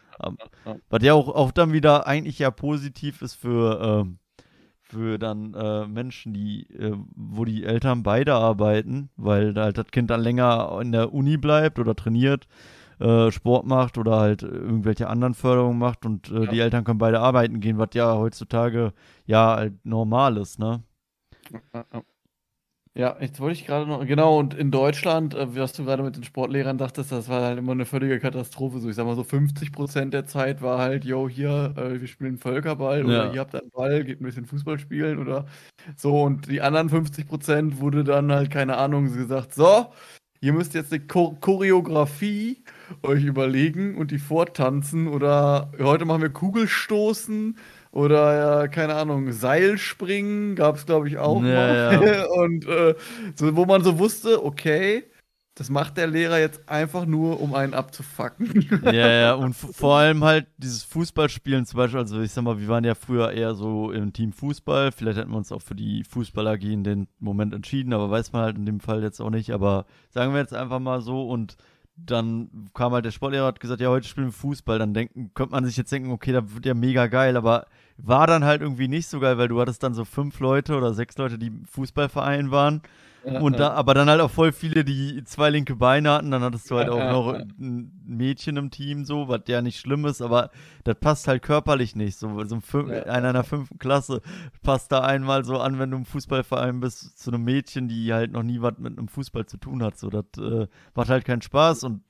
Was 0.88 1.02
ja 1.02 1.12
auch, 1.12 1.28
auch 1.28 1.50
dann 1.50 1.72
wieder 1.74 2.06
eigentlich 2.06 2.38
ja 2.38 2.50
positiv 2.50 3.20
ist 3.20 3.34
für, 3.34 3.80
ähm, 3.82 4.18
für 4.80 5.18
dann 5.18 5.52
äh, 5.52 5.86
Menschen, 5.86 6.32
die, 6.32 6.62
äh, 6.70 6.96
wo 7.14 7.44
die 7.44 7.64
Eltern 7.64 8.02
beide 8.02 8.34
arbeiten, 8.34 9.10
weil 9.16 9.54
halt 9.54 9.76
das 9.76 9.90
Kind 9.90 10.08
dann 10.08 10.22
länger 10.22 10.78
in 10.80 10.92
der 10.92 11.12
Uni 11.12 11.36
bleibt 11.36 11.78
oder 11.78 11.94
trainiert 11.94 12.46
äh, 13.00 13.30
Sport 13.30 13.66
macht 13.66 13.98
oder 13.98 14.18
halt 14.18 14.42
irgendwelche 14.42 15.08
anderen 15.08 15.34
Förderungen 15.34 15.78
macht 15.78 16.06
und 16.06 16.30
äh, 16.30 16.44
ja. 16.44 16.46
die 16.46 16.60
Eltern 16.60 16.84
können 16.84 16.98
beide 16.98 17.20
arbeiten 17.20 17.60
gehen, 17.60 17.78
was 17.78 17.90
ja 17.94 18.14
heutzutage 18.16 18.92
ja 19.26 19.56
halt 19.56 19.84
normal 19.84 20.36
ist, 20.36 20.58
ne? 20.58 20.82
Ja, 22.94 23.16
jetzt 23.20 23.40
wollte 23.40 23.58
ich 23.58 23.64
gerade 23.64 23.86
noch, 23.86 24.04
genau, 24.06 24.38
und 24.38 24.52
in 24.52 24.70
Deutschland, 24.70 25.34
äh, 25.34 25.56
was 25.56 25.72
du 25.72 25.84
gerade 25.84 26.02
mit 26.02 26.14
den 26.14 26.24
Sportlehrern 26.24 26.76
dachtest, 26.76 27.10
das 27.10 27.26
war 27.26 27.40
halt 27.40 27.58
immer 27.58 27.72
eine 27.72 27.86
völlige 27.86 28.20
Katastrophe. 28.20 28.80
So, 28.80 28.90
ich 28.90 28.96
sag 28.96 29.06
mal 29.06 29.16
so 29.16 29.24
50 29.24 29.72
Prozent 29.72 30.12
der 30.12 30.26
Zeit 30.26 30.60
war 30.60 30.78
halt, 30.78 31.06
yo, 31.06 31.26
hier, 31.26 31.72
äh, 31.78 31.98
wir 32.02 32.06
spielen 32.06 32.36
Völkerball 32.36 32.98
ja. 32.98 33.04
oder 33.06 33.32
ihr 33.32 33.40
habt 33.40 33.54
einen 33.54 33.70
Ball, 33.70 34.04
geht 34.04 34.20
ein 34.20 34.24
bisschen 34.24 34.44
Fußball 34.44 34.78
spielen 34.78 35.18
oder 35.18 35.46
so. 35.96 36.22
Und 36.22 36.50
die 36.50 36.60
anderen 36.60 36.90
50 36.90 37.26
Prozent 37.26 37.80
wurde 37.80 38.04
dann 38.04 38.30
halt, 38.30 38.50
keine 38.50 38.76
Ahnung, 38.76 39.06
gesagt, 39.06 39.54
so, 39.54 39.86
ihr 40.42 40.52
müsst 40.52 40.74
jetzt 40.74 40.92
eine 40.92 41.06
Cho 41.06 41.36
Choreografie 41.40 42.58
euch 43.02 43.24
überlegen 43.24 43.96
und 43.96 44.10
die 44.10 44.18
vortanzen 44.18 45.08
oder 45.08 45.70
heute 45.78 46.04
machen 46.04 46.20
wir 46.20 46.28
Kugelstoßen 46.28 47.56
oder 47.92 48.68
keine 48.68 48.94
Ahnung, 48.96 49.32
Seilspringen 49.32 50.56
gab 50.56 50.76
es 50.76 50.84
glaube 50.84 51.08
ich 51.08 51.16
auch 51.16 51.42
ja, 51.42 51.54
mal. 51.54 52.06
Ja. 52.06 52.24
Und 52.42 52.66
äh, 52.66 52.94
so, 53.34 53.54
wo 53.56 53.66
man 53.66 53.84
so 53.84 53.98
wusste, 53.98 54.44
okay, 54.44 55.04
das 55.54 55.68
macht 55.68 55.98
der 55.98 56.06
Lehrer 56.06 56.38
jetzt 56.38 56.66
einfach 56.68 57.04
nur, 57.04 57.40
um 57.40 57.54
einen 57.54 57.74
abzufacken. 57.74 58.80
Ja, 58.84 58.92
ja, 58.92 59.34
und 59.34 59.52
vor 59.54 59.98
allem 59.98 60.24
halt 60.24 60.46
dieses 60.56 60.82
Fußballspielen 60.84 61.66
zum 61.66 61.76
Beispiel, 61.76 62.00
also 62.00 62.20
ich 62.22 62.32
sag 62.32 62.42
mal, 62.42 62.58
wir 62.58 62.68
waren 62.68 62.84
ja 62.84 62.94
früher 62.94 63.32
eher 63.32 63.54
so 63.54 63.92
im 63.92 64.12
Team 64.12 64.32
Fußball, 64.32 64.92
vielleicht 64.92 65.18
hätten 65.18 65.30
wir 65.30 65.36
uns 65.36 65.52
auch 65.52 65.62
für 65.62 65.74
die 65.74 66.04
Fußball 66.04 66.48
AG 66.48 66.62
in 66.62 66.84
dem 66.84 67.06
Moment 67.18 67.52
entschieden, 67.52 67.92
aber 67.92 68.10
weiß 68.10 68.32
man 68.32 68.42
halt 68.42 68.56
in 68.56 68.64
dem 68.64 68.80
Fall 68.80 69.02
jetzt 69.02 69.20
auch 69.20 69.30
nicht, 69.30 69.50
aber 69.50 69.84
sagen 70.10 70.32
wir 70.32 70.40
jetzt 70.40 70.54
einfach 70.54 70.80
mal 70.80 71.02
so 71.02 71.28
und 71.28 71.56
dann 71.94 72.70
kam 72.74 72.92
halt 72.92 73.04
der 73.04 73.10
Sportlehrer 73.10 73.46
hat 73.46 73.60
gesagt, 73.60 73.80
ja, 73.80 73.88
heute 73.88 74.08
spielen 74.08 74.28
wir 74.28 74.32
Fußball. 74.32 74.78
Dann 74.78 74.94
denken, 74.94 75.30
könnte 75.34 75.52
man 75.52 75.64
sich 75.64 75.76
jetzt 75.76 75.92
denken, 75.92 76.10
okay, 76.10 76.32
da 76.32 76.54
wird 76.54 76.66
ja 76.66 76.74
mega 76.74 77.06
geil, 77.06 77.36
aber 77.36 77.66
war 77.96 78.26
dann 78.26 78.44
halt 78.44 78.62
irgendwie 78.62 78.88
nicht 78.88 79.08
so 79.08 79.20
geil, 79.20 79.38
weil 79.38 79.48
du 79.48 79.60
hattest 79.60 79.82
dann 79.82 79.94
so 79.94 80.04
fünf 80.04 80.40
Leute 80.40 80.76
oder 80.76 80.94
sechs 80.94 81.18
Leute, 81.18 81.38
die 81.38 81.48
im 81.48 81.64
Fußballverein 81.66 82.50
waren. 82.50 82.82
Und 83.40 83.58
da, 83.58 83.72
aber 83.72 83.94
dann 83.94 84.08
halt 84.08 84.20
auch 84.20 84.30
voll 84.30 84.52
viele, 84.52 84.84
die 84.84 85.22
zwei 85.24 85.50
linke 85.50 85.76
Beine 85.76 86.10
hatten. 86.10 86.30
Dann 86.30 86.42
hattest 86.42 86.70
du 86.70 86.76
halt 86.76 86.88
auch 86.88 86.98
noch 86.98 87.34
ein 87.58 87.92
Mädchen 88.04 88.56
im 88.56 88.70
Team, 88.70 89.04
so, 89.04 89.28
was 89.28 89.42
ja 89.46 89.62
nicht 89.62 89.78
schlimm 89.78 90.04
ist, 90.06 90.22
aber 90.22 90.50
das 90.84 90.96
passt 90.96 91.28
halt 91.28 91.42
körperlich 91.42 91.94
nicht. 91.94 92.18
So, 92.18 92.44
so 92.44 92.56
ein 92.56 92.88
ja. 92.88 93.04
einer 93.04 93.28
in 93.28 93.34
der 93.34 93.44
fünften 93.44 93.78
Klasse 93.78 94.22
passt 94.62 94.90
da 94.92 95.00
einmal 95.00 95.44
so 95.44 95.58
an, 95.58 95.78
wenn 95.78 95.90
du 95.90 95.98
im 95.98 96.04
Fußballverein 96.04 96.80
bist, 96.80 97.18
zu 97.18 97.30
einem 97.30 97.44
Mädchen, 97.44 97.88
die 97.88 98.12
halt 98.12 98.32
noch 98.32 98.42
nie 98.42 98.60
was 98.60 98.78
mit 98.78 98.98
einem 98.98 99.08
Fußball 99.08 99.46
zu 99.46 99.56
tun 99.56 99.82
hat. 99.82 99.98
So, 99.98 100.10
das 100.10 100.24
äh, 100.38 100.66
macht 100.94 101.08
halt 101.08 101.24
keinen 101.24 101.42
Spaß 101.42 101.84
und 101.84 102.02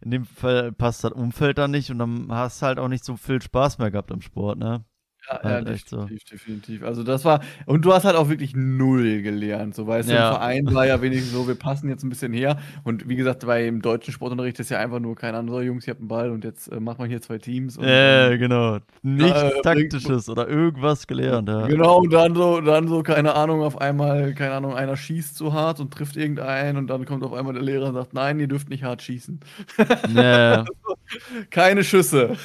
in 0.00 0.10
dem 0.10 0.24
Fall 0.24 0.72
passt 0.72 1.02
das 1.04 1.12
Umfeld 1.12 1.58
dann 1.58 1.70
nicht 1.70 1.90
und 1.90 1.98
dann 1.98 2.28
hast 2.30 2.62
du 2.62 2.66
halt 2.66 2.78
auch 2.78 2.88
nicht 2.88 3.04
so 3.04 3.16
viel 3.16 3.42
Spaß 3.42 3.78
mehr 3.78 3.90
gehabt 3.90 4.10
im 4.10 4.20
Sport, 4.20 4.58
ne? 4.58 4.84
Ja, 5.28 5.42
halt 5.42 5.66
ja 5.66 5.72
definitiv, 5.72 5.88
so. 5.88 6.32
definitiv. 6.32 6.82
Also 6.82 7.02
das 7.02 7.24
war, 7.24 7.40
und 7.66 7.84
du 7.84 7.92
hast 7.92 8.04
halt 8.04 8.16
auch 8.16 8.28
wirklich 8.28 8.54
null 8.56 9.22
gelernt. 9.22 9.74
So 9.74 9.86
weißt 9.86 10.08
ja. 10.08 10.16
du, 10.16 10.26
im 10.26 10.32
Verein 10.34 10.74
war 10.74 10.86
ja 10.86 11.02
wenigstens 11.02 11.32
so, 11.32 11.46
wir 11.46 11.54
passen 11.54 11.88
jetzt 11.88 12.02
ein 12.02 12.08
bisschen 12.08 12.32
her. 12.32 12.58
Und 12.84 13.08
wie 13.08 13.16
gesagt, 13.16 13.46
beim 13.46 13.82
deutschen 13.82 14.12
Sportunterricht 14.12 14.58
ist 14.60 14.70
ja 14.70 14.78
einfach 14.78 15.00
nur, 15.00 15.16
keine 15.16 15.38
Ahnung, 15.38 15.54
so 15.54 15.60
Jungs, 15.60 15.86
ihr 15.86 15.92
habt 15.92 16.00
einen 16.00 16.08
Ball 16.08 16.30
und 16.30 16.44
jetzt 16.44 16.68
äh, 16.68 16.80
machen 16.80 17.00
wir 17.00 17.06
hier 17.06 17.20
zwei 17.20 17.38
Teams. 17.38 17.76
Ja, 17.76 18.30
äh, 18.30 18.38
genau. 18.38 18.78
Nichts 19.02 19.42
äh, 19.42 19.60
Taktisches 19.62 20.28
oder 20.28 20.48
irgendwas 20.48 21.06
gelernt, 21.06 21.48
ja. 21.48 21.66
Genau, 21.66 21.98
und 21.98 22.12
dann 22.12 22.34
so, 22.34 22.60
dann 22.60 22.88
so, 22.88 23.02
keine 23.02 23.34
Ahnung, 23.34 23.62
auf 23.62 23.80
einmal, 23.80 24.34
keine 24.34 24.54
Ahnung, 24.54 24.74
einer 24.74 24.96
schießt 24.96 25.36
zu 25.36 25.52
hart 25.52 25.80
und 25.80 25.92
trifft 25.92 26.16
irgendeinen 26.16 26.78
und 26.78 26.86
dann 26.88 27.04
kommt 27.04 27.22
auf 27.22 27.32
einmal 27.32 27.54
der 27.54 27.62
Lehrer 27.62 27.88
und 27.88 27.94
sagt, 27.94 28.14
nein, 28.14 28.40
ihr 28.40 28.48
dürft 28.48 28.68
nicht 28.68 28.84
hart 28.84 29.02
schießen. 29.02 29.40
Ja. 30.14 30.64
Keine 31.50 31.84
Schüsse. 31.84 32.36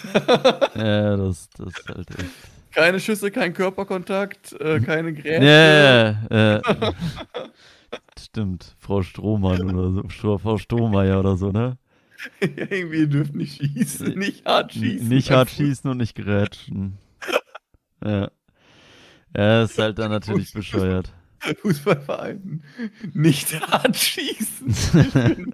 ja, 0.75 1.17
das, 1.17 1.49
das 1.57 1.67
ist 1.67 1.89
halt 1.89 2.09
echt. 2.11 2.53
Keine 2.73 2.99
Schüsse, 2.99 3.29
kein 3.31 3.53
Körperkontakt, 3.53 4.53
äh, 4.59 4.79
keine 4.79 5.13
Grätsche. 5.13 5.45
Ja, 5.45 6.57
äh, 6.57 6.61
Stimmt, 8.19 8.75
Frau 8.79 9.03
Strohmann 9.03 9.75
oder 9.75 10.03
so, 10.09 10.37
Frau 10.39 10.57
Strohmeier 10.57 11.19
oder 11.19 11.37
so, 11.37 11.51
ne? 11.51 11.77
ja, 12.41 12.47
irgendwie 12.69 13.07
dürfen 13.07 13.37
nicht 13.37 13.61
schießen, 13.61 14.17
nicht 14.17 14.45
hart 14.45 14.73
schießen. 14.73 15.07
Nicht 15.07 15.29
hart 15.31 15.49
schießen 15.49 15.89
und 15.89 15.97
nicht 15.97 16.15
grätschen. 16.15 16.97
ja. 18.03 18.31
Ja, 19.35 19.63
ist 19.63 19.79
halt 19.79 19.97
dann 19.97 20.11
natürlich 20.11 20.53
bescheuert. 20.53 21.11
Fußballverein. 21.61 22.63
Nicht 23.13 23.59
hart 23.59 23.95
schießen. 23.97 25.53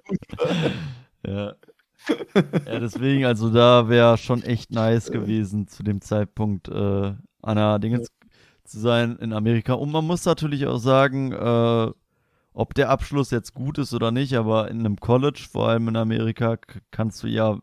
ja 1.26 1.54
ja, 2.66 2.78
deswegen, 2.80 3.24
also 3.24 3.50
da 3.50 3.88
wäre 3.88 4.18
schon 4.18 4.42
echt 4.42 4.70
nice 4.70 5.10
gewesen, 5.10 5.68
zu 5.68 5.82
dem 5.82 6.00
Zeitpunkt 6.00 6.68
äh, 6.68 7.14
an 7.42 7.56
der 7.56 7.78
Dingens 7.78 8.08
zu 8.64 8.78
sein 8.78 9.16
in 9.16 9.32
Amerika. 9.32 9.74
Und 9.74 9.90
man 9.90 10.06
muss 10.06 10.24
natürlich 10.24 10.66
auch 10.66 10.78
sagen, 10.78 11.32
äh, 11.32 11.90
ob 12.52 12.74
der 12.74 12.90
Abschluss 12.90 13.30
jetzt 13.30 13.54
gut 13.54 13.78
ist 13.78 13.94
oder 13.94 14.10
nicht, 14.10 14.34
aber 14.34 14.70
in 14.70 14.80
einem 14.80 14.96
College, 14.96 15.46
vor 15.50 15.68
allem 15.68 15.88
in 15.88 15.96
Amerika, 15.96 16.58
kannst 16.90 17.22
du 17.22 17.28
ja 17.28 17.58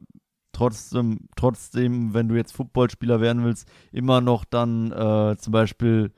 trotzdem, 0.53 1.29
trotzdem, 1.35 2.13
wenn 2.13 2.27
du 2.27 2.35
jetzt 2.35 2.53
Footballspieler 2.53 3.21
werden 3.21 3.43
willst, 3.43 3.67
immer 3.91 4.21
noch 4.21 4.45
dann 4.45 4.91
äh, 4.91 5.37
zum 5.37 5.51
Beispiel 5.51 6.11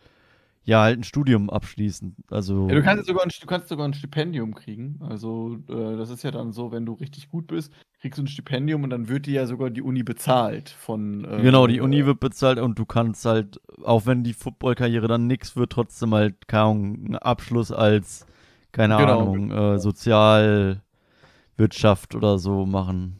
ja, 0.63 0.83
halt 0.83 0.99
ein 0.99 1.03
Studium 1.03 1.49
abschließen. 1.49 2.15
Also 2.29 2.67
ja, 2.69 2.75
du, 2.75 2.83
kannst 2.83 3.07
sogar 3.07 3.23
ein, 3.23 3.31
du 3.39 3.47
kannst 3.47 3.69
sogar 3.69 3.87
ein 3.87 3.93
Stipendium 3.93 4.53
kriegen. 4.53 4.99
Also, 5.01 5.57
äh, 5.67 5.97
das 5.97 6.09
ist 6.09 6.23
ja 6.23 6.31
dann 6.31 6.51
so, 6.51 6.71
wenn 6.71 6.85
du 6.85 6.93
richtig 6.93 7.29
gut 7.29 7.47
bist, 7.47 7.73
kriegst 7.99 8.17
du 8.17 8.23
ein 8.23 8.27
Stipendium 8.27 8.83
und 8.83 8.91
dann 8.91 9.09
wird 9.09 9.25
dir 9.25 9.33
ja 9.33 9.45
sogar 9.45 9.69
die 9.69 9.81
Uni 9.81 10.03
bezahlt 10.03 10.69
von. 10.69 11.25
Äh, 11.25 11.41
genau, 11.41 11.67
die 11.67 11.81
Uni 11.81 12.05
wird 12.05 12.19
bezahlt 12.19 12.59
und 12.59 12.77
du 12.77 12.85
kannst 12.85 13.25
halt, 13.25 13.59
auch 13.83 14.05
wenn 14.05 14.23
die 14.23 14.33
Footballkarriere 14.33 15.07
dann 15.07 15.27
nichts 15.27 15.55
wird, 15.55 15.71
trotzdem 15.71 16.13
halt, 16.13 16.47
keine 16.47 16.63
Ahnung, 16.63 17.05
einen 17.05 17.15
Abschluss 17.15 17.71
als, 17.71 18.25
keine 18.71 18.97
genau, 18.97 19.21
Ahnung, 19.21 19.51
äh, 19.51 19.79
Sozialwirtschaft 19.79 22.15
oder 22.15 22.37
so 22.37 22.65
machen. 22.65 23.18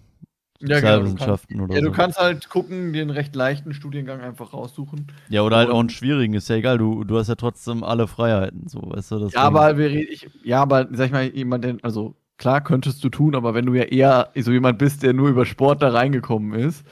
Ja, 0.62 0.80
genau, 0.82 1.00
oder 1.00 1.26
ja, 1.26 1.38
so. 1.38 1.74
Ja, 1.74 1.82
du 1.82 1.92
kannst 1.92 2.20
halt 2.20 2.50
gucken, 2.50 2.92
den 2.92 3.10
recht 3.10 3.34
leichten 3.36 3.74
Studiengang 3.74 4.20
einfach 4.20 4.54
raussuchen. 4.54 5.08
Ja, 5.30 5.44
oder 5.44 5.58
halt 5.58 5.70
auch 5.70 5.80
einen 5.80 5.90
schwierigen, 5.90 6.34
ist 6.34 6.50
ja 6.50 6.58
egal, 6.58 6.78
du, 6.78 7.06
du 7.06 7.18
hast 7.18 7.30
ja 7.30 7.36
trotzdem 7.36 7.84
alle 7.84 8.08
Freiheiten, 8.08 8.68
so, 8.68 8.82
weißt 8.82 9.12
du, 9.12 9.20
das 9.20 9.34
Ja, 9.34 9.44
aber 9.44 9.78
wir 9.78 9.90
ich, 9.90 10.30
ja, 10.44 10.62
aber 10.62 10.88
sag 10.92 11.08
ich 11.08 11.12
mal, 11.14 11.26
jemand, 11.28 11.64
der, 11.64 11.78
also 11.82 12.16
klar 12.38 12.62
könntest 12.62 13.04
du 13.04 13.10
tun, 13.10 13.36
aber 13.36 13.54
wenn 13.54 13.66
du 13.66 13.74
ja 13.74 13.84
eher 13.84 14.32
so 14.36 14.52
jemand 14.52 14.80
bist, 14.80 15.04
der 15.04 15.14
nur 15.14 15.30
über 15.30 15.46
Sport 15.46 15.82
da 15.82 15.90
reingekommen 15.90 16.60
ist, 16.60 16.86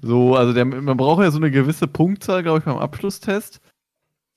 so, 0.00 0.36
also 0.36 0.52
der, 0.52 0.64
man 0.64 0.96
braucht 0.96 1.22
ja 1.22 1.30
so 1.30 1.38
eine 1.38 1.50
gewisse 1.50 1.88
Punktzahl, 1.88 2.42
glaube 2.42 2.60
ich, 2.60 2.64
beim 2.64 2.78
Abschlusstest. 2.78 3.60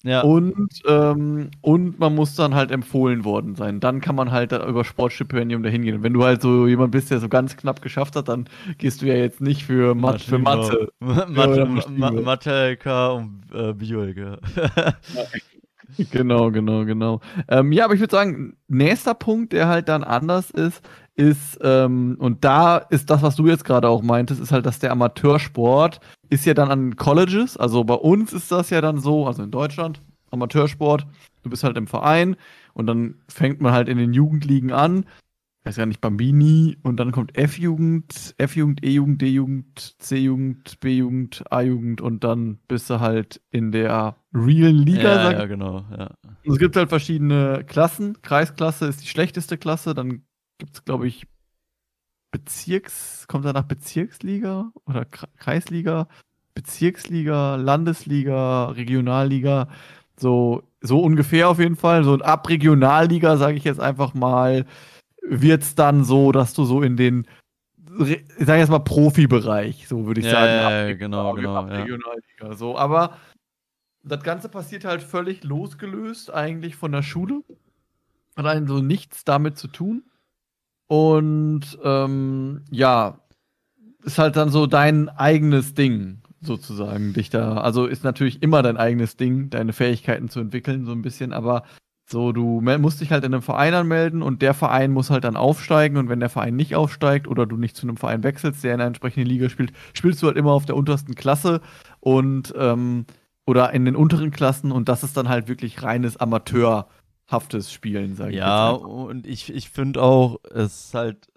Ja. 0.03 0.21
Und, 0.21 0.81
ähm, 0.85 1.49
und 1.61 1.97
man 1.97 2.13
muss 2.13 2.35
dann 2.35 2.53
halt 2.55 2.71
empfohlen 2.71 3.23
worden 3.23 3.55
sein. 3.55 3.79
Dann 3.79 4.01
kann 4.01 4.15
man 4.15 4.31
halt 4.31 4.51
über 4.51 4.83
Sportstipendium 4.83 5.63
dahin 5.63 5.81
gehen. 5.81 5.95
Und 5.95 6.03
wenn 6.03 6.13
du 6.13 6.23
halt 6.25 6.41
so 6.41 6.67
jemand 6.67 6.91
bist, 6.91 7.09
der 7.09 7.19
so 7.19 7.29
ganz 7.29 7.55
knapp 7.55 7.81
geschafft 7.81 8.17
hat, 8.17 8.27
dann 8.27 8.47
gehst 8.77 9.01
du 9.01 9.05
ja 9.05 9.15
jetzt 9.15 9.39
nicht 9.39 9.63
für, 9.63 9.95
Mat 9.95 10.21
für 10.21 10.39
Mathe. 10.39 10.91
Mathe, 10.99 11.65
Mathe, 11.89 12.71
LK 12.71 12.85
und 13.15 13.43
äh, 13.53 13.73
Bio-LK. 13.73 14.39
genau, 16.11 16.51
genau, 16.51 16.83
genau. 16.83 17.21
Ähm, 17.47 17.71
ja, 17.71 17.85
aber 17.85 17.93
ich 17.93 18.01
würde 18.01 18.11
sagen, 18.11 18.57
nächster 18.67 19.13
Punkt, 19.13 19.53
der 19.53 19.69
halt 19.69 19.87
dann 19.87 20.03
anders 20.03 20.51
ist, 20.51 20.81
ist, 21.15 21.59
ähm, 21.61 22.15
und 22.19 22.43
da 22.43 22.77
ist 22.77 23.09
das, 23.09 23.21
was 23.21 23.35
du 23.35 23.47
jetzt 23.47 23.65
gerade 23.65 23.87
auch 23.87 24.01
meintest, 24.01 24.41
ist 24.41 24.51
halt, 24.51 24.65
dass 24.65 24.79
der 24.79 24.91
Amateursport 24.91 25.99
ist 26.29 26.45
ja 26.45 26.53
dann 26.53 26.71
an 26.71 26.95
Colleges, 26.95 27.57
also 27.57 27.83
bei 27.83 27.93
uns 27.93 28.33
ist 28.33 28.51
das 28.51 28.69
ja 28.71 28.81
dann 28.81 28.99
so, 28.99 29.27
also 29.27 29.43
in 29.43 29.51
Deutschland, 29.51 30.01
Amateursport, 30.31 31.05
du 31.43 31.49
bist 31.49 31.63
halt 31.63 31.77
im 31.77 31.87
Verein 31.87 32.35
und 32.73 32.87
dann 32.87 33.15
fängt 33.27 33.61
man 33.61 33.73
halt 33.73 33.87
in 33.87 33.99
den 33.99 34.13
Jugendligen 34.13 34.71
an, 34.71 35.05
weiß 35.65 35.77
ja 35.77 35.85
nicht, 35.85 36.01
Bambini 36.01 36.77
und 36.81 36.97
dann 36.97 37.11
kommt 37.11 37.37
F-Jugend, 37.37 38.33
F-Jugend, 38.37 38.83
E-Jugend, 38.83 39.21
D-Jugend, 39.21 39.95
C-Jugend, 39.99 40.79
B-Jugend, 40.79 41.43
A-Jugend 41.51 42.01
und 42.01 42.23
dann 42.23 42.57
bist 42.67 42.89
du 42.89 42.99
halt 42.99 43.39
in 43.51 43.71
der 43.71 44.15
realen 44.33 44.77
Liga. 44.77 45.31
Ja, 45.31 45.31
ja 45.31 45.45
genau, 45.45 45.85
ja. 45.97 46.15
Es 46.43 46.57
gibt 46.57 46.75
halt 46.75 46.89
verschiedene 46.89 47.63
Klassen. 47.65 48.21
Kreisklasse 48.21 48.87
ist 48.87 49.03
die 49.03 49.07
schlechteste 49.07 49.57
Klasse, 49.57 49.93
dann 49.93 50.23
gibt 50.63 50.77
es, 50.77 50.85
glaube 50.85 51.07
ich, 51.07 51.27
Bezirks, 52.31 53.27
kommt 53.27 53.43
danach 53.43 53.65
Bezirksliga 53.65 54.71
oder 54.85 55.03
Kreisliga, 55.03 56.07
Bezirksliga, 56.53 57.57
Landesliga, 57.57 58.67
Regionalliga, 58.69 59.67
so, 60.15 60.63
so 60.79 61.01
ungefähr 61.01 61.49
auf 61.49 61.59
jeden 61.59 61.75
Fall. 61.75 62.05
So 62.05 62.17
ab 62.19 62.47
Regionalliga, 62.47 63.35
sage 63.35 63.57
ich 63.57 63.65
jetzt 63.65 63.81
einfach 63.81 64.13
mal, 64.13 64.65
wird 65.21 65.63
es 65.63 65.75
dann 65.75 66.05
so, 66.05 66.31
dass 66.31 66.53
du 66.53 66.63
so 66.63 66.81
in 66.81 66.95
den, 66.95 67.27
ich 67.99 68.23
sage 68.39 68.61
jetzt 68.61 68.69
mal 68.69 68.79
Profibereich, 68.79 69.85
so 69.89 70.05
würde 70.05 70.21
ich 70.21 70.27
ja, 70.27 70.31
sagen. 70.31 70.53
Ja, 70.53 70.91
ab, 70.91 70.97
genau, 70.97 71.33
genau. 71.33 71.55
Ab 71.57 71.69
Regionalliga, 71.71 72.47
ja. 72.47 72.53
so. 72.53 72.77
Aber 72.77 73.17
das 74.01 74.23
Ganze 74.23 74.47
passiert 74.47 74.85
halt 74.85 75.03
völlig 75.03 75.43
losgelöst 75.43 76.33
eigentlich 76.33 76.77
von 76.77 76.93
der 76.93 77.03
Schule. 77.03 77.43
Hat 78.37 78.45
einen 78.45 78.65
so 78.65 78.79
nichts 78.79 79.25
damit 79.25 79.57
zu 79.57 79.67
tun. 79.67 80.03
Und 80.93 81.79
ähm, 81.83 82.61
ja, 82.69 83.17
ist 84.03 84.19
halt 84.19 84.35
dann 84.35 84.49
so 84.49 84.67
dein 84.67 85.09
eigenes 85.09 85.73
Ding, 85.73 86.21
sozusagen, 86.39 87.13
dich 87.13 87.31
da. 87.31 87.57
Also 87.57 87.87
ist 87.87 88.03
natürlich 88.03 88.43
immer 88.43 88.61
dein 88.61 88.77
eigenes 88.77 89.17
Ding, 89.17 89.49
deine 89.49 89.73
Fähigkeiten 89.73 90.29
zu 90.29 90.39
entwickeln, 90.39 90.85
so 90.85 90.91
ein 90.91 91.01
bisschen, 91.01 91.33
aber 91.33 91.63
so, 92.05 92.31
du 92.31 92.61
musst 92.61 93.01
dich 93.01 93.11
halt 93.11 93.23
in 93.23 93.33
einem 93.33 93.41
Verein 93.41 93.73
anmelden 93.73 94.21
und 94.21 94.43
der 94.43 94.53
Verein 94.53 94.91
muss 94.91 95.09
halt 95.09 95.23
dann 95.23 95.35
aufsteigen 95.35 95.97
und 95.97 96.09
wenn 96.09 96.19
der 96.19 96.29
Verein 96.29 96.55
nicht 96.55 96.75
aufsteigt 96.75 97.27
oder 97.27 97.47
du 97.47 97.57
nicht 97.57 97.75
zu 97.75 97.87
einem 97.87 97.97
Verein 97.97 98.21
wechselst, 98.21 98.63
der 98.63 98.75
in 98.75 98.79
einer 98.79 98.87
entsprechenden 98.87 99.27
Liga 99.27 99.49
spielt, 99.49 99.73
spielst 99.95 100.21
du 100.21 100.27
halt 100.27 100.37
immer 100.37 100.51
auf 100.51 100.67
der 100.67 100.75
untersten 100.75 101.15
Klasse 101.15 101.61
und 102.01 102.53
ähm, 102.55 103.07
oder 103.47 103.73
in 103.73 103.85
den 103.85 103.95
unteren 103.95 104.29
Klassen 104.29 104.71
und 104.71 104.89
das 104.89 105.01
ist 105.01 105.17
dann 105.17 105.27
halt 105.27 105.47
wirklich 105.47 105.81
reines 105.81 106.17
Amateur 106.17 106.87
haftes 107.33 107.71
Spielen, 107.71 108.15
sage 108.15 108.31
ich 108.31 108.37
Ja, 108.37 108.71
und 108.71 109.27
ich, 109.27 109.53
ich 109.53 109.69
finde 109.69 110.01
auch, 110.01 110.37
es 110.53 110.85
ist 110.85 110.93
halt, 110.93 111.27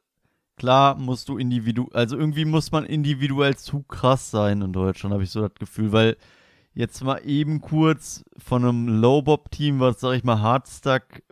klar 0.56 0.96
musst 0.96 1.28
du 1.28 1.38
individuell, 1.38 1.90
also 1.92 2.16
irgendwie 2.16 2.44
muss 2.44 2.70
man 2.70 2.84
individuell 2.84 3.56
zu 3.56 3.82
krass 3.82 4.30
sein 4.30 4.62
in 4.62 4.72
Deutschland, 4.72 5.12
habe 5.12 5.24
ich 5.24 5.30
so 5.30 5.40
das 5.40 5.54
Gefühl, 5.54 5.92
weil 5.92 6.16
jetzt 6.74 7.02
mal 7.02 7.18
eben 7.24 7.60
kurz 7.60 8.24
von 8.36 8.64
einem 8.64 9.00
Low-Bob-Team, 9.00 9.80
was, 9.80 9.98
sag 10.00 10.14
ich 10.14 10.24
mal, 10.24 10.40
Hardstack 10.40 11.22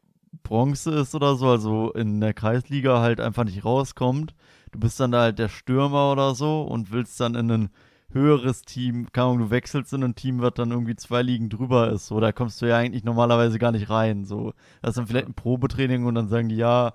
Bronze 0.43 0.91
ist 0.91 1.15
oder 1.15 1.37
so, 1.37 1.49
also 1.49 1.93
in 1.93 2.21
der 2.21 2.35
Kreisliga 2.35 3.01
halt 3.01 3.21
einfach 3.21 3.45
nicht 3.45 3.65
rauskommt. 3.65 4.35
Du 4.73 4.79
bist 4.79 4.99
dann 5.01 5.13
da 5.13 5.23
halt 5.23 5.39
der 5.39 5.49
Stürmer 5.49 6.13
oder 6.13 6.35
so 6.35 6.63
und 6.63 6.93
willst 6.93 7.21
dann 7.21 7.35
in 7.35 7.51
einen 7.51 7.71
höheres 8.15 8.63
Team, 8.63 9.09
keine 9.13 9.27
Ahnung, 9.27 9.39
du 9.41 9.51
wechselst 9.51 9.93
in 9.93 10.05
ein 10.05 10.15
Team, 10.15 10.41
was 10.41 10.55
dann 10.55 10.71
irgendwie 10.71 10.97
zwei 10.97 11.23
Ligen 11.23 11.49
drüber 11.51 11.91
ist, 11.91 12.07
so, 12.07 12.21
da 12.21 12.33
kommst 12.33 12.63
du 12.63 12.67
ja 12.67 12.79
eigentlich 12.79 13.05
normalerweise 13.05 13.59
gar 13.59 13.73
nicht 13.73 13.91
rein, 13.91 14.25
so. 14.25 14.55
Das 14.83 14.91
ist 14.91 14.97
dann 14.99 15.07
vielleicht 15.07 15.27
ein 15.29 15.35
Probetraining 15.35 16.05
und 16.07 16.15
dann 16.15 16.29
sagen 16.29 16.49
die, 16.49 16.57
ja, 16.57 16.95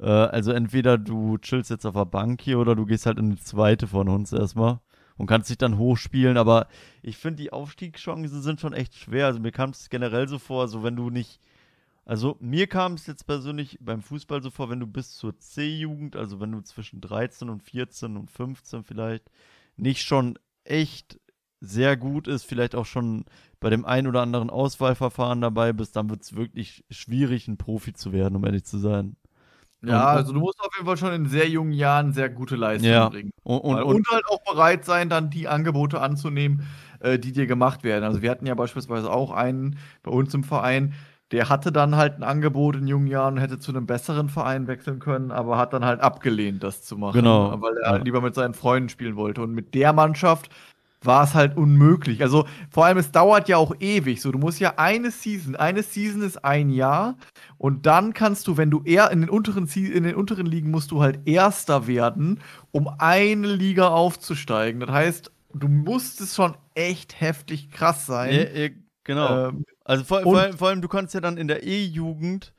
Äh, 0.00 0.06
also 0.08 0.52
entweder 0.52 0.98
du 0.98 1.38
chillst 1.38 1.70
jetzt 1.70 1.86
auf 1.86 1.94
der 1.94 2.04
Bank 2.04 2.40
hier 2.42 2.58
oder 2.58 2.74
du 2.74 2.84
gehst 2.86 3.06
halt 3.06 3.18
in 3.18 3.30
die 3.30 3.40
zweite 3.40 3.86
von 3.86 4.08
uns 4.08 4.32
erstmal 4.32 4.80
und 5.16 5.26
kannst 5.28 5.50
dich 5.50 5.58
dann 5.58 5.78
hochspielen. 5.78 6.36
Aber 6.36 6.66
ich 7.02 7.16
finde, 7.16 7.42
die 7.42 7.52
Aufstiegschancen 7.52 8.42
sind 8.42 8.60
schon 8.60 8.72
echt 8.72 8.94
schwer. 8.96 9.26
Also 9.26 9.40
mir 9.40 9.52
kam 9.52 9.70
es 9.70 9.88
generell 9.90 10.28
so 10.28 10.38
vor, 10.38 10.68
so 10.68 10.82
wenn 10.82 10.96
du 10.96 11.10
nicht. 11.10 11.40
Also 12.04 12.36
mir 12.40 12.66
kam 12.66 12.94
es 12.94 13.06
jetzt 13.06 13.26
persönlich 13.26 13.78
beim 13.80 14.02
Fußball 14.02 14.42
so 14.42 14.50
vor, 14.50 14.68
wenn 14.68 14.80
du 14.80 14.86
bis 14.86 15.14
zur 15.14 15.38
C-Jugend, 15.38 16.16
also 16.16 16.40
wenn 16.40 16.52
du 16.52 16.60
zwischen 16.62 17.00
13 17.00 17.48
und 17.48 17.62
14 17.62 18.16
und 18.16 18.30
15 18.30 18.84
vielleicht 18.84 19.30
nicht 19.76 20.02
schon 20.02 20.38
echt 20.64 21.18
sehr 21.60 21.96
gut 21.96 22.28
ist, 22.28 22.44
vielleicht 22.44 22.74
auch 22.74 22.86
schon 22.86 23.24
bei 23.60 23.70
dem 23.70 23.84
ein 23.84 24.06
oder 24.06 24.20
anderen 24.20 24.50
Auswahlverfahren 24.50 25.40
dabei 25.40 25.72
bist, 25.72 25.96
dann 25.96 26.10
wird 26.10 26.22
es 26.22 26.36
wirklich 26.36 26.84
schwierig, 26.90 27.48
ein 27.48 27.56
Profi 27.56 27.94
zu 27.94 28.12
werden, 28.12 28.36
um 28.36 28.44
ehrlich 28.44 28.64
zu 28.64 28.78
sein. 28.78 29.16
Ja, 29.82 30.12
und, 30.12 30.18
also 30.18 30.32
du 30.32 30.40
musst 30.40 30.60
auf 30.60 30.74
jeden 30.74 30.86
Fall 30.86 30.96
schon 30.96 31.12
in 31.12 31.26
sehr 31.26 31.48
jungen 31.48 31.72
Jahren 31.72 32.12
sehr 32.12 32.28
gute 32.28 32.56
Leistungen 32.56 32.92
ja. 32.92 33.08
bringen. 33.08 33.30
Und, 33.42 33.60
und, 33.60 33.82
und, 33.82 34.08
halt 34.10 34.24
auch 34.28 34.42
bereit 34.42 34.84
sein, 34.84 35.08
dann 35.08 35.30
die 35.30 35.48
Angebote 35.48 36.00
anzunehmen, 36.00 36.66
äh, 37.00 37.18
die 37.18 37.32
dir 37.32 37.46
gemacht 37.46 37.84
werden. 37.84 38.04
Also 38.04 38.22
wir 38.22 38.30
hatten 38.30 38.46
ja 38.46 38.54
beispielsweise 38.54 39.10
auch 39.10 39.30
einen 39.30 39.78
bei 40.02 40.10
uns 40.10 40.32
im 40.34 40.44
Verein, 40.44 40.94
der 41.32 41.48
hatte 41.48 41.72
dann 41.72 41.96
halt 41.96 42.16
ein 42.16 42.22
Angebot 42.22 42.76
in 42.76 42.86
jungen 42.86 43.06
Jahren 43.06 43.34
und 43.34 43.40
hätte 43.40 43.58
zu 43.58 43.72
einem 43.72 43.86
besseren 43.86 44.28
Verein 44.28 44.66
wechseln 44.66 44.98
können, 44.98 45.30
aber 45.30 45.56
hat 45.56 45.72
dann 45.72 45.84
halt 45.84 46.00
abgelehnt, 46.00 46.62
das 46.62 46.82
zu 46.82 46.96
machen. 46.96 47.20
Genau. 47.20 47.60
Weil 47.60 47.76
er 47.78 47.96
ja. 47.96 48.02
lieber 48.02 48.20
mit 48.20 48.34
seinen 48.34 48.54
Freunden 48.54 48.88
spielen 48.88 49.16
wollte. 49.16 49.42
Und 49.42 49.52
mit 49.52 49.74
der 49.74 49.92
Mannschaft 49.92 50.50
war 51.04 51.24
es 51.24 51.34
halt 51.34 51.56
unmöglich. 51.56 52.22
Also 52.22 52.46
vor 52.70 52.86
allem, 52.86 52.98
es 52.98 53.12
dauert 53.12 53.48
ja 53.48 53.56
auch 53.56 53.74
ewig. 53.80 54.20
So, 54.20 54.32
du 54.32 54.38
musst 54.38 54.60
ja 54.60 54.74
eine 54.76 55.10
Season, 55.10 55.56
eine 55.56 55.82
Season 55.82 56.22
ist 56.22 56.44
ein 56.44 56.70
Jahr 56.70 57.16
und 57.58 57.86
dann 57.86 58.14
kannst 58.14 58.46
du, 58.46 58.56
wenn 58.56 58.70
du 58.70 58.82
eher 58.84 59.10
in 59.10 59.20
den 59.20 59.30
unteren 59.30 59.68
in 59.74 60.04
den 60.04 60.14
unteren 60.14 60.46
Ligen 60.46 60.70
musst 60.70 60.90
du 60.90 61.02
halt 61.02 61.20
Erster 61.26 61.86
werden, 61.86 62.40
um 62.72 62.88
eine 62.98 63.48
Liga 63.48 63.88
aufzusteigen. 63.88 64.80
Das 64.80 64.90
heißt, 64.90 65.32
du 65.54 65.68
musst 65.68 66.20
es 66.20 66.34
schon 66.34 66.54
echt 66.74 67.20
heftig 67.20 67.70
krass 67.70 68.06
sein. 68.06 68.34
Ja, 68.34 68.62
ja, 68.62 68.68
genau. 69.04 69.48
Ähm, 69.48 69.64
also 69.84 70.04
vor, 70.04 70.22
vor, 70.22 70.38
allem, 70.38 70.58
vor 70.58 70.68
allem, 70.68 70.82
du 70.82 70.88
kannst 70.88 71.14
ja 71.14 71.20
dann 71.20 71.36
in 71.36 71.48
der 71.48 71.62
E-Jugend 71.62 72.52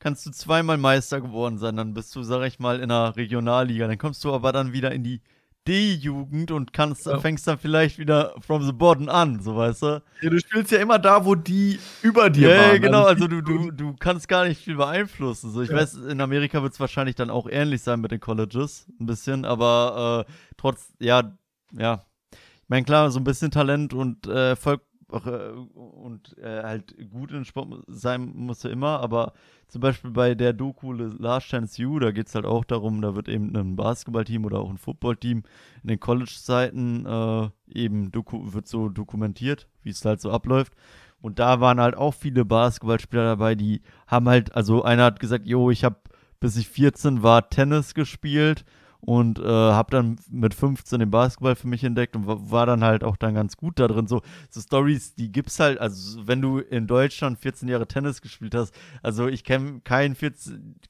kannst 0.00 0.26
du 0.26 0.30
zweimal 0.30 0.78
Meister 0.78 1.20
geworden 1.20 1.58
sein, 1.58 1.76
dann 1.76 1.94
bist 1.94 2.16
du, 2.16 2.22
sag 2.22 2.42
ich 2.46 2.58
mal, 2.58 2.80
in 2.80 2.88
der 2.88 3.14
Regionalliga. 3.16 3.86
Dann 3.86 3.98
kommst 3.98 4.24
du 4.24 4.32
aber 4.32 4.50
dann 4.50 4.72
wieder 4.72 4.90
in 4.90 5.04
die 5.04 5.20
D-Jugend 5.68 6.50
und 6.50 6.72
kannst, 6.72 7.04
ja. 7.04 7.18
fängst 7.18 7.46
dann 7.46 7.58
vielleicht 7.58 7.98
wieder 7.98 8.34
from 8.40 8.64
the 8.64 8.72
bottom 8.72 9.10
an, 9.10 9.42
so 9.42 9.56
weißt 9.56 9.82
du? 9.82 10.02
Ja, 10.22 10.30
du 10.30 10.38
spielst 10.38 10.72
ja 10.72 10.78
immer 10.78 10.98
da, 10.98 11.26
wo 11.26 11.34
die 11.34 11.78
über 12.02 12.30
dir 12.30 12.48
ja, 12.48 12.56
waren. 12.56 12.70
Ja, 12.72 12.78
genau, 12.78 13.04
also, 13.04 13.26
also 13.26 13.28
du, 13.28 13.42
du, 13.42 13.70
du 13.70 13.94
kannst 13.94 14.26
gar 14.26 14.46
nicht 14.46 14.64
viel 14.64 14.76
beeinflussen. 14.76 15.52
So, 15.52 15.60
ich 15.60 15.68
ja. 15.68 15.76
weiß, 15.76 15.94
in 15.94 16.20
Amerika 16.22 16.62
wird 16.62 16.72
es 16.72 16.80
wahrscheinlich 16.80 17.14
dann 17.14 17.28
auch 17.28 17.46
ähnlich 17.48 17.82
sein 17.82 18.00
mit 18.00 18.10
den 18.10 18.20
Colleges, 18.20 18.86
ein 18.98 19.04
bisschen, 19.04 19.44
aber 19.44 20.26
äh, 20.26 20.32
trotz, 20.56 20.94
ja, 20.98 21.36
ja. 21.72 22.06
Ich 22.32 22.68
meine, 22.68 22.84
klar, 22.86 23.10
so 23.10 23.20
ein 23.20 23.24
bisschen 23.24 23.50
Talent 23.50 23.92
und 23.92 24.26
äh, 24.28 24.50
Erfolg 24.50 24.80
und 25.10 26.36
äh, 26.38 26.62
halt 26.62 26.94
gut 27.10 27.32
in 27.32 27.44
Sport 27.44 27.82
sein 27.88 28.32
musste 28.34 28.68
immer, 28.68 29.00
aber 29.00 29.32
zum 29.68 29.80
Beispiel 29.80 30.10
bei 30.10 30.34
der 30.34 30.52
Doku 30.52 30.92
Last 30.92 31.48
Chance 31.48 31.82
You, 31.82 31.98
da 31.98 32.10
geht 32.10 32.28
es 32.28 32.34
halt 32.34 32.46
auch 32.46 32.64
darum, 32.64 33.02
da 33.02 33.14
wird 33.14 33.28
eben 33.28 33.54
ein 33.56 33.76
Basketballteam 33.76 34.44
oder 34.44 34.60
auch 34.60 34.70
ein 34.70 34.78
Footballteam 34.78 35.42
in 35.82 35.88
den 35.88 36.00
College-Zeiten 36.00 37.06
äh, 37.06 37.48
eben 37.72 38.12
wird 38.12 38.68
so 38.68 38.88
dokumentiert, 38.88 39.68
wie 39.82 39.90
es 39.90 40.04
halt 40.04 40.20
so 40.20 40.30
abläuft. 40.30 40.72
Und 41.20 41.38
da 41.38 41.60
waren 41.60 41.80
halt 41.80 41.96
auch 41.96 42.14
viele 42.14 42.44
Basketballspieler 42.44 43.24
dabei, 43.24 43.54
die 43.54 43.82
haben 44.06 44.28
halt, 44.28 44.54
also 44.54 44.82
einer 44.82 45.04
hat 45.04 45.20
gesagt, 45.20 45.46
jo, 45.46 45.70
ich 45.70 45.84
habe 45.84 45.96
bis 46.40 46.56
ich 46.56 46.68
14 46.68 47.22
war 47.22 47.50
Tennis 47.50 47.94
gespielt 47.94 48.64
und 49.00 49.38
äh, 49.38 49.42
habe 49.44 49.90
dann 49.90 50.16
mit 50.30 50.54
15 50.54 51.00
den 51.00 51.10
Basketball 51.10 51.56
für 51.56 51.68
mich 51.68 51.82
entdeckt 51.84 52.16
und 52.16 52.26
war 52.26 52.66
dann 52.66 52.84
halt 52.84 53.02
auch 53.02 53.16
dann 53.16 53.34
ganz 53.34 53.56
gut 53.56 53.78
da 53.78 53.88
drin. 53.88 54.06
So, 54.06 54.22
so 54.50 54.60
Stories, 54.60 55.14
die 55.14 55.32
gibt's 55.32 55.58
halt, 55.58 55.78
also 55.78 56.26
wenn 56.26 56.42
du 56.42 56.58
in 56.58 56.86
Deutschland 56.86 57.38
14 57.38 57.68
Jahre 57.68 57.86
Tennis 57.86 58.20
gespielt 58.20 58.54
hast, 58.54 58.74
also 59.02 59.26
ich 59.26 59.44
kenne 59.44 59.80
keinen, 59.84 60.16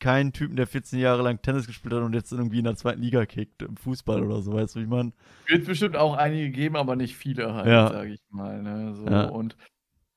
keinen 0.00 0.32
Typen, 0.32 0.56
der 0.56 0.66
14 0.66 0.98
Jahre 0.98 1.22
lang 1.22 1.40
Tennis 1.42 1.66
gespielt 1.66 1.94
hat 1.94 2.02
und 2.02 2.14
jetzt 2.14 2.32
irgendwie 2.32 2.58
in 2.58 2.64
der 2.64 2.76
zweiten 2.76 3.00
Liga 3.00 3.26
kickt, 3.26 3.62
im 3.62 3.76
Fußball 3.76 4.22
oder 4.22 4.42
so, 4.42 4.52
weißt 4.52 4.76
du, 4.76 4.80
wie 4.80 4.86
man. 4.86 5.12
Wird 5.46 5.66
bestimmt 5.66 5.96
auch 5.96 6.16
einige 6.16 6.50
geben, 6.50 6.76
aber 6.76 6.96
nicht 6.96 7.16
viele 7.16 7.54
halt, 7.54 7.66
ja. 7.66 7.88
sage 7.88 8.12
ich 8.12 8.20
mal. 8.30 8.62
Ne? 8.62 8.94
So, 8.94 9.06
ja. 9.06 9.24
Und 9.26 9.56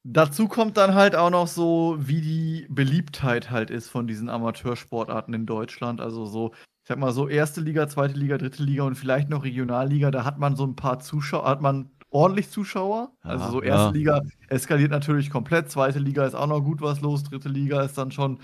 Dazu 0.06 0.50
kommt 0.50 0.76
dann 0.76 0.96
halt 0.96 1.16
auch 1.16 1.30
noch 1.30 1.48
so, 1.48 1.96
wie 1.98 2.20
die 2.20 2.68
Beliebtheit 2.70 3.52
halt 3.52 3.70
ist 3.70 3.88
von 3.88 4.06
diesen 4.06 4.30
Amateursportarten 4.30 5.34
in 5.34 5.46
Deutschland. 5.46 6.02
Also 6.02 6.26
so, 6.26 6.52
ich 6.84 6.90
sag 6.90 7.00
mal 7.00 7.14
so, 7.14 7.30
erste 7.30 7.62
Liga, 7.62 7.88
zweite 7.88 8.20
Liga, 8.20 8.38
dritte 8.38 8.62
Liga 8.62 8.84
und 8.84 8.96
vielleicht 8.96 9.30
noch 9.30 9.46
Regionalliga, 9.46 10.12
da 10.12 10.26
hat 10.26 10.38
man 10.38 10.58
so 10.58 10.66
ein 10.66 10.76
paar 10.76 11.00
Zuschauer, 11.00 11.46
hat 11.48 11.62
man 11.62 11.90
ordentlich 12.10 12.50
Zuschauer. 12.50 13.14
Ja, 13.24 13.30
also 13.30 13.52
so 13.52 13.62
erste 13.62 13.88
ja. 13.88 13.92
Liga 13.92 14.22
eskaliert 14.50 14.92
natürlich 14.92 15.30
komplett, 15.30 15.72
zweite 15.72 16.00
Liga 16.00 16.26
ist 16.26 16.36
auch 16.36 16.48
noch 16.48 16.60
gut 16.60 16.82
was 16.82 17.00
los, 17.00 17.24
dritte 17.24 17.48
Liga 17.48 17.82
ist 17.84 17.98
dann 17.98 18.12
schon 18.12 18.40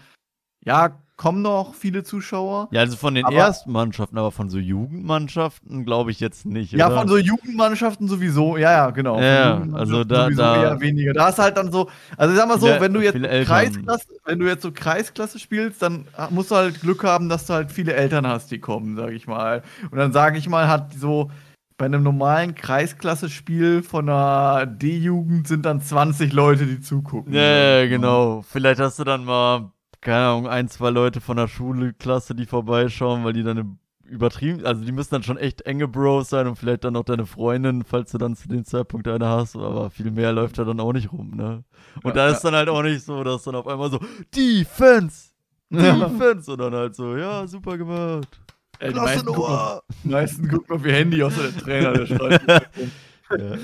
ja, 0.66 0.91
kommen 1.20 1.41
noch 1.41 1.74
viele 1.74 2.03
Zuschauer. 2.03 2.70
Ja, 2.72 2.80
also 2.80 2.95
von 2.95 3.14
den 3.14 3.26
aber, 3.26 3.36
ersten 3.36 3.74
Mannschaften, 3.74 4.18
aber 4.18 4.32
von 4.32 4.49
so 4.49 4.57
Jugendmannschaften 4.57 5.84
glaube 5.84 6.12
ich 6.12 6.22
jetzt 6.22 6.45
nicht. 6.45 6.72
Ja, 6.72 6.88
oder? 6.88 6.99
von 6.99 7.07
so 7.10 7.18
Jugendmannschaften 7.18 8.07
sowieso. 8.07 8.55
Ja, 8.55 8.72
ja, 8.72 8.89
genau. 8.91 9.20
Ja, 9.20 9.62
also 9.74 10.05
da, 10.05 10.30
da 10.30 10.64
eher 10.64 10.80
weniger. 10.80 11.12
Da 11.12 11.28
ist 11.28 11.38
halt 11.38 11.57
dann 11.57 11.74
so, 11.74 11.89
also 12.16 12.34
sag 12.34 12.47
mal 12.47 12.57
so, 12.57 12.68
wenn 12.68 12.93
du 12.93 13.01
jetzt 13.01 13.22
Kreisklasse, 13.22 14.07
wenn 14.24 14.39
du 14.39 14.47
jetzt 14.47 14.64
so 14.64 14.72
Kreisklasse 14.72 15.39
spielst, 15.39 15.82
dann 15.82 16.07
musst 16.30 16.51
du 16.51 16.55
halt 16.55 16.80
Glück 16.80 17.03
haben, 17.03 17.28
dass 17.28 17.45
du 17.47 17.53
halt 17.53 17.70
viele 17.70 17.93
Eltern 17.93 18.26
hast, 18.26 18.49
die 18.51 18.60
kommen, 18.60 18.95
sag 18.95 19.12
ich 19.12 19.28
mal. 19.28 19.62
Und 19.91 19.97
dann 19.97 20.14
sage 20.14 20.38
ich 20.38 20.47
mal, 20.47 20.70
hat 20.70 20.93
so 20.93 21.30
bei 21.78 21.86
einem 21.86 22.03
normalen 22.03 22.55
Kreisklasse-Spiel 22.55 23.84
von 23.84 24.07
einer 24.07 24.66
D-Jugend 24.66 25.49
sind 25.49 25.66
dann 25.66 25.82
20 25.82 26.32
Leute, 26.32 26.66
die 26.66 26.80
zugucken. 26.80 27.34
Ja, 27.34 27.86
genau. 27.88 28.41
Vielleicht 28.49 28.80
hast 28.80 28.99
du 28.99 29.03
dann 29.03 29.26
mal 29.26 29.72
keine 30.02 30.28
Ahnung, 30.28 30.47
ein, 30.47 30.68
zwei 30.68 30.89
Leute 30.89 31.22
von 31.22 31.38
der 31.38 31.47
Schulklasse, 31.47 32.36
die 32.36 32.45
vorbeischauen, 32.45 33.24
weil 33.24 33.34
die 33.34 33.43
dann 33.43 33.80
übertrieben, 34.04 34.66
also 34.66 34.84
die 34.84 34.91
müssen 34.91 35.12
dann 35.12 35.24
schon 35.24 35.38
echt 35.38 35.62
enge 35.62 35.88
Bros 35.88 36.30
sein 36.30 36.47
und 36.47 36.56
vielleicht 36.56 36.84
dann 36.84 36.95
auch 36.95 37.04
deine 37.04 37.26
Freundin, 37.26 37.84
falls 37.84 38.12
du 38.12 38.18
dann 38.18 38.36
zu 38.36 38.47
dem 38.47 38.66
Zeitpunkt 38.66 39.08
eine 39.08 39.28
hast, 39.28 39.56
aber 39.56 39.89
viel 39.91 40.12
mehr 40.12 40.34
läuft 40.34 40.58
da 40.58 40.64
dann 40.64 40.80
auch 40.80 40.93
nicht 40.93 41.12
rum, 41.12 41.32
ne? 41.36 41.64
Und 42.04 42.16
ja, 42.16 42.28
da 42.28 42.30
ist 42.30 42.41
dann 42.41 42.56
halt 42.56 42.70
auch 42.70 42.82
nicht 42.82 43.04
so, 43.04 43.24
dass 43.24 43.43
dann 43.43 43.56
auf 43.56 43.68
einmal 43.68 43.91
so, 43.91 44.00
Defense! 44.36 45.30
Defense! 45.70 46.52
Und 46.52 46.60
dann 46.60 46.74
halt 46.74 46.95
so, 46.95 47.16
ja, 47.16 47.45
super 47.45 47.78
gemacht. 47.78 48.39
Ey, 48.80 48.93
auf, 48.97 49.84
die 50.04 50.10
meisten 50.10 50.47
gucken 50.47 50.76
auf 50.76 50.86
ihr 50.86 50.93
Handy, 50.93 51.22
außer 51.22 51.43
der 51.43 51.58
Trainer, 51.58 51.93
der 51.93 52.06
schreibt. 52.08 52.47
ja. 52.47 53.58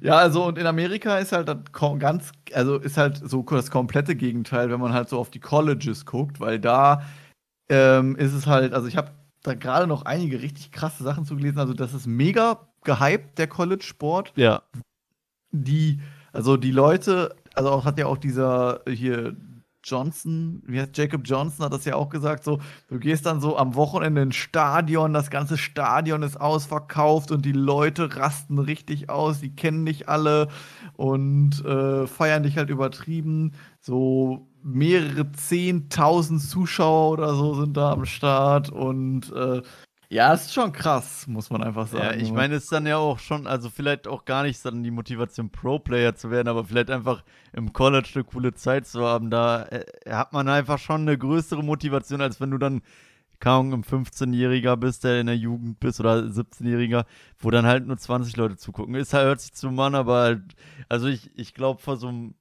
Ja, 0.00 0.16
also 0.16 0.44
und 0.46 0.58
in 0.58 0.66
Amerika 0.66 1.18
ist 1.18 1.32
halt 1.32 1.48
das 1.48 1.58
ganz, 1.98 2.32
also 2.52 2.76
ist 2.78 2.96
halt 2.96 3.16
so 3.16 3.42
das 3.42 3.70
komplette 3.70 4.16
Gegenteil, 4.16 4.70
wenn 4.70 4.80
man 4.80 4.92
halt 4.92 5.08
so 5.08 5.18
auf 5.18 5.30
die 5.30 5.40
Colleges 5.40 6.06
guckt, 6.06 6.40
weil 6.40 6.58
da 6.58 7.02
ähm, 7.68 8.16
ist 8.16 8.32
es 8.32 8.46
halt, 8.46 8.72
also 8.74 8.86
ich 8.86 8.96
habe 8.96 9.10
da 9.42 9.54
gerade 9.54 9.86
noch 9.86 10.02
einige 10.02 10.42
richtig 10.42 10.72
krasse 10.72 11.02
Sachen 11.02 11.24
zugelesen, 11.24 11.58
also 11.58 11.74
das 11.74 11.94
ist 11.94 12.06
mega 12.06 12.68
gehypt, 12.84 13.38
der 13.38 13.46
College-Sport. 13.46 14.32
Ja. 14.36 14.62
Die, 15.50 16.00
also 16.32 16.56
die 16.56 16.70
Leute, 16.70 17.34
also 17.54 17.70
auch 17.70 17.84
hat 17.84 17.98
ja 17.98 18.06
auch 18.06 18.18
dieser 18.18 18.82
hier 18.88 19.36
Johnson, 19.84 20.62
wie 20.66 20.80
heißt 20.80 20.96
Jacob 20.96 21.22
Johnson 21.24 21.64
hat 21.64 21.72
das 21.72 21.84
ja 21.84 21.94
auch 21.94 22.08
gesagt, 22.08 22.44
so, 22.44 22.58
du 22.88 22.98
gehst 22.98 23.26
dann 23.26 23.40
so 23.40 23.56
am 23.56 23.74
Wochenende 23.74 24.22
ins 24.22 24.36
Stadion, 24.36 25.12
das 25.12 25.30
ganze 25.30 25.56
Stadion 25.56 26.22
ist 26.22 26.40
ausverkauft 26.40 27.30
und 27.30 27.44
die 27.44 27.52
Leute 27.52 28.16
rasten 28.16 28.58
richtig 28.58 29.10
aus, 29.10 29.40
die 29.40 29.54
kennen 29.54 29.86
dich 29.86 30.08
alle 30.08 30.48
und 30.94 31.64
äh, 31.64 32.06
feiern 32.06 32.42
dich 32.42 32.56
halt 32.56 32.70
übertrieben. 32.70 33.52
So 33.80 34.48
mehrere 34.62 35.30
zehntausend 35.32 36.42
Zuschauer 36.42 37.12
oder 37.12 37.34
so 37.34 37.54
sind 37.54 37.76
da 37.76 37.92
am 37.92 38.04
Start 38.04 38.70
und 38.70 39.32
äh, 39.32 39.62
ja, 40.10 40.32
ist 40.32 40.54
schon 40.54 40.72
krass, 40.72 41.26
muss 41.26 41.50
man 41.50 41.62
einfach 41.62 41.86
sagen. 41.86 42.04
Ja, 42.04 42.14
ich 42.14 42.32
meine, 42.32 42.54
es 42.54 42.64
ist 42.64 42.72
dann 42.72 42.86
ja 42.86 42.96
auch 42.96 43.18
schon, 43.18 43.46
also 43.46 43.68
vielleicht 43.68 44.08
auch 44.08 44.24
gar 44.24 44.42
nicht 44.42 44.64
dann 44.64 44.82
die 44.82 44.90
Motivation, 44.90 45.50
Pro-Player 45.50 46.14
zu 46.14 46.30
werden, 46.30 46.48
aber 46.48 46.64
vielleicht 46.64 46.90
einfach 46.90 47.22
im 47.52 47.74
College 47.74 48.08
eine 48.14 48.24
coole 48.24 48.54
Zeit 48.54 48.86
zu 48.86 49.04
haben. 49.04 49.28
Da 49.28 49.64
äh, 49.64 49.84
hat 50.08 50.32
man 50.32 50.48
einfach 50.48 50.78
schon 50.78 51.02
eine 51.02 51.18
größere 51.18 51.62
Motivation, 51.62 52.22
als 52.22 52.40
wenn 52.40 52.50
du 52.50 52.56
dann 52.56 52.80
kaum 53.38 53.72
ein 53.74 53.84
15-Jähriger 53.84 54.76
bist, 54.76 55.04
der 55.04 55.20
in 55.20 55.26
der 55.26 55.36
Jugend 55.36 55.78
bist 55.78 56.00
oder 56.00 56.14
17-Jähriger, 56.16 57.04
wo 57.38 57.50
dann 57.50 57.66
halt 57.66 57.86
nur 57.86 57.98
20 57.98 58.34
Leute 58.36 58.56
zugucken. 58.56 58.94
Ist 58.94 59.12
halt, 59.12 59.26
hört 59.26 59.40
sich 59.42 59.52
zu 59.52 59.70
Mann, 59.70 59.94
aber 59.94 60.22
halt, 60.22 60.42
also 60.88 61.06
ich, 61.08 61.30
ich 61.38 61.52
glaube, 61.52 61.82
vor 61.82 61.98
so 61.98 62.08
einem, 62.08 62.34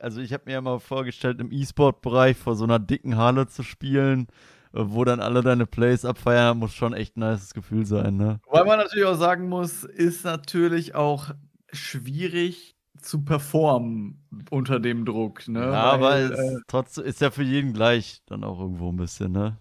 also 0.00 0.22
ich 0.22 0.32
habe 0.32 0.44
mir 0.46 0.52
ja 0.52 0.60
mal 0.62 0.80
vorgestellt, 0.80 1.38
im 1.38 1.52
E-Sport-Bereich 1.52 2.38
vor 2.38 2.56
so 2.56 2.64
einer 2.64 2.78
dicken 2.78 3.18
Halle 3.18 3.46
zu 3.46 3.62
spielen 3.62 4.26
wo 4.72 5.04
dann 5.04 5.20
alle 5.20 5.42
deine 5.42 5.66
Plays 5.66 6.04
abfeiern, 6.04 6.58
muss 6.58 6.74
schon 6.74 6.92
echt 6.92 7.16
ein 7.16 7.20
nices 7.20 7.54
Gefühl 7.54 7.86
sein, 7.86 8.16
ne? 8.16 8.40
Weil 8.50 8.64
man 8.64 8.78
natürlich 8.78 9.06
auch 9.06 9.18
sagen 9.18 9.48
muss, 9.48 9.84
ist 9.84 10.24
natürlich 10.24 10.94
auch 10.94 11.30
schwierig 11.72 12.76
zu 13.00 13.24
performen 13.24 14.22
unter 14.50 14.78
dem 14.78 15.04
Druck, 15.04 15.48
ne? 15.48 15.60
Ja, 15.60 15.92
aber 15.92 16.18
äh, 16.18 16.58
trotzdem 16.66 17.04
ist 17.04 17.20
ja 17.20 17.30
für 17.30 17.42
jeden 17.42 17.72
gleich 17.72 18.22
dann 18.26 18.44
auch 18.44 18.60
irgendwo 18.60 18.90
ein 18.90 18.96
bisschen, 18.96 19.32
ne? 19.32 19.56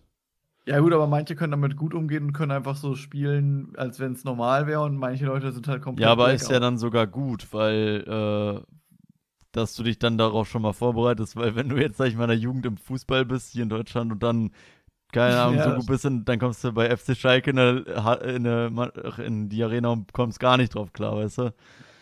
Ja, 0.65 0.79
gut, 0.81 0.93
aber 0.93 1.07
manche 1.07 1.35
können 1.35 1.51
damit 1.51 1.75
gut 1.75 1.95
umgehen 1.95 2.25
und 2.25 2.33
können 2.33 2.51
einfach 2.51 2.75
so 2.75 2.93
spielen, 2.95 3.73
als 3.75 3.99
wenn 3.99 4.11
es 4.11 4.23
normal 4.23 4.67
wäre, 4.67 4.81
und 4.81 4.97
manche 4.97 5.25
Leute 5.25 5.51
sind 5.51 5.67
halt 5.67 5.81
komplett. 5.81 6.05
Ja, 6.05 6.11
aber 6.11 6.31
ist 6.31 6.51
ja 6.51 6.59
dann 6.59 6.77
sogar 6.77 7.07
gut, 7.07 7.47
weil, 7.51 8.03
äh, 8.07 8.61
dass 9.51 9.73
du 9.73 9.81
dich 9.81 9.97
dann 9.97 10.19
darauf 10.19 10.47
schon 10.47 10.61
mal 10.61 10.73
vorbereitest, 10.73 11.35
weil 11.35 11.55
wenn 11.55 11.69
du 11.69 11.77
jetzt, 11.77 11.97
sag 11.97 12.07
ich 12.07 12.15
mal, 12.15 12.25
in 12.25 12.29
der 12.29 12.37
Jugend 12.37 12.67
im 12.67 12.77
Fußball 12.77 13.25
bist, 13.25 13.51
hier 13.53 13.63
in 13.63 13.69
Deutschland 13.69 14.11
und 14.11 14.21
dann, 14.21 14.51
keine 15.11 15.39
Ahnung, 15.39 15.55
ja, 15.55 15.69
so 15.69 15.75
gut 15.75 15.87
bist, 15.87 16.05
dann 16.05 16.39
kommst 16.39 16.63
du 16.63 16.71
bei 16.71 16.95
FC 16.95 17.15
Schalke 17.15 17.49
in, 17.49 17.55
der, 17.55 18.21
in, 18.23 18.43
der, 18.43 19.19
in 19.19 19.49
die 19.49 19.63
Arena 19.63 19.89
und 19.89 20.13
kommst 20.13 20.39
gar 20.39 20.57
nicht 20.57 20.75
drauf 20.75 20.93
klar, 20.93 21.17
weißt 21.17 21.37
du? 21.39 21.53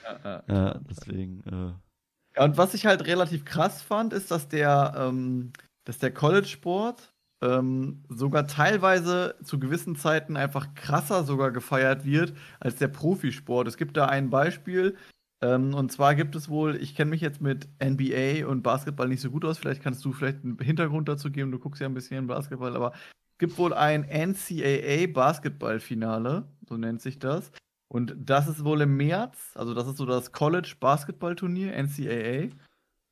Ja, 0.03 0.19
ja, 0.23 0.43
ja 0.47 0.79
deswegen. 0.89 1.43
Äh. 1.45 2.37
Ja, 2.37 2.43
und 2.43 2.57
was 2.57 2.73
ich 2.73 2.85
halt 2.85 3.05
relativ 3.05 3.45
krass 3.45 3.81
fand, 3.81 4.13
ist, 4.13 4.31
dass 4.31 4.47
der, 4.47 4.93
ähm, 4.97 5.53
dass 5.85 5.97
der 5.99 6.13
College-Sport 6.13 7.13
ähm, 7.41 8.03
sogar 8.09 8.47
teilweise 8.47 9.35
zu 9.43 9.59
gewissen 9.59 9.95
Zeiten 9.95 10.37
einfach 10.37 10.73
krasser 10.75 11.23
sogar 11.23 11.51
gefeiert 11.51 12.05
wird 12.05 12.33
als 12.59 12.75
der 12.75 12.87
Profisport. 12.87 13.67
Es 13.67 13.77
gibt 13.77 13.95
da 13.95 14.05
ein 14.05 14.29
Beispiel, 14.29 14.97
ähm, 15.41 15.73
und 15.73 15.91
zwar 15.91 16.15
gibt 16.15 16.35
es 16.35 16.49
wohl, 16.49 16.75
ich 16.75 16.95
kenne 16.95 17.11
mich 17.11 17.21
jetzt 17.21 17.41
mit 17.41 17.67
NBA 17.83 18.47
und 18.47 18.63
Basketball 18.63 19.07
nicht 19.07 19.21
so 19.21 19.29
gut 19.29 19.45
aus, 19.45 19.57
vielleicht 19.57 19.83
kannst 19.83 20.03
du 20.03 20.11
vielleicht 20.13 20.43
einen 20.43 20.57
Hintergrund 20.59 21.07
dazu 21.07 21.31
geben, 21.31 21.51
du 21.51 21.59
guckst 21.59 21.81
ja 21.81 21.87
ein 21.87 21.93
bisschen 21.93 22.17
in 22.17 22.27
Basketball, 22.27 22.75
aber 22.75 22.93
es 22.93 23.37
gibt 23.37 23.57
wohl 23.57 23.73
ein 23.73 24.01
NCAA 24.03 25.07
Basketballfinale, 25.13 26.47
so 26.67 26.77
nennt 26.77 27.01
sich 27.01 27.19
das. 27.19 27.51
Und 27.89 28.15
das 28.17 28.47
ist 28.47 28.65
wohl 28.65 28.81
im 28.81 28.97
März, 28.97 29.51
also 29.55 29.73
das 29.73 29.87
ist 29.87 29.97
so 29.97 30.05
das 30.05 30.31
College 30.31 30.75
Basketballturnier, 30.79 31.71
NCAA. 31.71 32.49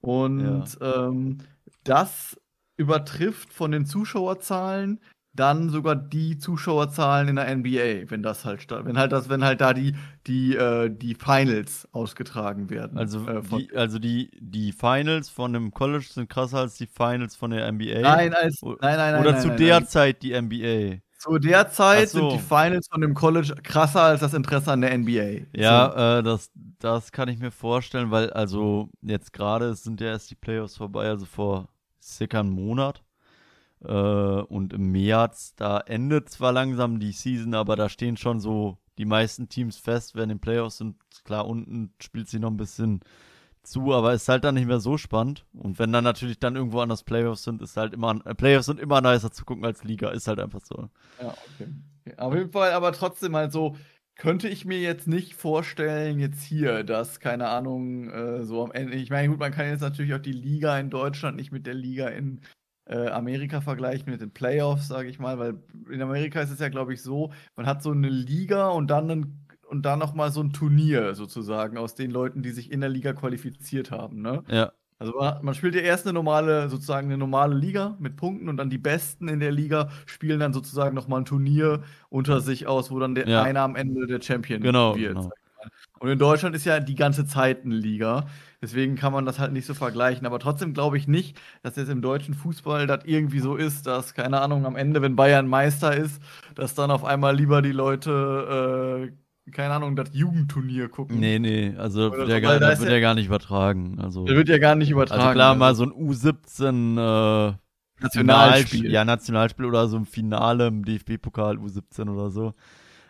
Und 0.02 0.78
ja. 0.82 1.08
ähm, 1.08 1.38
das 1.84 2.40
übertrifft 2.78 3.54
von 3.54 3.72
den 3.72 3.86
Zuschauerzahlen 3.86 5.00
dann 5.36 5.70
sogar 5.70 5.96
die 5.96 6.38
Zuschauerzahlen 6.38 7.28
in 7.28 7.36
der 7.36 7.56
NBA, 7.56 8.10
wenn 8.10 8.24
das 8.24 8.46
halt 8.46 8.66
wenn 8.70 8.98
halt 8.98 9.12
das, 9.12 9.30
wenn 9.30 9.44
halt 9.44 9.62
da 9.62 9.74
die, 9.74 9.96
die, 10.28 10.56
äh, 10.56 10.90
die 10.90 11.16
Finals 11.16 11.88
ausgetragen 11.92 12.70
werden. 12.70 12.98
Also, 12.98 13.28
äh, 13.28 13.42
die, 13.42 13.76
also 13.76 14.00
die, 14.00 14.32
die 14.40 14.72
Finals 14.72 15.30
von 15.30 15.54
dem 15.54 15.72
College 15.72 16.06
sind 16.10 16.30
krasser 16.30 16.60
als 16.60 16.76
die 16.76 16.88
Finals 16.88 17.36
von 17.36 17.52
der 17.52 17.72
NBA. 17.72 18.02
Nein, 18.02 18.34
als, 18.34 18.62
nein, 18.62 18.78
nein, 18.82 18.98
nein. 18.98 19.22
Oder 19.22 19.32
nein, 19.34 19.42
zu 19.42 19.48
nein, 19.50 19.58
der 19.58 19.80
nein. 19.80 19.88
Zeit 19.88 20.22
die 20.24 20.40
NBA. 20.40 21.02
Zu 21.18 21.40
der 21.40 21.70
Zeit 21.70 22.10
so. 22.10 22.20
sind 22.20 22.40
die 22.40 22.44
Finals 22.44 22.88
von 22.88 23.02
dem 23.02 23.14
College 23.14 23.56
krasser 23.64 24.02
als 24.02 24.22
das 24.22 24.34
Interesse 24.34 24.72
an 24.72 24.82
der 24.82 24.98
NBA. 24.98 25.48
Ja, 25.54 25.92
so. 25.92 26.20
äh, 26.20 26.24
das, 26.24 26.52
das 26.80 27.12
kann 27.12 27.30
ich 27.30 27.40
mir 27.40 27.52
vorstellen, 27.52 28.12
weil 28.12 28.30
also 28.32 28.90
jetzt 29.02 29.34
gerade 29.34 29.74
sind 29.76 30.02
ja 30.02 30.08
erst 30.08 30.30
die 30.30 30.36
Playoffs 30.36 30.78
vorbei, 30.78 31.08
also 31.08 31.26
vor 31.26 31.70
circa 32.02 32.40
einem 32.40 32.52
Monat. 32.52 33.05
Äh, 33.88 34.42
und 34.44 34.74
im 34.74 34.92
März, 34.92 35.56
da 35.56 35.80
endet 35.80 36.30
zwar 36.30 36.52
langsam 36.52 37.00
die 37.00 37.12
Season, 37.12 37.54
aber 37.54 37.76
da 37.76 37.90
stehen 37.90 38.18
schon 38.18 38.40
so 38.40 38.78
die 38.98 39.06
meisten 39.06 39.50
Teams 39.50 39.78
fest, 39.78 40.16
wenn 40.16 40.30
den 40.30 40.40
Playoffs 40.40 40.78
sind. 40.78 40.96
Klar, 41.24 41.48
unten 41.48 41.94
spielt 42.02 42.30
sie 42.30 42.40
noch 42.40 42.52
ein 42.52 42.58
bisschen 42.58 43.02
zu, 43.64 43.94
aber 43.94 44.14
ist 44.14 44.30
halt 44.30 44.44
dann 44.44 44.56
nicht 44.56 44.68
mehr 44.68 44.80
so 44.80 44.98
spannend. 44.98 45.46
Und 45.54 45.80
wenn 45.80 45.92
dann 45.92 46.04
natürlich 46.04 46.40
dann 46.40 46.56
irgendwo 46.56 46.80
anders 46.80 47.04
Playoffs 47.04 47.44
sind, 47.44 47.62
ist 47.62 47.78
halt 47.78 47.94
immer, 47.94 48.20
äh, 48.26 48.36
Playoffs 48.36 48.68
sind 48.68 48.80
immer 48.80 49.02
nicer 49.02 49.32
zu 49.32 49.46
gucken 49.46 49.66
als 49.66 49.84
Liga, 49.84 50.10
ist 50.10 50.28
halt 50.28 50.40
einfach 50.40 50.62
so. 50.64 50.90
Ja, 51.22 51.30
okay. 51.30 51.68
okay. 52.06 52.18
Auf 52.18 52.34
jeden 52.34 52.52
Fall, 52.52 52.72
aber 52.72 52.92
trotzdem 52.92 53.36
halt 53.36 53.52
so, 53.52 53.76
könnte 54.16 54.48
ich 54.48 54.66
mir 54.66 54.80
jetzt 54.80 55.08
nicht 55.08 55.36
vorstellen, 55.36 56.20
jetzt 56.20 56.42
hier, 56.42 56.84
dass, 56.84 57.20
keine 57.20 57.50
Ahnung, 57.50 58.10
äh, 58.10 58.46
so 58.46 58.64
am 58.64 58.72
Ende, 58.72 58.96
ich 58.96 59.10
meine, 59.10 59.30
gut, 59.30 59.40
man 59.40 59.52
kann 59.52 59.68
jetzt 59.68 59.82
natürlich 59.82 60.14
auch 60.14 60.20
die 60.20 60.32
Liga 60.32 60.80
in 60.80 60.90
Deutschland 60.90 61.36
nicht 61.36 61.52
mit 61.52 61.66
der 61.66 61.74
Liga 61.74 62.08
in 62.08 62.42
äh, 62.86 63.08
Amerika 63.08 63.62
vergleichen, 63.62 64.12
mit 64.12 64.22
den 64.22 64.32
Playoffs, 64.32 64.88
sage 64.88 65.10
ich 65.10 65.20
mal, 65.20 65.40
weil 65.40 65.56
in 65.90 66.02
Amerika 66.02 66.42
ist 66.42 66.52
es 66.52 66.60
ja, 66.60 66.70
glaube 66.70 66.94
ich, 66.94 67.02
so, 67.02 67.32
man 67.56 67.66
hat 67.66 67.82
so 67.82 67.92
eine 67.92 68.10
Liga 68.10 68.70
und 68.70 68.88
dann 68.88 69.10
ein 69.10 69.46
und 69.68 69.84
dann 69.84 69.98
nochmal 69.98 70.32
so 70.32 70.42
ein 70.42 70.54
Turnier 70.54 71.16
sozusagen 71.16 71.78
aus 71.78 71.96
den 71.96 72.12
Leuten, 72.12 72.44
die 72.44 72.52
sich 72.52 72.72
in 72.72 72.82
der 72.82 72.90
Liga 72.90 73.14
qualifiziert 73.14 73.90
haben, 73.90 74.22
ne? 74.22 74.44
Ja. 74.48 74.72
Also 74.98 75.14
man 75.42 75.54
spielt 75.54 75.76
ja 75.76 75.82
erst 75.82 76.06
eine 76.06 76.14
normale, 76.14 76.70
sozusagen 76.70 77.08
eine 77.08 77.18
normale 77.18 77.54
Liga 77.54 77.98
mit 78.00 78.16
Punkten 78.16 78.48
und 78.48 78.56
dann 78.56 78.70
die 78.70 78.78
Besten 78.78 79.28
in 79.28 79.42
der 79.42 79.52
Liga 79.52 79.90
spielen 80.06 80.40
dann 80.40 80.54
sozusagen 80.54 80.96
nochmal 80.96 81.22
ein 81.22 81.26
Turnier 81.26 81.84
unter 82.10 82.40
sich 82.40 82.66
aus, 82.66 82.92
wo 82.92 83.00
dann 83.00 83.14
der 83.14 83.28
ja. 83.28 83.44
einer 83.44 83.62
am 83.62 83.76
Ende 83.76 84.08
der 84.08 84.22
Champion 84.22 84.62
genau, 84.62 84.96
wird. 84.96 85.16
Genau. 85.16 85.32
Und 86.00 86.10
in 86.10 86.20
Deutschland 86.20 86.56
ist 86.56 86.66
ja 86.66 86.80
die 86.80 86.96
ganze 86.96 87.26
Zeit 87.26 87.66
eine 87.66 87.76
Liga. 87.76 88.28
Deswegen 88.62 88.96
kann 88.96 89.14
man 89.14 89.26
das 89.26 89.40
halt 89.40 89.54
nicht 89.54 89.66
so 89.66 89.74
vergleichen. 89.74 90.26
Aber 90.26 90.40
trotzdem 90.40 90.74
glaube 90.74 90.98
ich 90.98 91.08
nicht, 91.08 91.40
dass 91.64 91.76
jetzt 91.76 91.90
im 91.90 92.02
deutschen 92.02 92.34
Fußball 92.34 92.88
das 92.88 93.06
irgendwie 93.06 93.40
so 93.40 93.56
ist, 93.56 93.88
dass, 93.88 94.14
keine 94.14 94.42
Ahnung, 94.42 94.66
am 94.66 94.76
Ende, 94.76 95.02
wenn 95.02 95.16
Bayern 95.16 95.48
Meister 95.48 95.96
ist, 95.96 96.22
dass 96.56 96.76
dann 96.76 96.92
auf 96.92 97.04
einmal 97.04 97.36
lieber 97.36 97.62
die 97.62 97.72
Leute 97.72 99.12
äh, 99.12 99.16
keine 99.52 99.76
Ahnung, 99.76 99.96
das 99.96 100.10
Jugendturnier 100.14 100.90
gucken. 100.90 101.20
Nee, 101.20 101.38
nee, 101.38 101.76
also 101.78 102.12
wird, 102.12 102.30
ja, 102.30 102.40
gar, 102.40 102.60
das 102.60 102.80
wird 102.80 102.90
ja, 102.90 102.96
ja, 102.96 103.02
gar 103.02 103.14
nicht 103.14 103.28
übertragen. 103.28 104.00
Also, 104.02 104.26
der 104.26 104.36
wird 104.36 104.50
ja 104.50 104.58
gar 104.58 104.74
nicht 104.74 104.90
übertragen. 104.90 105.22
Also 105.22 105.34
klar, 105.34 105.56
mal 105.56 105.76
so 105.76 105.84
ein 105.84 105.92
U17 105.92 107.52
äh, 107.52 107.54
Nationalspiel. 108.00 108.92
Ja, 108.92 109.06
Nationalspiel 109.06 109.66
oder 109.66 109.88
so 109.88 109.98
ein 109.98 110.06
Finale 110.06 110.68
im 110.68 110.84
DFB-Pokal 110.84 111.58
U17 111.58 112.10
oder 112.10 112.30
so. 112.32 112.54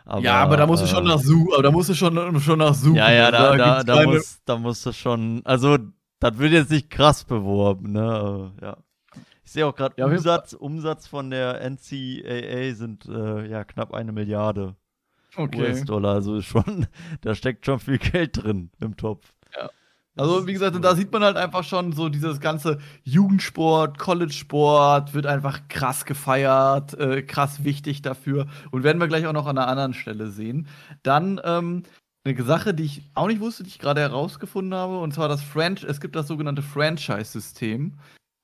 Aber, 0.06 0.22
ja, 0.22 0.36
aber 0.36 0.58
da 0.58 0.68
musst 0.68 0.84
du 0.84 0.88
schon 0.88 1.04
nach 1.04 1.20
Su, 1.20 1.52
aber 1.54 1.64
da 1.64 1.72
musst 1.72 1.90
du 1.90 1.96
schon, 1.96 2.40
schon 2.40 2.60
nach 2.60 2.76
Su. 2.76 2.94
Ja, 2.94 3.12
ja, 3.12 3.32
da, 3.32 3.58
da, 3.58 3.84
da, 3.84 3.96
da, 3.96 4.04
muss, 4.04 4.40
da 4.46 4.58
musst 4.58 4.86
du 4.86 4.94
schon, 4.94 5.42
also 5.46 5.78
das 6.20 6.38
wird 6.38 6.54
jetzt 6.54 6.72
nicht 6.72 6.90
krass 6.90 7.24
beworben, 7.24 7.92
ne? 7.92 8.54
Ja. 8.62 8.78
Ich 9.44 9.52
sehe 9.52 9.66
auch 9.66 9.76
gerade 9.76 9.96
ja, 9.98 10.06
Umsatz, 10.06 10.54
Umsatz 10.54 11.08
von 11.08 11.30
der 11.30 11.62
NCAA 11.70 12.74
sind 12.74 13.06
äh, 13.06 13.48
ja 13.48 13.64
knapp 13.64 13.94
eine 13.94 14.12
Milliarde 14.12 14.76
okay. 15.36 15.62
US-Dollar. 15.62 16.16
Also 16.16 16.42
schon, 16.42 16.88
da 17.22 17.36
steckt 17.36 17.66
schon 17.66 17.80
viel 17.80 18.00
Geld 18.00 18.44
drin 18.44 18.72
im 18.80 18.98
Topf. 18.98 19.35
Also, 20.18 20.48
wie 20.48 20.54
gesagt, 20.54 20.78
da 20.82 20.96
sieht 20.96 21.12
man 21.12 21.24
halt 21.24 21.36
einfach 21.36 21.66
schon 21.66 21.92
so 21.92 22.08
dieses 22.08 22.40
ganze 22.40 22.80
Jugendsport, 23.04 23.98
College-Sport 23.98 25.14
wird 25.14 25.26
einfach 25.26 25.68
krass 25.68 26.06
gefeiert, 26.06 26.94
äh, 26.98 27.22
krass 27.22 27.66
wichtig 27.66 28.02
dafür. 28.02 28.48
Und 28.72 28.84
werden 28.84 29.02
wir 29.02 29.10
gleich 29.10 29.28
auch 29.28 29.34
noch 29.34 29.46
an 29.46 29.58
einer 29.58 29.68
anderen 29.68 29.94
Stelle 29.94 30.28
sehen. 30.30 30.68
Dann 31.04 31.42
ähm, 31.44 31.84
eine 32.24 32.44
Sache, 32.44 32.74
die 32.74 32.84
ich 32.84 33.02
auch 33.14 33.28
nicht 33.28 33.42
wusste, 33.42 33.64
die 33.64 33.70
ich 33.70 33.80
gerade 33.80 34.02
herausgefunden 34.02 34.74
habe, 34.74 35.00
und 35.00 35.14
zwar 35.14 35.28
das 35.28 35.42
Franchise, 35.42 35.88
es 35.88 36.00
gibt 36.00 36.16
das 36.16 36.28
sogenannte 36.28 36.62
Franchise-System 36.62 37.94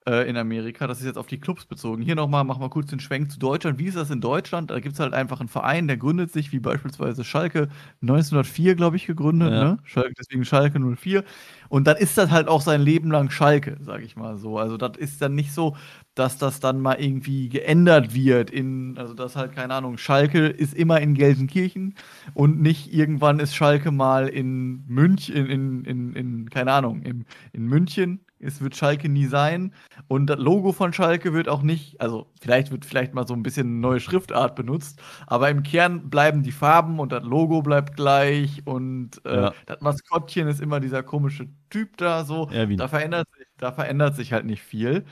äh, 0.07 0.27
in 0.27 0.37
Amerika. 0.37 0.87
Das 0.87 0.99
ist 0.99 1.05
jetzt 1.05 1.17
auf 1.17 1.27
die 1.27 1.39
Clubs 1.39 1.65
bezogen. 1.65 2.01
Hier 2.01 2.15
nochmal, 2.15 2.43
machen 2.43 2.61
wir 2.61 2.69
kurz 2.69 2.89
den 2.89 2.99
Schwenk 2.99 3.31
zu 3.31 3.39
Deutschland. 3.39 3.77
Wie 3.77 3.85
ist 3.85 3.97
das 3.97 4.09
in 4.09 4.21
Deutschland? 4.21 4.71
Da 4.71 4.79
gibt 4.79 4.93
es 4.93 4.99
halt 4.99 5.13
einfach 5.13 5.39
einen 5.39 5.49
Verein, 5.49 5.87
der 5.87 5.97
gründet 5.97 6.31
sich, 6.31 6.51
wie 6.51 6.59
beispielsweise 6.59 7.23
Schalke 7.23 7.69
1904, 8.01 8.75
glaube 8.75 8.95
ich, 8.95 9.05
gegründet. 9.05 9.51
Ja. 9.51 9.63
Ne? 9.63 9.77
Schalke, 9.83 10.13
deswegen 10.17 10.43
Schalke 10.45 10.79
04. 10.79 11.23
Und 11.69 11.87
dann 11.87 11.97
ist 11.97 12.17
das 12.17 12.31
halt 12.31 12.47
auch 12.47 12.61
sein 12.61 12.81
Leben 12.81 13.11
lang 13.11 13.29
Schalke, 13.29 13.77
sage 13.81 14.03
ich 14.03 14.15
mal 14.15 14.37
so. 14.37 14.57
Also 14.57 14.75
das 14.77 14.97
ist 14.97 15.21
dann 15.21 15.35
nicht 15.35 15.53
so, 15.53 15.75
dass 16.15 16.37
das 16.37 16.59
dann 16.59 16.81
mal 16.81 16.95
irgendwie 16.95 17.47
geändert 17.49 18.13
wird 18.13 18.49
in, 18.49 18.97
also 18.97 19.13
das 19.13 19.35
halt, 19.35 19.53
keine 19.53 19.73
Ahnung, 19.75 19.97
Schalke 19.97 20.47
ist 20.47 20.73
immer 20.73 20.99
in 20.99 21.13
Gelsenkirchen 21.13 21.95
und 22.33 22.61
nicht 22.61 22.93
irgendwann 22.93 23.39
ist 23.39 23.55
Schalke 23.55 23.91
mal 23.91 24.27
in 24.27 24.83
München, 24.87 25.35
in, 25.35 25.47
in, 25.47 25.85
in, 25.85 26.13
in 26.13 26.49
keine 26.49 26.73
Ahnung, 26.73 27.03
in, 27.03 27.25
in 27.53 27.67
München 27.67 28.19
es 28.41 28.61
wird 28.61 28.75
Schalke 28.75 29.09
nie 29.09 29.25
sein. 29.25 29.73
Und 30.07 30.27
das 30.27 30.39
Logo 30.39 30.71
von 30.71 30.93
Schalke 30.93 31.33
wird 31.33 31.47
auch 31.47 31.61
nicht, 31.61 32.01
also 32.01 32.27
vielleicht 32.41 32.71
wird 32.71 32.85
vielleicht 32.85 33.13
mal 33.13 33.27
so 33.27 33.33
ein 33.33 33.43
bisschen 33.43 33.67
eine 33.67 33.77
neue 33.77 33.99
Schriftart 33.99 34.55
benutzt, 34.55 35.01
aber 35.27 35.49
im 35.49 35.63
Kern 35.63 36.09
bleiben 36.09 36.43
die 36.43 36.51
Farben 36.51 36.99
und 36.99 37.11
das 37.11 37.23
Logo 37.23 37.61
bleibt 37.61 37.95
gleich 37.95 38.61
und 38.65 39.23
äh, 39.25 39.35
ja. 39.35 39.53
das 39.65 39.81
Maskottchen 39.81 40.47
ist 40.47 40.61
immer 40.61 40.79
dieser 40.79 41.03
komische 41.03 41.47
Typ 41.69 41.97
da 41.97 42.25
so. 42.25 42.49
Ja, 42.51 42.65
da, 42.65 42.87
verändert 42.87 43.27
sich, 43.37 43.47
da 43.57 43.71
verändert 43.71 44.15
sich 44.15 44.33
halt 44.33 44.45
nicht 44.45 44.61
viel. 44.61 45.05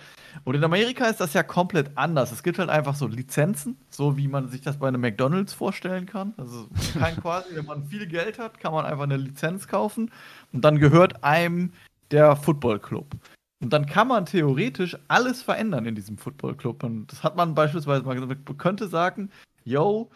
Und 0.44 0.56
in 0.56 0.64
Amerika 0.64 1.06
ist 1.06 1.22
das 1.22 1.34
ja 1.34 1.44
komplett 1.44 1.98
anders. 1.98 2.32
Es 2.32 2.44
gibt 2.44 2.60
halt 2.60 2.70
einfach 2.70 2.96
so 2.96 3.08
Lizenzen, 3.08 3.78
so 3.90 4.18
wie 4.18 4.28
man 4.28 4.50
sich 4.50 4.62
das 4.62 4.78
bei 4.78 4.88
einem 4.88 5.02
McDonalds 5.02 5.54
vorstellen 5.54 6.06
kann. 6.06 6.34
Also 6.38 6.68
kein 7.00 7.16
quasi, 7.22 7.56
wenn 7.56 7.66
man 7.66 7.86
viel 7.86 8.08
Geld 8.08 8.40
hat, 8.40 8.60
kann 8.60 8.74
man 8.74 8.86
einfach 8.86 9.04
eine 9.04 9.18
Lizenz 9.18 9.68
kaufen 9.68 10.12
und 10.52 10.66
dann 10.66 10.80
gehört 10.80 11.24
einem 11.24 11.72
der 12.12 12.36
Football 12.36 12.80
Club. 12.80 13.16
Und 13.62 13.74
dann 13.74 13.86
kann 13.86 14.08
man 14.08 14.26
theoretisch 14.26 14.98
alles 15.08 15.42
verändern 15.42 15.86
in 15.86 15.96
diesem 15.96 16.18
Football 16.18 16.56
Club. 16.56 16.84
Und 16.84 17.12
das 17.12 17.24
hat 17.24 17.36
man 17.36 17.56
beispielsweise 17.56 18.04
mal 18.04 18.16
gesagt, 18.16 18.48
man 18.48 18.58
könnte 18.58 18.88
sagen, 18.88 19.30
yo, 19.64 20.10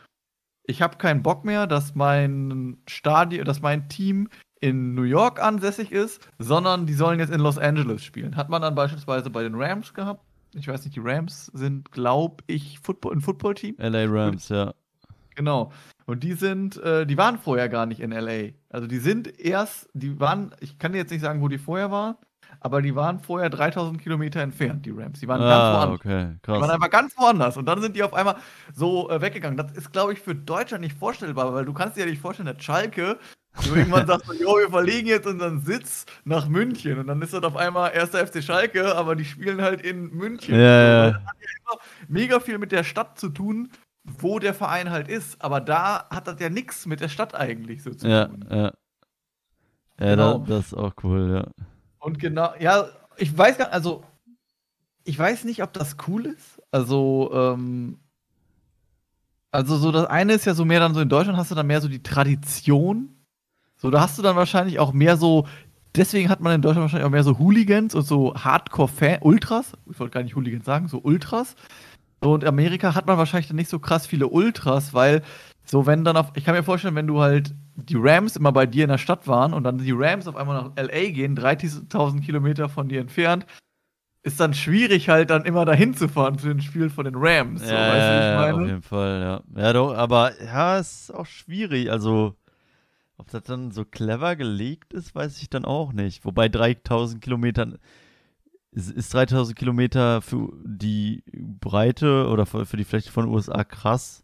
ich 0.66 0.82
habe 0.82 0.98
keinen 0.98 1.24
Bock 1.24 1.44
mehr, 1.44 1.68
dass 1.68 1.94
mein 1.94 2.78
Stadion, 2.88 3.46
dass 3.46 3.62
mein 3.62 3.90
Team 3.90 4.30
in 4.62 4.96
New 4.96 5.04
York 5.04 5.42
ansässig 5.42 5.92
ist, 5.92 6.30
sondern 6.40 6.86
die 6.86 6.94
sollen 6.94 7.20
jetzt 7.20 7.34
in 7.34 7.42
Los 7.42 7.58
Angeles 7.58 8.02
spielen. 8.02 8.38
Hat 8.38 8.48
man 8.48 8.62
dann 8.62 8.76
beispielsweise 8.76 9.30
bei 9.30 9.44
den 9.44 9.56
Rams 9.56 9.94
gehabt. 9.94 10.24
Ich 10.54 10.68
weiß 10.68 10.86
nicht, 10.86 10.96
die 10.96 11.02
Rams 11.02 11.48
sind, 11.48 11.92
glaube 11.92 12.44
ich, 12.48 12.80
Football, 12.80 13.14
ein 13.16 13.22
Football-Team. 13.22 13.76
LA 13.78 14.06
Rams, 14.08 14.48
ja. 14.50 14.74
Genau. 15.36 15.74
Und 16.06 16.24
die 16.24 16.34
sind, 16.34 16.78
äh, 16.78 17.06
die 17.06 17.18
waren 17.18 17.38
vorher 17.40 17.70
gar 17.70 17.86
nicht 17.86 18.00
in 18.02 18.12
LA. 18.12 18.50
Also 18.70 18.88
die 18.88 19.00
sind 19.00 19.40
erst, 19.40 19.90
die 19.94 20.20
waren, 20.20 20.54
ich 20.60 20.78
kann 20.80 20.92
dir 20.94 21.00
jetzt 21.00 21.12
nicht 21.12 21.22
sagen, 21.22 21.42
wo 21.42 21.48
die 21.48 21.58
vorher 21.58 21.92
waren. 21.92 22.16
aber 22.60 22.82
die 22.82 22.96
waren 22.96 23.20
vorher 23.20 23.50
3000 23.50 24.02
Kilometer 24.02 24.40
entfernt, 24.42 24.86
die 24.86 24.92
Rams. 24.92 25.20
Die 25.20 25.28
waren 25.28 25.42
ah, 25.42 25.50
ganz 25.50 25.78
woanders. 25.78 26.00
okay, 26.00 26.38
Die 26.46 26.48
waren 26.52 26.62
krass. 26.62 26.70
einfach 26.72 26.90
ganz 26.90 27.18
woanders 27.18 27.58
und 27.58 27.66
dann 27.66 27.82
sind 27.82 27.96
die 27.96 28.04
auf 28.04 28.14
einmal 28.14 28.36
so 28.74 29.10
äh, 29.10 29.22
weggegangen. 29.22 29.58
Das 29.58 29.72
ist, 29.74 29.92
glaube 29.92 30.14
ich, 30.14 30.20
für 30.22 30.36
Deutschland 30.36 30.84
nicht 30.84 30.98
vorstellbar, 30.98 31.54
weil 31.54 31.66
du 31.66 31.74
kannst 31.74 31.98
dir 31.98 32.02
ja 32.02 32.08
nicht 32.10 32.22
vorstellen, 32.22 32.48
dass 32.54 32.64
Schalke 32.64 33.18
so 33.60 33.76
irgendwann 33.76 34.08
sagt, 34.08 34.26
so, 34.26 34.34
jo, 34.34 34.58
wir 34.58 34.70
verlegen 34.70 35.08
jetzt 35.08 35.28
unseren 35.28 35.62
Sitz 35.62 36.06
nach 36.26 36.48
München 36.48 36.98
und 37.00 37.08
dann 37.08 37.22
ist 37.22 37.34
das 37.34 37.44
auf 37.44 37.56
einmal 37.56 37.92
erster 37.94 38.26
FC 38.26 38.42
Schalke, 38.44 38.96
aber 38.96 39.16
die 39.16 39.26
spielen 39.26 39.62
halt 39.62 39.82
in 39.82 40.10
München. 40.12 40.56
Ja, 40.56 40.62
ja. 40.62 41.12
Das 41.12 41.16
hat 41.22 41.36
ja 41.40 41.48
immer 41.60 41.82
mega 42.08 42.40
viel 42.40 42.58
mit 42.58 42.72
der 42.72 42.84
Stadt 42.84 43.20
zu 43.20 43.30
tun, 43.30 43.70
wo 44.04 44.40
der 44.40 44.54
Verein 44.54 44.90
halt 44.90 45.08
ist, 45.08 45.42
aber 45.42 45.62
da 45.62 46.08
hat 46.10 46.28
das 46.28 46.40
ja 46.40 46.50
nichts 46.50 46.86
mit 46.86 47.00
der 47.00 47.10
Stadt 47.10 47.36
eigentlich 47.36 47.84
so 47.84 47.94
zu 47.94 48.08
Ja, 48.08 48.26
tun. 48.28 48.46
ja. 48.50 48.72
Ja, 50.00 50.16
Genau. 50.16 50.40
da, 50.40 50.46
das 50.56 50.68
ist 50.68 50.74
auch 50.74 50.94
cool, 51.04 51.32
ja. 51.34 51.66
Und 52.00 52.20
genau, 52.20 52.54
ja, 52.60 52.88
ich 53.18 53.36
weiß 53.38 53.58
gar 53.58 53.72
also 53.72 54.04
ich 55.06 55.18
weiß 55.20 55.44
nicht, 55.44 55.62
ob 55.64 55.74
das 55.74 55.98
cool 56.08 56.26
ist. 56.26 56.62
Also, 56.72 57.30
ähm, 57.34 58.00
also 59.52 59.78
so 59.78 59.92
das 59.92 60.08
eine 60.08 60.34
ist 60.34 60.46
ja 60.46 60.54
so 60.54 60.66
mehr 60.66 60.80
dann 60.80 60.94
so 60.94 61.02
in 61.02 61.10
Deutschland 61.10 61.38
hast 61.38 61.52
du 61.52 61.56
dann 61.56 61.68
mehr 61.68 61.82
so 61.82 61.88
die 61.88 62.02
Tradition. 62.02 63.10
So, 63.76 63.92
da 63.92 64.02
hast 64.02 64.18
du 64.18 64.22
dann 64.22 64.36
wahrscheinlich 64.36 64.80
auch 64.80 64.94
mehr 64.94 65.18
so, 65.18 65.46
deswegen 65.96 66.30
hat 66.30 66.40
man 66.40 66.56
in 66.56 66.62
Deutschland 66.62 66.84
wahrscheinlich 66.84 67.06
auch 67.06 67.12
mehr 67.12 67.24
so 67.24 67.38
Hooligans 67.38 67.94
und 67.96 68.04
so 68.04 68.34
Hardcore-Fan, 68.34 69.20
Ultras. 69.22 69.74
Ich 69.92 70.00
wollte 70.00 70.14
gar 70.14 70.24
nicht 70.24 70.36
Hooligans 70.36 70.66
sagen, 70.66 70.88
so 70.88 71.00
Ultras. 71.00 71.56
So, 72.24 72.34
und 72.34 72.46
Amerika 72.46 72.96
hat 72.96 73.06
man 73.06 73.18
wahrscheinlich 73.18 73.50
dann 73.50 73.58
nicht 73.58 73.70
so 73.70 73.80
krass 73.80 74.08
viele 74.08 74.28
Ultras, 74.28 74.94
weil 74.94 75.24
so, 75.66 75.86
wenn 75.86 76.06
dann 76.06 76.16
auf, 76.16 76.32
ich 76.36 76.46
kann 76.46 76.56
mir 76.56 76.64
vorstellen, 76.64 76.96
wenn 76.96 77.08
du 77.08 77.20
halt 77.20 77.54
die 77.76 77.98
Rams 77.98 78.38
immer 78.38 78.54
bei 78.54 78.66
dir 78.66 78.86
in 78.86 78.90
der 78.90 78.98
Stadt 78.98 79.28
waren 79.28 79.54
und 79.54 79.66
dann 79.66 79.78
die 79.78 79.92
Rams 79.92 80.28
auf 80.28 80.38
einmal 80.38 80.62
nach 80.62 80.72
LA 80.78 81.10
gehen, 81.10 81.36
3000 81.36 82.24
Kilometer 82.24 82.70
von 82.70 82.88
dir 82.88 83.02
entfernt, 83.02 83.46
ist 84.24 84.40
dann 84.40 84.54
schwierig 84.54 85.10
halt 85.10 85.32
dann 85.32 85.44
immer 85.44 85.66
dahin 85.66 85.96
zu 85.96 86.08
fahren 86.08 86.38
zu 86.38 86.48
den 86.48 86.62
Spielen 86.62 86.90
von 86.90 87.04
den 87.04 87.16
Rams. 87.18 87.62
So, 87.62 87.74
ja, 87.74 87.90
weißt 87.90 88.56
du, 88.56 88.62
auf 88.62 88.68
jeden 88.68 88.82
Fall, 88.82 89.22
ja. 89.22 89.62
Ja, 89.62 89.74
doch, 89.74 89.94
aber 89.94 90.32
ja, 90.42 90.78
es 90.80 91.02
ist 91.02 91.14
auch 91.14 91.26
schwierig. 91.26 91.92
Also, 91.92 92.36
ob 93.18 93.30
das 93.32 93.44
dann 93.44 93.72
so 93.72 93.84
clever 93.84 94.38
gelegt 94.38 94.94
ist, 94.94 95.14
weiß 95.14 95.42
ich 95.42 95.50
dann 95.50 95.66
auch 95.66 95.92
nicht. 95.92 96.24
Wobei 96.24 96.48
3000 96.48 97.22
Kilometern, 97.22 97.80
ist, 98.76 98.92
ist 98.92 99.14
3000 99.14 99.58
Kilometer 99.58 100.22
für 100.22 100.52
die 100.64 101.24
Breite 101.32 102.28
oder 102.30 102.46
für, 102.46 102.66
für 102.66 102.78
die 102.78 102.84
Fläche 102.84 103.12
von 103.12 103.28
USA 103.28 103.64
krass? 103.64 104.24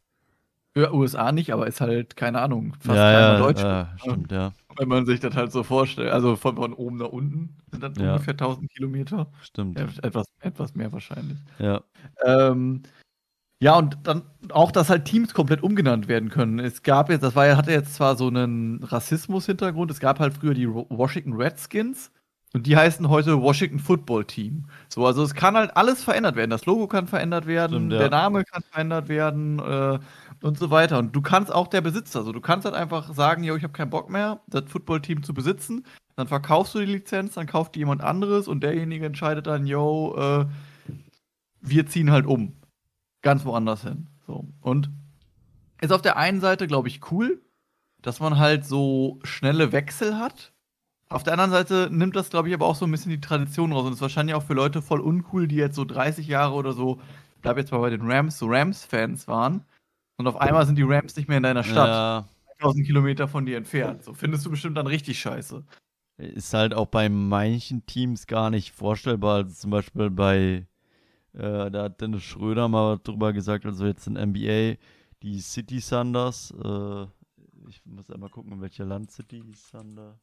Ja, 0.77 0.91
USA 0.93 1.31
nicht, 1.31 1.51
aber 1.51 1.67
ist 1.67 1.81
halt, 1.81 2.15
keine 2.15 2.39
Ahnung, 2.41 2.73
fast 2.79 2.97
ja, 2.97 3.11
dreimal 3.11 3.33
ja, 3.33 3.39
Deutschland. 3.39 3.89
ja, 3.91 3.97
stimmt, 3.97 4.31
ja, 4.31 4.51
Wenn 4.77 4.87
man 4.87 5.05
sich 5.05 5.19
das 5.19 5.35
halt 5.35 5.51
so 5.51 5.63
vorstellt. 5.63 6.11
Also 6.11 6.35
von, 6.35 6.55
von 6.55 6.73
oben 6.73 6.97
nach 6.97 7.09
unten 7.09 7.57
sind 7.71 7.83
das 7.83 7.97
Ja. 7.97 8.13
ungefähr 8.13 8.33
1000 8.33 8.71
Kilometer. 8.71 9.31
stimmt. 9.41 9.77
Etwas, 9.77 10.27
etwas 10.39 10.75
mehr 10.75 10.91
wahrscheinlich. 10.93 11.37
Ja, 11.57 11.81
Ähm, 12.25 12.83
ja, 13.61 13.77
und 13.77 13.97
dann 14.03 14.21
auch, 14.51 14.71
dass 14.71 14.89
halt 14.89 15.03
Teams 15.05 15.33
komplett 15.33 15.61
umgenannt 15.63 16.07
werden 16.07 16.29
können. 16.29 16.59
Es 16.59 16.81
gab 16.81 17.09
jetzt, 17.09 17.23
das 17.23 17.35
war 17.35 17.45
ja, 17.45 17.57
hatte 17.57 17.71
jetzt 17.71 17.95
zwar 17.95 18.15
so 18.15 18.27
einen 18.27 18.81
Rassismus-Hintergrund, 18.83 19.91
es 19.91 19.99
gab 19.99 20.19
halt 20.19 20.33
früher 20.33 20.53
die 20.53 20.69
Washington 20.69 21.33
Redskins 21.33 22.11
und 22.53 22.65
die 22.65 22.75
heißen 22.75 23.09
heute 23.09 23.41
Washington 23.41 23.79
Football 23.79 24.25
Team. 24.25 24.65
So, 24.87 25.05
also 25.05 25.21
es 25.23 25.35
kann 25.35 25.55
halt 25.55 25.77
alles 25.77 26.03
verändert 26.03 26.35
werden. 26.35 26.49
Das 26.49 26.65
Logo 26.65 26.87
kann 26.87 27.07
verändert 27.07 27.45
werden, 27.45 27.73
Stimmt, 27.73 27.93
ja. 27.93 27.99
der 27.99 28.09
Name 28.09 28.43
kann 28.43 28.63
verändert 28.71 29.07
werden 29.07 29.59
äh, 29.59 29.99
und 30.41 30.57
so 30.57 30.71
weiter. 30.71 30.97
Und 30.97 31.15
du 31.15 31.21
kannst 31.21 31.53
auch 31.53 31.67
der 31.67 31.81
Besitzer, 31.81 32.19
also 32.19 32.31
du 32.31 32.41
kannst 32.41 32.65
halt 32.65 32.75
einfach 32.75 33.13
sagen, 33.13 33.43
yo, 33.43 33.55
ich 33.55 33.63
habe 33.63 33.73
keinen 33.73 33.91
Bock 33.91 34.09
mehr, 34.09 34.39
das 34.47 34.63
Football-Team 34.67 35.21
zu 35.21 35.33
besitzen. 35.33 35.85
Dann 36.15 36.27
verkaufst 36.27 36.73
du 36.73 36.79
die 36.79 36.85
Lizenz, 36.85 37.35
dann 37.35 37.45
kauft 37.45 37.75
die 37.75 37.79
jemand 37.79 38.01
anderes 38.01 38.47
und 38.47 38.61
derjenige 38.61 39.05
entscheidet 39.05 39.45
dann, 39.45 39.67
yo, 39.67 40.15
äh, 40.17 40.45
wir 41.61 41.85
ziehen 41.85 42.11
halt 42.11 42.25
um. 42.25 42.53
Ganz 43.21 43.45
woanders 43.45 43.83
hin. 43.83 44.07
So. 44.25 44.47
Und 44.61 44.89
ist 45.81 45.91
auf 45.91 46.01
der 46.01 46.17
einen 46.17 46.41
Seite, 46.41 46.67
glaube 46.67 46.87
ich, 46.87 47.11
cool, 47.11 47.41
dass 48.01 48.19
man 48.19 48.37
halt 48.39 48.65
so 48.65 49.19
schnelle 49.23 49.71
Wechsel 49.71 50.17
hat. 50.17 50.51
Auf 51.11 51.23
der 51.23 51.33
anderen 51.33 51.49
Seite 51.49 51.89
nimmt 51.91 52.15
das, 52.15 52.29
glaube 52.29 52.49
ich, 52.49 52.53
aber 52.53 52.67
auch 52.67 52.75
so 52.75 52.85
ein 52.85 52.91
bisschen 52.91 53.09
die 53.09 53.19
Tradition 53.19 53.71
raus. 53.71 53.85
Und 53.85 53.93
ist 53.93 54.01
wahrscheinlich 54.01 54.35
auch 54.35 54.43
für 54.43 54.53
Leute 54.53 54.81
voll 54.81 54.99
uncool, 54.99 55.47
die 55.47 55.55
jetzt 55.55 55.75
so 55.75 55.83
30 55.83 56.27
Jahre 56.27 56.53
oder 56.53 56.71
so, 56.73 57.01
ich 57.35 57.41
bleib 57.41 57.57
jetzt 57.57 57.71
mal 57.71 57.79
bei 57.79 57.89
den 57.89 58.09
Rams, 58.09 58.37
so 58.37 58.45
Rams-Fans 58.47 59.27
waren. 59.27 59.65
Und 60.17 60.27
auf 60.27 60.39
einmal 60.39 60.65
sind 60.67 60.77
die 60.77 60.83
Rams 60.83 61.15
nicht 61.15 61.27
mehr 61.27 61.37
in 61.37 61.43
deiner 61.43 61.63
Stadt, 61.63 61.87
ja. 61.87 62.25
1000 62.59 62.85
Kilometer 62.85 63.27
von 63.27 63.45
dir 63.45 63.57
entfernt. 63.57 64.03
So 64.03 64.13
findest 64.13 64.45
du 64.45 64.51
bestimmt 64.51 64.77
dann 64.77 64.85
richtig 64.85 65.19
scheiße. 65.19 65.63
Ist 66.17 66.53
halt 66.53 66.73
auch 66.73 66.87
bei 66.87 67.09
manchen 67.09 67.85
Teams 67.85 68.27
gar 68.27 68.49
nicht 68.49 68.71
vorstellbar. 68.71 69.35
Also 69.37 69.53
zum 69.55 69.71
Beispiel 69.71 70.09
bei, 70.09 70.67
äh, 71.33 71.71
da 71.71 71.83
hat 71.83 72.01
Dennis 72.01 72.23
Schröder 72.23 72.67
mal 72.67 72.99
drüber 73.01 73.33
gesagt, 73.33 73.65
also 73.65 73.85
jetzt 73.85 74.05
in 74.05 74.13
NBA, 74.13 74.75
die 75.23 75.39
City 75.39 75.79
Thunders, 75.79 76.53
äh, 76.63 77.03
ich 77.69 77.81
muss 77.85 78.09
einmal 78.11 78.29
gucken, 78.29 78.51
in 78.51 78.61
welcher 78.61 78.85
Land 78.85 79.11
City 79.11 79.41
Thunder, 79.71 80.19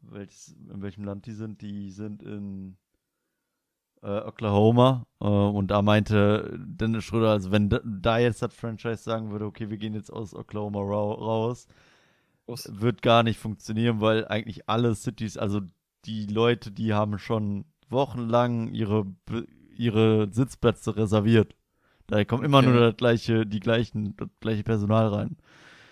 welches, 0.00 0.56
in 0.72 0.82
welchem 0.82 1.04
Land 1.04 1.26
die 1.26 1.32
sind. 1.32 1.60
Die 1.62 1.90
sind 1.90 2.22
in 2.22 2.76
äh, 4.02 4.20
Oklahoma 4.20 5.06
äh, 5.20 5.24
und 5.26 5.68
da 5.70 5.82
meinte 5.82 6.58
Dennis 6.60 7.04
Schröder, 7.04 7.30
also 7.30 7.50
wenn 7.50 7.68
da, 7.68 8.18
jetzt 8.18 8.42
das 8.42 8.54
Franchise 8.54 9.02
sagen 9.02 9.30
würde, 9.30 9.46
okay, 9.46 9.70
wir 9.70 9.76
gehen 9.76 9.94
jetzt 9.94 10.12
aus 10.12 10.34
Oklahoma 10.34 10.80
rau 10.80 11.12
raus, 11.12 11.66
wird 12.46 13.02
gar 13.02 13.22
nicht 13.22 13.38
funktionieren, 13.38 14.00
weil 14.00 14.26
eigentlich 14.28 14.68
alle 14.68 14.94
Cities, 14.94 15.36
also 15.36 15.60
die 16.04 16.26
Leute, 16.26 16.70
die 16.70 16.94
haben 16.94 17.18
schon 17.18 17.66
wochenlang 17.90 18.68
ihre, 18.68 19.06
ihre 19.76 20.32
Sitzplätze 20.32 20.96
reserviert. 20.96 21.54
Da 22.06 22.24
kommt 22.24 22.44
immer 22.44 22.58
Okay. 22.58 22.70
nur 22.70 22.80
das 22.80 22.96
gleiche, 22.96 23.44
die 23.46 23.60
gleichen, 23.60 24.16
das 24.16 24.28
gleiche 24.40 24.62
Personal 24.62 25.08
rein. 25.08 25.36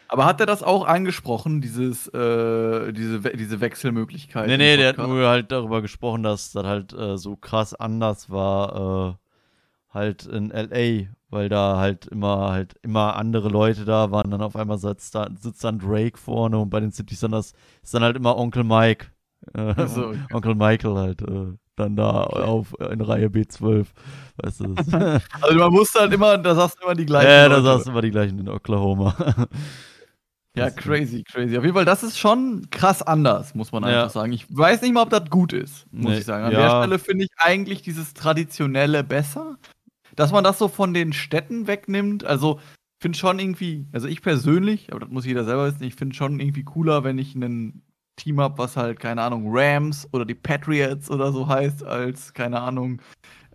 Aber 0.08 0.24
hat 0.24 0.40
er 0.40 0.46
das 0.46 0.62
auch 0.62 0.86
angesprochen, 0.86 1.60
dieses, 1.60 2.06
äh, 2.08 2.92
diese, 2.92 3.20
diese 3.20 3.60
Wechselmöglichkeit? 3.60 4.46
Nee, 4.46 4.56
nee, 4.56 4.76
der 4.76 4.90
hat 4.90 4.98
nur 4.98 5.26
halt 5.26 5.50
darüber 5.50 5.82
gesprochen, 5.82 6.22
dass 6.22 6.52
das 6.52 6.64
halt 6.64 6.92
äh, 6.92 7.16
so 7.18 7.36
krass 7.36 7.74
anders 7.74 8.30
war, 8.30 9.16
äh, 9.16 9.94
halt 9.94 10.26
in 10.26 10.50
LA, 10.50 11.08
weil 11.30 11.48
da 11.48 11.78
halt 11.78 12.06
immer 12.06 12.50
halt 12.50 12.74
immer 12.82 13.16
andere 13.16 13.48
Leute 13.48 13.84
da 13.84 14.10
waren. 14.10 14.30
Dann 14.30 14.42
auf 14.42 14.54
einmal 14.56 14.78
sitzt, 14.78 15.14
da, 15.14 15.28
sitzt 15.34 15.64
dann 15.64 15.78
Drake 15.78 16.18
vorne 16.18 16.58
und 16.58 16.70
bei 16.70 16.80
den 16.80 16.92
City 16.92 17.14
Sanders 17.14 17.52
ist 17.82 17.94
dann 17.94 18.02
halt 18.02 18.16
immer 18.16 18.36
Onkel 18.36 18.62
Mike. 18.64 19.06
Äh, 19.54 19.74
Ach 19.76 19.88
so, 19.88 20.08
okay. 20.08 20.18
Onkel 20.32 20.54
Michael 20.54 20.94
halt 20.94 21.22
äh, 21.22 21.52
dann 21.76 21.96
da 21.96 22.22
auf 22.24 22.74
in 22.80 23.00
Reihe 23.00 23.26
B12. 23.26 23.86
Weißt 24.36 24.60
du 24.60 24.74
das? 24.74 24.86
Also 25.42 25.58
man 25.58 25.72
musste 25.72 26.00
halt 26.00 26.12
immer, 26.12 26.38
da 26.38 26.54
saßen 26.54 26.80
immer 26.82 26.94
die 26.94 27.06
gleichen. 27.06 27.28
ja, 27.28 27.48
da 27.48 27.56
Leute. 27.56 27.62
saßen 27.64 27.92
immer 27.92 28.02
die 28.02 28.10
gleichen 28.10 28.38
in 28.38 28.48
Oklahoma. 28.48 29.14
Ja, 30.56 30.70
crazy, 30.70 31.22
crazy. 31.22 31.56
Auf 31.56 31.64
jeden 31.64 31.74
Fall, 31.74 31.84
das 31.84 32.02
ist 32.02 32.18
schon 32.18 32.66
krass 32.70 33.02
anders, 33.02 33.54
muss 33.54 33.72
man 33.72 33.82
Ja. 33.84 34.02
einfach 34.02 34.10
sagen. 34.14 34.32
Ich 34.32 34.46
weiß 34.48 34.82
nicht 34.82 34.92
mal, 34.94 35.02
ob 35.02 35.10
das 35.10 35.28
gut 35.28 35.52
ist, 35.52 35.86
muss 35.92 36.12
Nee, 36.12 36.18
ich 36.18 36.24
sagen. 36.24 36.44
An 36.44 36.52
ja. 36.52 36.58
der 36.58 36.82
Stelle 36.82 36.98
finde 36.98 37.24
ich 37.24 37.30
eigentlich 37.38 37.82
dieses 37.82 38.14
Traditionelle 38.14 39.04
besser. 39.04 39.58
Dass 40.14 40.32
man 40.32 40.44
das 40.44 40.58
so 40.58 40.68
von 40.68 40.94
den 40.94 41.12
Städten 41.12 41.66
wegnimmt. 41.66 42.24
Also, 42.24 42.58
ich 42.98 43.02
finde 43.02 43.18
schon 43.18 43.38
irgendwie, 43.38 43.84
also 43.92 44.08
ich 44.08 44.22
persönlich, 44.22 44.90
aber 44.90 45.00
das 45.00 45.10
muss 45.10 45.26
jeder 45.26 45.44
selber 45.44 45.66
wissen, 45.66 45.82
ich 45.84 45.94
finde 45.94 46.16
schon 46.16 46.40
irgendwie 46.40 46.64
cooler, 46.64 47.04
wenn 47.04 47.18
ich 47.18 47.34
ein 47.34 47.82
Team 48.16 48.40
habe, 48.40 48.56
was 48.56 48.78
halt, 48.78 48.98
keine 48.98 49.20
Ahnung, 49.20 49.44
Rams 49.48 50.08
oder 50.12 50.24
die 50.24 50.34
Patriots 50.34 51.10
oder 51.10 51.32
so 51.32 51.46
heißt, 51.48 51.84
als, 51.84 52.32
keine 52.32 52.60
Ahnung, 52.62 53.02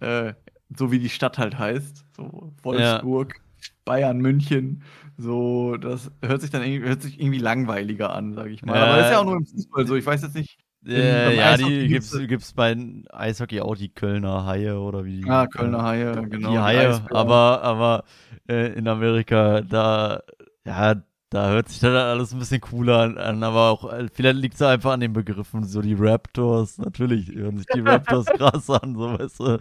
äh, 0.02 0.34
so 0.78 0.92
wie 0.92 1.00
die 1.00 1.10
Stadt 1.10 1.40
halt 1.40 1.58
heißt. 1.58 2.06
So 2.16 2.54
Wolfsburg, 2.62 3.42
Bayern, 3.86 4.20
München. 4.20 4.84
So, 5.22 5.78
das 5.78 6.12
hört 6.24 6.42
sich 6.42 6.50
dann 6.50 6.64
irgendwie, 6.64 6.88
hört 6.90 7.02
sich 7.02 7.20
irgendwie 7.20 7.40
langweiliger 7.40 8.14
an, 8.16 8.34
sage 8.34 8.50
ich 8.52 8.64
mal. 8.64 8.76
Ja. 8.76 8.84
Aber 8.86 8.98
das 8.98 9.06
ist 9.08 9.12
ja 9.12 9.20
auch 9.20 9.26
nur 9.26 9.36
im 9.38 9.46
Fußball 9.46 9.88
so. 9.88 9.96
Ich 9.96 10.06
weiß 10.06 10.22
jetzt 10.24 10.36
nicht. 10.36 10.58
Äh, 10.88 11.36
ja, 11.38 11.52
Eishockey 11.52 11.82
die 11.82 11.88
gibt's- 11.90 12.18
gibt's, 12.28 12.54
bei 12.54 12.76
Eishockey 13.12 13.62
auch 13.62 13.76
die 13.76 13.90
Kölner 13.94 14.46
Haie 14.48 14.80
oder 14.80 15.06
wie. 15.06 15.24
Ah, 15.30 15.46
Kölner 15.46 15.84
Haie, 15.84 16.24
genau. 16.28 16.52
die 16.52 16.58
Haie, 16.60 16.90
Eisbären. 16.90 17.16
aber, 17.16 17.62
aber 17.62 18.04
äh, 18.50 18.74
in 18.74 18.88
Amerika, 18.88 19.62
da, 19.62 20.22
ja, 20.66 20.96
da 21.32 21.50
hört 21.50 21.70
sich 21.70 21.80
dann 21.80 21.96
alles 21.96 22.34
ein 22.34 22.40
bisschen 22.40 22.60
cooler 22.60 23.18
an, 23.18 23.42
aber 23.42 23.70
auch, 23.70 23.92
äh, 23.92 24.08
vielleicht 24.14 24.36
liegt 24.36 24.56
es 24.56 24.62
einfach 24.62 24.92
an 24.92 25.00
den 25.00 25.14
Begriffen, 25.14 25.64
so 25.64 25.82
die 25.82 25.94
Raptors, 25.98 26.78
natürlich 26.78 27.34
hören 27.34 27.58
sich 27.58 27.68
die 27.74 27.80
Raptors 27.80 28.26
krass 28.38 28.70
an, 28.70 28.96
so 28.96 29.18
weißt 29.18 29.40
du, 29.40 29.58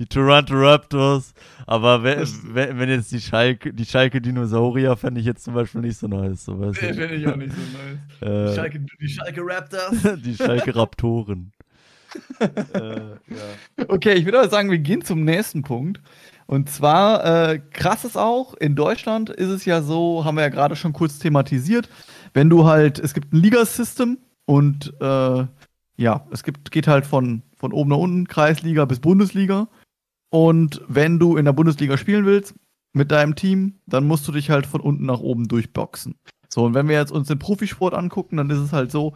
die 0.00 0.06
Toronto 0.06 0.54
Raptors, 0.54 1.32
aber 1.64 2.02
wenn, 2.02 2.26
wenn, 2.52 2.88
jetzt 2.90 3.12
die 3.12 3.20
Schalke, 3.20 3.72
die 3.72 3.84
Schalke 3.84 4.20
Dinosaurier 4.20 4.96
fände 4.96 5.20
ich 5.20 5.26
jetzt 5.26 5.44
zum 5.44 5.54
Beispiel 5.54 5.80
nicht 5.80 5.96
so 5.96 6.08
nice, 6.08 6.44
so 6.44 6.58
weißt 6.58 6.82
Nee, 6.82 6.88
du. 6.88 6.94
finde 6.94 7.14
ich 7.14 7.26
auch 7.28 7.36
nicht 7.36 7.52
so 7.52 7.60
nice. 7.60 7.98
Die 8.20 8.26
Äh, 8.26 8.54
Schalke, 8.56 8.80
die 9.00 9.08
Schalke 9.08 9.40
Raptors. 9.44 9.94
die 10.24 10.34
Schalke 10.34 10.74
Raptoren. 10.74 11.52
äh, 12.40 12.78
ja. 12.78 13.86
Okay, 13.88 14.14
ich 14.14 14.24
würde 14.24 14.40
aber 14.40 14.48
sagen, 14.48 14.70
wir 14.70 14.78
gehen 14.78 15.02
zum 15.02 15.24
nächsten 15.24 15.62
Punkt. 15.62 16.00
Und 16.46 16.70
zwar, 16.70 17.24
äh, 17.24 17.58
krass 17.58 18.04
ist 18.04 18.16
auch, 18.16 18.54
in 18.54 18.76
Deutschland 18.76 19.30
ist 19.30 19.48
es 19.48 19.64
ja 19.64 19.82
so, 19.82 20.24
haben 20.24 20.36
wir 20.36 20.42
ja 20.42 20.48
gerade 20.48 20.76
schon 20.76 20.92
kurz 20.92 21.18
thematisiert, 21.18 21.88
wenn 22.34 22.48
du 22.48 22.66
halt, 22.66 22.98
es 22.98 23.14
gibt 23.14 23.32
ein 23.32 23.42
Ligasystem 23.42 24.18
und 24.44 24.94
äh, 25.00 25.46
ja, 25.96 26.26
es 26.30 26.44
gibt, 26.44 26.70
geht 26.70 26.86
halt 26.86 27.06
von, 27.06 27.42
von 27.56 27.72
oben 27.72 27.90
nach 27.90 27.96
unten, 27.96 28.28
Kreisliga 28.28 28.84
bis 28.84 29.00
Bundesliga. 29.00 29.68
Und 30.30 30.82
wenn 30.88 31.18
du 31.18 31.36
in 31.36 31.44
der 31.44 31.52
Bundesliga 31.52 31.96
spielen 31.96 32.26
willst 32.26 32.54
mit 32.92 33.10
deinem 33.10 33.34
Team, 33.34 33.80
dann 33.86 34.06
musst 34.06 34.28
du 34.28 34.32
dich 34.32 34.50
halt 34.50 34.66
von 34.66 34.80
unten 34.80 35.06
nach 35.06 35.20
oben 35.20 35.48
durchboxen. 35.48 36.16
So, 36.48 36.64
und 36.64 36.74
wenn 36.74 36.88
wir 36.88 36.96
jetzt 36.96 37.12
uns 37.12 37.28
den 37.28 37.38
Profisport 37.38 37.94
angucken, 37.94 38.36
dann 38.36 38.50
ist 38.50 38.58
es 38.58 38.72
halt 38.72 38.90
so, 38.90 39.14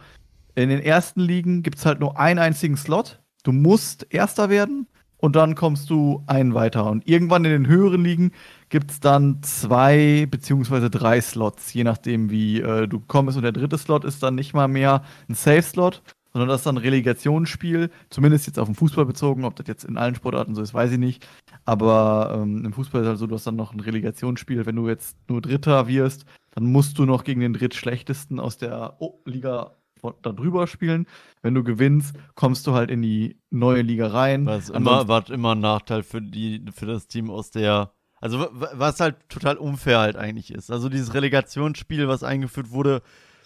in 0.55 0.69
den 0.69 0.81
ersten 0.81 1.21
Ligen 1.21 1.63
gibt 1.63 1.77
es 1.77 1.85
halt 1.85 1.99
nur 1.99 2.19
einen 2.19 2.39
einzigen 2.39 2.75
Slot. 2.75 3.21
Du 3.43 3.51
musst 3.51 4.07
Erster 4.09 4.49
werden 4.49 4.87
und 5.21 5.35
dann 5.35 5.55
kommst 5.55 5.89
du 5.89 6.23
einen 6.27 6.53
weiter. 6.53 6.89
Und 6.89 7.07
irgendwann 7.07 7.45
in 7.45 7.51
den 7.51 7.67
höheren 7.67 8.03
Ligen 8.03 8.31
gibt 8.69 8.91
es 8.91 8.99
dann 8.99 9.41
zwei 9.43 10.27
beziehungsweise 10.29 10.89
drei 10.89 11.21
Slots, 11.21 11.73
je 11.73 11.83
nachdem, 11.83 12.29
wie 12.31 12.59
äh, 12.59 12.87
du 12.87 12.99
kommst. 12.99 13.37
Und 13.37 13.43
der 13.43 13.51
dritte 13.53 13.77
Slot 13.77 14.03
ist 14.03 14.21
dann 14.23 14.35
nicht 14.35 14.53
mal 14.53 14.67
mehr 14.67 15.03
ein 15.29 15.35
Safe-Slot, 15.35 16.01
sondern 16.33 16.49
das 16.49 16.61
ist 16.61 16.65
dann 16.65 16.75
ein 16.75 16.83
Relegationsspiel, 16.83 17.91
zumindest 18.09 18.47
jetzt 18.47 18.57
auf 18.57 18.67
den 18.67 18.75
Fußball 18.75 19.05
bezogen. 19.05 19.45
Ob 19.45 19.55
das 19.55 19.67
jetzt 19.67 19.83
in 19.83 19.97
allen 19.97 20.15
Sportarten 20.15 20.55
so 20.55 20.61
ist, 20.61 20.73
weiß 20.73 20.91
ich 20.91 20.99
nicht. 20.99 21.27
Aber 21.65 22.35
ähm, 22.35 22.65
im 22.65 22.73
Fußball 22.73 23.01
ist 23.01 23.07
halt 23.07 23.19
so, 23.19 23.27
du 23.27 23.35
hast 23.35 23.45
dann 23.45 23.55
noch 23.55 23.73
ein 23.73 23.79
Relegationsspiel. 23.79 24.65
Wenn 24.65 24.75
du 24.75 24.89
jetzt 24.89 25.15
nur 25.29 25.41
Dritter 25.41 25.87
wirst, 25.87 26.25
dann 26.51 26.65
musst 26.65 26.97
du 26.97 27.05
noch 27.05 27.23
gegen 27.23 27.41
den 27.41 27.53
drittschlechtesten 27.53 28.39
aus 28.39 28.57
der 28.57 28.97
Liga 29.25 29.75
da 30.21 30.31
drüber 30.31 30.67
spielen. 30.67 31.07
Wenn 31.41 31.53
du 31.53 31.63
gewinnst, 31.63 32.15
kommst 32.35 32.67
du 32.67 32.73
halt 32.73 32.91
in 32.91 33.01
die 33.01 33.39
neue 33.49 33.81
Liga 33.81 34.07
rein. 34.07 34.45
Was 34.45 34.69
immer, 34.69 35.07
was 35.07 35.29
immer 35.29 35.53
ein 35.53 35.59
Nachteil 35.59 36.03
für, 36.03 36.21
die, 36.21 36.65
für 36.73 36.85
das 36.85 37.07
Team 37.07 37.29
aus 37.29 37.51
der. 37.51 37.93
Also, 38.19 38.47
was 38.51 38.99
halt 38.99 39.29
total 39.29 39.57
unfair 39.57 39.99
halt 39.99 40.15
eigentlich 40.15 40.53
ist. 40.53 40.71
Also, 40.71 40.89
dieses 40.89 41.13
Relegationsspiel, 41.13 42.07
was 42.07 42.23
eingeführt 42.23 42.71
wurde, 42.71 43.01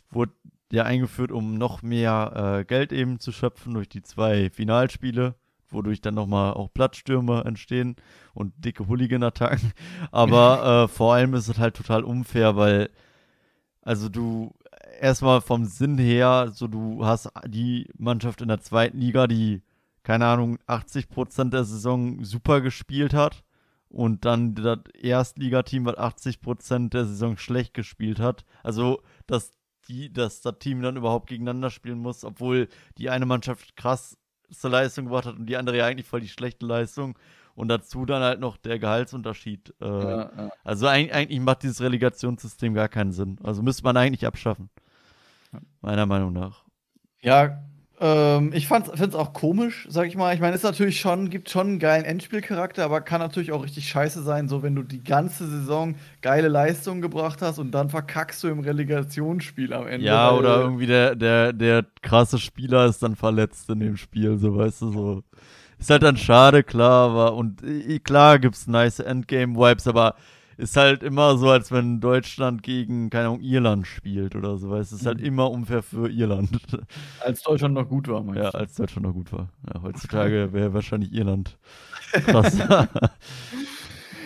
wurde 0.09 0.33
ja 0.71 0.83
eingeführt, 0.83 1.31
um 1.31 1.57
noch 1.57 1.81
mehr 1.81 2.59
äh, 2.59 2.65
Geld 2.65 2.91
eben 2.91 3.19
zu 3.19 3.31
schöpfen 3.31 3.73
durch 3.73 3.89
die 3.89 4.01
zwei 4.01 4.49
Finalspiele, 4.49 5.35
wodurch 5.69 6.01
dann 6.01 6.15
nochmal 6.15 6.53
auch 6.53 6.73
Platzstürme 6.73 7.43
entstehen 7.45 7.95
und 8.33 8.53
dicke 8.63 8.87
Hooligan-Attacken. 8.87 9.71
Aber 10.11 10.83
äh, 10.83 10.87
vor 10.87 11.13
allem 11.13 11.33
ist 11.33 11.47
es 11.47 11.57
halt 11.57 11.75
total 11.75 12.03
unfair, 12.03 12.55
weil, 12.55 12.89
also 13.81 14.09
du, 14.09 14.53
erstmal 15.05 15.39
vom 15.39 15.65
Sinn 15.65 15.97
her, 15.97 16.51
so 16.51 16.67
du 16.67 17.05
hast 17.05 17.29
die 17.47 17.87
Mannschaft 17.97 18.41
in 18.41 18.47
der 18.47 18.59
zweiten 18.59 18.97
Liga, 18.99 19.27
die, 19.27 19.61
keine 20.03 20.25
Ahnung, 20.25 20.57
80 20.65 21.09
Prozent 21.09 21.53
der 21.53 21.63
Saison 21.63 22.23
super 22.23 22.59
gespielt 22.59 23.13
hat 23.13 23.43
und 23.87 24.25
dann 24.25 24.55
das 24.55 24.79
Erstligateam, 24.99 25.85
was 25.85 25.97
80 25.97 26.41
Prozent 26.41 26.93
der 26.93 27.05
Saison 27.05 27.37
schlecht 27.37 27.73
gespielt 27.75 28.19
hat. 28.19 28.45
Also, 28.63 29.01
dass 29.27 29.51
die, 29.87 30.11
dass 30.11 30.41
das 30.41 30.57
Team 30.57 30.81
dann 30.81 30.97
überhaupt 30.97 31.29
gegeneinander 31.29 31.69
spielen 31.69 31.99
muss, 31.99 32.23
obwohl 32.25 32.67
die 32.97 33.11
eine 33.11 33.27
Mannschaft 33.27 33.77
krasse 33.77 34.17
Leistung 34.63 35.05
gebracht 35.05 35.27
hat 35.27 35.37
und 35.37 35.45
die 35.45 35.57
andere 35.57 35.77
ja 35.77 35.85
eigentlich 35.85 36.07
voll 36.07 36.21
die 36.21 36.27
schlechte 36.27 36.65
Leistung. 36.65 37.17
Und 37.53 37.69
dazu 37.69 38.05
dann 38.05 38.21
halt 38.21 38.41
noch 38.41 38.57
der 38.57 38.79
Gehaltsunterschied. 38.79 39.73
Äh, 39.79 39.85
ja, 39.85 40.31
ja. 40.35 40.49
Also 40.65 40.87
eigentlich 40.87 41.39
macht 41.39 41.63
dieses 41.63 41.79
Relegationssystem 41.79 42.73
gar 42.73 42.89
keinen 42.89 43.13
Sinn. 43.13 43.37
Also 43.43 43.61
müsste 43.61 43.83
man 43.83 43.95
eigentlich 43.95 44.25
abschaffen. 44.25 44.69
Meiner 45.81 46.05
Meinung 46.05 46.33
nach. 46.33 46.63
Ja, 47.21 47.65
ähm, 47.99 48.51
ich 48.53 48.67
finde 48.67 48.91
es 48.93 49.15
auch 49.15 49.31
komisch, 49.31 49.87
sag 49.89 50.07
ich 50.07 50.17
mal. 50.17 50.33
Ich 50.35 50.41
meine, 50.41 50.55
es 50.55 50.63
natürlich 50.63 50.99
schon, 50.99 51.29
gibt 51.29 51.49
schon 51.49 51.67
einen 51.67 51.79
geilen 51.79 52.03
Endspielcharakter, 52.03 52.83
aber 52.83 52.99
kann 52.99 53.21
natürlich 53.21 53.53
auch 53.53 53.63
richtig 53.63 53.87
scheiße 53.87 54.21
sein, 54.21 54.49
so 54.49 54.63
wenn 54.63 54.75
du 54.75 54.83
die 54.83 55.03
ganze 55.03 55.47
Saison 55.47 55.95
geile 56.21 56.49
Leistungen 56.49 57.01
gebracht 57.01 57.41
hast 57.41 57.57
und 57.57 57.71
dann 57.71 57.89
verkackst 57.89 58.43
du 58.43 58.49
im 58.49 58.59
Relegationsspiel 58.59 59.71
am 59.71 59.87
Ende. 59.87 60.05
Ja, 60.05 60.31
oder 60.31 60.59
irgendwie 60.61 60.87
der, 60.87 61.15
der, 61.15 61.53
der 61.53 61.85
krasse 62.01 62.37
Spieler 62.37 62.85
ist 62.85 63.01
dann 63.01 63.15
verletzt 63.15 63.69
in 63.69 63.79
dem 63.79 63.97
Spiel, 63.97 64.37
so 64.37 64.57
weißt 64.57 64.81
du, 64.81 64.91
so. 64.91 65.23
Ist 65.77 65.89
halt 65.89 66.03
dann 66.03 66.15
schade, 66.17 66.63
klar, 66.63 67.09
aber 67.09 67.33
und 67.33 67.61
klar 68.03 68.39
gibt's 68.39 68.65
nice 68.65 68.99
Endgame-Vibes, 68.99 69.87
aber 69.87 70.15
ist 70.57 70.77
halt 70.77 71.03
immer 71.03 71.37
so, 71.37 71.49
als 71.49 71.71
wenn 71.71 71.99
Deutschland 71.99 72.63
gegen, 72.63 73.09
keine 73.09 73.27
Ahnung, 73.27 73.41
Irland 73.41 73.87
spielt 73.87 74.35
oder 74.35 74.57
so. 74.57 74.75
Es 74.75 74.91
ist 74.91 75.05
halt 75.05 75.19
mhm. 75.19 75.25
immer 75.25 75.51
unfair 75.51 75.83
für 75.83 76.09
Irland. 76.09 76.49
Als 77.19 77.41
Deutschland 77.41 77.73
noch 77.73 77.87
gut 77.87 78.07
war, 78.07 78.23
meinst 78.23 78.39
du? 78.39 78.43
Ja, 78.43 78.49
als 78.51 78.75
Deutschland 78.75 79.07
noch 79.07 79.13
gut 79.13 79.31
war. 79.31 79.49
Ja, 79.73 79.81
heutzutage 79.81 80.53
wäre 80.53 80.73
wahrscheinlich 80.73 81.11
Irland 81.13 81.57
krass. 82.11 82.57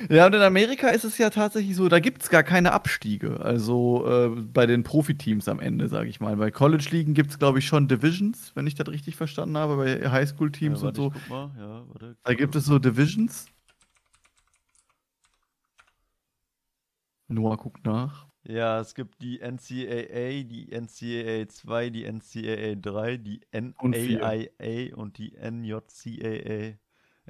Ja, 0.07 0.25
und 0.25 0.33
in 0.33 0.41
Amerika 0.41 0.89
ist 0.89 1.03
es 1.03 1.17
ja 1.17 1.29
tatsächlich 1.29 1.75
so, 1.75 1.89
da 1.89 1.99
gibt 1.99 2.23
es 2.23 2.29
gar 2.29 2.43
keine 2.43 2.71
Abstiege. 2.71 3.41
Also 3.41 4.07
äh, 4.07 4.29
bei 4.29 4.65
den 4.65 4.83
Profiteams 4.83 5.49
am 5.49 5.59
Ende, 5.59 5.89
sage 5.89 6.09
ich 6.09 6.21
mal. 6.21 6.37
Bei 6.37 6.51
College-Ligen 6.51 7.13
gibt 7.13 7.31
es, 7.31 7.39
glaube 7.39 7.59
ich, 7.59 7.67
schon 7.67 7.87
Divisions, 7.87 8.53
wenn 8.55 8.65
ich 8.65 8.75
das 8.75 8.87
richtig 8.87 9.17
verstanden 9.17 9.57
habe, 9.57 9.75
bei 9.75 10.09
Highschool-Teams 10.09 10.81
ja, 10.81 10.87
und 10.87 10.95
so. 10.95 11.11
Ja, 11.29 11.83
warte, 11.89 12.15
da 12.23 12.33
gibt 12.33 12.55
es 12.55 12.65
so 12.65 12.79
Divisions. 12.79 13.47
Noah 17.29 17.57
guckt 17.57 17.85
nach. 17.85 18.27
Ja, 18.43 18.79
es 18.79 18.95
gibt 18.95 19.21
die 19.21 19.39
NCAA, 19.39 20.43
die 20.43 20.69
NCAA 20.71 21.47
2, 21.47 21.89
die 21.89 22.05
NCAA 22.05 22.75
3, 22.75 23.17
die 23.17 23.41
NAIA 23.51 24.95
und, 24.95 25.01
und 25.01 25.17
die 25.17 25.33
NJCAA. 25.37 26.77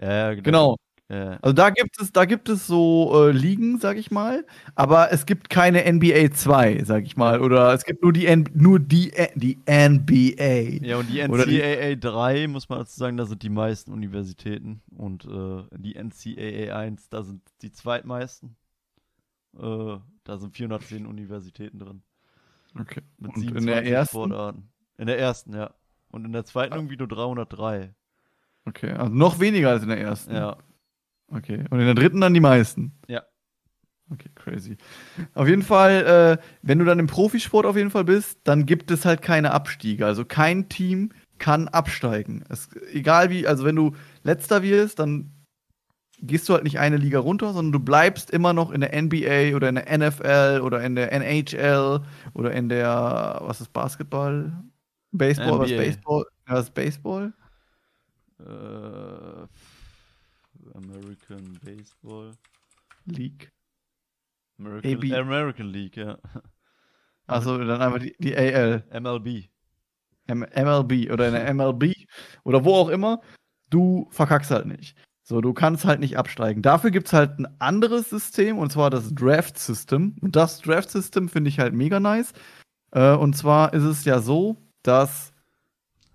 Ja, 0.02 0.34
genau. 0.34 0.44
genau. 0.44 0.78
Ja. 1.12 1.40
Also 1.42 1.54
da 1.54 1.72
gibt 1.72 2.00
es, 2.00 2.12
da 2.12 2.26
gibt 2.26 2.50
es 2.50 2.68
so 2.68 3.12
äh, 3.16 3.32
Ligen, 3.32 3.80
sag 3.80 3.98
ich 3.98 4.12
mal, 4.12 4.46
aber 4.76 5.12
es 5.12 5.26
gibt 5.26 5.50
keine 5.50 5.92
NBA 5.92 6.30
2, 6.32 6.84
sag 6.84 7.04
ich 7.04 7.18
mal, 7.18 7.42
oder 7.42 7.74
es 7.74 7.84
gibt 7.84 8.04
nur 8.04 8.14
die 8.14 8.28
N 8.28 8.48
nur 8.54 8.80
die, 8.80 9.12
äh, 9.14 9.30
die 9.34 9.58
NBA. 9.68 10.86
Ja, 10.86 10.98
und 10.98 11.10
die 11.10 11.20
NCAA 11.20 11.96
3, 11.96 12.48
muss 12.48 12.70
man 12.70 12.80
dazu 12.80 13.00
sagen, 13.00 13.18
da 13.18 13.26
sind 13.26 13.42
die 13.42 13.50
meisten 13.50 13.92
Universitäten 13.92 14.84
und 14.96 15.26
äh, 15.26 15.64
die 15.80 15.96
NCAA 15.96 16.78
1, 16.78 17.10
da 17.10 17.24
sind 17.24 17.42
die 17.64 17.72
zweitmeisten. 17.72 18.56
Äh, 19.60 20.00
da 20.24 20.38
sind 20.38 20.56
410 20.56 21.06
Universitäten 21.06 21.80
drin. 21.80 22.04
Okay. 22.80 23.02
Mit 23.18 23.36
Und 23.36 23.56
in 23.56 23.66
der 23.66 23.86
ersten? 23.86 24.16
Sportarten. 24.16 24.70
In 24.98 25.08
der 25.08 25.20
ersten, 25.20 25.54
ja. 25.54 25.74
Und 26.10 26.26
in 26.26 26.32
der 26.32 26.46
zweiten 26.46 26.74
irgendwie 26.74 26.98
nur 26.98 27.08
303. 27.08 27.94
Okay, 28.66 28.92
also 28.92 29.14
noch 29.14 29.40
weniger 29.40 29.70
als 29.70 29.84
in 29.84 29.90
der 29.90 30.00
ersten. 30.00 30.34
Ja. 30.34 30.58
Okay. 31.28 31.64
Und 31.70 31.80
in 31.80 31.86
der 31.86 31.96
dritten 31.96 32.22
dann 32.22 32.34
die 32.34 32.40
meisten. 32.40 32.94
Ja. 33.08 33.24
Okay, 34.12 34.30
crazy. 34.34 34.78
Auf 35.36 35.48
jeden 35.48 35.62
Fall, 35.62 36.40
äh, 36.40 36.44
wenn 36.64 36.80
du 36.80 36.86
dann 36.86 36.98
im 36.98 37.08
Profisport 37.08 37.66
auf 37.66 37.78
jeden 37.78 37.92
Fall 37.92 38.06
bist, 38.06 38.40
dann 38.44 38.66
gibt 38.66 38.90
es 38.90 39.06
halt 39.06 39.22
keine 39.22 39.52
Abstiege. 39.52 40.06
Also 40.06 40.26
kein 40.26 40.68
Team 40.68 41.12
kann 41.38 41.68
absteigen. 41.68 42.44
Es, 42.50 42.70
egal 42.92 43.30
wie, 43.30 43.46
also 43.46 43.66
wenn 43.66 43.76
du 43.76 43.96
letzter 44.24 44.64
wirst, 44.64 45.00
dann 45.00 45.32
gehst 46.22 46.50
du 46.50 46.54
halt 46.54 46.64
nicht 46.64 46.80
eine 46.80 46.98
Liga 46.98 47.20
runter, 47.20 47.54
sondern 47.54 47.72
du 47.72 47.80
bleibst 47.80 48.30
immer 48.32 48.54
noch 48.54 48.72
in 48.72 48.82
der 48.82 49.00
NBA 49.02 49.56
oder 49.56 49.70
in 49.70 49.76
der 49.76 49.98
NFL 49.98 50.62
oder 50.64 50.84
in 50.84 50.96
der 50.96 51.12
NHL 51.12 52.02
oder 52.34 52.52
in 52.52 52.70
der, 52.70 53.40
was 53.42 53.62
ist 53.62 53.74
Basketball? 53.74 54.52
Baseball, 55.12 55.54
NBA. 55.54 55.60
was 55.60 55.70
Baseball? 55.72 56.26
Was 56.46 56.70
Baseball? 56.72 57.34
Uh, 58.40 59.48
American 60.76 61.60
Baseball 61.64 62.32
League. 63.06 63.52
American, 64.58 65.14
American 65.14 65.68
League, 65.68 65.98
ja. 65.98 66.18
Also 67.28 67.58
dann 67.58 67.82
einfach 67.82 68.00
die, 68.00 68.16
die 68.20 68.36
AL. 68.36 68.84
MLB. 68.92 69.50
M 70.28 70.40
MLB 70.40 71.12
oder 71.12 71.28
in 71.28 71.34
der 71.34 71.54
MLB 71.54 71.94
oder 72.44 72.64
wo 72.64 72.76
auch 72.76 72.90
immer, 72.90 73.22
du 73.70 74.08
verkackst 74.12 74.52
halt 74.52 74.66
nicht. 74.68 74.96
So, 75.30 75.42
du 75.42 75.54
kannst 75.54 75.86
halt 75.86 76.00
nicht 76.00 76.18
absteigen. 76.18 76.64
Dafür 76.64 76.90
gibt 76.90 77.06
es 77.06 77.14
halt 77.14 77.38
ein 77.38 77.48
anderes 77.60 78.10
System, 78.10 78.58
und 78.58 78.72
zwar 78.72 78.90
das 78.90 79.14
Draft-System. 79.14 80.16
Und 80.22 80.36
das 80.36 80.60
Draft-System 80.60 81.30
finde 81.30 81.50
ich 81.50 81.60
halt 81.60 81.76
mega 81.76 82.00
nice. 82.00 82.34
Äh, 82.90 83.14
und 83.14 83.38
zwar 83.38 83.76
ist 83.76 83.84
es 83.84 84.06
ja 84.06 84.22
so, 84.22 84.58
dass 84.82 85.32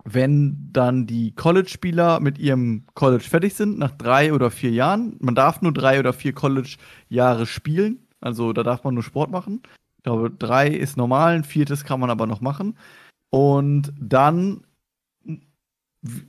wenn 0.03 0.69
dann 0.73 1.07
die 1.07 1.33
College-Spieler 1.33 2.19
mit 2.19 2.39
ihrem 2.39 2.87
College 2.93 3.23
fertig 3.23 3.53
sind, 3.53 3.79
nach 3.79 3.91
drei 3.91 4.33
oder 4.33 4.51
vier 4.51 4.71
Jahren, 4.71 5.15
man 5.21 5.33
darf 5.33 5.61
nur 5.61 5.71
drei 5.71 5.97
oder 5.97 6.11
vier 6.11 6.33
College-Jahre 6.33 7.45
spielen, 7.45 8.05
also 8.19 8.51
da 8.51 8.63
darf 8.63 8.83
man 8.83 8.95
nur 8.95 9.03
Sport 9.03 9.31
machen. 9.31 9.61
Ich 9.95 10.03
glaube, 10.03 10.29
drei 10.29 10.67
ist 10.67 10.97
normal, 10.97 11.35
ein 11.35 11.45
viertes 11.45 11.85
kann 11.85 12.01
man 12.01 12.09
aber 12.09 12.27
noch 12.27 12.41
machen. 12.41 12.77
Und 13.29 13.93
dann, 13.97 14.65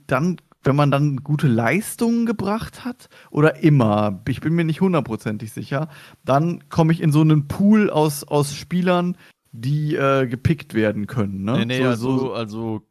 dann 0.07 0.37
wenn 0.67 0.75
man 0.75 0.91
dann 0.91 1.23
gute 1.23 1.47
Leistungen 1.47 2.25
gebracht 2.25 2.83
hat 2.83 3.07
oder 3.31 3.63
immer, 3.63 4.21
ich 4.27 4.41
bin 4.41 4.53
mir 4.53 4.65
nicht 4.65 4.81
hundertprozentig 4.81 5.53
sicher, 5.53 5.87
dann 6.25 6.67
komme 6.67 6.91
ich 6.91 7.01
in 7.01 7.13
so 7.13 7.21
einen 7.21 7.47
Pool 7.47 7.89
aus, 7.89 8.25
aus 8.25 8.53
Spielern, 8.53 9.17
die 9.53 9.95
äh, 9.95 10.27
gepickt 10.27 10.73
werden 10.73 11.07
können. 11.07 11.43
Ne? 11.43 11.59
Nee, 11.59 11.65
nee, 11.65 11.83
so, 11.83 11.87
also, 11.87 12.17
so, 12.17 12.33
also 12.33 12.81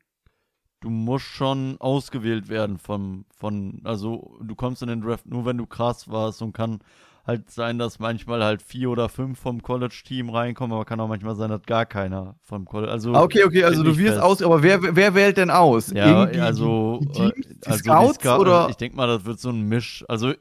du 0.80 0.88
musst 0.88 1.26
schon 1.26 1.76
ausgewählt 1.78 2.48
werden 2.48 2.78
von, 2.78 3.26
von, 3.30 3.82
also 3.84 4.38
du 4.40 4.54
kommst 4.54 4.80
in 4.80 4.88
den 4.88 5.02
Draft 5.02 5.26
nur, 5.26 5.44
wenn 5.44 5.58
du 5.58 5.66
krass 5.66 6.08
warst 6.08 6.40
und 6.40 6.54
kann, 6.54 6.78
halt 7.26 7.50
sein, 7.50 7.78
dass 7.78 7.98
manchmal 7.98 8.44
halt 8.44 8.62
vier 8.62 8.90
oder 8.90 9.08
fünf 9.08 9.38
vom 9.38 9.62
College-Team 9.62 10.30
reinkommen, 10.30 10.74
aber 10.74 10.84
kann 10.84 11.00
auch 11.00 11.08
manchmal 11.08 11.34
sein, 11.34 11.50
dass 11.50 11.62
gar 11.62 11.84
keiner 11.84 12.36
vom 12.42 12.64
College. 12.64 12.92
Also 12.92 13.14
ah, 13.14 13.22
okay, 13.22 13.44
okay, 13.44 13.64
also 13.64 13.82
du 13.82 13.98
wirst 13.98 14.18
aus, 14.18 14.42
aber 14.42 14.62
wer, 14.62 14.94
wer 14.94 15.14
wählt 15.14 15.36
denn 15.36 15.50
aus? 15.50 15.90
Ja, 15.90 16.06
Irgendwie 16.22 16.40
also, 16.40 17.00
die, 17.00 17.06
die, 17.06 17.12
Teams, 17.12 17.46
die 17.48 17.66
also 17.66 17.78
Scouts 17.78 18.14
Scout, 18.16 18.40
oder? 18.40 18.68
Ich 18.70 18.76
denke 18.76 18.96
mal, 18.96 19.08
das 19.08 19.24
wird 19.24 19.40
so 19.40 19.50
ein 19.50 19.62
Misch. 19.62 20.04
Also 20.08 20.32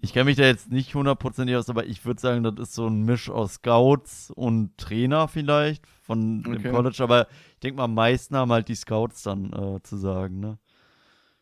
ich 0.00 0.12
kenne 0.12 0.26
mich 0.26 0.36
da 0.36 0.44
jetzt 0.44 0.70
nicht 0.70 0.94
hundertprozentig 0.94 1.56
aus, 1.56 1.68
aber 1.68 1.86
ich 1.86 2.04
würde 2.04 2.20
sagen, 2.20 2.44
das 2.44 2.54
ist 2.58 2.74
so 2.74 2.86
ein 2.86 3.02
Misch 3.02 3.30
aus 3.30 3.54
Scouts 3.54 4.30
und 4.30 4.78
Trainer 4.78 5.26
vielleicht 5.26 5.84
von 6.02 6.44
okay. 6.46 6.58
dem 6.58 6.72
College. 6.72 7.02
Aber 7.02 7.26
ich 7.54 7.60
denke 7.60 7.78
mal, 7.78 7.84
am 7.84 7.94
meisten 7.94 8.36
haben 8.36 8.52
halt 8.52 8.68
die 8.68 8.76
Scouts 8.76 9.24
dann 9.24 9.52
äh, 9.52 9.82
zu 9.82 9.96
sagen, 9.96 10.38
ne? 10.38 10.58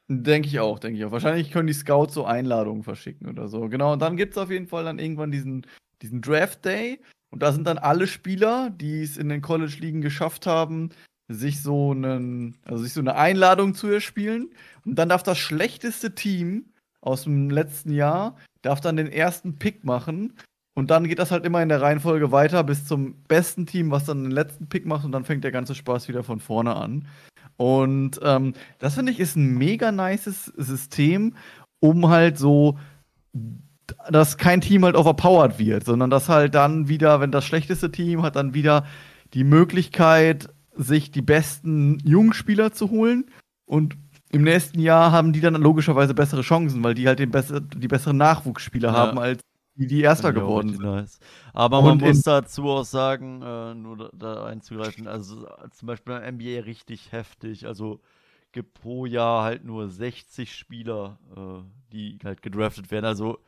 Denke 0.09 0.49
ich 0.49 0.61
auch, 0.61 0.79
denke 0.79 0.99
ich 0.99 1.05
auch. 1.05 1.11
Wahrscheinlich 1.11 1.51
können 1.51 1.67
die 1.67 1.73
Scouts 1.73 2.15
so 2.15 2.25
Einladungen 2.25 2.85
verschicken 2.85 3.29
oder 3.29 3.49
so. 3.49 3.69
Genau, 3.69 3.93
und 3.93 4.01
dann 4.01 4.17
gibt 4.17 4.35
es 4.35 4.39
auf 4.39 4.51
jeden 4.51 4.69
Fall 4.69 4.85
dann 4.85 5.01
irgendwann 5.01 5.33
diesen, 5.33 5.67
diesen 6.01 6.23
Draft 6.23 6.65
Day. 6.65 7.01
Und 7.31 7.43
da 7.43 7.53
sind 7.53 7.67
dann 7.67 7.79
alle 7.79 8.07
Spieler, 8.07 8.71
die 8.71 9.03
es 9.03 9.17
in 9.17 9.29
den 9.29 9.43
College-Ligen 9.43 10.01
geschafft 10.01 10.47
haben, 10.47 10.91
sich 11.29 11.61
so 11.61 11.91
einen, 11.91 12.57
also 12.65 12.85
sich 12.85 12.93
so 12.93 13.01
eine 13.01 13.17
Einladung 13.17 13.75
zu 13.75 13.89
erspielen. 13.89 14.51
Und 14.85 14.97
dann 14.97 15.09
darf 15.09 15.25
das 15.25 15.39
schlechteste 15.39 16.15
Team 16.15 16.67
aus 17.01 17.25
dem 17.25 17.51
letzten 17.51 17.93
Jahr, 17.93 18.37
darf 18.63 18.81
dann 18.81 18.97
den 18.97 19.11
ersten 19.11 19.59
Pick 19.59 19.85
machen. 19.85 20.35
Und 20.75 20.91
dann 20.91 21.09
geht 21.09 21.19
das 21.19 21.31
halt 21.33 21.45
immer 21.45 21.63
in 21.63 21.69
der 21.69 21.81
Reihenfolge 21.81 22.31
weiter 22.31 22.63
bis 22.63 22.85
zum 22.85 23.15
besten 23.25 23.67
Team, 23.67 23.91
was 23.91 24.05
dann 24.05 24.23
den 24.23 24.31
letzten 24.31 24.69
Pick 24.69 24.87
macht. 24.87 25.05
Und 25.05 25.13
dann 25.13 25.25
fängt 25.25 25.43
der 25.43 25.53
ganze 25.53 25.75
Spaß 25.75 26.07
wieder 26.07 26.23
von 26.23 26.39
vorne 26.39 26.77
an. 26.77 27.09
Und 27.57 28.21
ähm, 28.23 28.53
das 28.79 28.95
finde 28.95 29.13
ich 29.13 29.21
ist 29.21 29.37
ein 29.37 29.57
mega 29.57 29.93
nices 29.93 30.47
System, 30.57 31.35
um 31.81 32.09
halt 32.09 32.39
so, 32.39 32.79
dass 34.11 34.37
kein 34.37 34.61
Team 34.61 34.85
halt 34.85 34.97
overpowered 34.97 35.59
wird, 35.59 35.85
sondern 35.85 36.11
dass 36.11 36.29
halt 36.29 36.55
dann 36.55 36.89
wieder, 36.89 37.21
wenn 37.21 37.33
das 37.33 37.45
schlechteste 37.45 37.91
Team 37.91 38.23
hat, 38.23 38.37
dann 38.37 38.55
wieder 38.55 38.85
die 39.35 39.45
Möglichkeit, 39.45 40.49
sich 40.75 41.11
die 41.11 41.23
besten 41.23 41.99
Jungspieler 42.05 42.73
zu 42.73 42.91
holen. 42.91 43.27
Und 43.65 43.97
im 44.33 44.43
nächsten 44.43 44.81
Jahr 44.81 45.13
haben 45.13 45.33
die 45.33 45.41
dann 45.41 45.55
logischerweise 45.55 46.15
bessere 46.15 46.43
Chancen, 46.43 46.85
weil 46.85 46.95
die 46.95 47.07
halt 47.07 47.19
den 47.19 47.31
besser, 47.31 47.61
die 47.61 47.89
besseren 47.89 48.17
Nachwuchsspieler 48.19 48.89
ja. 48.89 48.95
haben 48.95 49.19
als 49.19 49.41
die, 49.77 49.87
die 49.87 50.01
Erster 50.01 50.33
geworden 50.33 50.71
sind. 50.71 50.83
Nice. 50.83 51.19
Aber 51.53 51.83
man 51.83 51.99
muss 51.99 52.23
dazu 52.23 52.65
auch 52.65 52.85
sagen, 52.85 53.43
äh, 53.43 53.75
nur 53.75 53.97
da, 53.97 54.11
da, 54.13 54.47
einzugreifen, 54.47 55.07
also 55.07 55.47
zum 55.71 55.87
Beispiel 55.87 56.15
beim 56.15 56.37
NBA 56.37 56.61
richtig 56.61 57.13
heftig. 57.13 57.67
Also 57.67 58.01
gibt 58.53 58.75
pro 58.75 59.07
Jahr 59.07 59.45
halt 59.45 59.65
nur 59.65 59.89
60 59.89 60.55
Spieler, 60.55 61.19
äh, 61.37 61.93
die 61.93 62.19
halt 62.25 62.43
gedraftet 62.43 62.91
werden. 62.91 63.05
Also 63.05 63.39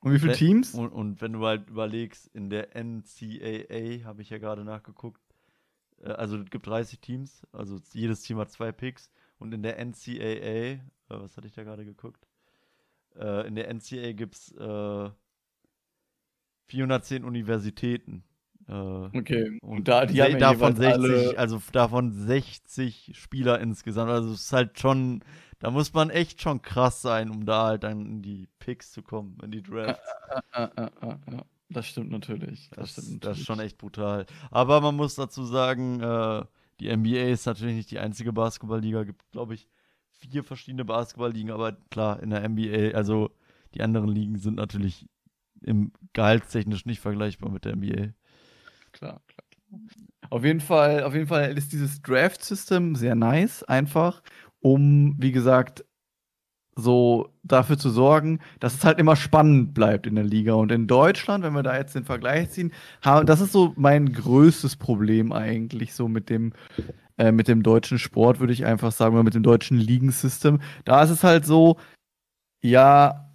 und 0.00 0.12
wie 0.12 0.18
viele 0.20 0.34
Teams? 0.34 0.74
Und, 0.74 0.90
und, 0.90 1.20
wenn 1.20 1.32
du 1.32 1.44
halt 1.44 1.68
überlegst, 1.68 2.28
in 2.32 2.48
der 2.48 2.76
NCAA 2.76 4.04
habe 4.04 4.22
ich 4.22 4.30
ja 4.30 4.38
gerade 4.38 4.62
nachgeguckt, 4.62 5.20
äh, 6.02 6.10
also 6.10 6.36
es 6.36 6.50
gibt 6.50 6.66
30 6.66 7.00
Teams, 7.00 7.44
also 7.52 7.78
jedes 7.92 8.22
Team 8.22 8.38
hat 8.38 8.50
zwei 8.50 8.70
Picks. 8.72 9.10
Und 9.38 9.52
in 9.52 9.62
der 9.62 9.84
NCAA, 9.84 10.20
äh, 10.20 10.80
was 11.08 11.36
hatte 11.36 11.48
ich 11.48 11.54
da 11.54 11.64
gerade 11.64 11.84
geguckt? 11.84 12.26
Äh, 13.16 13.48
in 13.48 13.54
der 13.54 13.68
NCAA 13.72 14.12
gibt 14.12 14.36
es 14.36 14.54
410 16.66 17.24
Universitäten. 17.24 18.24
Äh, 18.68 18.72
okay. 18.72 19.58
Und 19.62 19.88
da, 19.88 20.06
die 20.06 20.20
haben 20.22 20.38
davon 20.38 20.76
60, 20.76 21.38
also 21.38 21.60
davon 21.72 22.12
60 22.12 23.12
Spieler 23.14 23.60
insgesamt. 23.60 24.10
Also 24.10 24.32
es 24.32 24.42
ist 24.42 24.52
halt 24.52 24.78
schon, 24.78 25.22
da 25.60 25.70
muss 25.70 25.92
man 25.94 26.10
echt 26.10 26.42
schon 26.42 26.62
krass 26.62 27.00
sein, 27.02 27.30
um 27.30 27.46
da 27.46 27.66
halt 27.66 27.84
dann 27.84 28.04
in 28.06 28.22
die 28.22 28.48
Picks 28.58 28.92
zu 28.92 29.02
kommen, 29.02 29.38
in 29.42 29.52
die 29.52 29.62
Drafts. 29.62 30.02
Ja, 30.54 30.70
ja, 30.76 30.90
ja, 31.02 31.42
das 31.68 31.86
stimmt 31.86 32.10
natürlich. 32.10 32.68
Das, 32.70 32.94
das, 32.94 33.04
stimmt 33.04 33.06
natürlich. 33.06 33.20
das 33.20 33.38
ist 33.38 33.46
schon 33.46 33.60
echt 33.60 33.78
brutal. 33.78 34.26
Aber 34.50 34.80
man 34.80 34.96
muss 34.96 35.14
dazu 35.14 35.44
sagen, 35.44 36.00
äh, 36.00 36.44
die 36.80 36.94
NBA 36.94 37.28
ist 37.30 37.46
natürlich 37.46 37.76
nicht 37.76 37.90
die 37.90 38.00
einzige 38.00 38.32
Basketballliga. 38.32 39.04
Gibt, 39.04 39.30
glaube 39.30 39.54
ich, 39.54 39.68
vier 40.10 40.42
verschiedene 40.42 40.84
Basketballligen. 40.84 41.50
Aber 41.50 41.72
klar, 41.90 42.22
in 42.22 42.30
der 42.30 42.46
NBA, 42.48 42.96
also 42.96 43.30
die 43.74 43.82
anderen 43.82 44.08
Ligen 44.08 44.38
sind 44.38 44.56
natürlich 44.56 45.06
im 45.62 45.92
gehaltstechnisch 46.12 46.86
nicht 46.86 47.00
vergleichbar 47.00 47.50
mit 47.50 47.64
der 47.64 47.76
NBA. 47.76 48.12
Klar, 48.92 49.20
klar. 49.26 49.46
Auf 50.30 50.44
jeden 50.44 50.60
Fall, 50.60 51.02
auf 51.02 51.14
jeden 51.14 51.26
Fall 51.26 51.56
ist 51.56 51.72
dieses 51.72 52.02
Draft-System 52.02 52.96
sehr 52.96 53.14
nice, 53.14 53.62
einfach, 53.62 54.22
um, 54.60 55.14
wie 55.18 55.32
gesagt, 55.32 55.84
so 56.74 57.32
dafür 57.42 57.78
zu 57.78 57.88
sorgen, 57.90 58.40
dass 58.60 58.74
es 58.74 58.84
halt 58.84 58.98
immer 58.98 59.16
spannend 59.16 59.72
bleibt 59.72 60.06
in 60.06 60.14
der 60.14 60.24
Liga. 60.24 60.52
Und 60.54 60.70
in 60.72 60.86
Deutschland, 60.86 61.42
wenn 61.42 61.54
wir 61.54 61.62
da 61.62 61.76
jetzt 61.76 61.94
den 61.94 62.04
Vergleich 62.04 62.50
ziehen, 62.50 62.72
das 63.02 63.40
ist 63.40 63.52
so 63.52 63.72
mein 63.76 64.12
größtes 64.12 64.76
Problem 64.76 65.32
eigentlich, 65.32 65.94
so 65.94 66.06
mit 66.06 66.28
dem, 66.28 66.52
äh, 67.16 67.32
mit 67.32 67.48
dem 67.48 67.62
deutschen 67.62 67.98
Sport, 67.98 68.40
würde 68.40 68.52
ich 68.52 68.66
einfach 68.66 68.92
sagen, 68.92 69.14
oder 69.14 69.24
mit 69.24 69.34
dem 69.34 69.42
deutschen 69.42 69.78
Ligensystem. 69.78 70.60
Da 70.84 71.02
ist 71.02 71.10
es 71.10 71.24
halt 71.24 71.46
so, 71.46 71.78
ja, 72.62 73.30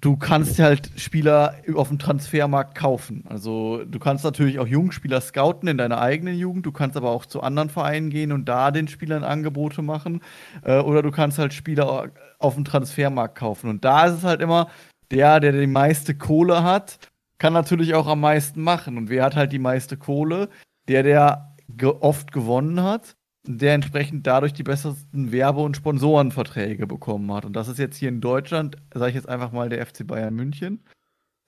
du 0.00 0.16
kannst 0.16 0.58
halt 0.58 0.90
Spieler 0.96 1.54
auf 1.74 1.88
dem 1.88 1.98
Transfermarkt 1.98 2.76
kaufen. 2.76 3.24
Also 3.28 3.84
du 3.84 3.98
kannst 3.98 4.24
natürlich 4.24 4.58
auch 4.58 4.66
Jugendspieler 4.66 5.20
scouten 5.20 5.68
in 5.68 5.78
deiner 5.78 6.00
eigenen 6.00 6.36
Jugend, 6.36 6.66
du 6.66 6.72
kannst 6.72 6.96
aber 6.96 7.10
auch 7.10 7.26
zu 7.26 7.42
anderen 7.42 7.70
Vereinen 7.70 8.10
gehen 8.10 8.32
und 8.32 8.46
da 8.46 8.70
den 8.70 8.88
Spielern 8.88 9.24
Angebote 9.24 9.82
machen. 9.82 10.22
Äh, 10.62 10.78
oder 10.78 11.02
du 11.02 11.10
kannst 11.10 11.38
halt 11.38 11.52
Spieler 11.52 12.10
auf 12.38 12.54
dem 12.54 12.64
Transfermarkt 12.64 13.36
kaufen. 13.36 13.68
Und 13.70 13.84
da 13.84 14.06
ist 14.06 14.18
es 14.18 14.24
halt 14.24 14.40
immer, 14.40 14.68
der, 15.10 15.40
der 15.40 15.52
die 15.52 15.66
meiste 15.66 16.14
Kohle 16.14 16.62
hat, 16.62 16.98
kann 17.38 17.52
natürlich 17.52 17.94
auch 17.94 18.06
am 18.06 18.20
meisten 18.20 18.62
machen. 18.62 18.96
Und 18.96 19.10
wer 19.10 19.24
hat 19.24 19.36
halt 19.36 19.52
die 19.52 19.58
meiste 19.58 19.96
Kohle? 19.96 20.48
Der, 20.88 21.02
der 21.02 21.54
ge 21.68 21.92
oft 22.00 22.32
gewonnen 22.32 22.82
hat 22.82 23.17
der 23.48 23.74
entsprechend 23.74 24.26
dadurch 24.26 24.52
die 24.52 24.62
besten 24.62 25.32
Werbe- 25.32 25.62
und 25.62 25.76
Sponsorenverträge 25.76 26.86
bekommen 26.86 27.32
hat. 27.32 27.46
Und 27.46 27.54
das 27.54 27.68
ist 27.68 27.78
jetzt 27.78 27.96
hier 27.96 28.10
in 28.10 28.20
Deutschland, 28.20 28.76
sage 28.92 29.08
ich 29.08 29.14
jetzt 29.14 29.28
einfach 29.28 29.52
mal, 29.52 29.70
der 29.70 29.84
FC 29.86 30.06
Bayern 30.06 30.34
München. 30.34 30.84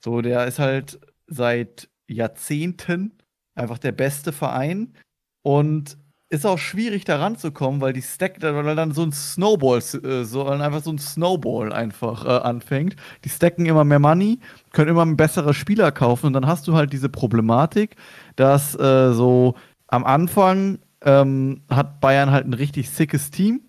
So, 0.03 0.23
der 0.23 0.47
ist 0.47 0.59
halt 0.59 0.99
seit 1.27 1.91
Jahrzehnten 2.09 3.19
einfach 3.55 3.79
der 3.79 3.93
beste 3.93 4.33
Verein 4.33 4.95
und 5.43 5.99
ist 6.31 6.47
auch 6.47 6.59
schwierig 6.59 7.05
da 7.05 7.19
ranzukommen, 7.19 7.81
weil 7.83 7.93
die 7.93 8.03
Stack, 8.03 8.41
weil 8.41 8.77
dann 8.77 8.93
so 8.93 9.03
ein 9.03 9.13
Snowball, 9.13 9.79
äh, 9.79 10.25
so 10.25 10.47
einfach 10.47 10.83
so 10.83 10.93
ein 10.93 10.99
Snowball 10.99 11.73
einfach 11.73 12.25
äh, 12.25 12.29
anfängt. 12.29 12.97
Die 13.25 13.29
stacken 13.29 13.67
immer 13.67 13.85
mehr 13.85 13.99
Money, 13.99 14.39
können 14.73 14.91
immer 14.91 15.05
bessere 15.17 15.53
Spieler 15.53 15.93
kaufen 15.93 16.27
und 16.27 16.33
dann 16.33 16.47
hast 16.47 16.67
du 16.67 16.75
halt 16.75 16.93
diese 16.95 17.09
Problematik, 17.11 17.97
dass 18.37 18.75
äh, 18.77 19.13
so 19.13 19.55
am 19.89 20.05
Anfang 20.05 20.79
ähm, 21.05 21.63
hat 21.71 22.01
Bayern 22.01 22.31
halt 22.31 22.47
ein 22.47 22.55
richtig 22.55 22.91
sickes 22.91 23.31
Team. 23.31 23.63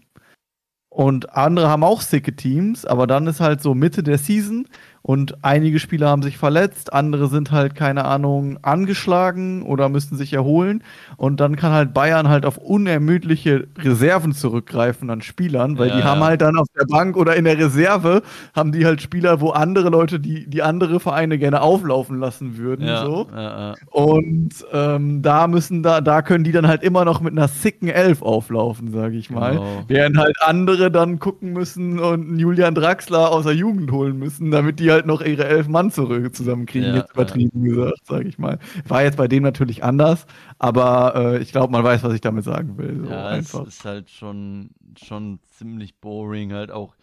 Und 0.89 1.37
andere 1.37 1.69
haben 1.69 1.85
auch 1.85 2.01
sicke 2.01 2.35
Teams, 2.35 2.85
aber 2.85 3.07
dann 3.07 3.25
ist 3.25 3.39
halt 3.39 3.61
so 3.61 3.73
Mitte 3.73 4.03
der 4.03 4.17
Season 4.17 4.67
und 5.03 5.44
einige 5.44 5.80
Spieler 5.80 6.10
haben 6.10 6.22
sich 6.22 6.38
verletzt, 6.38 6.94
andere 6.94 7.28
sind 7.28 7.52
halt, 7.52 7.73
keine 7.73 8.06
Ahnung, 8.06 8.60
angeschlagen 8.61 9.64
oder 9.64 9.90
müssen 9.90 10.15
sich 10.15 10.32
erholen. 10.34 10.84
Und 11.18 11.40
dann 11.40 11.56
kann 11.56 11.72
halt 11.72 11.94
Bayern 11.94 12.30
halt 12.30 12.45
auf 12.45 12.57
unermüdliche 12.57 13.68
Reserven 13.80 14.34
zurückgreifen 14.34 15.10
an 15.10 15.22
Spielern, 15.22 15.80
weil 15.80 15.90
ja, 15.90 15.98
die 15.98 16.03
haben 16.03 16.23
halt 16.23 16.41
dann 16.41 16.56
auf 16.56 16.68
der 16.80 16.86
Bank 16.86 17.18
oder 17.18 17.36
in 17.36 17.45
der 17.45 17.57
Reserve 17.57 18.22
haben 18.53 18.72
die 18.72 18.86
halt 18.86 19.02
Spieler, 19.02 19.41
wo 19.41 19.49
andere 19.49 19.90
Leute, 19.90 20.19
die, 20.19 20.48
die 20.48 20.61
andere 20.61 20.99
Vereine 20.99 21.40
gerne 21.40 21.61
auflaufen 21.61 22.19
lassen 22.19 22.57
würden. 22.57 22.86
Ja, 22.86 23.03
so. 23.03 23.28
Ja, 23.36 23.73
und 23.88 24.52
ähm, 24.72 25.23
da 25.23 25.48
müssen 25.48 25.82
da, 25.82 26.02
da 26.02 26.22
können 26.22 26.44
die 26.44 26.52
dann 26.52 26.68
halt 26.68 26.84
immer 26.84 27.06
noch 27.06 27.22
mit 27.22 27.32
einer 27.32 27.48
sicken 27.48 27.88
Elf 27.88 28.22
auflaufen, 28.22 28.91
sage 28.91 29.18
ich 29.18 29.32
mal. 29.32 29.53
Genau. 29.53 29.84
Während 29.88 30.18
halt 30.18 30.36
andere 30.41 30.91
dann 30.91 31.18
gucken 31.18 31.53
müssen 31.53 31.99
und 31.99 32.38
Julian 32.38 32.76
Draxler 32.76 33.32
aus 33.32 33.45
der 33.45 33.56
Jugend 33.56 33.91
holen 33.91 34.19
müssen, 34.19 34.52
damit 34.52 34.80
die 34.80 34.90
halt 34.91 35.05
noch 35.05 35.22
ihre 35.22 35.45
elf 35.45 35.68
Mann 35.68 35.91
zurück 35.91 36.35
zusammenkriegen, 36.35 36.89
ja, 36.89 36.95
jetzt 36.97 37.13
übertrieben 37.13 37.65
ja. 37.65 37.73
gesagt, 37.73 38.05
sage 38.05 38.27
ich 38.27 38.38
mal. 38.38 38.59
War 38.88 39.03
jetzt 39.03 39.18
bei 39.18 39.27
dem 39.27 39.43
natürlich 39.43 39.84
anders, 39.84 40.26
aber 40.59 41.13
äh, 41.15 41.41
ich 41.41 41.51
glaube, 41.51 41.72
man 41.72 41.84
weiß, 41.84 42.03
was 42.03 42.13
ich 42.13 42.22
damit 42.22 42.43
sagen 42.43 42.77
will. 42.77 43.01
So 43.05 43.11
ja, 43.11 43.27
einfach. 43.27 43.61
es 43.63 43.76
ist 43.76 43.85
halt 43.85 44.09
schon, 44.09 44.72
schon 45.01 45.39
ziemlich 45.57 45.99
boring, 45.99 46.53
halt 46.53 46.72
auch. 46.72 46.95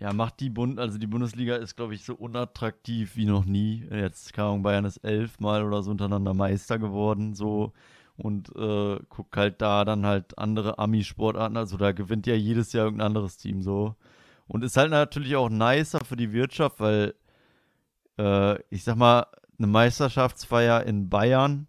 Ja, 0.00 0.12
macht 0.12 0.40
die 0.40 0.50
Bund, 0.50 0.80
also 0.80 0.98
die 0.98 1.06
Bundesliga 1.06 1.56
ist, 1.56 1.76
glaube 1.76 1.94
ich, 1.94 2.04
so 2.04 2.14
unattraktiv 2.14 3.16
wie 3.16 3.26
noch 3.26 3.44
nie. 3.44 3.86
Jetzt, 3.90 4.32
kam 4.32 4.62
Bayern 4.62 4.84
ist 4.84 4.98
elfmal 4.98 5.64
oder 5.64 5.82
so 5.82 5.92
untereinander 5.92 6.34
Meister 6.34 6.78
geworden, 6.78 7.34
so 7.34 7.72
und 8.16 8.54
äh, 8.56 8.98
guck 9.08 9.36
halt 9.36 9.60
da 9.60 9.84
dann 9.84 10.06
halt 10.06 10.38
andere 10.38 10.78
Ami-Sportarten. 10.78 11.56
Also 11.56 11.76
da 11.76 11.92
gewinnt 11.92 12.26
ja 12.26 12.34
jedes 12.34 12.72
Jahr 12.72 12.86
irgendein 12.86 13.08
anderes 13.08 13.36
Team 13.36 13.62
so. 13.62 13.96
Und 14.46 14.64
ist 14.64 14.76
halt 14.76 14.90
natürlich 14.90 15.36
auch 15.36 15.48
nicer 15.48 16.04
für 16.04 16.16
die 16.16 16.32
Wirtschaft, 16.32 16.80
weil 16.80 17.14
äh, 18.18 18.60
ich 18.70 18.84
sag 18.84 18.96
mal, 18.96 19.26
eine 19.58 19.66
Meisterschaftsfeier 19.66 20.84
in 20.84 21.08
Bayern, 21.08 21.68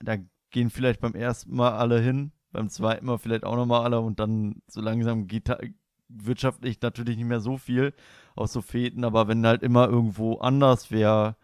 da 0.00 0.16
gehen 0.50 0.70
vielleicht 0.70 1.00
beim 1.00 1.14
ersten 1.14 1.54
Mal 1.54 1.72
alle 1.72 2.00
hin, 2.00 2.32
beim 2.52 2.68
zweiten 2.68 3.06
Mal 3.06 3.18
vielleicht 3.18 3.44
auch 3.44 3.56
nochmal 3.56 3.84
alle 3.84 4.00
und 4.00 4.18
dann 4.18 4.62
so 4.66 4.80
langsam 4.80 5.26
geht 5.26 5.48
wirtschaftlich 6.08 6.80
natürlich 6.82 7.16
nicht 7.16 7.28
mehr 7.28 7.40
so 7.40 7.56
viel 7.56 7.94
aus 8.34 8.52
so 8.52 8.62
Feten, 8.62 9.04
aber 9.04 9.28
wenn 9.28 9.46
halt 9.46 9.62
immer 9.62 9.88
irgendwo 9.88 10.38
anders 10.38 10.90
wäre, 10.90 11.36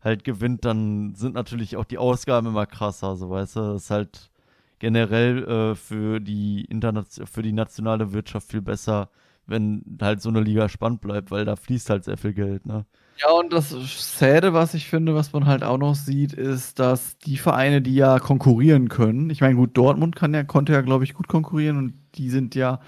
halt 0.00 0.24
gewinnt, 0.24 0.64
dann 0.64 1.14
sind 1.14 1.34
natürlich 1.34 1.76
auch 1.76 1.84
die 1.84 1.98
Ausgaben 1.98 2.48
immer 2.48 2.66
krasser, 2.66 3.16
so 3.16 3.30
weißt 3.30 3.56
du. 3.56 3.60
Das 3.60 3.84
ist 3.84 3.90
halt 3.90 4.30
generell 4.78 5.44
äh, 5.44 5.74
für, 5.74 6.20
die 6.20 6.68
für 7.24 7.42
die 7.42 7.52
nationale 7.52 8.12
Wirtschaft 8.12 8.50
viel 8.50 8.62
besser, 8.62 9.10
wenn 9.48 9.82
halt 10.00 10.20
so 10.22 10.28
eine 10.28 10.40
Liga 10.40 10.68
spannend 10.68 11.00
bleibt, 11.00 11.30
weil 11.30 11.44
da 11.44 11.56
fließt 11.56 11.90
halt 11.90 12.04
sehr 12.04 12.16
viel 12.16 12.32
Geld, 12.34 12.66
ne? 12.66 12.84
Ja, 13.20 13.32
und 13.32 13.52
das 13.52 13.70
Säde, 14.16 14.52
was 14.52 14.74
ich 14.74 14.86
finde, 14.86 15.14
was 15.14 15.32
man 15.32 15.46
halt 15.46 15.64
auch 15.64 15.78
noch 15.78 15.96
sieht, 15.96 16.32
ist, 16.32 16.78
dass 16.78 17.18
die 17.18 17.36
Vereine, 17.36 17.82
die 17.82 17.96
ja 17.96 18.20
konkurrieren 18.20 18.88
können, 18.88 19.28
ich 19.30 19.40
meine, 19.40 19.56
gut, 19.56 19.76
Dortmund 19.76 20.14
kann 20.14 20.34
ja, 20.34 20.44
konnte 20.44 20.72
ja, 20.72 20.82
glaube 20.82 21.02
ich, 21.02 21.14
gut 21.14 21.26
konkurrieren 21.26 21.78
und 21.78 21.94
die 22.14 22.30
sind 22.30 22.54
ja 22.54 22.78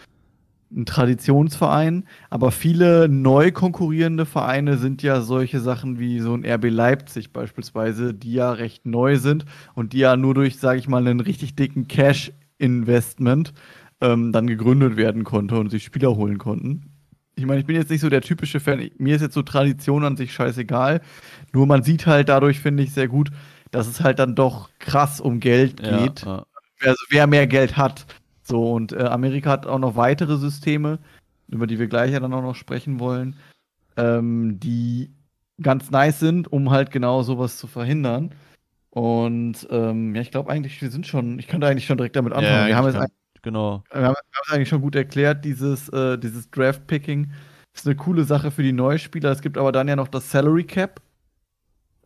ein 0.73 0.87
Traditionsverein, 0.87 2.05
aber 2.31 2.53
viele 2.53 3.09
neu 3.09 3.51
konkurrierende 3.51 4.25
Vereine 4.25 4.79
sind 4.79 5.03
ja 5.03 5.21
solche 5.21 5.59
Sachen 5.59 5.99
wie 5.99 6.21
so 6.21 6.35
ein 6.35 6.45
RB 6.45 6.71
Leipzig 6.71 7.33
beispielsweise, 7.33 8.15
die 8.15 8.35
ja 8.35 8.53
recht 8.53 8.87
neu 8.87 9.17
sind 9.17 9.47
und 9.75 9.93
die 9.93 9.99
ja 9.99 10.17
nur 10.17 10.35
durch, 10.35 10.59
sage 10.59 10.79
ich 10.79 10.87
mal, 10.87 11.05
einen 11.05 11.19
richtig 11.21 11.57
dicken 11.57 11.89
Cash-Investment 11.89 13.53
ähm, 14.01 14.33
dann 14.33 14.47
gegründet 14.47 14.97
werden 14.97 15.25
konnte 15.25 15.59
und 15.59 15.71
sich 15.71 15.85
Spieler 15.85 16.17
holen 16.17 16.39
konnten. 16.39 16.93
Ich 17.37 17.47
meine, 17.47 17.61
ich 17.61 17.67
bin 17.67 17.77
jetzt 17.77 17.91
nicht 17.91 18.01
so 18.01 18.09
der 18.11 18.21
typische 18.21 18.61
Fan. 18.61 18.91
Mir 18.99 19.17
ist 19.17 19.23
jetzt 19.23 19.35
so 19.35 19.43
Tradition 19.43 20.05
an 20.05 20.17
sich 20.17 20.33
scheißegal. 20.33 21.01
Nur 21.53 21.67
man 21.67 21.83
sieht 21.83 22.07
halt 22.07 22.29
dadurch, 22.29 22.61
finde 22.61 22.83
ich, 22.83 22.93
sehr 22.93 23.09
gut, 23.09 23.31
dass 23.71 23.87
es 23.87 24.01
halt 24.01 24.19
dann 24.19 24.35
doch 24.35 24.69
krass 24.79 25.21
um 25.21 25.41
Geld 25.41 25.79
geht. 25.79 26.23
Ja, 26.23 26.37
ja. 26.37 26.47
Also 26.83 27.05
wer 27.09 27.27
mehr 27.27 27.47
Geld 27.47 27.77
hat. 27.77 28.07
So, 28.43 28.73
und 28.73 28.93
äh, 28.93 29.05
Amerika 29.05 29.51
hat 29.51 29.67
auch 29.67 29.79
noch 29.79 29.97
weitere 29.97 30.37
Systeme, 30.37 30.99
über 31.49 31.67
die 31.67 31.79
wir 31.79 31.87
gleich 31.87 32.13
ja 32.13 32.21
dann 32.21 32.35
auch 32.35 32.43
noch 32.43 32.57
sprechen 32.57 33.01
wollen, 33.01 33.37
ähm, 33.97 34.59
die 34.61 35.11
ganz 35.63 35.91
nice 35.91 36.19
sind, 36.19 36.53
um 36.53 36.71
halt 36.71 36.91
genau 36.91 37.23
sowas 37.23 37.59
zu 37.59 37.67
verhindern. 37.67 38.35
Und 38.91 39.69
ähm, 39.71 40.15
ja, 40.15 40.23
ich 40.23 40.31
glaube 40.31 40.51
eigentlich, 40.51 40.83
wir 40.83 40.91
sind 40.91 41.07
schon, 41.07 41.39
ich 41.39 41.47
könnte 41.47 41.67
eigentlich 41.67 41.87
schon 41.87 41.97
direkt 41.97 42.17
damit 42.17 42.33
anfangen. 42.33 42.63
Ja, 42.63 42.67
wir 42.67 42.77
haben 42.77 42.89
es 42.89 42.97
genau. 43.43 43.85
Wir 43.93 44.07
haben 44.07 44.15
es 44.45 44.53
eigentlich 44.53 44.69
schon 44.69 44.83
gut 44.83 44.95
erklärt, 44.95 45.45
dieses, 45.45 45.89
äh, 45.91 46.19
dieses 46.19 46.51
Draft-Picking 46.51 47.31
ist 47.75 47.87
eine 47.87 47.97
coole 47.97 48.25
Sache 48.25 48.51
für 48.51 48.63
die 48.63 48.73
Neuspieler. 48.73 49.31
Es 49.31 49.43
gibt 49.43 49.57
aber 49.57 49.73
dann 49.73 49.89
ja 49.89 49.97
noch 49.97 50.09
das 50.09 50.31
Salary 50.31 50.65
Cap, 50.65 51.01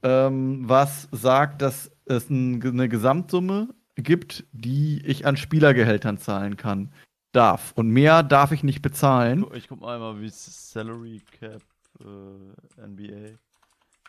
ähm, 0.02 0.68
was 0.68 1.08
sagt, 1.12 1.62
dass 1.62 1.90
es 2.04 2.28
ein, 2.30 2.62
eine 2.62 2.88
Gesamtsumme 2.88 3.68
gibt, 3.96 4.44
die 4.52 5.04
ich 5.06 5.26
an 5.26 5.36
Spielergehältern 5.36 6.18
zahlen 6.18 6.56
kann, 6.56 6.92
darf. 7.32 7.72
Und 7.74 7.88
mehr 7.90 8.22
darf 8.22 8.52
ich 8.52 8.62
nicht 8.62 8.82
bezahlen. 8.82 9.46
Ich 9.54 9.68
guck 9.68 9.80
mal 9.80 9.94
einmal, 9.94 10.20
wie 10.20 10.28
Salary 10.30 11.22
Cap 11.38 11.62
äh, 12.00 12.86
NBA 12.86 13.38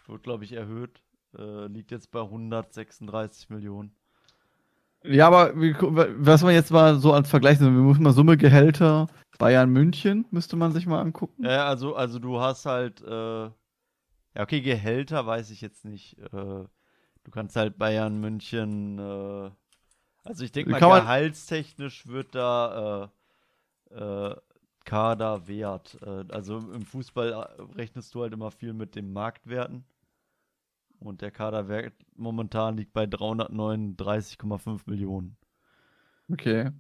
wird, 0.08 0.24
glaube 0.24 0.44
ich, 0.44 0.54
erhöht. 0.54 1.02
Äh, 1.38 1.68
liegt 1.68 1.92
jetzt 1.92 2.12
bei 2.12 2.22
136 2.22 3.50
Millionen. 3.50 3.96
Ja, 5.10 5.28
aber 5.28 5.52
was 5.56 6.44
man 6.44 6.54
jetzt 6.54 6.72
mal 6.72 6.96
so 6.96 7.14
als 7.14 7.30
Vergleich, 7.30 7.60
wir 7.60 7.70
müssen 7.70 8.04
mal 8.04 8.14
Summe 8.14 8.38
Gehälter 8.38 9.08
Bayern 9.38 9.70
München 9.70 10.26
müsste 10.32 10.56
man 10.56 10.72
sich 10.72 10.86
mal 10.86 11.02
angucken. 11.02 11.44
Ja, 11.44 11.68
also, 11.68 11.96
also 11.96 12.20
du 12.20 12.40
hast 12.40 12.66
halt, 12.66 13.02
äh, 13.02 13.46
ja, 13.46 13.52
okay, 14.38 14.62
Gehälter 14.62 15.26
weiß 15.26 15.50
ich 15.52 15.62
jetzt 15.62 15.86
nicht. 15.86 16.18
Äh, 16.20 16.30
du 16.32 17.32
kannst 17.32 17.56
halt 17.56 17.78
Bayern 17.78 18.20
München, 18.20 19.00
äh, 19.00 19.52
also 20.24 20.44
ich 20.44 20.52
denke 20.52 20.72
mal, 20.72 20.80
gehaltstechnisch 20.80 22.08
wird 22.08 22.34
da 22.34 23.12
äh, 23.92 23.96
äh, 23.96 24.36
Kaderwert. 24.86 25.98
Äh, 26.02 26.26
also 26.30 26.58
im 26.58 26.86
Fußball 26.86 27.32
rechnest 27.76 28.14
du 28.16 28.24
halt 28.24 28.34
immer 28.34 28.52
viel 28.52 28.74
mit 28.74 28.96
den 28.96 29.12
Marktwerten. 29.14 29.86
Und 31.00 31.22
der 31.22 31.32
Kaderwert 31.32 31.94
momentan 32.16 32.78
liegt 32.78 32.94
bei 32.94 33.04
339,5 33.04 34.82
Millionen. 34.86 35.38
Okay. 36.32 36.72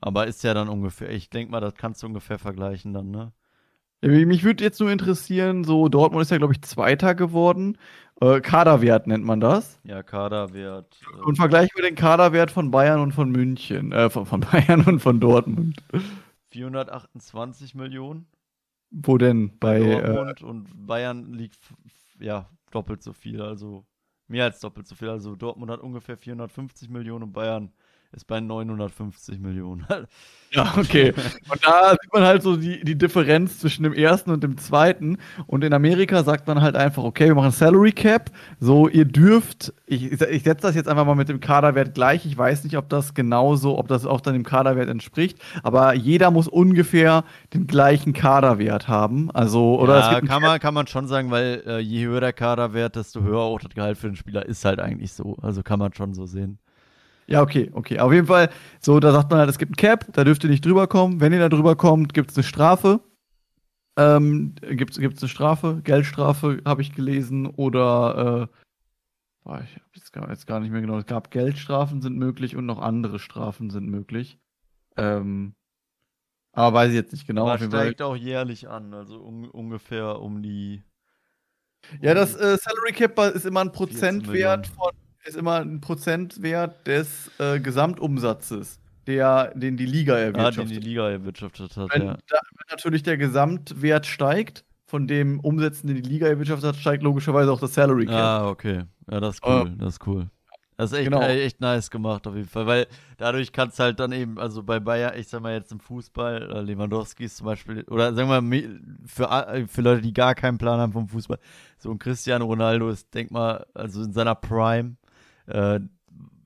Aber 0.00 0.26
ist 0.26 0.44
ja 0.44 0.54
dann 0.54 0.68
ungefähr, 0.68 1.10
ich 1.10 1.30
denke 1.30 1.50
mal, 1.50 1.60
das 1.60 1.74
kannst 1.74 2.02
du 2.02 2.06
ungefähr 2.06 2.38
vergleichen 2.38 2.92
dann, 2.92 3.10
ne? 3.10 3.32
Mich 4.02 4.44
würde 4.44 4.62
jetzt 4.62 4.78
nur 4.78 4.90
interessieren, 4.90 5.64
so 5.64 5.88
Dortmund 5.88 6.22
ist 6.22 6.30
ja, 6.30 6.36
glaube 6.36 6.52
ich, 6.52 6.60
Zweiter 6.62 7.14
geworden. 7.14 7.78
Äh, 8.20 8.40
Kaderwert 8.40 9.06
nennt 9.06 9.24
man 9.24 9.40
das. 9.40 9.80
Ja, 9.84 10.02
Kaderwert. 10.02 11.00
Äh 11.12 11.22
und 11.22 11.36
vergleichen 11.36 11.70
wir 11.74 11.82
den 11.82 11.94
Kaderwert 11.94 12.50
von 12.50 12.70
Bayern 12.70 13.00
und 13.00 13.12
von 13.12 13.30
München. 13.30 13.92
Äh, 13.92 14.10
von, 14.10 14.26
von 14.26 14.40
Bayern 14.52 14.82
und 14.82 15.00
von 15.00 15.18
Dortmund. 15.18 15.82
428 16.50 17.74
Millionen. 17.74 18.26
Wo 18.90 19.18
denn? 19.18 19.58
Bei, 19.58 19.80
bei 19.80 20.00
Dortmund 20.00 20.40
äh, 20.40 20.44
und 20.44 20.86
Bayern 20.86 21.32
liegt 21.32 21.58
ja 22.20 22.48
doppelt 22.76 23.02
so 23.02 23.12
viel, 23.12 23.40
also 23.40 23.86
mehr 24.28 24.44
als 24.44 24.60
doppelt 24.60 24.86
so 24.86 24.94
viel. 24.94 25.08
Also 25.08 25.34
Dortmund 25.34 25.70
hat 25.70 25.80
ungefähr 25.80 26.16
450 26.16 26.88
Millionen 26.90 27.24
und 27.24 27.32
Bayern 27.32 27.72
ist 28.16 28.26
bei 28.26 28.40
950 28.40 29.38
Millionen. 29.40 29.86
ja, 30.50 30.72
okay. 30.78 31.12
Und 31.50 31.64
da 31.64 31.90
sieht 31.90 32.12
man 32.12 32.22
halt 32.22 32.42
so 32.42 32.56
die, 32.56 32.82
die 32.82 32.96
Differenz 32.96 33.58
zwischen 33.58 33.82
dem 33.82 33.92
ersten 33.92 34.30
und 34.30 34.42
dem 34.42 34.56
zweiten. 34.56 35.18
Und 35.46 35.62
in 35.62 35.74
Amerika 35.74 36.24
sagt 36.24 36.46
man 36.46 36.62
halt 36.62 36.76
einfach, 36.76 37.04
okay, 37.04 37.26
wir 37.26 37.34
machen 37.34 37.50
Salary 37.50 37.92
Cap. 37.92 38.30
So, 38.58 38.88
ihr 38.88 39.04
dürft, 39.04 39.74
ich, 39.84 40.12
ich 40.12 40.42
setze 40.44 40.62
das 40.62 40.74
jetzt 40.74 40.88
einfach 40.88 41.04
mal 41.04 41.14
mit 41.14 41.28
dem 41.28 41.40
Kaderwert 41.40 41.94
gleich. 41.94 42.24
Ich 42.24 42.36
weiß 42.36 42.64
nicht, 42.64 42.78
ob 42.78 42.88
das 42.88 43.12
genauso, 43.12 43.78
ob 43.78 43.86
das 43.88 44.06
auch 44.06 44.22
dann 44.22 44.32
dem 44.32 44.44
Kaderwert 44.44 44.88
entspricht. 44.88 45.38
Aber 45.62 45.92
jeder 45.92 46.30
muss 46.30 46.48
ungefähr 46.48 47.24
den 47.52 47.66
gleichen 47.66 48.14
Kaderwert 48.14 48.88
haben. 48.88 49.30
Also, 49.32 49.78
oder 49.78 50.00
ja, 50.00 50.20
kann 50.22 50.40
man, 50.40 50.58
kann 50.58 50.72
man 50.72 50.86
schon 50.86 51.06
sagen, 51.06 51.30
weil 51.30 51.62
äh, 51.66 51.78
je 51.80 52.06
höher 52.06 52.20
der 52.20 52.32
Kaderwert, 52.32 52.96
desto 52.96 53.20
höher 53.20 53.40
auch 53.40 53.60
das 53.60 53.74
Gehalt 53.74 53.98
für 53.98 54.06
den 54.06 54.16
Spieler 54.16 54.46
ist 54.46 54.64
halt 54.64 54.80
eigentlich 54.80 55.12
so. 55.12 55.36
Also 55.42 55.62
kann 55.62 55.78
man 55.78 55.92
schon 55.92 56.14
so 56.14 56.24
sehen. 56.24 56.58
Ja, 57.28 57.42
okay, 57.42 57.70
okay. 57.72 57.98
Auf 57.98 58.12
jeden 58.12 58.26
Fall, 58.26 58.50
so, 58.80 59.00
da 59.00 59.12
sagt 59.12 59.30
man 59.30 59.40
halt, 59.40 59.50
es 59.50 59.58
gibt 59.58 59.72
ein 59.72 59.76
Cap, 59.76 60.06
da 60.12 60.24
dürft 60.24 60.44
ihr 60.44 60.50
nicht 60.50 60.64
drüber 60.64 60.86
kommen. 60.86 61.20
Wenn 61.20 61.32
ihr 61.32 61.40
da 61.40 61.48
drüber 61.48 61.74
kommt, 61.76 62.14
gibt 62.14 62.30
es 62.30 62.36
eine 62.36 62.44
Strafe. 62.44 63.00
Ähm, 63.98 64.54
gibt 64.60 64.96
es 64.96 64.98
eine 64.98 65.28
Strafe, 65.28 65.80
Geldstrafe, 65.82 66.60
habe 66.64 66.82
ich 66.82 66.94
gelesen, 66.94 67.46
oder, 67.46 68.48
äh, 68.52 68.56
boah, 69.42 69.62
ich 69.64 69.74
habe 69.74 69.84
jetzt 69.94 70.12
gar, 70.12 70.28
jetzt 70.28 70.46
gar 70.46 70.60
nicht 70.60 70.70
mehr 70.70 70.82
genau. 70.82 70.98
Es 70.98 71.06
gab 71.06 71.30
Geldstrafen 71.30 72.02
sind 72.02 72.16
möglich 72.16 72.56
und 72.56 72.66
noch 72.66 72.80
andere 72.80 73.18
Strafen 73.18 73.70
sind 73.70 73.88
möglich. 73.88 74.38
Ähm, 74.96 75.54
aber 76.52 76.76
weiß 76.76 76.90
ich 76.90 76.96
jetzt 76.96 77.12
nicht 77.12 77.26
genau. 77.26 77.48
Aber 77.48 77.58
steigt 77.58 78.02
auch 78.02 78.16
jährlich 78.16 78.68
an, 78.68 78.94
also 78.94 79.22
un 79.22 79.48
ungefähr 79.48 80.20
um 80.20 80.42
die. 80.42 80.82
Ja, 82.00 82.14
das 82.14 82.34
äh, 82.34 82.56
Salary 82.56 82.92
Cap 82.92 83.18
ist 83.34 83.46
immer 83.46 83.60
ein 83.60 83.72
Prozentwert 83.72 84.66
von 84.66 84.90
ist 85.26 85.36
immer 85.36 85.60
ein 85.60 85.80
Prozentwert 85.80 86.86
des 86.86 87.30
äh, 87.38 87.60
Gesamtumsatzes, 87.60 88.78
der, 89.06 89.52
den 89.54 89.76
die 89.76 89.86
Liga 89.86 90.16
erwirtschaftet. 90.16 90.64
Ah, 90.64 90.68
den 90.68 90.80
die 90.80 90.88
Liga 90.88 91.10
erwirtschaftet 91.10 91.76
hat, 91.76 91.90
wenn, 91.92 92.02
ja. 92.02 92.16
Da, 92.28 92.38
wenn 92.52 92.66
natürlich 92.70 93.02
der 93.02 93.16
Gesamtwert 93.16 94.06
steigt, 94.06 94.64
von 94.86 95.08
dem 95.08 95.40
Umsätzen, 95.40 95.88
den 95.88 96.02
die 96.02 96.08
Liga 96.08 96.28
erwirtschaftet 96.28 96.68
hat, 96.68 96.76
steigt 96.76 97.02
logischerweise 97.02 97.50
auch 97.50 97.60
das 97.60 97.74
Salary 97.74 98.06
Cap. 98.06 98.14
Ah, 98.14 98.48
okay. 98.48 98.84
Ja, 99.10 99.20
das 99.20 99.36
ist 99.36 99.46
cool. 99.46 99.62
Uh, 99.62 99.76
das 99.78 99.94
ist 99.94 100.06
cool. 100.06 100.30
Das 100.76 100.92
ist 100.92 100.98
echt, 100.98 101.10
genau. 101.10 101.22
echt 101.22 101.60
nice 101.60 101.90
gemacht 101.90 102.26
auf 102.26 102.34
jeden 102.36 102.48
Fall, 102.48 102.66
weil 102.66 102.86
dadurch 103.16 103.50
kannst 103.50 103.78
halt 103.78 103.98
dann 103.98 104.12
eben, 104.12 104.38
also 104.38 104.62
bei 104.62 104.78
Bayern, 104.78 105.14
ich 105.16 105.26
sag 105.26 105.40
mal 105.40 105.54
jetzt 105.54 105.72
im 105.72 105.80
Fußball, 105.80 106.50
äh, 106.52 106.60
Lewandowski 106.60 107.24
ist 107.24 107.38
zum 107.38 107.46
Beispiel, 107.46 107.82
oder 107.84 108.14
sagen 108.14 108.28
wir 108.28 108.42
mal, 108.42 108.80
für, 109.06 109.66
für 109.68 109.80
Leute, 109.80 110.02
die 110.02 110.12
gar 110.12 110.34
keinen 110.34 110.58
Plan 110.58 110.78
haben 110.78 110.92
vom 110.92 111.08
Fußball, 111.08 111.38
so 111.78 111.90
ein 111.90 111.98
Cristiano 111.98 112.44
Ronaldo 112.44 112.90
ist, 112.90 113.12
denk 113.14 113.30
mal, 113.30 113.64
also 113.72 114.02
in 114.02 114.12
seiner 114.12 114.34
Prime, 114.34 114.96
äh, 115.46 115.80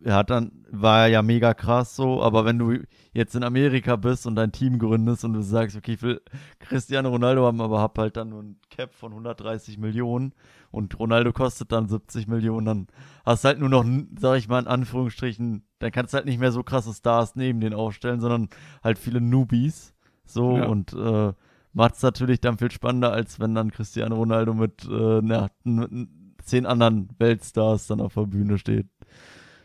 er 0.03 0.15
hat 0.15 0.31
dann, 0.31 0.53
war 0.71 1.09
ja 1.09 1.23
mega 1.23 1.53
krass 1.53 1.95
so, 1.95 2.23
aber 2.23 2.45
wenn 2.45 2.59
du 2.59 2.79
jetzt 3.13 3.35
in 3.35 3.43
Amerika 3.43 3.97
bist 3.97 4.27
und 4.27 4.35
dein 4.35 4.53
Team 4.53 4.79
gründest 4.79 5.25
und 5.25 5.35
du 5.35 5.43
sagst, 5.43 5.77
okay, 5.77 5.93
ich 5.93 6.03
will 6.03 6.21
Cristiano 6.59 7.11
Ronaldo 7.11 7.45
haben, 7.45 7.61
aber 7.61 7.81
hab 7.81 7.99
halt 7.99 8.17
dann 8.17 8.31
nur 8.31 8.43
ein 8.43 8.57
Cap 8.71 8.95
von 8.95 9.13
130 9.13 9.79
Millionen 9.79 10.33
und 10.71 10.99
Ronaldo 10.99 11.33
kostet 11.33 11.73
dann 11.73 11.89
70 11.89 12.29
Millionen, 12.29 12.67
dann 12.67 12.87
hast 13.27 13.45
halt 13.45 13.59
nur 13.59 13.69
noch, 13.69 13.85
sag 14.19 14.39
ich 14.39 14.49
mal 14.49 14.61
in 14.61 14.69
Anführungsstrichen, 14.69 15.65
dann 15.79 15.93
kannst 15.93 16.15
du 16.15 16.17
halt 16.17 16.27
nicht 16.27 16.41
mehr 16.41 16.53
so 16.53 16.63
krasse 16.63 16.95
Stars 16.95 17.37
neben 17.37 17.61
den 17.61 17.75
aufstellen, 17.75 18.21
sondern 18.21 18.49
halt 18.83 18.99
viele 18.99 19.21
Newbies, 19.21 19.95
so 20.25 20.57
ja. 20.57 20.67
und 20.67 20.93
äh, 20.95 21.33
macht 21.73 21.97
es 21.97 22.03
natürlich 22.03 22.41
dann 22.41 22.59
viel 22.59 22.71
spannender, 22.71 23.13
als 23.13 23.39
wenn 23.39 23.55
dann 23.55 23.71
Cristiano 23.71 24.17
Ronaldo 24.17 24.55
mit, 24.55 24.85
äh, 24.85 25.21
na, 25.23 25.51
mit 25.65 26.09
zehn 26.45 26.67
anderen 26.67 27.09
Weltstars 27.19 27.87
dann 27.87 28.01
auf 28.01 28.15
der 28.15 28.23
Bühne 28.23 28.59
steht. 28.59 28.87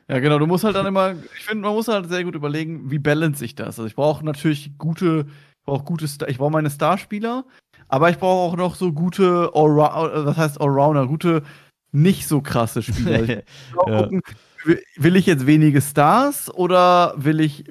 Ja, 0.08 0.20
genau. 0.20 0.38
Du 0.38 0.46
musst 0.46 0.64
halt 0.64 0.76
dann 0.76 0.86
immer, 0.86 1.14
ich 1.38 1.46
finde, 1.46 1.64
man 1.64 1.74
muss 1.74 1.88
halt 1.88 2.10
sehr 2.10 2.24
gut 2.24 2.36
überlegen, 2.36 2.92
wie 2.92 3.00
balance 3.00 3.44
ich 3.44 3.56
das. 3.56 3.80
Also 3.80 3.86
ich 3.86 3.96
brauche 3.96 4.24
natürlich 4.24 4.78
gute, 4.78 5.26
ich 5.28 5.66
brauche 5.66 5.84
gute, 5.84 6.08
Star 6.08 6.30
ich 6.30 6.38
brauche 6.38 6.52
meine 6.52 6.70
Starspieler, 6.70 7.46
aber 7.88 8.10
ich 8.10 8.18
brauche 8.18 8.52
auch 8.52 8.56
noch 8.56 8.76
so 8.76 8.94
gute, 8.94 9.52
Allra 9.54 10.26
was 10.26 10.38
heißt 10.38 10.62
Allrounder, 10.62 11.08
gute, 11.08 11.44
nicht 11.92 12.28
so 12.28 12.42
krasse 12.42 12.84
Spieler. 12.84 13.24
ich 13.24 13.30
ja. 13.88 14.02
gucken, 14.04 14.22
will 14.66 15.16
ich 15.16 15.26
jetzt 15.26 15.46
wenige 15.46 15.82
Stars 15.82 16.54
oder 16.54 17.14
will 17.18 17.40
ich 17.40 17.66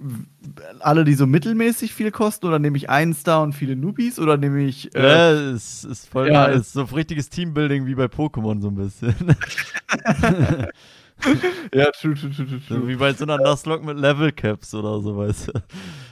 alle, 0.81 1.05
die 1.05 1.15
so 1.15 1.27
mittelmäßig 1.27 1.95
viel 1.95 2.11
kosten 2.11 2.47
oder 2.47 2.59
nehme 2.59 2.77
ich 2.77 2.91
einen 2.91 3.15
Star 3.15 3.43
und 3.43 3.53
viele 3.55 3.77
Newbies 3.77 4.19
oder 4.19 4.37
nehme 4.37 4.63
ich. 4.65 4.95
Äh, 4.95 5.03
ja, 5.03 5.31
es 5.33 5.85
ist 5.85 6.09
voll 6.09 6.29
ja, 6.31 6.47
ist 6.47 6.73
so 6.73 6.83
richtiges 6.85 7.31
Teambuilding 7.31 7.87
wie 7.87 7.95
bei 7.95 8.05
Pokémon 8.05 8.61
so 8.61 8.69
ein 8.69 8.75
bisschen. 8.75 9.15
ja, 11.73 11.91
true, 11.93 12.15
true, 12.15 12.31
true, 12.31 12.47
true. 12.47 12.61
So 12.69 12.89
wie 12.89 12.97
bei 12.97 13.13
so 13.13 13.25
einer 13.25 13.39
Nuzlocke 13.39 13.85
mit 13.85 13.99
Level 13.99 14.33
Caps 14.33 14.75
oder 14.75 15.01
so, 15.01 15.17
weißt 15.17 15.49
du. 15.49 15.53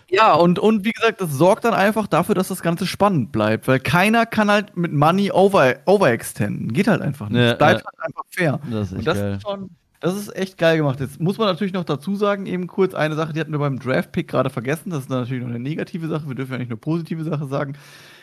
Ja, 0.08 0.34
und, 0.34 0.58
und 0.58 0.84
wie 0.84 0.92
gesagt, 0.92 1.20
das 1.20 1.32
sorgt 1.32 1.64
dann 1.64 1.74
einfach 1.74 2.06
dafür, 2.06 2.34
dass 2.34 2.48
das 2.48 2.62
Ganze 2.62 2.86
spannend 2.86 3.32
bleibt, 3.32 3.66
weil 3.68 3.80
keiner 3.80 4.26
kann 4.26 4.50
halt 4.50 4.76
mit 4.76 4.92
Money 4.92 5.30
over, 5.32 5.76
overextenden. 5.86 6.72
Geht 6.72 6.88
halt 6.88 7.02
einfach 7.02 7.28
nicht. 7.28 7.40
Ja, 7.40 7.54
bleibt 7.54 7.80
ja. 7.80 7.86
halt 7.86 8.04
einfach 8.04 8.22
fair. 8.30 8.60
Das 8.70 8.92
ist, 8.92 8.98
und 8.98 9.06
das 9.06 9.18
geil. 9.18 9.34
ist 9.34 9.42
schon. 9.42 9.70
Das 10.02 10.16
ist 10.16 10.34
echt 10.34 10.58
geil 10.58 10.78
gemacht. 10.78 10.98
Jetzt 10.98 11.20
muss 11.20 11.38
man 11.38 11.46
natürlich 11.46 11.72
noch 11.72 11.84
dazu 11.84 12.16
sagen, 12.16 12.46
eben 12.46 12.66
kurz 12.66 12.92
eine 12.92 13.14
Sache, 13.14 13.32
die 13.32 13.38
hatten 13.38 13.52
wir 13.52 13.60
beim 13.60 13.78
Draft-Pick 13.78 14.26
gerade 14.26 14.50
vergessen. 14.50 14.90
Das 14.90 15.04
ist 15.04 15.10
natürlich 15.10 15.44
noch 15.44 15.50
eine 15.50 15.60
negative 15.60 16.08
Sache. 16.08 16.26
Wir 16.26 16.34
dürfen 16.34 16.52
ja 16.52 16.58
nicht 16.58 16.70
nur 16.70 16.80
positive 16.80 17.22
Sache 17.22 17.46
sagen. 17.46 17.74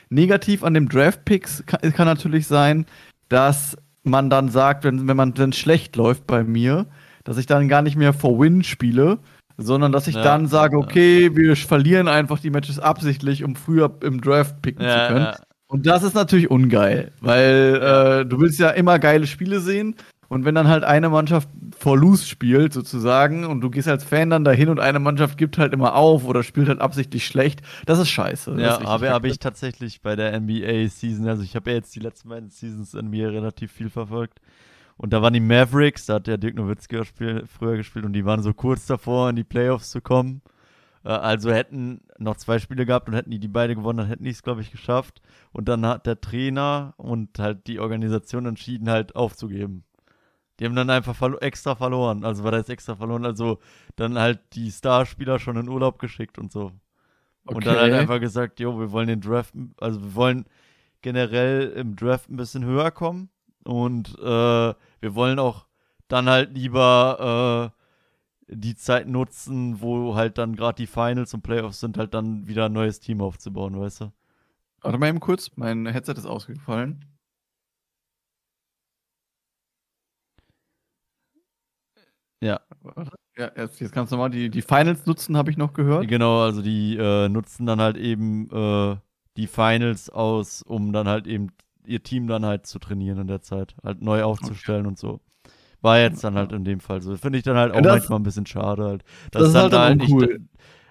Negativ 0.09 0.65
an 0.65 0.73
dem 0.73 0.89
Draft-Picks 0.89 1.63
kann, 1.65 1.79
kann 1.93 2.05
natürlich 2.05 2.47
sein, 2.47 2.85
dass 3.29 3.77
man 4.03 4.29
dann 4.29 4.49
sagt, 4.49 4.83
wenn, 4.83 5.07
wenn 5.07 5.15
man 5.15 5.33
dann 5.33 5.53
schlecht 5.53 5.95
läuft 5.95 6.27
bei 6.27 6.43
mir, 6.43 6.85
dass 7.23 7.37
ich 7.37 7.45
dann 7.45 7.69
gar 7.69 7.81
nicht 7.81 7.95
mehr 7.95 8.11
for 8.11 8.37
Win 8.37 8.61
spiele, 8.63 9.19
sondern 9.55 9.93
dass 9.93 10.07
ich 10.07 10.15
ja, 10.15 10.23
dann 10.23 10.47
sage, 10.47 10.77
okay, 10.77 11.33
wir 11.33 11.55
verlieren 11.55 12.09
einfach 12.09 12.39
die 12.39 12.49
Matches 12.49 12.77
absichtlich, 12.77 13.45
um 13.45 13.55
früher 13.55 13.95
im 14.03 14.19
Draft 14.19 14.61
picken 14.61 14.83
ja, 14.83 15.07
zu 15.07 15.13
können. 15.13 15.27
Und 15.67 15.85
das 15.85 16.03
ist 16.03 16.15
natürlich 16.15 16.49
ungeil, 16.49 17.13
weil 17.21 17.79
äh, 17.81 18.25
du 18.25 18.41
willst 18.41 18.59
ja 18.59 18.71
immer 18.71 18.99
geile 18.99 19.27
Spiele 19.27 19.61
sehen. 19.61 19.95
Und 20.29 20.45
wenn 20.45 20.53
dann 20.55 20.67
halt 20.67 20.83
eine 20.83 21.09
Mannschaft 21.09 21.49
for 21.77 21.97
lose 21.97 22.25
spielt, 22.25 22.71
sozusagen, 22.71 23.45
und 23.45 23.61
du 23.61 23.69
gehst 23.71 23.87
als 23.87 24.03
Fan 24.03 24.29
dann 24.29 24.43
dahin 24.43 24.69
und 24.69 24.79
eine 24.79 24.99
Mannschaft 24.99 25.37
gibt 25.37 25.57
halt 25.57 25.73
immer 25.73 25.95
auf 25.95 26.23
oder 26.23 26.43
spielt 26.43 26.69
halt 26.69 26.79
absichtlich 26.79 27.25
schlecht, 27.25 27.61
das 27.87 27.97
ist 27.97 28.09
scheiße. 28.09 28.55
Ja, 28.59 28.75
ist 28.75 28.85
aber 28.85 29.09
habe 29.09 29.27
ich 29.27 29.39
tatsächlich 29.39 30.01
bei 30.01 30.15
der 30.15 30.39
NBA-Season, 30.39 31.27
also 31.27 31.41
ich 31.41 31.55
habe 31.55 31.71
ja 31.71 31.77
jetzt 31.77 31.95
die 31.95 31.99
letzten 31.99 32.29
beiden 32.29 32.49
Seasons 32.51 32.93
NBA 32.93 33.29
relativ 33.29 33.71
viel 33.71 33.89
verfolgt. 33.89 34.39
Und 34.97 35.13
da 35.13 35.21
waren 35.21 35.33
die 35.33 35.39
Mavericks, 35.39 36.05
da 36.05 36.15
hat 36.15 36.27
der 36.27 36.37
Dirk 36.37 36.55
Nowitzki 36.55 37.01
früher 37.05 37.77
gespielt 37.77 38.05
und 38.05 38.13
die 38.13 38.25
waren 38.25 38.43
so 38.43 38.53
kurz 38.53 38.85
davor, 38.85 39.29
in 39.29 39.35
die 39.35 39.43
Playoffs 39.43 39.89
zu 39.89 40.01
kommen. 40.01 40.41
Äh, 41.03 41.09
also 41.09 41.51
hätten 41.51 42.01
noch 42.19 42.37
zwei 42.37 42.59
Spiele 42.59 42.85
gehabt 42.85 43.07
und 43.07 43.15
hätten 43.15 43.31
die 43.31 43.39
die 43.39 43.47
beide 43.47 43.75
gewonnen, 43.75 43.97
dann 43.97 44.07
hätten 44.07 44.25
die 44.25 44.29
es, 44.29 44.43
glaube 44.43 44.61
ich, 44.61 44.71
geschafft. 44.71 45.21
Und 45.51 45.69
dann 45.69 45.85
hat 45.85 46.05
der 46.05 46.21
Trainer 46.21 46.93
und 46.97 47.39
halt 47.39 47.65
die 47.65 47.79
Organisation 47.79 48.45
entschieden, 48.45 48.89
halt 48.89 49.15
aufzugeben. 49.15 49.85
Die 50.59 50.65
haben 50.65 50.75
dann 50.75 50.89
einfach 50.89 51.15
verlo 51.15 51.37
extra 51.37 51.75
verloren. 51.75 52.25
Also 52.25 52.43
war 52.43 52.51
das 52.51 52.69
extra 52.69 52.95
verloren. 52.95 53.25
Also 53.25 53.59
dann 53.95 54.19
halt 54.19 54.39
die 54.53 54.71
Starspieler 54.71 55.39
schon 55.39 55.57
in 55.57 55.69
Urlaub 55.69 55.99
geschickt 55.99 56.37
und 56.37 56.51
so. 56.51 56.71
Okay. 57.45 57.55
Und 57.55 57.65
dann 57.65 57.77
halt 57.77 57.93
einfach 57.93 58.19
gesagt, 58.19 58.59
jo, 58.59 58.79
wir 58.79 58.91
wollen 58.91 59.07
den 59.07 59.21
Draft, 59.21 59.53
also 59.79 60.01
wir 60.01 60.15
wollen 60.15 60.45
generell 61.01 61.69
im 61.69 61.95
Draft 61.95 62.29
ein 62.29 62.35
bisschen 62.35 62.65
höher 62.65 62.91
kommen. 62.91 63.29
Und 63.63 64.17
äh, 64.19 64.21
wir 64.21 65.15
wollen 65.15 65.39
auch 65.39 65.65
dann 66.07 66.29
halt 66.29 66.53
lieber 66.53 67.73
äh, 68.49 68.55
die 68.55 68.75
Zeit 68.75 69.07
nutzen, 69.07 69.79
wo 69.81 70.15
halt 70.15 70.37
dann 70.37 70.55
gerade 70.55 70.75
die 70.75 70.87
Finals 70.87 71.33
und 71.33 71.41
Playoffs 71.41 71.79
sind, 71.79 71.97
halt 71.97 72.13
dann 72.13 72.47
wieder 72.47 72.65
ein 72.65 72.73
neues 72.73 72.99
Team 72.99 73.21
aufzubauen, 73.21 73.79
weißt 73.79 74.01
du? 74.01 74.11
Warte 74.81 74.97
mal 74.97 75.09
eben 75.09 75.19
kurz, 75.19 75.51
mein 75.55 75.85
Headset 75.85 76.13
ist 76.13 76.25
ausgefallen. 76.25 77.05
Ja. 82.41 82.61
Ja, 83.37 83.51
jetzt, 83.55 83.79
jetzt 83.79 83.91
kannst 83.91 84.11
du 84.11 84.17
mal 84.17 84.29
die, 84.29 84.49
die 84.49 84.61
Finals 84.61 85.05
nutzen, 85.05 85.37
habe 85.37 85.51
ich 85.51 85.57
noch 85.57 85.73
gehört. 85.73 86.07
Genau, 86.07 86.41
also 86.41 86.61
die 86.61 86.97
äh, 86.97 87.29
nutzen 87.29 87.65
dann 87.65 87.79
halt 87.79 87.97
eben 87.97 88.49
äh, 88.51 88.97
die 89.37 89.47
Finals 89.47 90.09
aus, 90.09 90.61
um 90.61 90.91
dann 90.91 91.07
halt 91.07 91.27
eben 91.27 91.49
ihr 91.85 92.03
Team 92.03 92.27
dann 92.27 92.45
halt 92.45 92.67
zu 92.67 92.79
trainieren 92.79 93.19
in 93.19 93.27
der 93.27 93.41
Zeit, 93.41 93.75
halt 93.83 94.01
neu 94.01 94.23
aufzustellen 94.23 94.81
okay. 94.81 94.89
und 94.89 94.97
so. 94.97 95.19
War 95.81 95.99
jetzt 95.99 96.23
dann 96.23 96.35
halt 96.35 96.51
in 96.51 96.65
dem 96.65 96.81
Fall 96.81 97.01
so. 97.01 97.15
Finde 97.15 97.37
ich 97.37 97.45
dann 97.45 97.55
halt 97.55 97.73
auch 97.73 97.81
das, 97.81 97.99
manchmal 97.99 98.19
ein 98.19 98.23
bisschen 98.23 98.45
schade 98.45 98.83
halt. 98.83 99.03
Das 99.31 99.47
ist 99.47 99.55
halt, 99.55 99.73
halt 99.73 99.97
nicht. 99.97 100.11
Cool. 100.11 100.41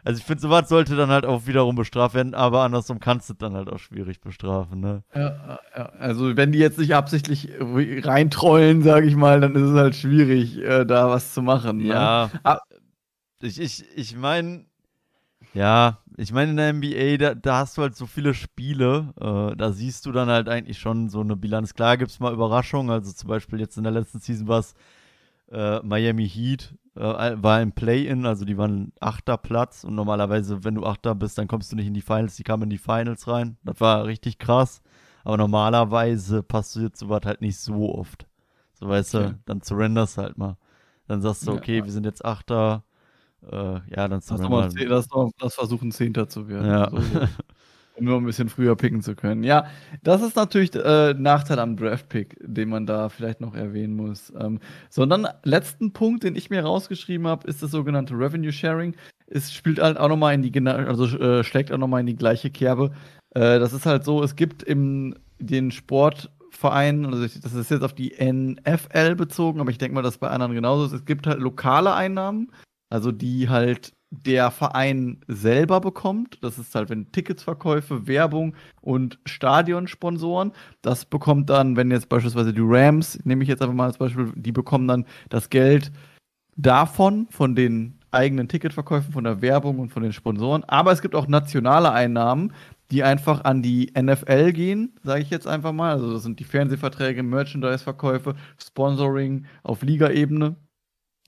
Also 0.05 0.19
ich 0.19 0.25
finde, 0.25 0.41
sowas 0.41 0.69
sollte 0.69 0.97
dann 0.97 1.11
halt 1.11 1.27
auch 1.27 1.47
wiederum 1.47 1.75
bestraft 1.75 2.15
werden, 2.15 2.35
aber 2.35 2.63
andersrum 2.63 3.01
kannst 3.01 3.31
du 3.31 3.35
dann 3.35 3.55
halt 3.55 3.69
auch 3.69 3.79
schwierig 3.79 4.21
bestrafen, 4.21 4.81
ne? 4.81 5.03
Ja, 5.15 5.59
also 5.99 6.37
wenn 6.37 6.53
die 6.53 6.59
jetzt 6.59 6.79
nicht 6.79 6.95
absichtlich 6.95 7.49
reintrollen, 7.61 8.83
sage 8.83 9.07
ich 9.07 9.17
mal, 9.17 9.41
dann 9.41 9.55
ist 9.55 9.63
es 9.63 9.77
halt 9.77 9.97
schwierig, 9.97 10.59
äh, 10.59 10.85
da 10.85 11.09
was 11.11 11.35
zu 11.35 11.43
machen. 11.43 11.79
Ne? 11.79 11.89
Ja. 11.89 12.31
Ah. 12.45 12.59
Ich, 13.41 13.61
ich, 13.61 13.85
ich 13.97 14.17
meine, 14.17 14.65
ja, 15.55 15.99
ich 16.17 16.33
meine, 16.33 16.51
in 16.51 16.57
der 16.57 16.73
NBA, 16.73 17.17
da, 17.17 17.35
da, 17.35 17.59
hast 17.59 17.79
du 17.79 17.83
halt 17.83 17.97
so 17.97 18.07
viele 18.07 18.35
Spiele, 18.35 19.15
äh, 19.21 19.57
da 19.57 19.73
siehst 19.73 20.07
du 20.07 20.13
dann 20.13 20.29
halt 20.29 20.49
eigentlich 20.49 20.79
schon 20.79 21.09
so 21.09 21.21
eine 21.21 21.37
Bilanz. 21.37 21.75
Klar 21.75 21.97
gibt 21.97 22.11
es 22.11 22.21
mal 22.21 22.33
Überraschungen, 22.33 22.91
also 22.91 23.13
zum 23.13 23.29
Beispiel 23.29 23.61
jetzt 23.61 23.77
in 23.77 23.85
der 23.85 23.93
letzten 23.93 24.19
Season 24.19 24.49
war 24.49 24.59
es 24.61 24.75
äh, 25.51 25.81
Miami 25.81 26.29
Heat, 26.29 26.75
äh, 26.95 27.01
war 27.01 27.63
im 27.63 27.73
Play-In, 27.73 28.27
also 28.27 28.45
die 28.45 28.59
waren 28.59 28.93
achter 29.01 29.37
Platz 29.37 29.85
und 29.85 29.95
normalerweise, 29.95 30.65
wenn 30.65 30.75
du 30.75 30.85
achter 30.85 31.15
bist, 31.15 31.39
dann 31.39 31.49
kommst 31.49 31.71
du 31.73 31.77
nicht 31.77 31.87
in 31.87 31.95
die 31.95 32.01
Finals, 32.01 32.37
die 32.37 32.43
kamen 32.43 32.65
in 32.65 32.71
die 32.71 32.79
Finals 32.79 33.29
rein. 33.29 33.57
Das 33.63 33.81
war 33.81 34.05
richtig 34.05 34.39
krass, 34.39 34.83
aber 35.25 35.37
normalerweise 35.37 36.43
passiert 36.43 36.97
sowas 36.97 37.23
halt 37.25 37.41
nicht 37.41 37.59
so 37.59 37.95
oft. 37.95 38.27
So 38.75 38.89
weißt 38.89 39.15
okay. 39.15 39.27
du, 39.29 39.39
dann 39.47 39.61
surrenderst 39.61 40.19
halt 40.19 40.39
mal. 40.39 40.57
Dann 41.07 41.23
sagst 41.23 41.47
du, 41.47 41.53
okay, 41.53 41.79
ja. 41.79 41.85
wir 41.85 41.93
sind 41.93 42.05
jetzt 42.05 42.25
Achter, 42.25 42.85
äh, 43.43 43.57
ja, 43.57 44.09
dann 44.09 44.21
lass, 44.29 44.41
mal, 44.41 44.71
lass, 44.77 45.09
lass 45.41 45.55
versuchen, 45.55 45.91
Zehnter 45.91 46.29
zu 46.29 46.49
werden. 46.49 46.67
Ja. 46.67 46.91
So, 46.91 46.99
nur 48.01 48.17
ein 48.17 48.25
bisschen 48.25 48.49
früher 48.49 48.77
picken 48.77 49.03
zu 49.03 49.15
können. 49.15 49.43
Ja, 49.43 49.67
das 50.03 50.23
ist 50.23 50.37
natürlich 50.37 50.75
äh, 50.75 51.15
Nachteil 51.15 51.59
am 51.59 51.77
Draft-Pick, 51.77 52.37
den 52.41 52.69
man 52.69 52.87
da 52.87 53.09
vielleicht 53.09 53.41
noch 53.41 53.55
erwähnen 53.55 53.97
muss. 53.97 54.33
Ähm, 54.39 54.61
sondern 54.89 55.29
letzten 55.45 55.93
Punkt, 55.93 56.25
den 56.25 56.37
ich 56.37 56.51
mir 56.51 56.63
rausgeschrieben 56.63 57.27
habe, 57.27 57.47
ist 57.47 57.63
das 57.63 57.71
sogenannte 57.71 58.15
Revenue 58.15 58.53
Sharing. 58.53 58.95
Es 59.27 59.53
spielt 59.53 59.81
halt 59.81 59.99
auch 59.99 60.09
nochmal 60.09 60.35
in 60.35 60.43
die, 60.43 60.67
also 60.67 61.05
äh, 61.19 61.45
schlägt 61.45 61.73
auch 61.73 61.79
nochmal 61.79 62.01
in 62.01 62.07
die 62.07 62.17
gleiche 62.17 62.51
Kerbe. 62.51 62.93
Äh, 63.35 63.59
das 63.59 63.73
ist 63.73 63.87
halt 63.87 64.05
so, 64.05 64.23
es 64.23 64.37
gibt 64.37 64.63
im 64.63 65.15
den 65.39 65.71
Sportvereinen, 65.71 67.07
also 67.07 67.23
das 67.23 67.55
ist 67.55 67.71
jetzt 67.71 67.83
auf 67.83 67.95
die 67.95 68.15
NFL 68.21 69.15
bezogen, 69.15 69.61
aber 69.61 69.71
ich 69.71 69.79
denke 69.79 69.95
mal, 69.95 70.03
dass 70.03 70.19
bei 70.19 70.29
anderen 70.29 70.55
genauso 70.55 70.87
ist. 70.87 70.93
Es 70.93 71.05
gibt 71.05 71.27
halt 71.27 71.41
lokale 71.41 71.95
Einnahmen, 71.95 72.51
also 72.91 73.13
die 73.13 73.49
halt 73.49 73.93
der 74.11 74.51
Verein 74.51 75.21
selber 75.27 75.81
bekommt. 75.81 76.39
Das 76.43 76.59
ist 76.59 76.75
halt, 76.75 76.89
wenn 76.89 77.13
Ticketsverkäufe, 77.13 78.07
Werbung 78.07 78.55
und 78.81 79.19
Stadionsponsoren. 79.27 80.53
Das 80.83 81.05
bekommt 81.05 81.51
dann, 81.51 81.77
wenn 81.77 81.91
jetzt 81.91 82.09
beispielsweise 82.09 82.53
die 82.53 82.63
Rams, 82.65 83.19
nehme 83.25 83.43
ich 83.43 83.49
jetzt 83.49 83.63
einfach 83.63 83.75
mal 83.75 83.87
als 83.87 83.99
Beispiel, 83.99 84.33
die 84.35 84.53
bekommen 84.53 84.89
dann 84.89 85.05
das 85.29 85.51
Geld 85.51 85.93
davon, 86.57 87.29
von 87.31 87.55
den 87.55 87.99
eigenen 88.11 88.49
Ticketverkäufen, 88.49 89.13
von 89.13 89.25
der 89.25 89.43
Werbung 89.43 89.79
und 89.79 89.91
von 89.91 90.03
den 90.03 90.13
Sponsoren. 90.13 90.65
Aber 90.65 90.93
es 90.93 91.03
gibt 91.03 91.15
auch 91.15 91.29
nationale 91.29 91.93
Einnahmen, 91.93 92.53
die 92.91 93.03
einfach 93.03 93.45
an 93.45 93.63
die 93.63 93.93
NFL 93.95 94.53
gehen, 94.53 94.95
sage 95.03 95.23
ich 95.23 95.31
jetzt 95.31 95.47
einfach 95.47 95.73
mal. 95.73 95.93
Also 95.93 96.13
das 96.13 96.23
sind 96.23 96.41
die 96.41 96.45
Fernsehverträge, 96.45 97.23
Merchandise-Verkäufe, 97.23 98.35
Sponsoring 98.57 99.45
auf 99.63 99.83
Ligaebene 99.83 100.57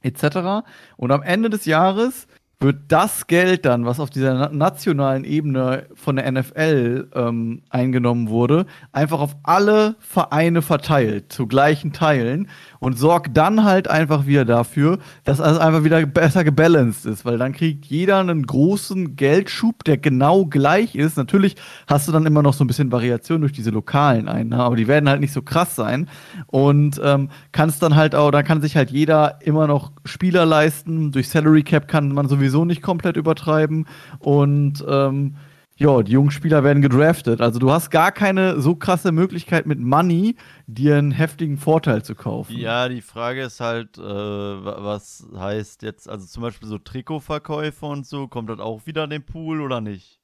etc. 0.03 0.67
Und 0.97 1.13
am 1.13 1.23
Ende 1.23 1.51
des 1.51 1.67
Jahres 1.67 2.27
wird 2.63 2.77
das 2.89 3.27
Geld 3.27 3.65
dann, 3.65 3.87
was 3.87 4.01
auf 4.01 4.11
dieser 4.11 4.51
nationalen 4.51 5.25
Ebene 5.25 5.87
von 5.95 6.17
der 6.17 6.31
NFL 6.31 7.09
ähm, 7.15 7.63
eingenommen 7.71 8.29
wurde, 8.29 8.67
einfach 8.93 9.21
auf 9.21 9.35
alle 9.43 9.97
Vereine 9.99 10.61
verteilt, 10.61 11.33
zu 11.33 11.47
gleichen 11.47 11.95
Teilen 11.95 12.49
und 12.79 12.99
sorgt 12.99 13.35
dann 13.35 13.65
halt 13.65 13.89
einfach 13.89 14.27
wieder 14.27 14.45
dafür, 14.45 14.99
dass 15.25 15.41
alles 15.41 15.59
einfach 15.59 15.85
wieder 15.85 16.05
besser 16.05 16.45
gebalanced 16.45 17.07
ist, 17.07 17.25
weil 17.25 17.39
dann 17.39 17.53
kriegt 17.53 17.87
jeder 17.87 18.19
einen 18.19 18.47
großen 18.47 19.17
Geldschub, 19.17 19.83
der 19.85 19.97
genau 19.97 20.45
gleich 20.45 20.95
ist. 20.95 21.17
Natürlich 21.17 21.57
hast 21.87 22.09
du 22.09 22.13
dann 22.13 22.27
immer 22.27 22.43
noch 22.43 22.53
so 22.53 22.63
ein 22.63 22.67
bisschen 22.67 22.93
Variation 22.93 23.41
durch 23.41 23.53
diese 23.53 23.71
lokalen 23.71 24.29
Einnahmen, 24.29 24.61
aber 24.61 24.77
die 24.77 24.87
werden 24.87 25.09
halt 25.09 25.21
nicht 25.21 25.33
so 25.33 25.41
krass 25.41 25.77
sein 25.77 26.11
und 26.47 27.01
ähm, 27.03 27.31
kannst 27.53 27.83
dann 27.83 27.97
halt 27.97 28.15
auch, 28.15 28.31
da 28.31 28.43
kann 28.43 28.61
sich 28.61 28.77
halt 28.77 28.91
jeder 28.91 29.39
immer 29.41 29.67
noch 29.67 29.93
Spieler 30.05 30.45
leisten. 30.45 31.11
Durch 31.11 31.31
Salary 31.31 31.63
Cap 31.63 31.89
kann 31.89 32.13
man 32.13 32.29
sowieso 32.29 32.50
sowieso 32.51 32.65
nicht 32.65 32.83
komplett 32.83 33.17
übertreiben. 33.17 33.87
Und 34.19 34.85
ähm, 34.89 35.37
ja, 35.77 36.03
die 36.03 36.13
jungen 36.13 36.31
Spieler 36.31 36.63
werden 36.63 36.83
gedraftet. 36.83 37.41
Also 37.41 37.59
du 37.59 37.71
hast 37.71 37.91
gar 37.91 38.13
keine 38.13 38.61
so 38.61 38.75
krasse 38.75 39.13
Möglichkeit 39.13 39.67
mit 39.67 39.79
Money, 39.81 40.37
dir 40.67 40.99
einen 40.99 41.11
heftigen 41.11 41.57
Vorteil 41.57 42.03
zu 42.03 42.15
kaufen. 42.15 42.57
Ja, 42.57 42.89
die 42.89 43.01
Frage 43.01 43.43
ist 43.43 43.61
halt, 43.61 43.97
äh, 43.97 44.03
was 44.03 45.27
heißt 45.35 45.83
jetzt, 45.83 46.09
also 46.09 46.27
zum 46.27 46.43
Beispiel 46.43 46.69
so 46.69 46.77
Trikotverkäufe 46.77 47.87
und 47.87 48.07
so, 48.07 48.29
kommt 48.29 48.51
das 48.51 48.59
auch 48.59 48.85
wieder 48.85 49.05
in 49.05 49.11
den 49.11 49.25
Pool 49.25 49.63
oder 49.63 49.81
nicht? 49.81 50.21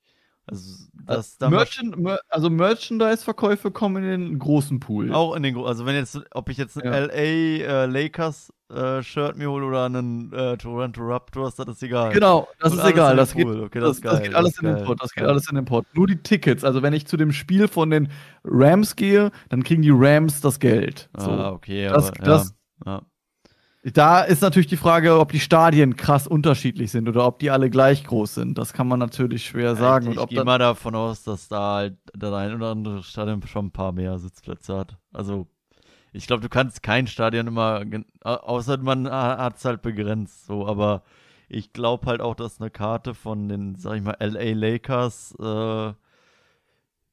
Also, 0.49 0.85
das 0.93 1.41
also, 1.41 1.57
Merchand, 1.57 1.97
Mer 1.99 2.21
also 2.29 2.51
Merchandise-Verkäufe 2.51 3.71
kommen 3.73 4.05
in 4.05 4.11
den 4.11 4.39
großen 4.39 4.79
Pool. 4.79 5.13
Auch 5.13 5.35
in 5.35 5.43
den 5.43 5.55
großen, 5.55 5.69
also 5.69 5.87
wenn 5.87 5.97
jetzt, 5.97 6.21
ob 6.33 6.51
ich 6.51 6.59
jetzt 6.59 6.77
ja. 6.77 6.99
LA 6.99 7.13
äh, 7.13 7.87
Lakers 7.87 8.53
äh, 8.69 9.03
Shirt 9.03 9.37
mir 9.37 9.51
hole 9.51 9.67
oder 9.67 9.85
einen 9.85 10.33
äh, 10.33 10.57
Toronto 10.57 11.03
Raptors, 11.03 11.55
das 11.55 11.69
ist 11.69 11.83
egal. 11.83 12.13
Genau, 12.13 12.49
das 12.59 12.73
Und 12.73 12.79
ist 12.81 12.85
egal. 12.87 13.17
Das 13.17 13.35
geht. 13.35 13.47
Okay, 13.47 13.81
das, 13.81 14.01
das 14.01 14.13
geil, 14.13 14.23
geht 14.23 14.35
alles 14.35 14.59
in 14.61 14.67
den 14.67 14.85
Pod. 14.85 15.03
Das 15.03 15.13
geht 15.13 15.23
geil. 15.23 15.31
alles 15.31 15.49
in 15.49 15.55
den 15.57 15.65
Pod. 15.65 15.87
Nur 15.95 16.07
die 16.07 16.17
Tickets. 16.17 16.65
Also 16.65 16.83
wenn 16.83 16.93
ich 16.93 17.07
zu 17.07 17.17
dem 17.17 17.33
Spiel 17.33 17.69
von 17.69 17.91
den 17.91 18.09
Rams 18.45 18.97
gehe, 18.97 19.31
dann 19.49 19.63
kriegen 19.63 19.83
die 19.83 19.93
Rams 19.93 20.41
das 20.41 20.59
Geld. 20.59 21.09
So. 21.17 21.31
Ah, 21.31 21.51
okay, 21.53 21.89
Das- 21.89 22.09
aber 22.09 22.25
das- 22.25 22.55
ja. 22.85 22.93
ja. 22.93 23.03
Da 23.93 24.23
ist 24.23 24.43
natürlich 24.43 24.67
die 24.67 24.77
Frage, 24.77 25.17
ob 25.21 25.31
die 25.31 25.39
Stadien 25.39 25.95
krass 25.95 26.27
unterschiedlich 26.27 26.91
sind 26.91 27.09
oder 27.09 27.25
ob 27.25 27.39
die 27.39 27.53
alle 27.53 27.71
gleich 27.71 28.03
groß 28.03 28.35
sind. 28.35 28.59
Das 28.59 28.73
kann 28.73 28.89
man 28.89 28.99
natürlich 28.99 29.47
schwer 29.47 29.77
sagen. 29.77 30.11
Ich, 30.11 30.19
ich 30.19 30.27
gehe 30.27 30.43
mal 30.43 30.59
davon 30.59 30.97
aus, 30.97 31.23
dass 31.23 31.47
da 31.47 31.77
halt 31.77 31.97
das 32.13 32.33
ein 32.35 32.53
oder 32.53 32.73
andere 32.73 33.05
Stadion 33.05 33.41
schon 33.47 33.67
ein 33.67 33.71
paar 33.71 33.93
mehr 33.93 34.19
Sitzplätze 34.19 34.77
hat. 34.77 34.97
Also, 35.13 35.47
ich 36.17 36.27
glaube, 36.27 36.43
du 36.43 36.49
kannst 36.49 36.83
kein 36.83 37.07
Stadion 37.07 37.47
immer, 37.47 37.83
außer 38.23 38.79
man 38.79 39.11
hat 39.11 39.57
es 39.59 39.65
halt 39.65 39.83
begrenzt, 39.83 40.47
so, 40.47 40.67
aber 40.67 41.03
ich 41.49 41.73
glaube 41.73 42.07
halt 42.07 42.21
auch, 42.21 42.35
dass 42.35 42.61
eine 42.61 42.71
Karte 42.71 43.15
von 43.15 43.49
den, 43.49 43.77
sag 43.77 43.97
ich 43.97 44.03
mal, 44.03 44.17
LA 44.21 44.53
Lakers, 44.55 45.35
äh, 45.41 45.95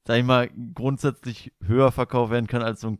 sag 0.06 0.18
ich 0.20 0.24
mal, 0.26 0.50
grundsätzlich 0.74 1.54
höher 1.66 1.92
verkauft 1.92 2.32
werden 2.32 2.48
kann 2.48 2.62
als 2.62 2.82
so 2.82 2.90
ein 2.92 3.00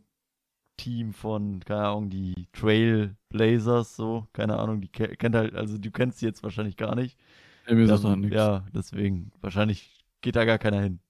Team 0.78 1.12
von, 1.14 1.60
keine 1.60 1.86
Ahnung, 1.88 2.10
die 2.10 2.48
Trail 2.52 3.16
Blazers, 3.30 3.96
so, 3.96 4.28
keine 4.34 4.58
Ahnung, 4.58 4.80
die 4.82 4.88
ke- 4.88 5.16
kennt 5.16 5.36
halt, 5.36 5.54
also 5.56 5.78
du 5.78 5.90
kennst 5.92 6.22
die 6.22 6.26
jetzt 6.26 6.42
wahrscheinlich 6.44 6.76
gar 6.76 6.94
nicht. 6.96 7.18
Ja, 7.66 7.74
mir 7.74 7.86
sagt 7.88 8.04
doch 8.04 8.16
nichts. 8.16 8.50
ja, 8.50 8.66
deswegen. 8.74 9.32
Wahrscheinlich 9.40 10.04
geht 10.20 10.36
da 10.36 10.44
gar 10.44 10.58
keiner 10.58 10.80
hin. 10.82 11.00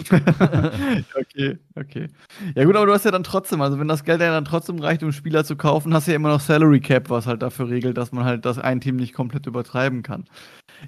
okay, 1.14 1.58
okay. 1.76 2.08
Ja 2.54 2.64
gut, 2.64 2.76
aber 2.76 2.86
du 2.86 2.92
hast 2.92 3.04
ja 3.04 3.10
dann 3.10 3.22
trotzdem, 3.22 3.60
also 3.60 3.78
wenn 3.78 3.88
das 3.88 4.04
Geld 4.04 4.20
ja 4.20 4.30
dann 4.30 4.44
trotzdem 4.44 4.78
reicht, 4.78 5.02
um 5.02 5.12
Spieler 5.12 5.44
zu 5.44 5.56
kaufen, 5.56 5.92
hast 5.94 6.06
du 6.06 6.12
ja 6.12 6.16
immer 6.16 6.30
noch 6.30 6.40
Salary 6.40 6.80
Cap, 6.80 7.10
was 7.10 7.26
halt 7.26 7.42
dafür 7.42 7.68
regelt, 7.68 7.96
dass 7.96 8.12
man 8.12 8.24
halt 8.24 8.44
das 8.44 8.58
ein 8.58 8.80
Team 8.80 8.96
nicht 8.96 9.14
komplett 9.14 9.46
übertreiben 9.46 10.02
kann. 10.02 10.24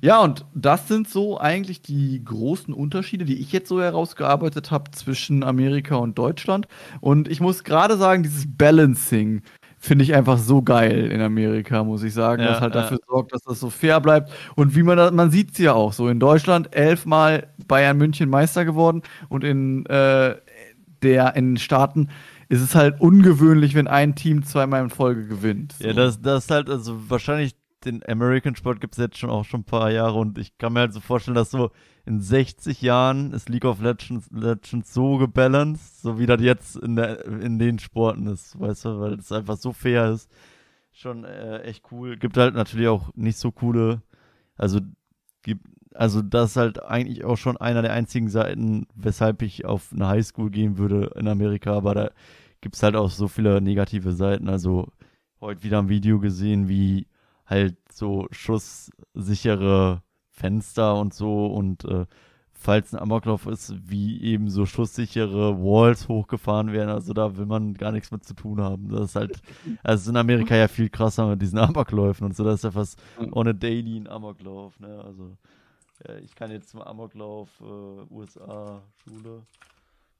Ja, 0.01 0.21
und 0.21 0.47
das 0.55 0.89
sind 0.89 1.09
so 1.09 1.39
eigentlich 1.39 1.83
die 1.83 2.23
großen 2.25 2.73
Unterschiede, 2.73 3.25
die 3.25 3.41
ich 3.41 3.53
jetzt 3.53 3.69
so 3.69 3.81
herausgearbeitet 3.81 4.71
habe 4.71 4.91
zwischen 4.93 5.43
Amerika 5.43 5.97
und 5.97 6.17
Deutschland. 6.19 6.67
Und 7.01 7.29
ich 7.29 7.41
muss 7.41 7.65
gerade 7.65 7.97
sagen, 7.99 8.23
dieses 8.23 8.47
Balancing 8.57 9.43
finde 9.83 10.05
ich 10.05 10.15
einfach 10.15 10.39
so 10.39 10.63
geil 10.63 11.11
in 11.11 11.21
Amerika, 11.21 11.85
muss 11.85 12.03
ich 12.05 12.15
sagen, 12.15 12.43
Ja, 12.43 12.51
was 12.51 12.61
halt 12.61 12.75
ja. 12.75 12.83
dafür 12.83 12.99
sorgt, 13.09 13.35
dass 13.35 13.43
das 13.43 13.61
so 13.61 13.71
fair 13.71 14.01
bleibt. 14.01 14.31
Und 14.57 14.77
wie 14.77 14.83
man 14.85 14.97
das, 14.97 15.13
man 15.13 15.31
sieht 15.31 15.53
es 15.53 15.59
ja 15.59 15.73
auch 15.75 15.93
so. 15.93 16.09
In 16.09 16.21
Deutschland 16.21 16.75
elfmal 16.75 17.49
Bayern 17.67 17.99
München 17.99 18.31
Meister 18.31 18.65
geworden 18.65 19.03
und 19.29 19.45
in 19.45 19.85
äh, 19.87 20.37
der 21.03 21.35
in 21.37 21.53
den 21.53 21.57
Staaten 21.59 22.09
ist 22.49 22.61
es 22.61 22.75
halt 22.75 23.01
ungewöhnlich, 23.01 23.75
wenn 23.75 23.89
ein 23.89 24.15
Team 24.15 24.45
zweimal 24.45 24.83
in 24.85 24.91
Folge 24.91 25.27
gewinnt. 25.27 25.75
Ja, 25.81 25.93
So. 25.93 25.95
das, 25.95 26.21
das 26.21 26.45
ist 26.45 26.51
halt, 26.51 26.71
also 26.71 27.11
wahrscheinlich 27.11 27.55
den 27.85 28.03
American 28.09 28.55
Sport 28.57 28.81
gibt 28.81 28.95
es 28.95 28.99
jetzt 28.99 29.19
schon 29.19 29.31
auch 29.31 29.45
schon 29.45 29.61
ein 29.61 29.65
paar 29.65 29.91
Jahre 29.91 30.19
und 30.19 30.39
ich 30.39 30.57
kann 30.59 30.73
mir 30.75 30.81
halt 30.81 30.93
so 30.93 31.01
vorstellen, 31.01 31.35
dass 31.35 31.51
so 31.51 31.71
in 32.05 32.21
60 32.21 32.83
Jahren 32.83 33.33
ist 33.33 33.49
League 33.49 33.65
of 33.65 33.81
Legends, 33.81 34.29
Legends 34.33 34.93
so 34.93 35.19
gebalanced, 35.19 36.03
so 36.03 36.19
wie 36.19 36.27
das 36.27 36.41
jetzt 36.41 36.77
in, 36.77 36.97
der, 36.97 37.25
in 37.27 37.59
den 37.59 37.79
Sporten 37.79 38.27
ist, 38.27 38.59
weißt 38.59 38.87
du, 38.87 39.01
weil 39.01 39.15
es 39.15 39.31
einfach 39.31 39.57
so 39.57 39.73
fair 39.73 40.11
ist. 40.11 40.31
Schon 40.91 41.25
äh, 41.25 41.61
echt 41.63 41.85
cool. 41.91 42.17
Gibt 42.19 42.37
halt 42.37 42.55
natürlich 42.55 42.89
auch 42.89 43.15
nicht 43.15 43.39
so 43.39 43.51
coole, 43.51 44.03
also 44.57 44.81
gibt, 45.43 45.65
also 45.95 46.23
das 46.23 46.51
ist 46.51 46.57
halt 46.57 46.83
eigentlich 46.83 47.25
auch 47.25 47.37
schon 47.37 47.57
einer 47.57 47.83
der 47.83 47.93
einzigen 47.93 48.29
Seiten, 48.29 48.87
weshalb 48.95 49.43
ich 49.43 49.65
auf 49.65 49.93
eine 49.93 50.09
Highschool 50.09 50.51
gehen 50.51 50.79
würde 50.79 51.13
in 51.17 51.29
Amerika, 51.29 51.73
aber 51.75 51.95
da 51.95 52.11
gibt 52.61 52.75
es 52.75 52.83
halt 52.83 52.97
auch 52.97 53.11
so 53.11 53.29
viele 53.29 53.61
negative 53.61 54.13
Seiten. 54.13 54.49
Also 54.49 54.89
heute 55.41 55.63
wieder 55.63 55.79
ein 55.79 55.89
Video 55.89 56.19
gesehen, 56.19 56.69
wie 56.69 57.07
halt 57.47 57.77
so 57.93 58.27
schusssichere 58.31 60.03
Fenster 60.33 60.97
und 60.97 61.15
so 61.15 61.47
und 61.47 61.85
äh, 61.85 62.07
falls 62.53 62.93
ein 62.93 63.01
Amoklauf 63.01 63.47
ist, 63.47 63.75
wie 63.91 64.23
eben 64.23 64.49
so 64.49 64.67
schusssichere 64.67 65.59
Walls 65.59 66.09
hochgefahren 66.09 66.73
werden. 66.73 66.91
Also 66.91 67.13
da 67.13 67.37
will 67.37 67.47
man 67.47 67.75
gar 67.75 67.93
nichts 67.93 68.11
mit 68.11 68.25
zu 68.25 68.35
tun 68.35 68.61
haben. 68.61 68.89
Das 68.89 69.11
ist 69.11 69.17
halt, 69.17 69.43
also 69.83 70.01
es 70.01 70.03
ist 70.03 70.09
in 70.09 70.17
Amerika 70.17 70.57
ja 70.57 70.69
viel 70.69 70.89
krasser 70.89 71.29
mit 71.29 71.43
diesen 71.43 71.59
Amokläufen 71.59 72.25
und 72.25 72.37
so. 72.37 72.45
Das 72.45 72.57
ist 72.57 72.65
ja 72.65 72.71
fast 72.71 73.01
on 73.33 73.49
a 73.49 73.53
daily 73.53 73.97
ein 73.99 74.09
Amoklauf. 74.09 74.79
Ne? 74.81 75.03
Also 75.05 75.37
äh, 76.07 76.21
ich 76.21 76.35
kann 76.35 76.51
jetzt 76.51 76.71
zum 76.71 76.83
Amoklauf 76.83 77.49
äh, 77.61 78.15
USA 78.15 78.83
Schule 79.05 79.43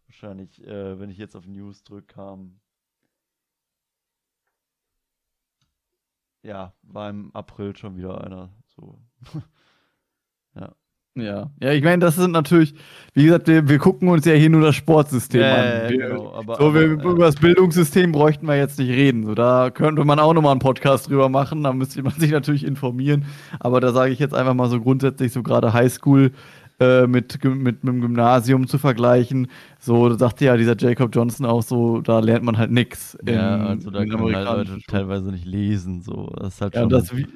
wahrscheinlich, 0.07 0.63
äh, 0.67 0.99
wenn 1.01 1.11
ich 1.11 1.19
jetzt 1.19 1.37
auf 1.37 1.47
News 1.47 1.83
drücke, 1.85 2.15
kam 2.15 2.61
ja, 6.43 6.73
war 6.83 7.09
im 7.09 7.31
April 7.35 7.77
schon 7.77 7.97
wieder 7.97 8.23
einer. 8.23 8.51
So. 8.67 9.01
Ja, 11.15 11.51
ja, 11.61 11.73
ich 11.73 11.85
meine, 11.85 11.99
das 11.99 12.17
sind 12.17 12.31
natürlich, 12.31 12.73
wie 13.13 13.25
gesagt, 13.25 13.47
wir, 13.47 13.69
wir 13.69 13.77
gucken 13.77 14.09
uns 14.09 14.25
ja 14.25 14.33
hier 14.33 14.49
nur 14.49 14.63
das 14.63 14.75
Sportsystem 14.77 15.43
Ja, 15.43 15.55
an. 15.57 15.65
ja, 15.85 15.91
Wir, 15.91 16.09
genau, 16.09 16.33
aber- 16.33 16.57
so, 16.57 16.73
wir, 16.75 16.93
aber, 16.99 17.11
über 17.11 17.27
das 17.27 17.35
Bildungssystem 17.35 18.13
bräuchten 18.13 18.47
wir 18.47 18.57
jetzt 18.57 18.79
nicht 18.79 18.89
reden. 18.89 19.27
So, 19.27 19.35
da 19.35 19.69
könnte 19.69 20.03
man 20.07 20.19
auch 20.19 20.33
nochmal 20.33 20.53
einen 20.53 20.61
Podcast 20.61 21.11
drüber 21.11 21.29
machen, 21.29 21.63
da 21.65 21.75
müsste 21.75 22.03
man 22.03 22.15
sich 22.19 22.31
natürlich 22.31 22.65
informieren. 22.65 23.27
Aber 23.61 23.81
da 23.83 23.93
sage 23.93 24.11
ich 24.11 24.21
jetzt 24.21 24.33
einfach 24.33 24.55
mal 24.55 24.71
so 24.71 24.81
grundsätzlich, 24.81 25.33
so 25.33 25.43
gerade 25.43 25.75
Highschool 25.75 26.31
äh, 26.81 27.07
mit, 27.07 27.45
mit, 27.45 27.63
mit 27.63 27.83
dem 27.83 28.01
Gymnasium 28.01 28.67
zu 28.67 28.79
vergleichen. 28.79 29.49
So, 29.81 30.09
da 30.09 30.17
sagte 30.17 30.47
ja 30.47 30.57
dieser 30.57 30.79
Jacob 30.79 31.15
Johnson 31.15 31.45
auch 31.45 31.63
so, 31.63 32.01
da 32.01 32.21
lernt 32.21 32.45
man 32.47 32.57
halt 32.57 32.71
nichts. 32.71 33.19
Ja, 33.27 33.57
in- 33.57 33.63
also 33.67 33.91
da 33.91 34.01
in 34.01 34.09
können 34.09 34.35
halt 34.35 34.47
Leute 34.47 34.79
teilweise 34.89 35.31
nicht 35.31 35.45
lesen. 35.45 36.01
So. 36.01 36.33
Das 36.39 36.55
ist 36.55 36.61
halt 36.63 36.75
Ja, 36.75 36.81
schon. 36.81 36.89
dass 36.89 37.15
wir, 37.15 37.27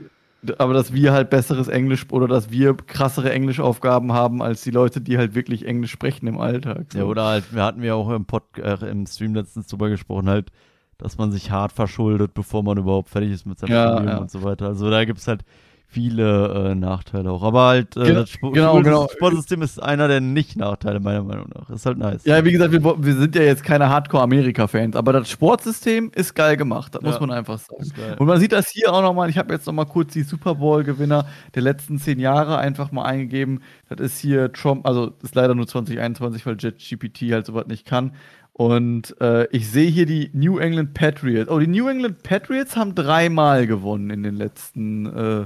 aber 0.59 0.75
dass 0.75 0.93
wir 0.93 1.13
halt 1.13 1.31
besseres 1.31 1.69
Englisch 1.69 2.07
oder 2.11 2.29
dass 2.29 2.51
wir 2.51 2.75
krassere 2.75 3.33
Englischaufgaben 3.33 4.13
haben 4.13 4.43
als 4.43 4.63
die 4.63 4.71
Leute, 4.71 5.01
die 5.01 5.19
halt 5.19 5.35
wirklich 5.35 5.67
Englisch 5.67 5.91
sprechen 5.91 6.27
im 6.27 6.39
Alltag. 6.39 6.87
so. 6.93 6.99
Ja, 6.99 7.05
oder 7.05 7.25
halt, 7.25 7.55
wir 7.55 7.63
hatten 7.63 7.83
ja 7.83 7.95
auch 7.95 8.11
im, 8.11 8.25
Pod, 8.25 8.43
äh, 8.59 8.75
im 8.91 9.07
Stream 9.07 9.35
letztens 9.35 9.67
drüber 9.67 9.89
gesprochen, 9.89 10.29
halt, 10.29 10.51
dass 10.99 11.19
man 11.19 11.31
sich 11.33 11.51
hart 11.51 11.73
verschuldet, 11.73 12.35
bevor 12.35 12.63
man 12.63 12.79
überhaupt 12.79 13.09
fertig 13.09 13.31
ist 13.33 13.47
mit 13.47 13.59
seinem 13.59 13.73
Ja, 13.73 13.93
Studium 13.93 14.09
ja. 14.09 14.19
und 14.19 14.31
so 14.31 14.43
weiter. 14.43 14.67
Also 14.67 14.91
da 14.91 15.05
gibt 15.05 15.19
es 15.19 15.29
halt 15.29 15.45
viele 15.89 16.71
äh, 16.71 16.75
Nachteile 16.75 17.31
auch. 17.31 17.43
Aber 17.43 17.67
halt, 17.67 17.97
äh, 17.97 18.05
Gen- 18.05 18.15
das 18.17 18.31
Sp 18.37 18.53
genau, 18.53 18.83
genau. 18.83 19.09
Sportsystem 19.09 19.63
ist 19.63 19.83
einer 19.83 20.09
der 20.09 20.21
Nicht-Nachteile, 20.21 21.01
meiner 21.01 21.23
Meinung 21.23 21.49
nach. 21.55 21.71
Ist 21.71 21.87
halt 21.87 21.99
nice. 21.99 22.25
Ja, 22.25 22.45
wie 22.45 22.53
gesagt, 22.53 22.73
wir, 22.73 22.83
wir 22.83 23.15
sind 23.15 23.35
ja 23.35 23.43
jetzt 23.43 23.65
keine 23.65 23.89
Hardcore-Amerika-Fans, 23.89 24.97
aber 24.97 25.13
das 25.13 25.31
Sportsystem 25.31 26.11
ist 26.15 26.35
geil 26.35 26.57
gemacht, 26.57 26.95
das 26.95 27.03
Ja. 27.03 27.09
muss 27.11 27.21
man 27.21 27.31
einfach 27.31 27.59
sagen. 27.59 27.85
Und 28.19 28.27
man 28.27 28.41
sieht 28.41 28.53
das 28.53 28.69
hier 28.69 28.93
auch 28.93 29.03
nochmal, 29.03 29.31
ich 29.31 29.39
habe 29.39 29.55
jetzt 29.55 29.67
nochmal 29.67 29.87
kurz 29.87 30.13
die 30.13 30.23
Super 30.23 30.57
Bowl-Gewinner 30.57 31.27
der 31.55 31.63
letzten 31.63 31.99
zehn 31.99 32.19
Jahre 32.19 32.59
einfach 32.59 32.93
mal 32.93 33.05
eingegeben. 33.05 33.63
Das 33.89 34.01
ist 34.01 34.19
hier 34.19 34.53
Trump, 34.53 34.87
also 34.87 35.13
ist 35.23 35.35
leider 35.35 35.55
nur 35.55 35.67
2021, 35.67 36.45
weil 36.47 36.57
JetGPT 36.59 37.33
halt 37.33 37.47
sowas 37.47 37.67
nicht 37.69 37.87
kann. 37.87 38.13
Und 38.53 39.15
äh, 39.21 39.47
ich 39.55 39.69
sehe 39.71 39.91
hier 39.91 40.07
die 40.07 40.31
New 40.33 40.59
England 40.59 40.95
Patriots. 40.95 41.51
Oh, 41.51 41.59
die 41.59 41.67
New 41.67 41.89
England 41.89 42.23
Patriots 42.23 42.75
haben 42.75 42.95
dreimal 42.95 43.67
gewonnen 43.67 44.09
in 44.11 44.23
den 44.23 44.35
letzten 44.35 45.05
äh, 45.07 45.45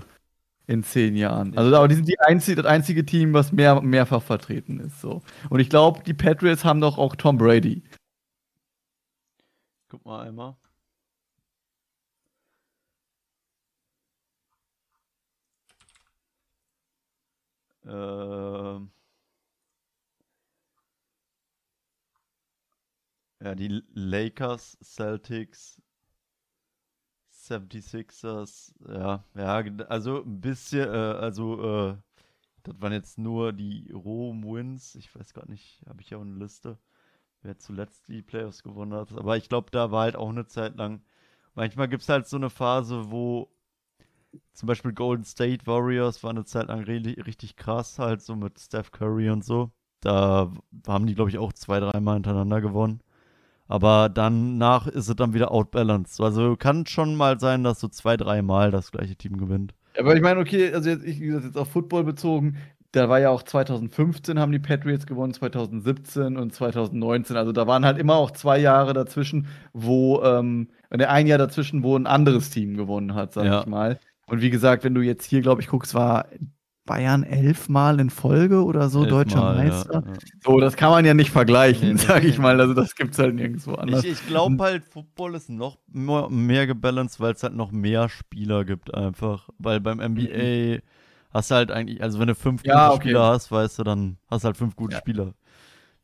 in 0.71 0.85
zehn 0.85 1.17
Jahren. 1.17 1.57
Also, 1.59 1.75
aber 1.77 1.89
die 1.89 1.97
sind 1.97 2.09
die 2.09 2.21
einzige, 2.21 2.63
das 2.63 2.71
einzige 2.71 3.05
Team, 3.05 3.35
was 3.35 3.53
mehr, 3.53 3.81
mehrfach 3.83 4.23
vertreten 4.23 4.79
ist. 4.81 5.01
So. 5.01 5.23
Und 5.51 5.61
ich 5.61 5.69
glaube, 5.69 6.03
die 6.05 6.15
Patriots 6.15 6.65
haben 6.65 6.81
doch 6.81 6.97
auch 6.99 7.17
Tom 7.17 7.39
Brady. 7.39 7.83
Guck 9.89 10.05
mal 10.05 10.21
einmal. 10.29 10.57
Ähm. 17.85 18.91
Ja, 23.43 23.55
die 23.55 23.83
Lakers, 23.95 24.79
Celtics, 24.83 25.81
76ers, 27.51 28.75
ja, 28.89 29.25
ja, 29.35 29.63
also 29.89 30.23
ein 30.23 30.41
bisschen, 30.41 30.89
äh, 30.89 30.93
also, 30.93 31.91
äh, 31.91 31.97
das 32.63 32.81
waren 32.81 32.93
jetzt 32.93 33.19
nur 33.19 33.53
die 33.53 33.91
rohen 33.93 34.45
Wins. 34.45 34.95
Ich 34.95 35.15
weiß 35.15 35.33
gar 35.35 35.49
nicht, 35.49 35.83
habe 35.89 36.03
ich 36.03 36.11
ja 36.11 36.19
auch 36.19 36.23
eine 36.23 36.37
Liste 36.37 36.79
wer 37.43 37.59
zuletzt 37.59 38.09
die 38.09 38.23
Playoffs 38.23 38.63
gewonnen 38.63 38.95
hat. 38.95 39.13
Aber 39.13 39.37
ich 39.37 39.49
glaube, 39.49 39.71
da 39.71 39.91
war 39.91 40.03
halt 40.03 40.17
auch 40.17 40.29
eine 40.29 40.47
Zeit 40.47 40.77
lang. 40.77 41.03
Manchmal 41.55 41.89
gibt 41.89 42.03
es 42.03 42.09
halt 42.09 42.27
so 42.27 42.37
eine 42.37 42.51
Phase, 42.51 43.11
wo 43.11 43.51
zum 44.53 44.67
Beispiel 44.67 44.93
Golden 44.93 45.25
State 45.25 45.67
Warriors 45.67 46.23
war 46.23 46.31
eine 46.31 46.45
Zeit 46.45 46.69
lang 46.69 46.81
richtig 46.85 47.57
krass, 47.57 47.99
halt 47.99 48.23
so 48.23 48.37
mit 48.37 48.61
Steph 48.61 48.93
Curry 48.93 49.31
und 49.31 49.45
so. 49.45 49.73
Da 50.01 50.51
haben 50.87 51.07
die, 51.07 51.15
glaube 51.15 51.31
ich, 51.31 51.39
auch 51.39 51.53
zwei, 51.53 51.81
dreimal 51.81 52.15
hintereinander 52.15 52.61
gewonnen. 52.61 53.03
Aber 53.71 54.09
danach 54.09 54.89
ist 54.89 55.09
es 55.09 55.15
dann 55.15 55.33
wieder 55.33 55.53
outbalanced. 55.53 56.21
Also 56.21 56.57
kann 56.57 56.87
schon 56.87 57.15
mal 57.15 57.39
sein, 57.39 57.63
dass 57.63 57.79
so 57.79 57.87
zwei, 57.87 58.17
dreimal 58.17 58.73
das 58.73 58.91
gleiche 58.91 59.15
Team 59.15 59.37
gewinnt. 59.37 59.75
Aber 59.97 60.17
ich 60.17 60.23
meine, 60.23 60.41
okay, 60.41 60.73
also 60.75 60.91
jetzt, 60.91 61.05
ich, 61.05 61.21
jetzt 61.21 61.57
auf 61.57 61.71
Football 61.71 62.03
bezogen, 62.03 62.57
da 62.91 63.09
war 63.09 63.21
ja 63.21 63.31
auch 63.31 63.45
2015 63.45 64.41
haben 64.41 64.51
die 64.51 64.59
Patriots 64.59 65.07
gewonnen, 65.07 65.33
2017 65.33 66.37
und 66.37 66.53
2019. 66.53 67.37
Also 67.37 67.53
da 67.53 67.69
waren 67.69 67.85
halt 67.85 67.99
immer 67.99 68.17
auch 68.17 68.33
zwei 68.33 68.59
Jahre 68.59 68.93
dazwischen, 68.93 69.47
wo, 69.73 70.21
ähm, 70.25 70.71
ein 70.91 71.29
Jahr 71.29 71.39
dazwischen, 71.39 71.85
wo 71.85 71.97
ein 71.97 72.09
anderes 72.09 72.51
Team 72.51 72.77
gewonnen 72.77 73.15
hat, 73.15 73.35
sag 73.35 73.45
ja. 73.45 73.61
ich 73.61 73.67
mal. 73.67 74.01
Und 74.27 74.41
wie 74.41 74.51
gesagt, 74.51 74.83
wenn 74.83 74.97
du 74.97 75.01
jetzt 75.01 75.25
hier, 75.27 75.43
glaube 75.43 75.61
ich, 75.61 75.69
guckst, 75.69 75.95
war 75.95 76.27
Bayern 76.91 77.23
elfmal 77.23 78.01
in 78.01 78.11
Folge 78.11 78.65
oder 78.65 78.89
so 78.89 79.03
elf 79.03 79.11
deutscher 79.11 79.55
Meister. 79.55 80.03
Ja, 80.05 80.12
ja. 80.12 80.19
So, 80.45 80.59
das 80.59 80.75
kann 80.75 80.91
man 80.91 81.05
ja 81.05 81.15
nicht 81.15 81.31
vergleichen, 81.31 81.91
nee, 81.91 81.97
sag 81.97 82.25
ich 82.25 82.37
mal. 82.37 82.61
Also 82.61 82.75
das 82.75 82.97
gibt 82.97 83.12
es 83.12 83.19
halt 83.21 83.37
nirgendwo 83.37 83.75
anders. 83.75 84.03
Ich, 84.03 84.11
ich 84.11 84.27
glaube 84.27 84.61
halt, 84.61 84.83
Football 84.83 85.37
ist 85.37 85.49
noch 85.49 85.79
mehr, 85.87 86.29
mehr 86.29 86.67
gebalanced, 86.67 87.21
weil 87.21 87.33
es 87.33 87.45
halt 87.45 87.55
noch 87.55 87.71
mehr 87.71 88.09
Spieler 88.09 88.65
gibt 88.65 88.93
einfach. 88.93 89.51
Weil 89.59 89.79
beim 89.79 89.99
NBA 89.99 90.79
mhm. 90.79 90.81
hast 91.33 91.53
du 91.53 91.55
halt 91.55 91.71
eigentlich, 91.71 92.03
also 92.03 92.19
wenn 92.19 92.27
du 92.27 92.35
fünf 92.35 92.65
ja, 92.65 92.89
gute 92.89 92.95
okay. 92.97 93.09
Spieler 93.11 93.25
hast, 93.25 93.53
weißt 93.53 93.79
du, 93.79 93.85
dann 93.85 94.17
hast 94.29 94.43
du 94.43 94.47
halt 94.47 94.57
fünf 94.57 94.75
gute 94.75 94.97
Spieler. 94.97 95.35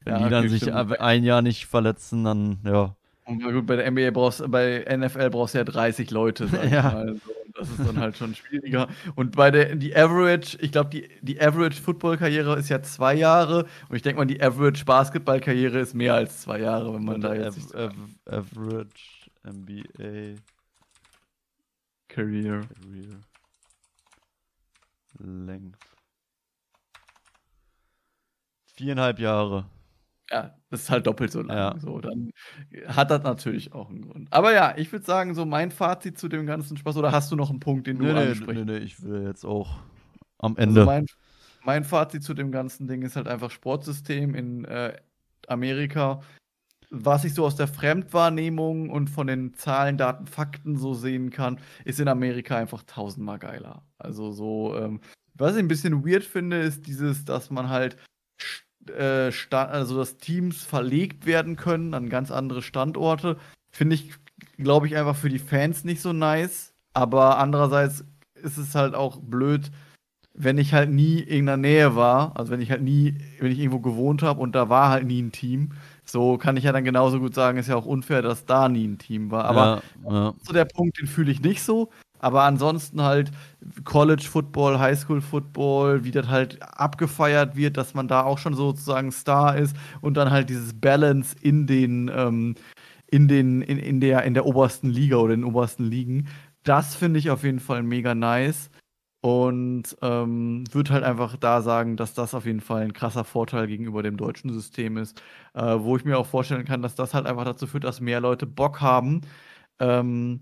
Wenn 0.04 0.22
die 0.22 0.30
dann 0.30 0.44
okay, 0.44 0.48
sich 0.50 0.62
stimmt. 0.62 1.00
ein 1.00 1.24
Jahr 1.24 1.42
nicht 1.42 1.66
verletzen, 1.66 2.22
dann, 2.22 2.58
ja. 2.64 2.94
Und 3.24 3.42
gut, 3.42 3.66
bei 3.66 3.74
der 3.74 3.90
NBA 3.90 4.12
brauchst 4.12 4.48
bei 4.52 4.84
NFL 4.88 5.30
brauchst 5.30 5.54
du 5.54 5.58
ja 5.58 5.64
30 5.64 6.12
Leute, 6.12 6.46
sag 6.46 6.70
ja. 6.70 6.82
mal. 6.82 7.16
So. 7.16 7.32
Das 7.56 7.70
ist 7.70 7.78
dann 7.80 7.98
halt 7.98 8.16
schon 8.16 8.34
schwieriger. 8.34 8.88
Und 9.14 9.36
bei 9.36 9.50
der 9.50 9.74
die 9.76 9.96
Average, 9.96 10.58
ich 10.60 10.72
glaube, 10.72 10.90
die, 10.90 11.08
die 11.22 11.40
Average 11.40 11.80
Football-Karriere 11.80 12.58
ist 12.58 12.68
ja 12.68 12.82
zwei 12.82 13.14
Jahre. 13.14 13.66
Und 13.88 13.96
ich 13.96 14.02
denke 14.02 14.18
mal, 14.18 14.26
die 14.26 14.42
Average 14.42 14.84
Basketball-Karriere 14.84 15.78
ist 15.78 15.94
mehr 15.94 16.14
als 16.14 16.42
zwei 16.42 16.60
Jahre, 16.60 16.92
wenn 16.94 17.04
man 17.04 17.16
Und 17.16 17.20
da 17.22 17.34
jetzt. 17.34 17.74
Av 17.74 17.94
Av 18.26 18.52
Average 18.56 19.30
NBA 19.44 20.40
Career. 22.08 22.60
Career. 22.60 23.20
Length. 25.18 25.78
Viereinhalb 28.74 29.18
Jahre 29.18 29.64
ja, 30.30 30.54
das 30.70 30.82
ist 30.82 30.90
halt 30.90 31.06
doppelt 31.06 31.30
so 31.30 31.42
lang. 31.42 31.56
Ja. 31.56 31.76
So, 31.78 32.00
dann 32.00 32.32
hat 32.86 33.10
das 33.10 33.22
natürlich 33.22 33.72
auch 33.72 33.90
einen 33.90 34.02
Grund. 34.02 34.32
Aber 34.32 34.52
ja, 34.52 34.74
ich 34.76 34.90
würde 34.90 35.04
sagen, 35.04 35.34
so 35.34 35.46
mein 35.46 35.70
Fazit 35.70 36.18
zu 36.18 36.28
dem 36.28 36.46
ganzen 36.46 36.76
Spaß, 36.76 36.96
oder 36.96 37.12
hast 37.12 37.30
du 37.30 37.36
noch 37.36 37.50
einen 37.50 37.60
Punkt, 37.60 37.86
den 37.86 37.98
du 37.98 38.04
nee, 38.04 38.10
ansprichst? 38.10 38.64
Nee, 38.64 38.72
nee, 38.72 38.78
ich 38.78 39.02
will 39.02 39.22
jetzt 39.22 39.44
auch 39.44 39.78
am 40.38 40.56
also 40.56 40.62
Ende. 40.62 40.80
Also 40.80 40.90
mein, 40.90 41.06
mein, 41.64 41.84
Fazit 41.84 42.24
zu 42.24 42.34
dem 42.34 42.50
ganzen 42.50 42.88
Ding 42.88 43.02
ist 43.02 43.16
halt 43.16 43.28
einfach 43.28 43.50
Sportsystem 43.50 44.34
in 44.34 44.64
äh, 44.64 44.96
Amerika. 45.46 46.22
Was 46.90 47.24
ich 47.24 47.34
so 47.34 47.44
aus 47.44 47.56
der 47.56 47.68
Fremdwahrnehmung 47.68 48.90
und 48.90 49.10
von 49.10 49.26
den 49.26 49.54
Zahlen, 49.54 49.96
Daten, 49.96 50.26
Fakten 50.26 50.76
so 50.76 50.94
sehen 50.94 51.30
kann, 51.30 51.58
ist 51.84 51.98
in 51.98 52.08
Amerika 52.08 52.56
einfach 52.56 52.82
tausendmal 52.84 53.38
geiler. 53.38 53.82
Also 53.98 54.30
so, 54.30 54.76
ähm, 54.76 55.00
was 55.34 55.54
ich 55.54 55.58
ein 55.58 55.68
bisschen 55.68 56.06
weird 56.06 56.24
finde, 56.24 56.60
ist 56.60 56.86
dieses, 56.86 57.24
dass 57.24 57.50
man 57.50 57.68
halt 57.68 57.96
äh, 58.90 59.30
also 59.50 59.98
dass 59.98 60.18
Teams 60.18 60.64
verlegt 60.64 61.26
werden 61.26 61.56
können 61.56 61.94
an 61.94 62.08
ganz 62.08 62.30
andere 62.30 62.62
Standorte, 62.62 63.36
finde 63.70 63.94
ich, 63.94 64.12
glaube 64.58 64.86
ich, 64.86 64.96
einfach 64.96 65.16
für 65.16 65.28
die 65.28 65.38
Fans 65.38 65.84
nicht 65.84 66.00
so 66.00 66.12
nice. 66.12 66.72
Aber 66.92 67.38
andererseits 67.38 68.04
ist 68.34 68.58
es 68.58 68.74
halt 68.74 68.94
auch 68.94 69.18
blöd, 69.20 69.70
wenn 70.32 70.58
ich 70.58 70.74
halt 70.74 70.90
nie 70.90 71.18
in 71.18 71.46
der 71.46 71.56
Nähe 71.56 71.96
war, 71.96 72.36
also 72.36 72.52
wenn 72.52 72.60
ich 72.60 72.70
halt 72.70 72.82
nie, 72.82 73.16
wenn 73.40 73.50
ich 73.50 73.58
irgendwo 73.58 73.80
gewohnt 73.80 74.22
habe 74.22 74.40
und 74.40 74.54
da 74.54 74.68
war 74.68 74.90
halt 74.90 75.06
nie 75.06 75.22
ein 75.22 75.32
Team, 75.32 75.70
so 76.04 76.36
kann 76.36 76.56
ich 76.56 76.64
ja 76.64 76.72
dann 76.72 76.84
genauso 76.84 77.18
gut 77.18 77.34
sagen, 77.34 77.58
ist 77.58 77.68
ja 77.68 77.76
auch 77.76 77.86
unfair, 77.86 78.22
dass 78.22 78.44
da 78.44 78.68
nie 78.68 78.86
ein 78.86 78.98
Team 78.98 79.30
war. 79.30 79.46
Aber 79.46 79.82
ja, 80.04 80.12
ja. 80.12 80.34
so 80.42 80.52
der 80.52 80.66
Punkt, 80.66 81.00
den 81.00 81.06
fühle 81.06 81.32
ich 81.32 81.40
nicht 81.40 81.62
so. 81.62 81.90
Aber 82.18 82.42
ansonsten 82.42 83.02
halt 83.02 83.30
College 83.84 84.24
Football, 84.28 84.78
High 84.78 84.98
School 84.98 85.20
Football, 85.20 86.04
wie 86.04 86.10
das 86.10 86.28
halt 86.28 86.62
abgefeiert 86.62 87.56
wird, 87.56 87.76
dass 87.76 87.94
man 87.94 88.08
da 88.08 88.22
auch 88.22 88.38
schon 88.38 88.54
sozusagen 88.54 89.12
Star 89.12 89.56
ist 89.56 89.76
und 90.00 90.16
dann 90.16 90.30
halt 90.30 90.50
dieses 90.50 90.78
Balance 90.78 91.36
in 91.40 91.66
den, 91.66 92.10
ähm, 92.14 92.54
in 93.08 93.28
den, 93.28 93.62
in, 93.62 93.78
in 93.78 94.00
der, 94.00 94.24
in 94.24 94.34
der 94.34 94.46
obersten 94.46 94.88
Liga 94.90 95.16
oder 95.16 95.34
in 95.34 95.42
den 95.42 95.50
obersten 95.50 95.84
Ligen. 95.84 96.28
Das 96.64 96.94
finde 96.96 97.18
ich 97.18 97.30
auf 97.30 97.44
jeden 97.44 97.60
Fall 97.60 97.82
mega 97.82 98.14
nice. 98.14 98.70
Und 99.22 99.96
ähm, 100.02 100.64
würde 100.70 100.92
halt 100.92 101.02
einfach 101.02 101.36
da 101.36 101.60
sagen, 101.60 101.96
dass 101.96 102.14
das 102.14 102.32
auf 102.34 102.46
jeden 102.46 102.60
Fall 102.60 102.82
ein 102.82 102.92
krasser 102.92 103.24
Vorteil 103.24 103.66
gegenüber 103.66 104.02
dem 104.04 104.16
deutschen 104.16 104.52
System 104.52 104.96
ist, 104.98 105.20
äh, 105.54 105.62
wo 105.80 105.96
ich 105.96 106.04
mir 106.04 106.16
auch 106.18 106.26
vorstellen 106.26 106.64
kann, 106.64 106.80
dass 106.82 106.94
das 106.94 107.12
halt 107.12 107.26
einfach 107.26 107.44
dazu 107.44 107.66
führt, 107.66 107.82
dass 107.84 108.00
mehr 108.00 108.20
Leute 108.20 108.46
Bock 108.46 108.80
haben, 108.80 109.22
ähm, 109.80 110.40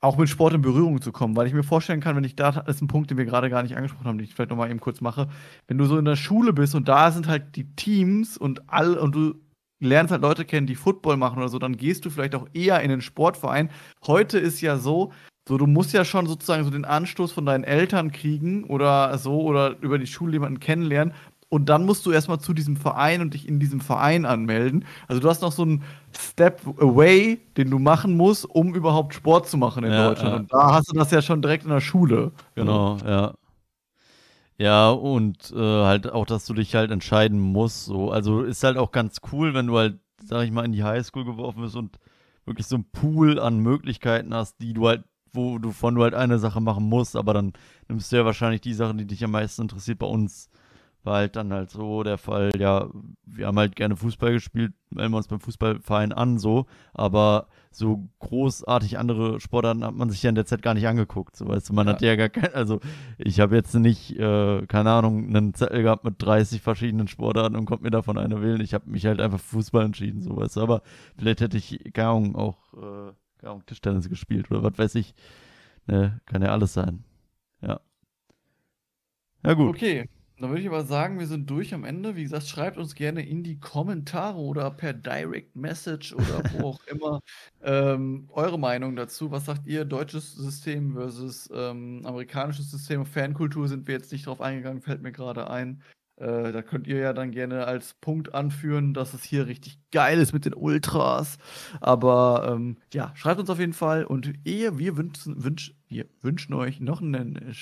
auch 0.00 0.18
mit 0.18 0.28
Sport 0.28 0.54
in 0.54 0.62
Berührung 0.62 1.00
zu 1.00 1.12
kommen, 1.12 1.36
weil 1.36 1.46
ich 1.46 1.54
mir 1.54 1.62
vorstellen 1.62 2.00
kann, 2.00 2.16
wenn 2.16 2.24
ich 2.24 2.36
da, 2.36 2.52
das 2.52 2.76
ist 2.76 2.82
ein 2.82 2.88
Punkt, 2.88 3.10
den 3.10 3.18
wir 3.18 3.24
gerade 3.24 3.50
gar 3.50 3.62
nicht 3.62 3.76
angesprochen 3.76 4.06
haben, 4.06 4.18
den 4.18 4.26
ich 4.26 4.34
vielleicht 4.34 4.50
nochmal 4.50 4.70
eben 4.70 4.80
kurz 4.80 5.00
mache, 5.00 5.28
wenn 5.68 5.78
du 5.78 5.86
so 5.86 5.98
in 5.98 6.04
der 6.04 6.16
Schule 6.16 6.52
bist 6.52 6.74
und 6.74 6.88
da 6.88 7.10
sind 7.10 7.28
halt 7.28 7.56
die 7.56 7.74
Teams 7.74 8.36
und 8.36 8.68
all 8.68 8.96
und 8.96 9.14
du 9.14 9.34
lernst 9.80 10.12
halt 10.12 10.22
Leute 10.22 10.44
kennen, 10.44 10.66
die 10.66 10.74
Football 10.74 11.16
machen 11.16 11.38
oder 11.38 11.48
so, 11.48 11.58
dann 11.58 11.76
gehst 11.76 12.04
du 12.04 12.10
vielleicht 12.10 12.34
auch 12.34 12.46
eher 12.52 12.80
in 12.80 12.90
den 12.90 13.00
Sportverein. 13.00 13.70
Heute 14.06 14.38
ist 14.38 14.60
ja 14.60 14.78
so, 14.78 15.12
so 15.48 15.58
du 15.58 15.66
musst 15.66 15.92
ja 15.92 16.04
schon 16.04 16.26
sozusagen 16.26 16.64
so 16.64 16.70
den 16.70 16.84
Anstoß 16.84 17.32
von 17.32 17.46
deinen 17.46 17.64
Eltern 17.64 18.12
kriegen 18.12 18.64
oder 18.64 19.16
so 19.18 19.40
oder 19.42 19.76
über 19.80 19.98
die 19.98 20.06
Schule 20.06 20.32
jemanden 20.32 20.60
kennenlernen, 20.60 21.14
und 21.48 21.68
dann 21.68 21.86
musst 21.86 22.04
du 22.06 22.10
erstmal 22.10 22.40
zu 22.40 22.54
diesem 22.54 22.76
Verein 22.76 23.20
und 23.20 23.34
dich 23.34 23.46
in 23.46 23.60
diesem 23.60 23.80
Verein 23.80 24.24
anmelden. 24.24 24.84
Also 25.06 25.20
du 25.20 25.28
hast 25.28 25.42
noch 25.42 25.52
so 25.52 25.62
einen 25.62 25.84
Step 26.16 26.60
away, 26.80 27.38
den 27.56 27.70
du 27.70 27.78
machen 27.78 28.16
musst, 28.16 28.44
um 28.44 28.74
überhaupt 28.74 29.14
Sport 29.14 29.48
zu 29.48 29.56
machen 29.56 29.84
in 29.84 29.92
ja, 29.92 30.08
Deutschland. 30.08 30.32
Ja. 30.32 30.36
Und 30.38 30.52
da 30.52 30.74
hast 30.74 30.90
du 30.90 30.96
das 30.96 31.10
ja 31.10 31.22
schon 31.22 31.42
direkt 31.42 31.64
in 31.64 31.70
der 31.70 31.80
Schule. 31.80 32.32
Genau, 32.54 32.98
ja. 33.06 33.34
Ja, 34.58 34.90
und 34.90 35.52
äh, 35.54 35.84
halt 35.84 36.10
auch, 36.10 36.24
dass 36.24 36.46
du 36.46 36.54
dich 36.54 36.74
halt 36.74 36.90
entscheiden 36.90 37.38
musst. 37.38 37.84
So. 37.84 38.10
Also 38.10 38.42
ist 38.42 38.64
halt 38.64 38.78
auch 38.78 38.90
ganz 38.90 39.18
cool, 39.30 39.54
wenn 39.54 39.66
du 39.66 39.76
halt, 39.76 39.98
sag 40.24 40.44
ich 40.44 40.50
mal, 40.50 40.64
in 40.64 40.72
die 40.72 40.82
Highschool 40.82 41.26
geworfen 41.26 41.60
bist 41.60 41.76
und 41.76 41.98
wirklich 42.46 42.66
so 42.66 42.76
einen 42.76 42.90
Pool 42.90 43.38
an 43.38 43.58
Möglichkeiten 43.58 44.34
hast, 44.34 44.60
die 44.60 44.72
du 44.72 44.88
halt, 44.88 45.04
wo 45.32 45.58
du 45.58 45.72
von 45.72 45.94
du 45.94 46.02
halt 46.02 46.14
eine 46.14 46.38
Sache 46.38 46.60
machen 46.60 46.88
musst, 46.88 47.16
aber 47.16 47.34
dann 47.34 47.52
nimmst 47.88 48.10
du 48.10 48.16
ja 48.16 48.24
wahrscheinlich 48.24 48.62
die 48.62 48.72
Sachen, 48.72 48.96
die 48.96 49.06
dich 49.06 49.22
am 49.22 49.32
meisten 49.32 49.62
interessiert, 49.62 49.98
bei 49.98 50.06
uns 50.06 50.48
war 51.06 51.16
halt 51.16 51.36
dann 51.36 51.52
halt 51.52 51.70
so 51.70 52.02
der 52.02 52.18
Fall, 52.18 52.50
ja, 52.58 52.88
wir 53.24 53.46
haben 53.46 53.58
halt 53.58 53.76
gerne 53.76 53.96
Fußball 53.96 54.32
gespielt, 54.32 54.72
melden 54.90 55.12
wir 55.12 55.18
uns 55.18 55.28
beim 55.28 55.40
Fußballverein 55.40 56.12
an, 56.12 56.38
so, 56.38 56.66
aber 56.92 57.46
so 57.70 58.08
großartig 58.18 58.98
andere 58.98 59.40
Sportarten 59.40 59.84
hat 59.84 59.94
man 59.94 60.10
sich 60.10 60.22
ja 60.22 60.28
in 60.28 60.34
der 60.34 60.46
Zeit 60.46 60.62
gar 60.62 60.74
nicht 60.74 60.86
angeguckt, 60.86 61.36
so, 61.36 61.46
weißt 61.46 61.68
du, 61.68 61.72
man 61.74 61.86
ja. 61.86 61.92
hat 61.92 62.02
ja 62.02 62.16
gar 62.16 62.28
kein, 62.28 62.52
also 62.54 62.80
ich 63.18 63.40
habe 63.40 63.54
jetzt 63.54 63.74
nicht, 63.74 64.18
äh, 64.18 64.66
keine 64.66 64.90
Ahnung, 64.90 65.28
einen 65.28 65.54
Zettel 65.54 65.82
gehabt 65.82 66.04
mit 66.04 66.14
30 66.18 66.60
verschiedenen 66.60 67.08
Sportarten 67.08 67.56
und 67.56 67.66
konnte 67.66 67.84
mir 67.84 67.90
davon 67.90 68.18
eine 68.18 68.42
wählen, 68.42 68.60
ich 68.60 68.74
habe 68.74 68.90
mich 68.90 69.06
halt 69.06 69.20
einfach 69.20 69.40
Fußball 69.40 69.84
entschieden, 69.84 70.20
so, 70.20 70.36
weißt 70.36 70.56
du, 70.56 70.60
aber 70.62 70.82
vielleicht 71.16 71.40
hätte 71.40 71.56
ich, 71.56 71.92
keine 71.94 72.08
Ahnung, 72.08 72.36
auch, 72.36 72.74
äh, 72.74 73.12
keine 73.38 73.50
Ahnung, 73.52 73.66
Tischtennis 73.66 74.08
gespielt 74.08 74.50
oder 74.50 74.62
was 74.62 74.76
weiß 74.76 74.96
ich, 74.96 75.14
ne, 75.86 76.20
kann 76.26 76.42
ja 76.42 76.48
alles 76.48 76.74
sein, 76.74 77.04
ja. 77.62 77.80
Ja, 79.44 79.54
gut. 79.54 79.76
Okay. 79.76 80.08
Dann 80.38 80.50
würde 80.50 80.60
ich 80.60 80.68
aber 80.68 80.84
sagen, 80.84 81.18
wir 81.18 81.26
sind 81.26 81.48
durch 81.48 81.72
am 81.72 81.84
Ende. 81.84 82.14
Wie 82.14 82.22
gesagt, 82.22 82.46
schreibt 82.46 82.76
uns 82.76 82.94
gerne 82.94 83.26
in 83.26 83.42
die 83.42 83.58
Kommentare 83.58 84.36
oder 84.38 84.70
per 84.70 84.92
Direct 84.92 85.56
Message 85.56 86.12
oder 86.12 86.42
wo 86.52 86.66
auch 86.68 86.80
immer 86.86 87.20
ähm, 87.62 88.28
eure 88.32 88.58
Meinung 88.58 88.96
dazu. 88.96 89.30
Was 89.30 89.46
sagt 89.46 89.66
ihr? 89.66 89.86
Deutsches 89.86 90.34
System 90.34 90.92
versus 90.92 91.48
ähm, 91.54 92.02
amerikanisches 92.04 92.70
System. 92.70 93.06
Fankultur 93.06 93.66
sind 93.66 93.86
wir 93.86 93.94
jetzt 93.94 94.12
nicht 94.12 94.26
drauf 94.26 94.42
eingegangen, 94.42 94.82
fällt 94.82 95.02
mir 95.02 95.12
gerade 95.12 95.48
ein. 95.48 95.82
Äh, 96.16 96.52
da 96.52 96.62
könnt 96.62 96.86
ihr 96.86 96.98
ja 96.98 97.12
dann 97.14 97.30
gerne 97.30 97.66
als 97.66 97.94
Punkt 97.94 98.34
anführen, 98.34 98.94
dass 98.94 99.14
es 99.14 99.22
hier 99.22 99.46
richtig 99.46 99.78
geil 99.90 100.18
ist 100.18 100.34
mit 100.34 100.44
den 100.44 100.54
Ultras. 100.54 101.38
Aber 101.80 102.52
ähm, 102.52 102.76
ja, 102.92 103.12
schreibt 103.14 103.40
uns 103.40 103.48
auf 103.48 103.58
jeden 103.58 103.74
Fall. 103.74 104.04
Und 104.04 104.34
ehe 104.44 104.78
wir 104.78 104.98
wünschen, 104.98 105.42
wünsch, 105.42 105.74
wir 105.88 106.06
wünschen 106.20 106.52
euch 106.52 106.80
noch 106.80 107.00
einen. 107.00 107.54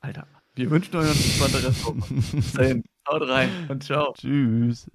Alter. 0.00 0.26
Wir 0.54 0.70
wünschen 0.70 0.96
euch 0.96 1.06
eine 1.06 1.14
spannende 1.14 1.68
Restwoche. 1.68 2.02
Bis 2.32 2.52
dahin. 2.52 2.84
Haut 3.08 3.28
rein 3.28 3.50
und 3.68 3.82
ciao. 3.82 4.14
Tschüss. 4.14 4.86